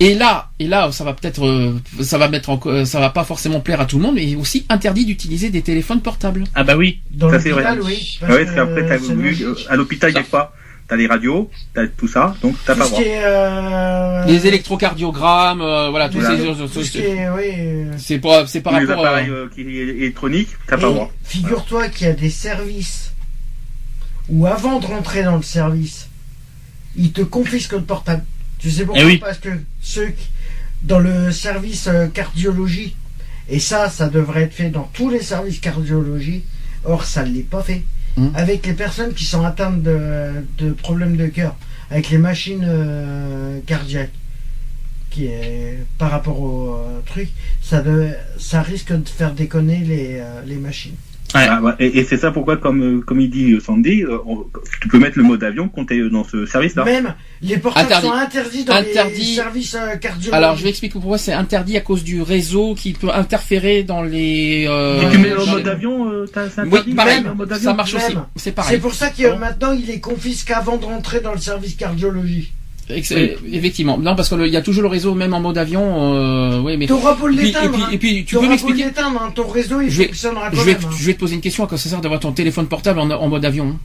[0.00, 3.08] Et là, et là, ça va peut-être, euh, ça va mettre, en, euh, ça va
[3.08, 6.44] pas forcément plaire à tout le monde, mais aussi interdit d'utiliser des téléphones portables.
[6.54, 7.00] Ah bah oui.
[7.10, 7.92] Dans Ça, c'est l'hôpital, vrai.
[7.92, 8.18] oui.
[8.20, 8.90] Ah ouais, parce qu'après,
[9.70, 10.52] à l'hôpital, des fois,
[10.88, 13.00] t'as les radios, t'as tout ça, donc t'as pas droit.
[13.02, 16.36] euh, Les électrocardiogrammes, euh, voilà, tous Voilà.
[16.36, 16.48] ces
[17.30, 19.04] oui, euh, C'est pour, c'est par les rapport.
[19.06, 21.10] appareils euh, euh, qui électroniques, t'as pas droit.
[21.24, 23.12] Figure-toi qu'il y a des services
[24.28, 26.08] où avant de rentrer dans le service,
[26.96, 28.24] ils te confisquent le portable.
[28.58, 29.02] Tu sais pourquoi?
[29.02, 29.16] Eh oui.
[29.18, 29.50] Parce que
[29.82, 30.28] ceux qui-
[30.82, 32.94] dans le service cardiologie,
[33.48, 36.44] et ça, ça devrait être fait dans tous les services cardiologie,
[36.84, 37.82] or ça ne l'est pas fait.
[38.16, 38.30] Mhm.
[38.34, 41.56] Avec les personnes qui sont atteintes de, problèmes de cœur,
[41.90, 44.12] avec les machines euh, cardiaques,
[45.10, 47.28] qui est par rapport au euh, truc,
[47.62, 47.82] ça,
[48.62, 50.96] risque de faire déconner les, euh, les machines.
[51.34, 51.46] Ouais.
[51.48, 54.18] Ah, ouais, et et c'est ça pourquoi, comme, euh, comme il dit euh, Sandy, euh,
[54.26, 54.46] on-
[54.80, 56.84] tu peux mettre le mode avion quand t'es dans ce service-là.
[56.84, 58.06] Même les portables Interdit.
[58.06, 59.18] sont interdits dans Interdit.
[59.20, 60.32] les services cardiologiques.
[60.32, 64.02] Alors, je vais expliquer pourquoi c'est interdit à cause du réseau qui peut interférer dans
[64.02, 64.66] les.
[64.68, 67.64] euh, Si tu mets en mode avion, euh, t'as c'est interdit Oui, pareil, mode avion
[67.70, 68.14] ça marche aussi.
[68.14, 68.24] Même.
[68.36, 68.78] C'est C'est pareil.
[68.78, 72.52] pour ça que euh, maintenant il est confisque avant de rentrer dans le service cardiologie.
[72.90, 73.98] Effectivement.
[73.98, 76.14] Non, parce qu'il y a toujours le réseau, même en mode avion.
[76.14, 76.86] Euh, oui, mais.
[76.86, 77.72] T'auras beau Et puis, et l'éteindre.
[77.72, 77.88] puis, hein.
[77.92, 78.84] et puis, tu peux m'expliquer.
[78.84, 80.80] l'éteindre, hein, ton réseau il Je vais- fonctionnera Je vais, même.
[80.84, 80.88] hein.
[80.98, 81.64] je vais te poser une question.
[81.64, 83.78] À quoi ça sert d'avoir ton téléphone portable en, en mode avion hein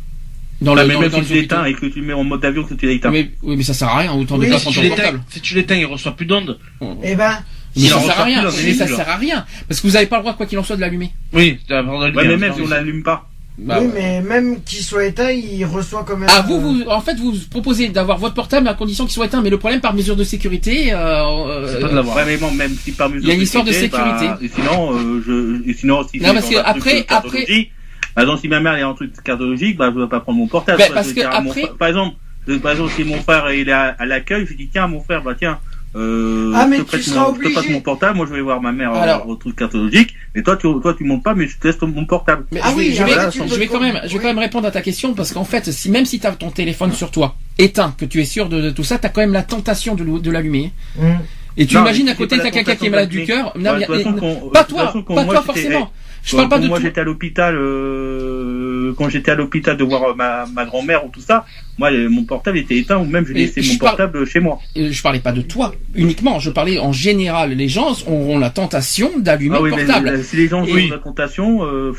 [0.61, 2.05] Dans Ah, le mais dans, même dans si les tu l'éteins et que tu le
[2.07, 3.11] mets en mode avion, que tu l'éteins.
[3.11, 4.13] Mais, oui, mais ça sert à rien.
[4.13, 5.21] Autant de Oui, Si ton tu l'éteins, portable.
[5.29, 6.59] si tu l'éteins, il reçoit plus d'ondes.
[7.03, 7.37] Eh ben,
[7.77, 8.43] Mais ça sert à rien.
[8.65, 9.45] Mais ça sert à rien.
[9.67, 11.11] Parce que vous n'avez pas le droit, quoi qu'il en soit, de l'allumer.
[11.33, 12.69] Oui, la Ouais, mais même si on oui.
[12.69, 13.28] n'allume pas.
[13.61, 13.91] Bah, oui, ouais.
[13.93, 16.29] mais même qu'il soit éteint, il reçoit quand même.
[16.31, 19.25] Ah, vous, euh, vous, en fait, vous proposez d'avoir votre portable à condition qu'il soit
[19.25, 22.15] éteint, mais le problème, par mesure de sécurité, euh, C'est pas de euh, l'avoir.
[22.15, 24.39] Ouais, mais bon, même si par mesure Il y a une histoire de sécurité, bah,
[24.41, 27.71] et sinon, euh, je, et sinon, si Non, c'est parce que après- de cardiologie,
[28.15, 30.47] Par exemple, si ma mère est en truc cardiologique, bah, je vais pas prendre mon
[30.47, 30.81] portable.
[30.81, 32.15] Soit parce que mon après- par exemple,
[32.63, 35.21] par exemple, si mon frère il est à, à l'accueil, je dis tiens, mon frère,
[35.21, 35.59] bah tiens,
[35.95, 37.73] euh, Ah, mais je te tu prête seras mon, je te passe obligé.
[37.73, 40.55] mon portable, moi je vais voir ma mère euh, Alors- au truc cardiologique, mais toi
[40.55, 42.45] tu, toi tu montes pas, mais je te laisse ton- mon portable.
[42.51, 44.13] Mais Ah je oui, je vais- voilà, je tu vais peux quand même, te- je
[44.13, 46.31] vais quand même répondre à ta question parce qu'en fait, si même si tu as
[46.33, 49.09] ton téléphone sur toi éteint, que tu es sûr de, de tout ça, tu as
[49.09, 50.71] quand même la tentation de, l'allumer.
[51.01, 51.17] hum.
[51.57, 53.51] Et tu Non, imagines à côté t'as quelqu'un qui est malade du cœur.
[53.57, 55.91] Non, Ouais, façon, qu'on- pas toi, pas moi, toi j'étais- forcément.
[56.23, 56.83] Je Quand- parle pas de moi tout.
[56.85, 61.09] j'étais à l'hôpital, euh, quand j'étais à l'hôpital de voir euh, ma, ma grand-mère ou
[61.09, 61.45] tout ça,
[61.77, 64.59] moi euh, mon portable était éteint ou même je Mais laissais mon portable chez moi.
[64.75, 66.39] Je parlais pas de toi uniquement.
[66.39, 67.51] Je parlais en général.
[67.53, 70.07] Les gens auront la tentation d'allumer Ah oui, le mais portable.
[70.09, 70.87] euh, si les gens Oui.
[70.91, 71.93] ont la tentation, euh,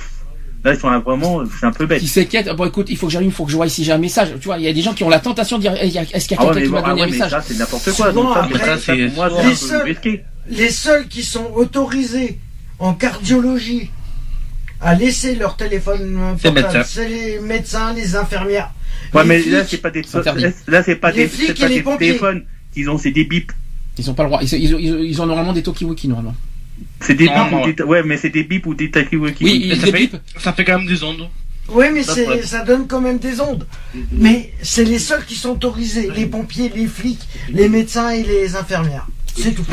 [0.65, 2.01] là ils sont là, vraiment, c'est un peu bête.
[2.01, 2.51] Qui s'inquiètent.
[2.55, 4.29] Bon, écoute, il faut que j'allume, il faut que je vois si j'ai un message.
[4.41, 5.99] Tu vois, il y a des gens qui ont la tentation de dire, Eh, y
[5.99, 7.07] a- est-ce qu'il y a Ah ouais, quelqu'un mais, qui m'a bon, ah donné ouais,
[7.07, 7.93] un mais message ça c'est n'importe quoi.
[7.93, 9.97] Souvent, donc ça, après, ça, ça, pour moi les seuls-.
[10.49, 12.39] Les seuls qui sont autorisés
[12.79, 13.91] en cardiologie
[14.81, 16.83] à laisser leur téléphone euh, C'est portable, médecin.
[16.85, 18.71] c'est les médecins, les infirmières.
[19.15, 19.53] Ouais, les mais flics.
[19.53, 20.03] là c'est pas des,
[20.69, 22.07] là c'est pas Les des, flics pas les des pompiers.
[22.09, 23.53] téléphones qu'ils ont, c'est des bips.
[23.99, 24.41] Ils ont pas le droit.
[24.43, 26.35] Ils, ils, ils- ils ont normalement des Tokiwoki normalement.
[27.01, 29.45] C'est des bips Normalement, ou des, ouais, mais c'est des bips ou des takiwaki.
[29.45, 30.17] Oui, Mais ça, des fait, bips.
[30.39, 31.29] ça fait quand même des ondes.
[31.69, 32.43] Oui, mais problème.
[32.43, 33.67] ça donne quand même des ondes.
[34.13, 36.11] Mais c'est les seuls qui sont autorisés.
[36.17, 37.21] Les pompiers, les flics,
[37.51, 39.07] les médecins et les infirmières.
[39.39, 39.65] C'est tout.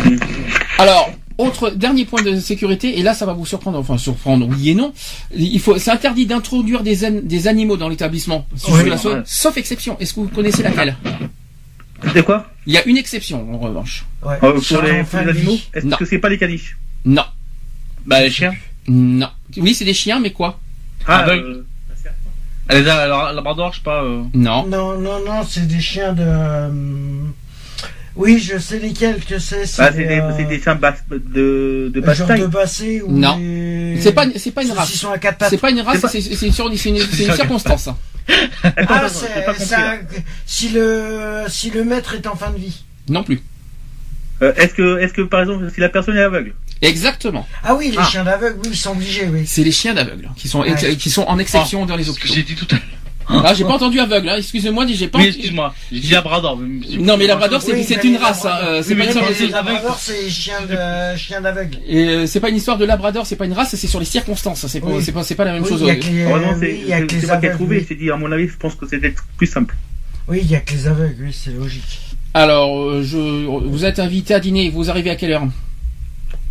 [0.78, 4.70] Alors, autre dernier point de sécurité, et là ça va vous surprendre, enfin surprendre, oui
[4.70, 4.94] et non.
[5.36, 8.96] Il faut, c'est interdit d'introduire des, an- des animaux dans l'établissement, si Oui, je la
[9.18, 9.22] ouais.
[9.26, 9.98] sauf exception.
[10.00, 10.96] Est-ce que vous connaissez laquelle?
[12.14, 12.48] C'est quoi?
[12.66, 14.06] Il y a une exception en revanche.
[14.24, 14.36] Ouais.
[14.44, 15.58] Euh, Pour Sur les, pour animaux?
[15.74, 16.78] Est-ce que c'est pas les caniches?
[17.06, 17.24] Non,
[18.06, 18.54] Bah, les chiens?
[18.88, 19.30] non.
[19.58, 20.60] Oui, c'est des chiens, mais quoi?
[21.08, 21.64] Ah, euh,
[22.68, 24.04] Elle les a, alors, Labrador, je sais pas.
[24.04, 24.66] euh, Non.
[24.68, 26.24] Non, non, non, c'est des chiens de.
[28.18, 29.66] Oui, je sais lesquels que c'est.
[29.66, 30.58] C'est bah, c'est des, euh, des
[31.20, 32.42] de, de genre basse taille.
[32.42, 33.12] de bassé ou.
[33.12, 33.38] Non.
[33.38, 34.90] des- C'est pas, c'est pas une race.
[34.92, 35.50] qui sont à quatre pattes.
[35.52, 37.90] C'est pas une race, C'est une, sur- c'est une, c'est une circonstance.
[38.64, 39.08] Ah, Attends,
[39.58, 40.00] c'est, un-
[40.46, 42.84] si le si le maître est en fin de vie.
[43.08, 43.42] Non plus.
[44.42, 47.48] Euh, est-ce que, est-ce que par exemple, si la personne est aveugle Exactement.
[47.64, 48.04] Ah oui, les Ah.
[48.04, 49.44] chiens d'aveugle, oui, ils sont obligés, oui.
[49.48, 50.96] C'est les chiens d'aveugles qui sont, Ouais.
[50.96, 52.34] qui sont en exception dans les ce que hôpitaux.
[52.36, 52.84] j'ai dit tout à l'heure.
[53.30, 54.36] Ah, j'ai pas entendu aveugle, hein.
[54.38, 55.74] excusez-moi, j'ai pas Oui, entendu- excuse-moi.
[55.92, 56.58] J'ai dit Labrador.
[56.58, 58.58] mais- Non, mais Labrador, c'est Oui, c'est une race, hein.
[58.64, 61.78] euh, c'est Oui, pas une les de- labradors, c'est de chiens d'aveugle.
[61.88, 64.06] Et euh, c'est pas une histoire de Labrador, c'est pas une race, c'est sur les
[64.06, 64.66] circonstances.
[64.68, 65.04] C'est pas, Oui.
[65.04, 65.82] c'est pas, c'est pas la même Oui, chose.
[65.82, 67.32] il y a que les, Heureusement, oui, c'est il y a que c'est- les c'est
[67.32, 67.56] aveugles.
[67.56, 67.78] trouvait.
[67.80, 67.86] oui.
[67.90, 69.76] J'ai dit, à mon avis, je pense que c'était plus simple.
[70.30, 72.00] Oui, il y a que les aveugles, oui, c'est logique.
[72.34, 74.70] Alors, euh, je, vous êtes invité à dîner.
[74.70, 75.48] Vous arrivez à quelle heure?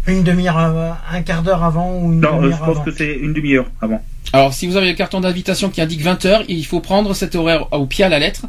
[0.07, 2.83] Une demi-heure, avant- un quart d'heure avant ou une Non, euh, je pense avant.
[2.85, 4.03] que c'est une demi-heure avant.
[4.33, 7.35] Alors, si vous avez le carton d'invitation qui indique 20 heures, il faut prendre cet
[7.37, 8.43] horaire au pied à la lettre.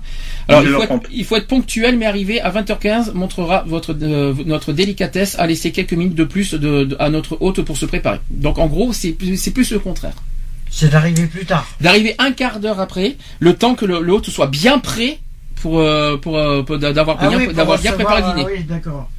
[0.48, 1.08] Alors, il faut, être, 19h30.
[1.12, 5.72] il faut être ponctuel, mais arriver à 20h15 montrera votre euh, notre délicatesse à laisser
[5.72, 8.20] quelques minutes de plus de, de- à notre hôte pour se préparer.
[8.32, 10.14] Donc, en gros, c'est plus- c'est plus le contraire.
[10.70, 11.66] C'est d'arriver plus tard.
[11.80, 15.20] D'arriver un quart d'heure après, le temps que le, le hôte soit bien prêt
[15.62, 17.48] pour euh, pour, euh, pour d'avoir Ah bien oui,
[17.82, 18.46] bien préparé le dîner.
[18.48, 19.10] ah oui, d'accord.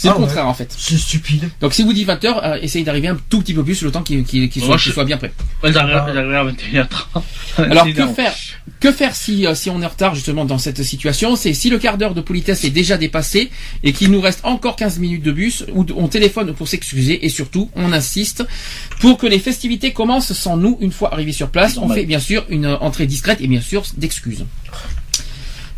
[0.00, 0.26] C'est Ah le ouais.
[0.26, 0.72] contraire en fait.
[0.78, 1.50] C'est stupide.
[1.60, 4.04] Donc si vous dites 20h, euh, essayez d'arriver un tout petit peu plus le temps
[4.04, 5.32] qu'il qu'il soit, bien prêt.
[5.64, 6.04] J'arrive Ah.
[6.06, 6.86] à 21h30.
[7.58, 8.14] Alors C'est que énorme.
[8.14, 8.32] faire
[8.78, 11.34] Que faire si euh, si on est en retard justement dans cette situation?
[11.34, 13.50] C'est si le quart d'heure de politesse est déjà dépassé
[13.82, 17.28] et qu'il nous reste encore 15 minutes de bus, ou on téléphone pour s'excuser et
[17.28, 18.44] surtout on insiste
[19.00, 21.76] pour que les festivités commencent sans nous une fois arrivés sur place.
[21.76, 24.44] On fait bien sûr une euh, entrée discrète et bien sûr d'excuses.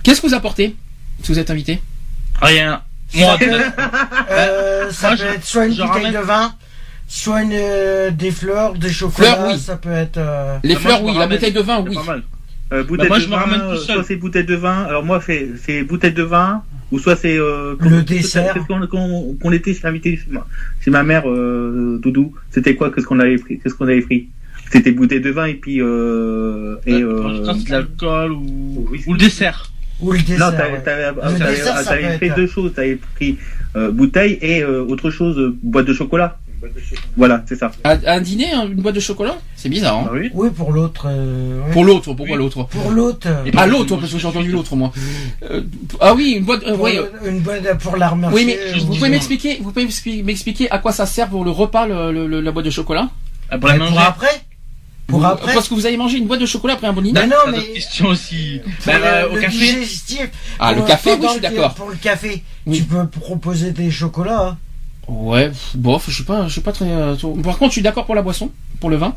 [0.03, 0.77] Qu'est-ce que vous apportez
[1.23, 1.81] si vous êtes invité?
[2.43, 2.83] Rien.
[3.15, 3.47] Moi, Ça peut,
[4.31, 6.53] euh, ça Moi, peut je- être soit une bouteille ramène- de vin,
[7.09, 9.35] soit une, euh, des fleurs, des chocolats.
[9.35, 9.59] Fleurs, oui.
[9.59, 10.19] Ça peut être.
[10.19, 11.39] euh, Les Bah, moi, fleurs me oui, la ramène.
[11.39, 11.95] bouteille de vin oui.
[11.95, 12.23] pas mal.
[12.73, 13.95] Euh, bouteille moi, de je me vin, ramène tout euh, seul.
[13.97, 14.85] soit c'est bouteille de vin.
[14.85, 16.63] Alors moi, c'est c'est bouteille de vin
[16.93, 18.55] ou soit c'est euh, Le dessert.
[18.55, 20.47] Qu'est-ce qu'on qu'on- qu'on était chez invité chez ma,
[20.81, 22.33] chez ma mère, euh, Doudou.
[22.53, 24.29] C'était quoi Qu'est-ce qu'on avait pris Qu'est-ce qu'on avait pris?
[24.71, 28.87] C'était bouteille de vin et puis euh, et euh, c'est de l'alcool ou...
[28.89, 29.03] oui.
[29.09, 29.73] ou le dessert.
[30.03, 30.39] Ou le dessert.
[30.51, 32.19] non, t'avais ouais.
[32.23, 32.73] être- deux choses.
[32.75, 33.39] T'avais pris
[33.77, 36.39] euh, bouteille et euh, autre chose, euh, boîte de chocolat.
[37.17, 37.71] Voilà, c'est ça.
[37.85, 39.99] À, à un dîner, hein, une boîte de chocolat C'est bizarre.
[40.01, 40.31] Hein Ah oui.
[40.35, 41.07] Oui, pour l'autre.
[41.09, 41.61] euh.
[41.73, 42.65] Pour l'autre, pourquoi l'autre?
[42.65, 43.27] Pour l'autre.
[43.31, 44.93] euh, Et Ah l'autre, parce que j'ai entendu l'autre moi.
[45.51, 45.63] Euh,
[46.01, 46.63] ah oui, une boîte.
[46.67, 48.37] euh, pour le- une boîte pour la remercier.
[48.39, 51.45] Oui, mais euh, vous pouvez m'expliquer, vous pouvez m'expliquer- m'expliquer à quoi ça sert pour
[51.47, 53.09] le repas, le, le- le- la boîte de chocolat?
[53.51, 53.97] Ah, Pour la manger.
[53.99, 54.43] après?
[55.11, 57.03] Pour Vous- après Parce que vous avez mangé une boîte de chocolat après un bon
[57.03, 57.59] dîner Mais non, C'est mais.
[57.67, 58.61] une question aussi.
[58.87, 59.57] Bah, le- euh, au le café.
[59.59, 60.29] digestif,
[60.59, 61.75] Ah, le café, oui, je suis d'accord.
[61.75, 62.79] Pour le café, Oui.
[62.79, 64.49] tu peux proposer des chocolats.
[64.49, 64.57] hein.
[65.09, 66.87] Ouais, bof, je suis pas, je suis pas très.
[66.89, 68.51] euh, Par contre, je suis d'accord pour la boisson,
[68.81, 69.15] pour le vin.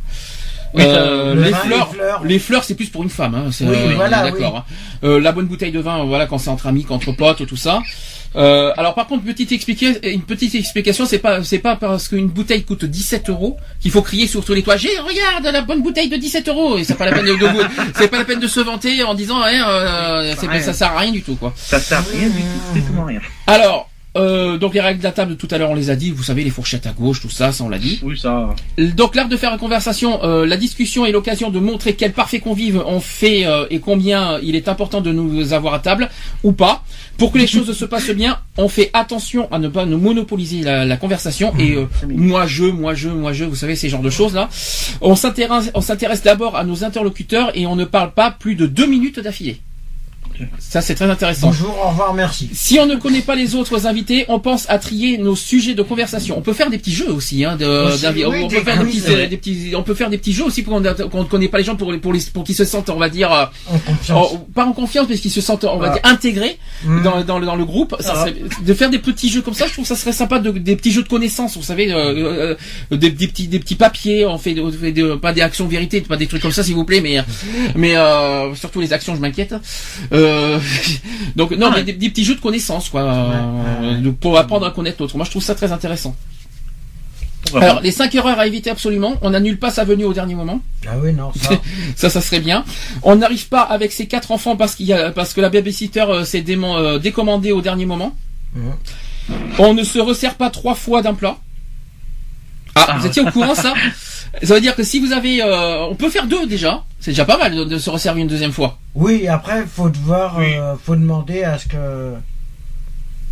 [0.80, 2.24] Euh, le les, vin, fleurs, les fleurs.
[2.24, 3.36] les fleurs, c'est plus pour une femme.
[3.36, 4.58] Hein, c'est- Oui, euh, voilà, d'accord.
[4.58, 4.64] hein.
[5.04, 7.84] Euh, la bonne bouteille de vin, voilà, quand c'est entre amis, qu'entre potes, tout ça.
[8.36, 9.52] Euh, alors par contre, petite
[10.04, 14.02] une petite explication, c'est pas, c'est pas parce qu'une bouteille coûte 17 euros qu'il faut
[14.02, 14.78] crier sur tous les toits.
[14.78, 16.78] J'ai, regarde la bonne bouteille de 17 euros.
[16.78, 19.14] Et c'est pas la peine de, de- c'est pas la peine de se vanter en
[19.14, 20.62] disant, ouais, euh, c'est- Ouais.
[20.62, 21.54] ça sert à rien du tout, quoi.
[21.56, 23.20] Ça sert à rien du tout, strictement rien.
[23.48, 26.12] Alors, euh, donc les règles de la table tout à l'heure on les a dit,
[26.12, 28.00] vous savez les fourchettes à gauche, tout ça, ça on l'a dit.
[28.04, 28.50] Oui, ça.
[28.78, 32.40] Donc l'art de faire la conversation, euh, la discussion est l'occasion de montrer quel parfait
[32.40, 36.10] convive on fait euh, et combien il est important de nous avoir à table
[36.44, 36.84] ou pas.
[37.18, 40.62] Pour que les choses se passent bien, on fait attention à ne pas nous monopoliser
[40.62, 44.02] la, la conversation et euh, moi je, moi je, moi je, vous savez ces genres
[44.02, 44.50] de choses là.
[45.02, 48.66] On s'intéresse, on s'intéresse d'abord à nos interlocuteurs et on ne parle pas plus de
[48.66, 49.60] deux minutes d'affilée.
[50.60, 51.48] Ça c'est très intéressant.
[51.48, 52.50] Bonjour, au revoir, merci.
[52.54, 55.82] Si on ne connaît pas les autres invités, on pense à trier nos sujets de
[55.84, 56.38] conversation.
[56.38, 58.80] On peut faire des petits jeux aussi, hein, de, Aussi, d'invi- oui, on, peut faire
[58.84, 59.28] des petits, ouais.
[59.28, 60.74] des petits, on peut faire des petits jeux aussi pour
[61.12, 62.98] qu'on ne connaît pas les gens pour les, pour les, pour qu'ils se sentent, on
[62.98, 64.32] va dire, euh, En confiance.
[64.34, 65.94] en- pas en confiance, mais qu'ils se sentent, on va Ah.
[65.94, 67.04] dire, intégrés Mm.
[67.04, 67.96] dans, dans, le- dans le groupe.
[68.00, 68.20] Ça Ah.
[68.22, 68.36] serait,
[68.66, 70.76] de faire des petits jeux comme ça, je trouve que ça serait sympa, de, des
[70.76, 72.56] petits jeux de connaissances, vous savez, euh,
[72.92, 75.68] euh, des, des petits, des petits papiers, on fait, on fait de- pas des actions
[75.68, 77.18] vérité, pas des trucs comme ça, s'il vous plaît, mais,
[77.76, 79.54] mais euh, surtout les actions, je m'inquiète.
[80.24, 80.60] Euh,
[81.36, 84.72] donc non, Ah, mais des, des petits jeux de connaissances, quoi, euh, pour apprendre à
[84.72, 85.16] connaître l'autre.
[85.18, 86.16] Moi, je trouve ça très intéressant.
[87.44, 89.16] Pourquoi Alors, les 5 erreurs à éviter absolument.
[89.22, 90.62] On n'annule pas sa venue au dernier moment.
[90.88, 91.50] Ah oui, non, ça.
[91.96, 92.64] Ça, ça serait bien.
[93.04, 96.02] On n'arrive pas avec ses quatre enfants parce qu'il y a, parce que la babysitter
[96.08, 98.16] euh, s'est euh, décommandée au dernier moment.
[98.56, 98.72] Mhm.
[99.60, 101.38] On ne se resserre pas trois fois d'un plat.
[102.76, 102.98] Ah, Ah.
[102.98, 103.74] vous étiez au courant ça?
[104.42, 106.84] Ça veut dire que si vous avez, euh, on peut faire deux déjà.
[107.00, 108.80] C'est déjà pas mal de, de se resservir une deuxième fois.
[108.96, 110.56] Oui, après, faut devoir, Oui.
[110.56, 112.14] euh, faut demander à ce que.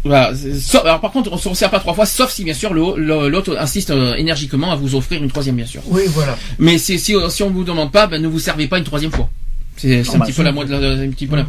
[0.03, 0.31] Voilà.
[0.59, 3.55] sauf- alors par contre, on se resserre pas trois fois, sauf si bien sûr l'autre
[3.59, 5.81] insiste euh, énergiquement à vous offrir une troisième bien sûr.
[5.87, 6.35] Oui, voilà.
[6.59, 9.11] Mais si, si, si on vous demande pas, ben, ne vous servez pas une troisième
[9.11, 9.29] fois.
[9.77, 10.75] C'est c'est un petit peu la moitié.
[10.75, 11.45] Un petit peu la-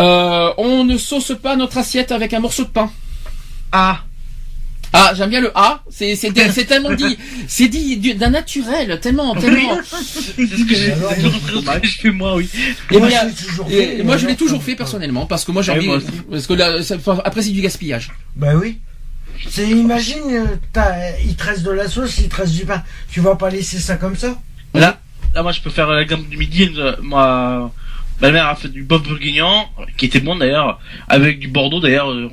[0.00, 2.90] Euh, on ne sauce pas notre assiette avec un morceau de pain.
[3.70, 4.00] Ah,
[4.96, 5.82] Ah, j'aime bien le A.
[5.90, 9.76] C'est c'est c'est tellement dit, c'est dit du- d'un naturel, tellement tellement.
[9.92, 12.48] c'est ce que j'ai Alors, c'est ce que je fais moi, oui.
[12.92, 14.76] Et Moi, bien, je l'ai toujours et fait, moi, je alors, l'ai toujours ça- fait
[14.76, 15.98] personnellement parce que moi j'ai envie, moi
[16.30, 18.12] parce que là, ça- après c'est du gaspillage.
[18.36, 18.78] Bah oui.
[19.50, 22.82] C'est, imagine, euh, t'as- il te reste de la sauce, il te reste du pain.
[23.10, 24.38] Tu vas pas laisser ça comme ça?
[24.74, 25.00] Là,
[25.34, 26.70] là, moi, je peux faire l'exemple du midi.
[26.78, 27.72] euh, Moi,
[28.20, 29.66] ma mère a fait du bœuf bourguignon,
[29.96, 32.10] qui était bon d'ailleurs, avec du Bordeaux d'ailleurs.
[32.10, 32.28] euh,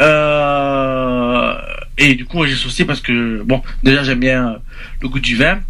[0.00, 1.54] Euh,
[1.98, 4.58] et du coup, moi, j'ai saucé parce que, bon, déjà, j'aime bien euh,
[5.02, 5.60] le goût du vin.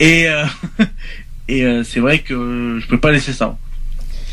[0.00, 0.44] Et, euh,
[1.48, 3.56] et euh, c'est vrai que je peux pas laisser ça.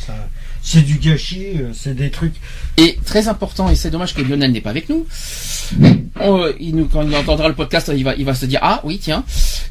[0.06, 0.14] Ça-
[0.61, 2.35] C'est du gâchis, c'est des trucs.
[2.77, 5.06] Et très important, et c'est dommage que Lionel n'est pas avec nous.
[6.19, 8.80] On, il nous, quand il entendra le podcast, il va, il va se dire ah
[8.83, 9.23] oui tiens,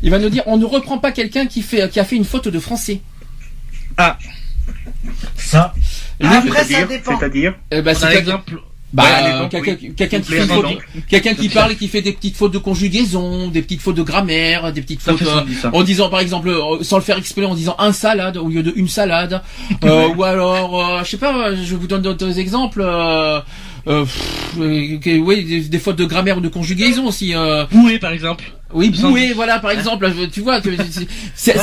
[0.03, 2.25] il va nous dire on ne reprend pas quelqu'un qui fait, qui a fait une
[2.25, 3.01] faute de français.
[5.37, 5.75] Ça.
[6.21, 7.19] Les- Après, ça C'est-à-dire, dépend.
[7.19, 8.55] c'est-à-dire, Eh ben, On a l'exemple.
[8.93, 11.37] Bah, Ouais, euh, quelqu'un oui.
[11.37, 14.71] qui, parle et qui fait des petites fautes de conjugaison, des petites fautes de grammaire,
[14.73, 17.75] des petites fautes euh, en disant par exemple euh, sans le faire exprès en disant
[17.79, 19.43] un salade au lieu de une salade,
[19.85, 22.83] euh, ou alors euh, je sais pas, je vous donne d'autres exemples.
[23.87, 27.35] Euh, euh, pff, euh, oui, des, des fautes de grammaire ou de conjugaison aussi.
[27.35, 28.45] Euh, Boué, par exemple.
[28.75, 30.05] oui, boué, voilà, par exemple.
[30.05, 30.71] euh, Tu vois, que
[31.35, 31.57] c'est-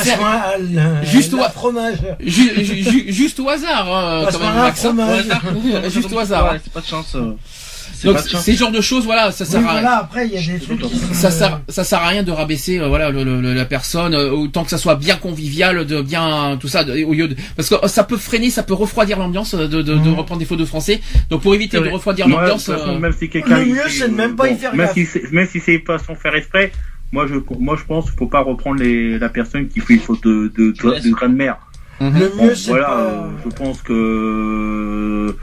[1.04, 1.96] Juste au- fromage.
[2.20, 4.88] ju- ju- ju- juste au hasard, hein, quand Passe-moi même, un Max, hein.
[4.88, 5.92] fromage.
[5.92, 6.52] Juste au hasard.
[6.52, 7.12] Ouais, c'est pas de chance.
[7.14, 7.59] euh, C'est
[8.04, 10.38] Donc de ces genres de choses, voilà, ça Oui, sert à voilà, après, il y
[10.38, 13.10] a des trucs qui sont, ça sert ça sert à rien de rabaisser euh, voilà
[13.10, 16.68] le, le- le- la personne euh, autant que ça soit bien convivial de bien tout
[16.68, 19.54] ça de- au lieu de parce que euh, ça peut freiner ça peut refroidir l'ambiance
[19.54, 20.14] euh, de, de, de Mhm.
[20.14, 23.12] reprendre des fautes de français donc pour éviter de refroidir de l'ambiance façon, euh, même
[23.18, 24.94] si quelqu'un Le mieux, c'est de même pas y faire même gaffe.
[24.94, 26.72] si même si c'est pas sans faire exprès
[27.12, 30.00] moi je moi je pense qu'il faut pas reprendre les la personne qui fait une
[30.00, 31.02] faute de de, de, laisse.
[31.04, 31.56] de grammaire
[32.00, 32.18] mhm.
[32.18, 33.00] Le Bon, mieux, c'est voilà pas...
[33.00, 35.36] euh, je pense que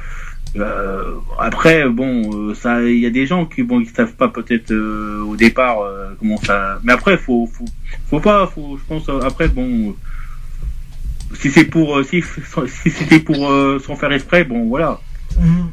[0.56, 1.04] euh,
[1.40, 4.72] après bon euh, ça il y a des gens qui bon ils savent pas peut-être
[4.72, 7.66] euh, au départ euh, comment ça mais après faut faut
[8.10, 12.24] faut pas faut je pense euh, après bon euh, si c'est pour si
[12.84, 15.00] si c'était pour euh, sans faire exprès bon voilà
[15.40, 15.68] Mhm.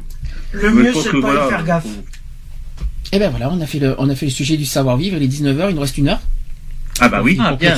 [0.51, 1.83] Le Mais mieux, c'est de pas voilà, y faire gaffe.
[1.83, 2.05] faut-
[3.13, 5.15] et ben voilà on a fait le on a fait le sujet du savoir vivre
[5.17, 6.19] il est 19h il nous reste une heure
[6.99, 7.37] ah bah oui.
[7.39, 7.77] Ah, pour bien.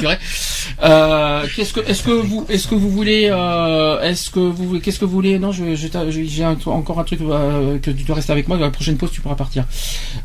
[0.83, 4.99] Euh, qu'est-ce que est-ce que vous est-ce que vous voulez euh, est-ce que vous qu'est-ce
[4.99, 5.39] que vous voulez?
[5.39, 8.57] Non je j'ai encore un truc euh, que tu dois rester avec moi.
[8.57, 9.65] Dans la prochaine pause tu pourras partir.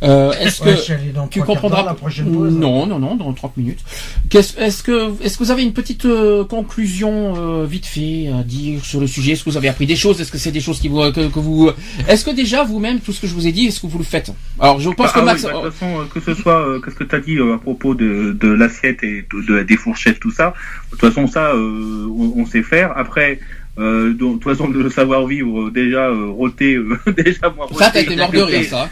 [0.02, 2.52] Euh, est-ce Ouais, que dans tu comprendras la prochaine pause.
[2.52, 3.80] Non, non, non, dans 30 minutes.
[4.28, 8.42] Qu'est-ce, est-ce que, est-ce que vous avez une petite euh, conclusion euh, vite fait à
[8.42, 9.32] dire sur le sujet?
[9.32, 10.20] Est-ce que vous avez appris des choses?
[10.20, 11.70] Est-ce que c'est des choses qui vous, que, que vous,
[12.08, 14.04] est-ce que déjà vous-même tout ce que je vous ai dit, est-ce que vous le
[14.04, 14.32] faites?
[14.60, 16.80] Alors, je pense Ah que oui, Max, bah, de toute façon, que ce soit, euh,
[16.80, 18.48] qu'est-ce que tu as dit euh, à propos de, de
[18.84, 20.54] et de, de- des fourchettes, tout ça,
[20.86, 22.92] de toute façon, ça, euh, on, on sait faire.
[22.96, 23.38] Après,
[23.78, 27.90] euh, donc, de toute façon, le savoir-vivre, euh, déjà, euh, roter, euh, déjà, moi, ça,
[27.90, 28.90] t'as été mort de rire, ça.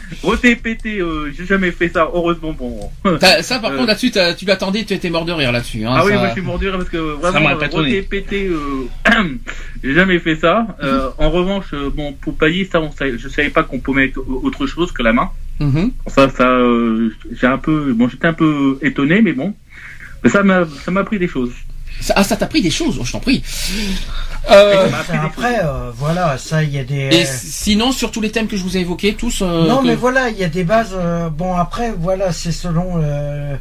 [0.63, 2.79] Péter, euh, j'ai jamais fait ça, heureusement, bon.
[3.43, 3.75] Ça, par Euh.
[3.77, 5.83] contre, là-dessus, tu l'attendais, tu étais mort de rire là-dessus.
[5.85, 8.87] Hein, ah oui, moi, je suis mort de rire parce que vraiment, euh, péter, euh,
[9.83, 10.65] j'ai jamais fait ça.
[10.81, 14.19] Euh, en revanche, bon, pour pailler, ça, on savait, je savais pas qu'on pouvait mettre
[14.27, 15.29] autre chose que la main.
[15.59, 15.91] Mhm.
[16.07, 19.53] Ça, ça, euh, j'ai un peu, bon, j'étais un peu étonné, mais bon,
[20.23, 21.51] mais ça m'a, ça m'a appris des choses.
[21.99, 23.43] Ça- ah, ça t'a pris des choses, oh, je t'en prie.
[24.49, 24.87] Euh,
[25.23, 27.09] Après, euh, voilà, ça, il y a des...
[27.11, 29.41] et sinon, sur tous les thèmes que je vous ai évoqués, tous.
[29.43, 30.93] euh, non, que- mais voilà, il y a des bases.
[30.95, 32.93] euh, bon, après, voilà, c'est selon.
[33.03, 33.55] euh,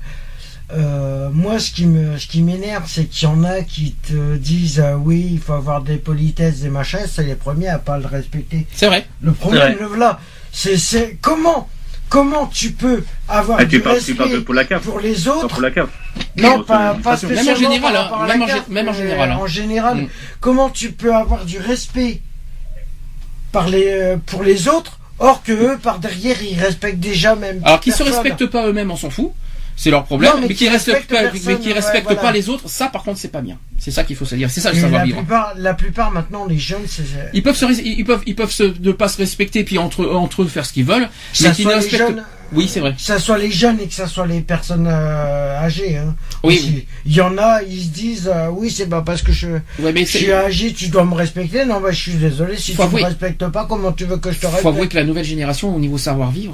[0.72, 4.36] euh, moi, ce qui me, ce qui m'énerve, c'est qu'il y en a qui te
[4.36, 7.00] disent euh, oui, il faut avoir des politesses, des machins.
[7.12, 8.66] C'est les premiers à pas le respecter.
[8.72, 9.04] C'est vrai.
[9.20, 10.20] Le problème, le voilà,
[10.52, 11.68] c'est, c'est comment,
[12.10, 14.82] comment tu peux avoir Ah, du tu parles, tu respect parles de pour la cave.
[14.82, 15.88] pour les autres pour la cave.
[16.36, 17.28] non, pas, pas l'administration.
[17.28, 19.38] Même en spécialement général, hein, même en carte, gé- même en mais général, hein.
[19.40, 20.08] En général, Mm.
[20.40, 22.20] comment tu peux avoir du respect
[23.52, 27.60] par les, pour les autres, or que eux, par derrière, ils respectent déjà même.
[27.64, 28.14] Alors qu'ils se personne.
[28.22, 29.32] respectent pas eux-mêmes, on s'en fout.
[29.76, 31.72] C'est leur problème, Non, mais mais, qui qui respectent respectent pas, personne, mais qui ouais,
[31.74, 32.20] respectent voilà.
[32.20, 33.56] pas les autres, ça par contre c'est pas bien.
[33.78, 34.50] C'est ça qu'il faut se dire.
[34.50, 35.18] C'est ça le savoir la vivre.
[35.18, 37.02] plupart, la plupart maintenant, les jeunes, c'est.
[37.32, 40.42] Ils peuvent se, ils peuvent, ils peuvent se, ne pas se respecter puis entre entre
[40.42, 41.08] eux faire ce qu'ils veulent,
[41.40, 41.96] mais qui ne respectent.
[42.08, 42.92] jeunes, Oui, c'est vrai.
[42.92, 45.96] que ça soit les jeunes et que ça soit les personnes euh, âgées.
[45.96, 46.84] Hein, Oui.
[47.06, 49.92] Il y en a, ils se disent, euh, oui, c'est pas parce que je, Ouais,
[49.94, 51.64] mais je suis âgé, tu dois me respecter.
[51.64, 53.00] Non, bah, je suis désolé, si Faut tu avouer.
[53.02, 55.24] me respectes pas, comment tu veux que je te Faut respecte avouer que la nouvelle
[55.24, 56.52] génération au niveau savoir vivre.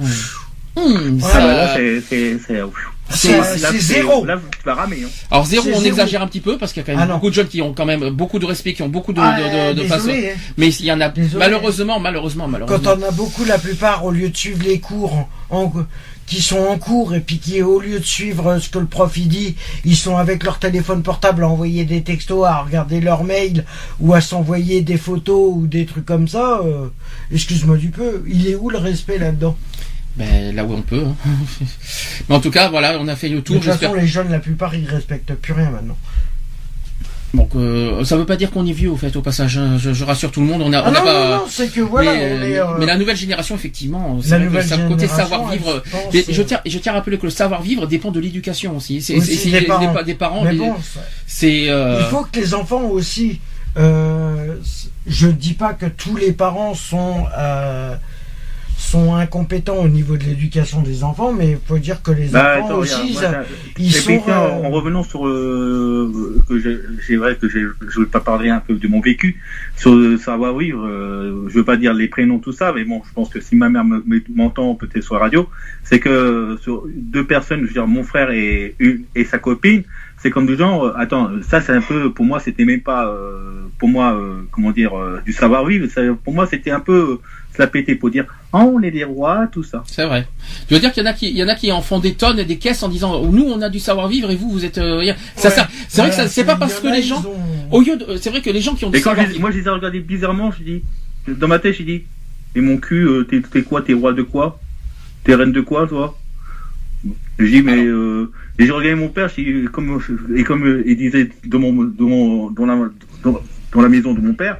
[0.77, 2.61] Hum, Ouais, ça- là, c'est,
[3.09, 4.25] c'est, zéro.
[4.25, 5.09] Là, tu vas ramer, hein.
[5.31, 5.85] Alors zéro, on zéro.
[5.85, 7.61] exagère un petit peu parce qu'il y a quand même Ah beaucoup de jeunes qui
[7.61, 9.37] ont quand même beaucoup de respect, qui ont beaucoup de, Ah,
[9.71, 10.07] de, de, de façons.
[10.07, 10.39] désolé, hein.
[10.57, 11.39] Mais il y en a Désolé.
[11.45, 12.79] malheureusement, malheureusement, malheureusement.
[12.93, 15.73] Quand on a beaucoup, la plupart, au lieu de suivre les cours en, en-
[16.25, 19.15] qui sont en cours et puis qui, au lieu de suivre ce que le prof
[19.15, 19.55] il dit,
[19.85, 23.63] ils sont avec leur téléphone portable à envoyer des textos, à regarder leur mail
[24.01, 26.59] ou à s'envoyer des photos ou des trucs comme ça.
[26.65, 26.87] euh,
[27.31, 29.55] Excuse-moi du peu, il est où le respect là-dedans?
[30.17, 31.03] Ben, là où on peut.
[31.05, 31.15] hein.
[32.29, 33.55] Mais en tout cas, voilà, on a fait le De tour.
[33.59, 35.97] toute façon, les jeunes, la plupart, ils respectent plus rien maintenant.
[37.33, 39.57] Donc, euh, ça veut pas dire qu'on est vieux au fait au passage.
[39.57, 39.77] hein.
[39.77, 40.61] Je, je rassure tout le monde.
[40.63, 41.29] On a, Ah on a non, pas.
[41.29, 44.17] non, non, c'est que voilà, mais, on est, euh, euh, mais la nouvelle génération, effectivement,
[44.23, 44.29] c'est
[44.63, 45.83] ça- côté savoir-vivre.
[46.13, 49.01] je je euh, tiens, je tiens à rappeler que le savoir-vivre dépend de l'éducation aussi.
[49.01, 49.19] C'est,
[49.51, 49.93] des parents.
[49.93, 50.43] pa- des parents.
[50.43, 50.73] mais bon,
[51.43, 53.39] euh, Il faut que les enfants aussi.
[53.75, 57.25] je dis pas que tous les parents sont
[58.77, 62.57] sont incompétents au niveau de l'éducation des enfants, mais il faut dire que les Bah,
[62.59, 63.43] enfants attends, aussi, ils, moi, a- ça-
[63.79, 64.05] ils Et sont.
[64.07, 68.19] puis, tiens, euh, en revenant sur euh, que j'ai- c'est vrai que je veux pas
[68.19, 69.41] parler un peu de mon vécu
[69.75, 70.85] sur le savoir vivre.
[70.87, 73.55] Euh, je veux pas dire les prénoms tout ça, mais bon, je pense que si
[73.55, 75.49] ma mère me- me- m'entend peut-être sur la radio,
[75.83, 79.83] c'est que sur deux personnes, je veux dire mon frère et une et sa copine,
[80.19, 83.07] c'est comme du genre, euh, attends, ça c'est un peu pour moi c'était même pas
[83.07, 84.91] euh, pour moi euh, comment dire
[85.25, 85.87] du savoir vivre.
[85.87, 87.19] Ça, pour moi c'était un peu
[87.57, 89.83] la péter pour dire ah on est des rois tout ça.
[89.87, 90.27] C'est vrai.
[90.69, 91.99] Je veux dire qu'il y en a qui, il y en a qui en font
[91.99, 94.65] des tonnes et des caisses en disant, nous, on a du savoir-vivre et vous, vous
[94.65, 95.15] êtes euh, rien.
[95.35, 95.55] Ça, ouais.
[95.87, 98.29] c'est vrai que ça, c'est pas parce que les gens, ont- au lieu de, c'est
[98.29, 99.99] vrai que les gens qui ont du Et quand savoir-vivre, moi je les ai regardés
[99.99, 100.83] bizarrement, je dis
[101.27, 102.03] dans ma tête je dis
[102.55, 104.59] Et mon cul, euh, t'es quoi T'es roi de quoi?
[105.23, 106.17] T'es reine de quoi, toi?
[107.39, 107.85] Je dis, mais.
[107.85, 109.99] Euh, et j'ai regardé mon père, je dis, comme,
[110.35, 112.89] et comme euh, il disait dans, mon, dans, mon, dans, la,
[113.23, 113.39] dans,
[113.73, 114.57] dans la maison de mon père,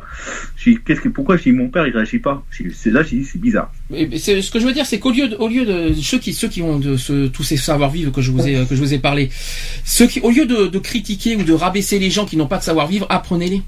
[0.58, 2.44] je dis, qu'est-ce que, pourquoi je dis, mon père, il réagit pas?
[2.52, 3.72] C'est là, je dis, c'est bizarre.
[3.94, 6.19] Et c'est- ce que je veux dire, c'est qu'au lieu de, au lieu de ceux
[6.19, 8.82] qui, ceux qui ont de ce, tous ces savoir-vivre que je vous ai, que je
[8.82, 9.30] vous ai parlé,
[9.86, 12.58] ceux qui, au lieu de, de critiquer ou de rabaisser les gens qui n'ont pas
[12.58, 13.61] de savoir-vivre, apprenez-les.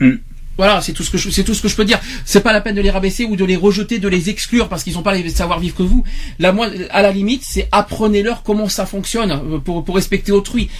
[0.00, 0.12] Mm.
[0.56, 1.98] Voilà, c'est tout ce que je, c'est tout ce que je peux dire.
[2.24, 4.84] C'est pas la peine de les rabaisser ou de les rejeter, de les exclure parce
[4.84, 6.04] qu'ils n'ont pas les savoir-vivre que vous.
[6.38, 10.70] Moi, à la limite, c'est apprenez-leur comment ça fonctionne euh, pour, pour respecter autrui.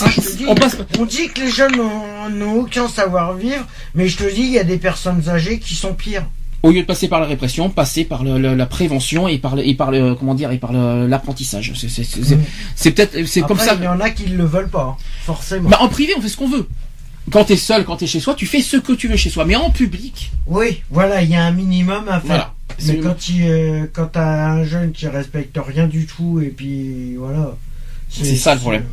[0.00, 4.24] Ah, dis, on passe, on dit que les jeunes n'ont- aucun savoir-vivre, mais je te
[4.34, 6.26] dis, il y a des personnes âgées qui sont pires.
[6.62, 9.54] au lieu de passer par la répression, passer par le- le- la prévention et par
[9.54, 11.72] le, et par le, comment dire, et par le- l'apprentissage.
[11.76, 12.44] C'est, c'est, c'est, c'est- Mm.
[12.74, 13.74] c'est peut-être, c'est comme ça.
[13.78, 15.68] Il y en a qui ne le veulent pas, hein, forcément.
[15.68, 16.66] Bah, en privé, on fait ce qu'on veut.
[17.30, 19.44] Quand t'es seul, quand t'es chez soi, tu fais ce que tu veux chez soi.
[19.44, 22.22] Mais en public, Oui, voilà, il y a un minimum à faire.
[22.26, 22.54] voilà.
[22.86, 27.14] Mais quand tu euh, quand t'as un jeune qui respecte rien du tout et puis
[27.16, 27.56] voilà.
[28.10, 28.84] C'est ça, le problème.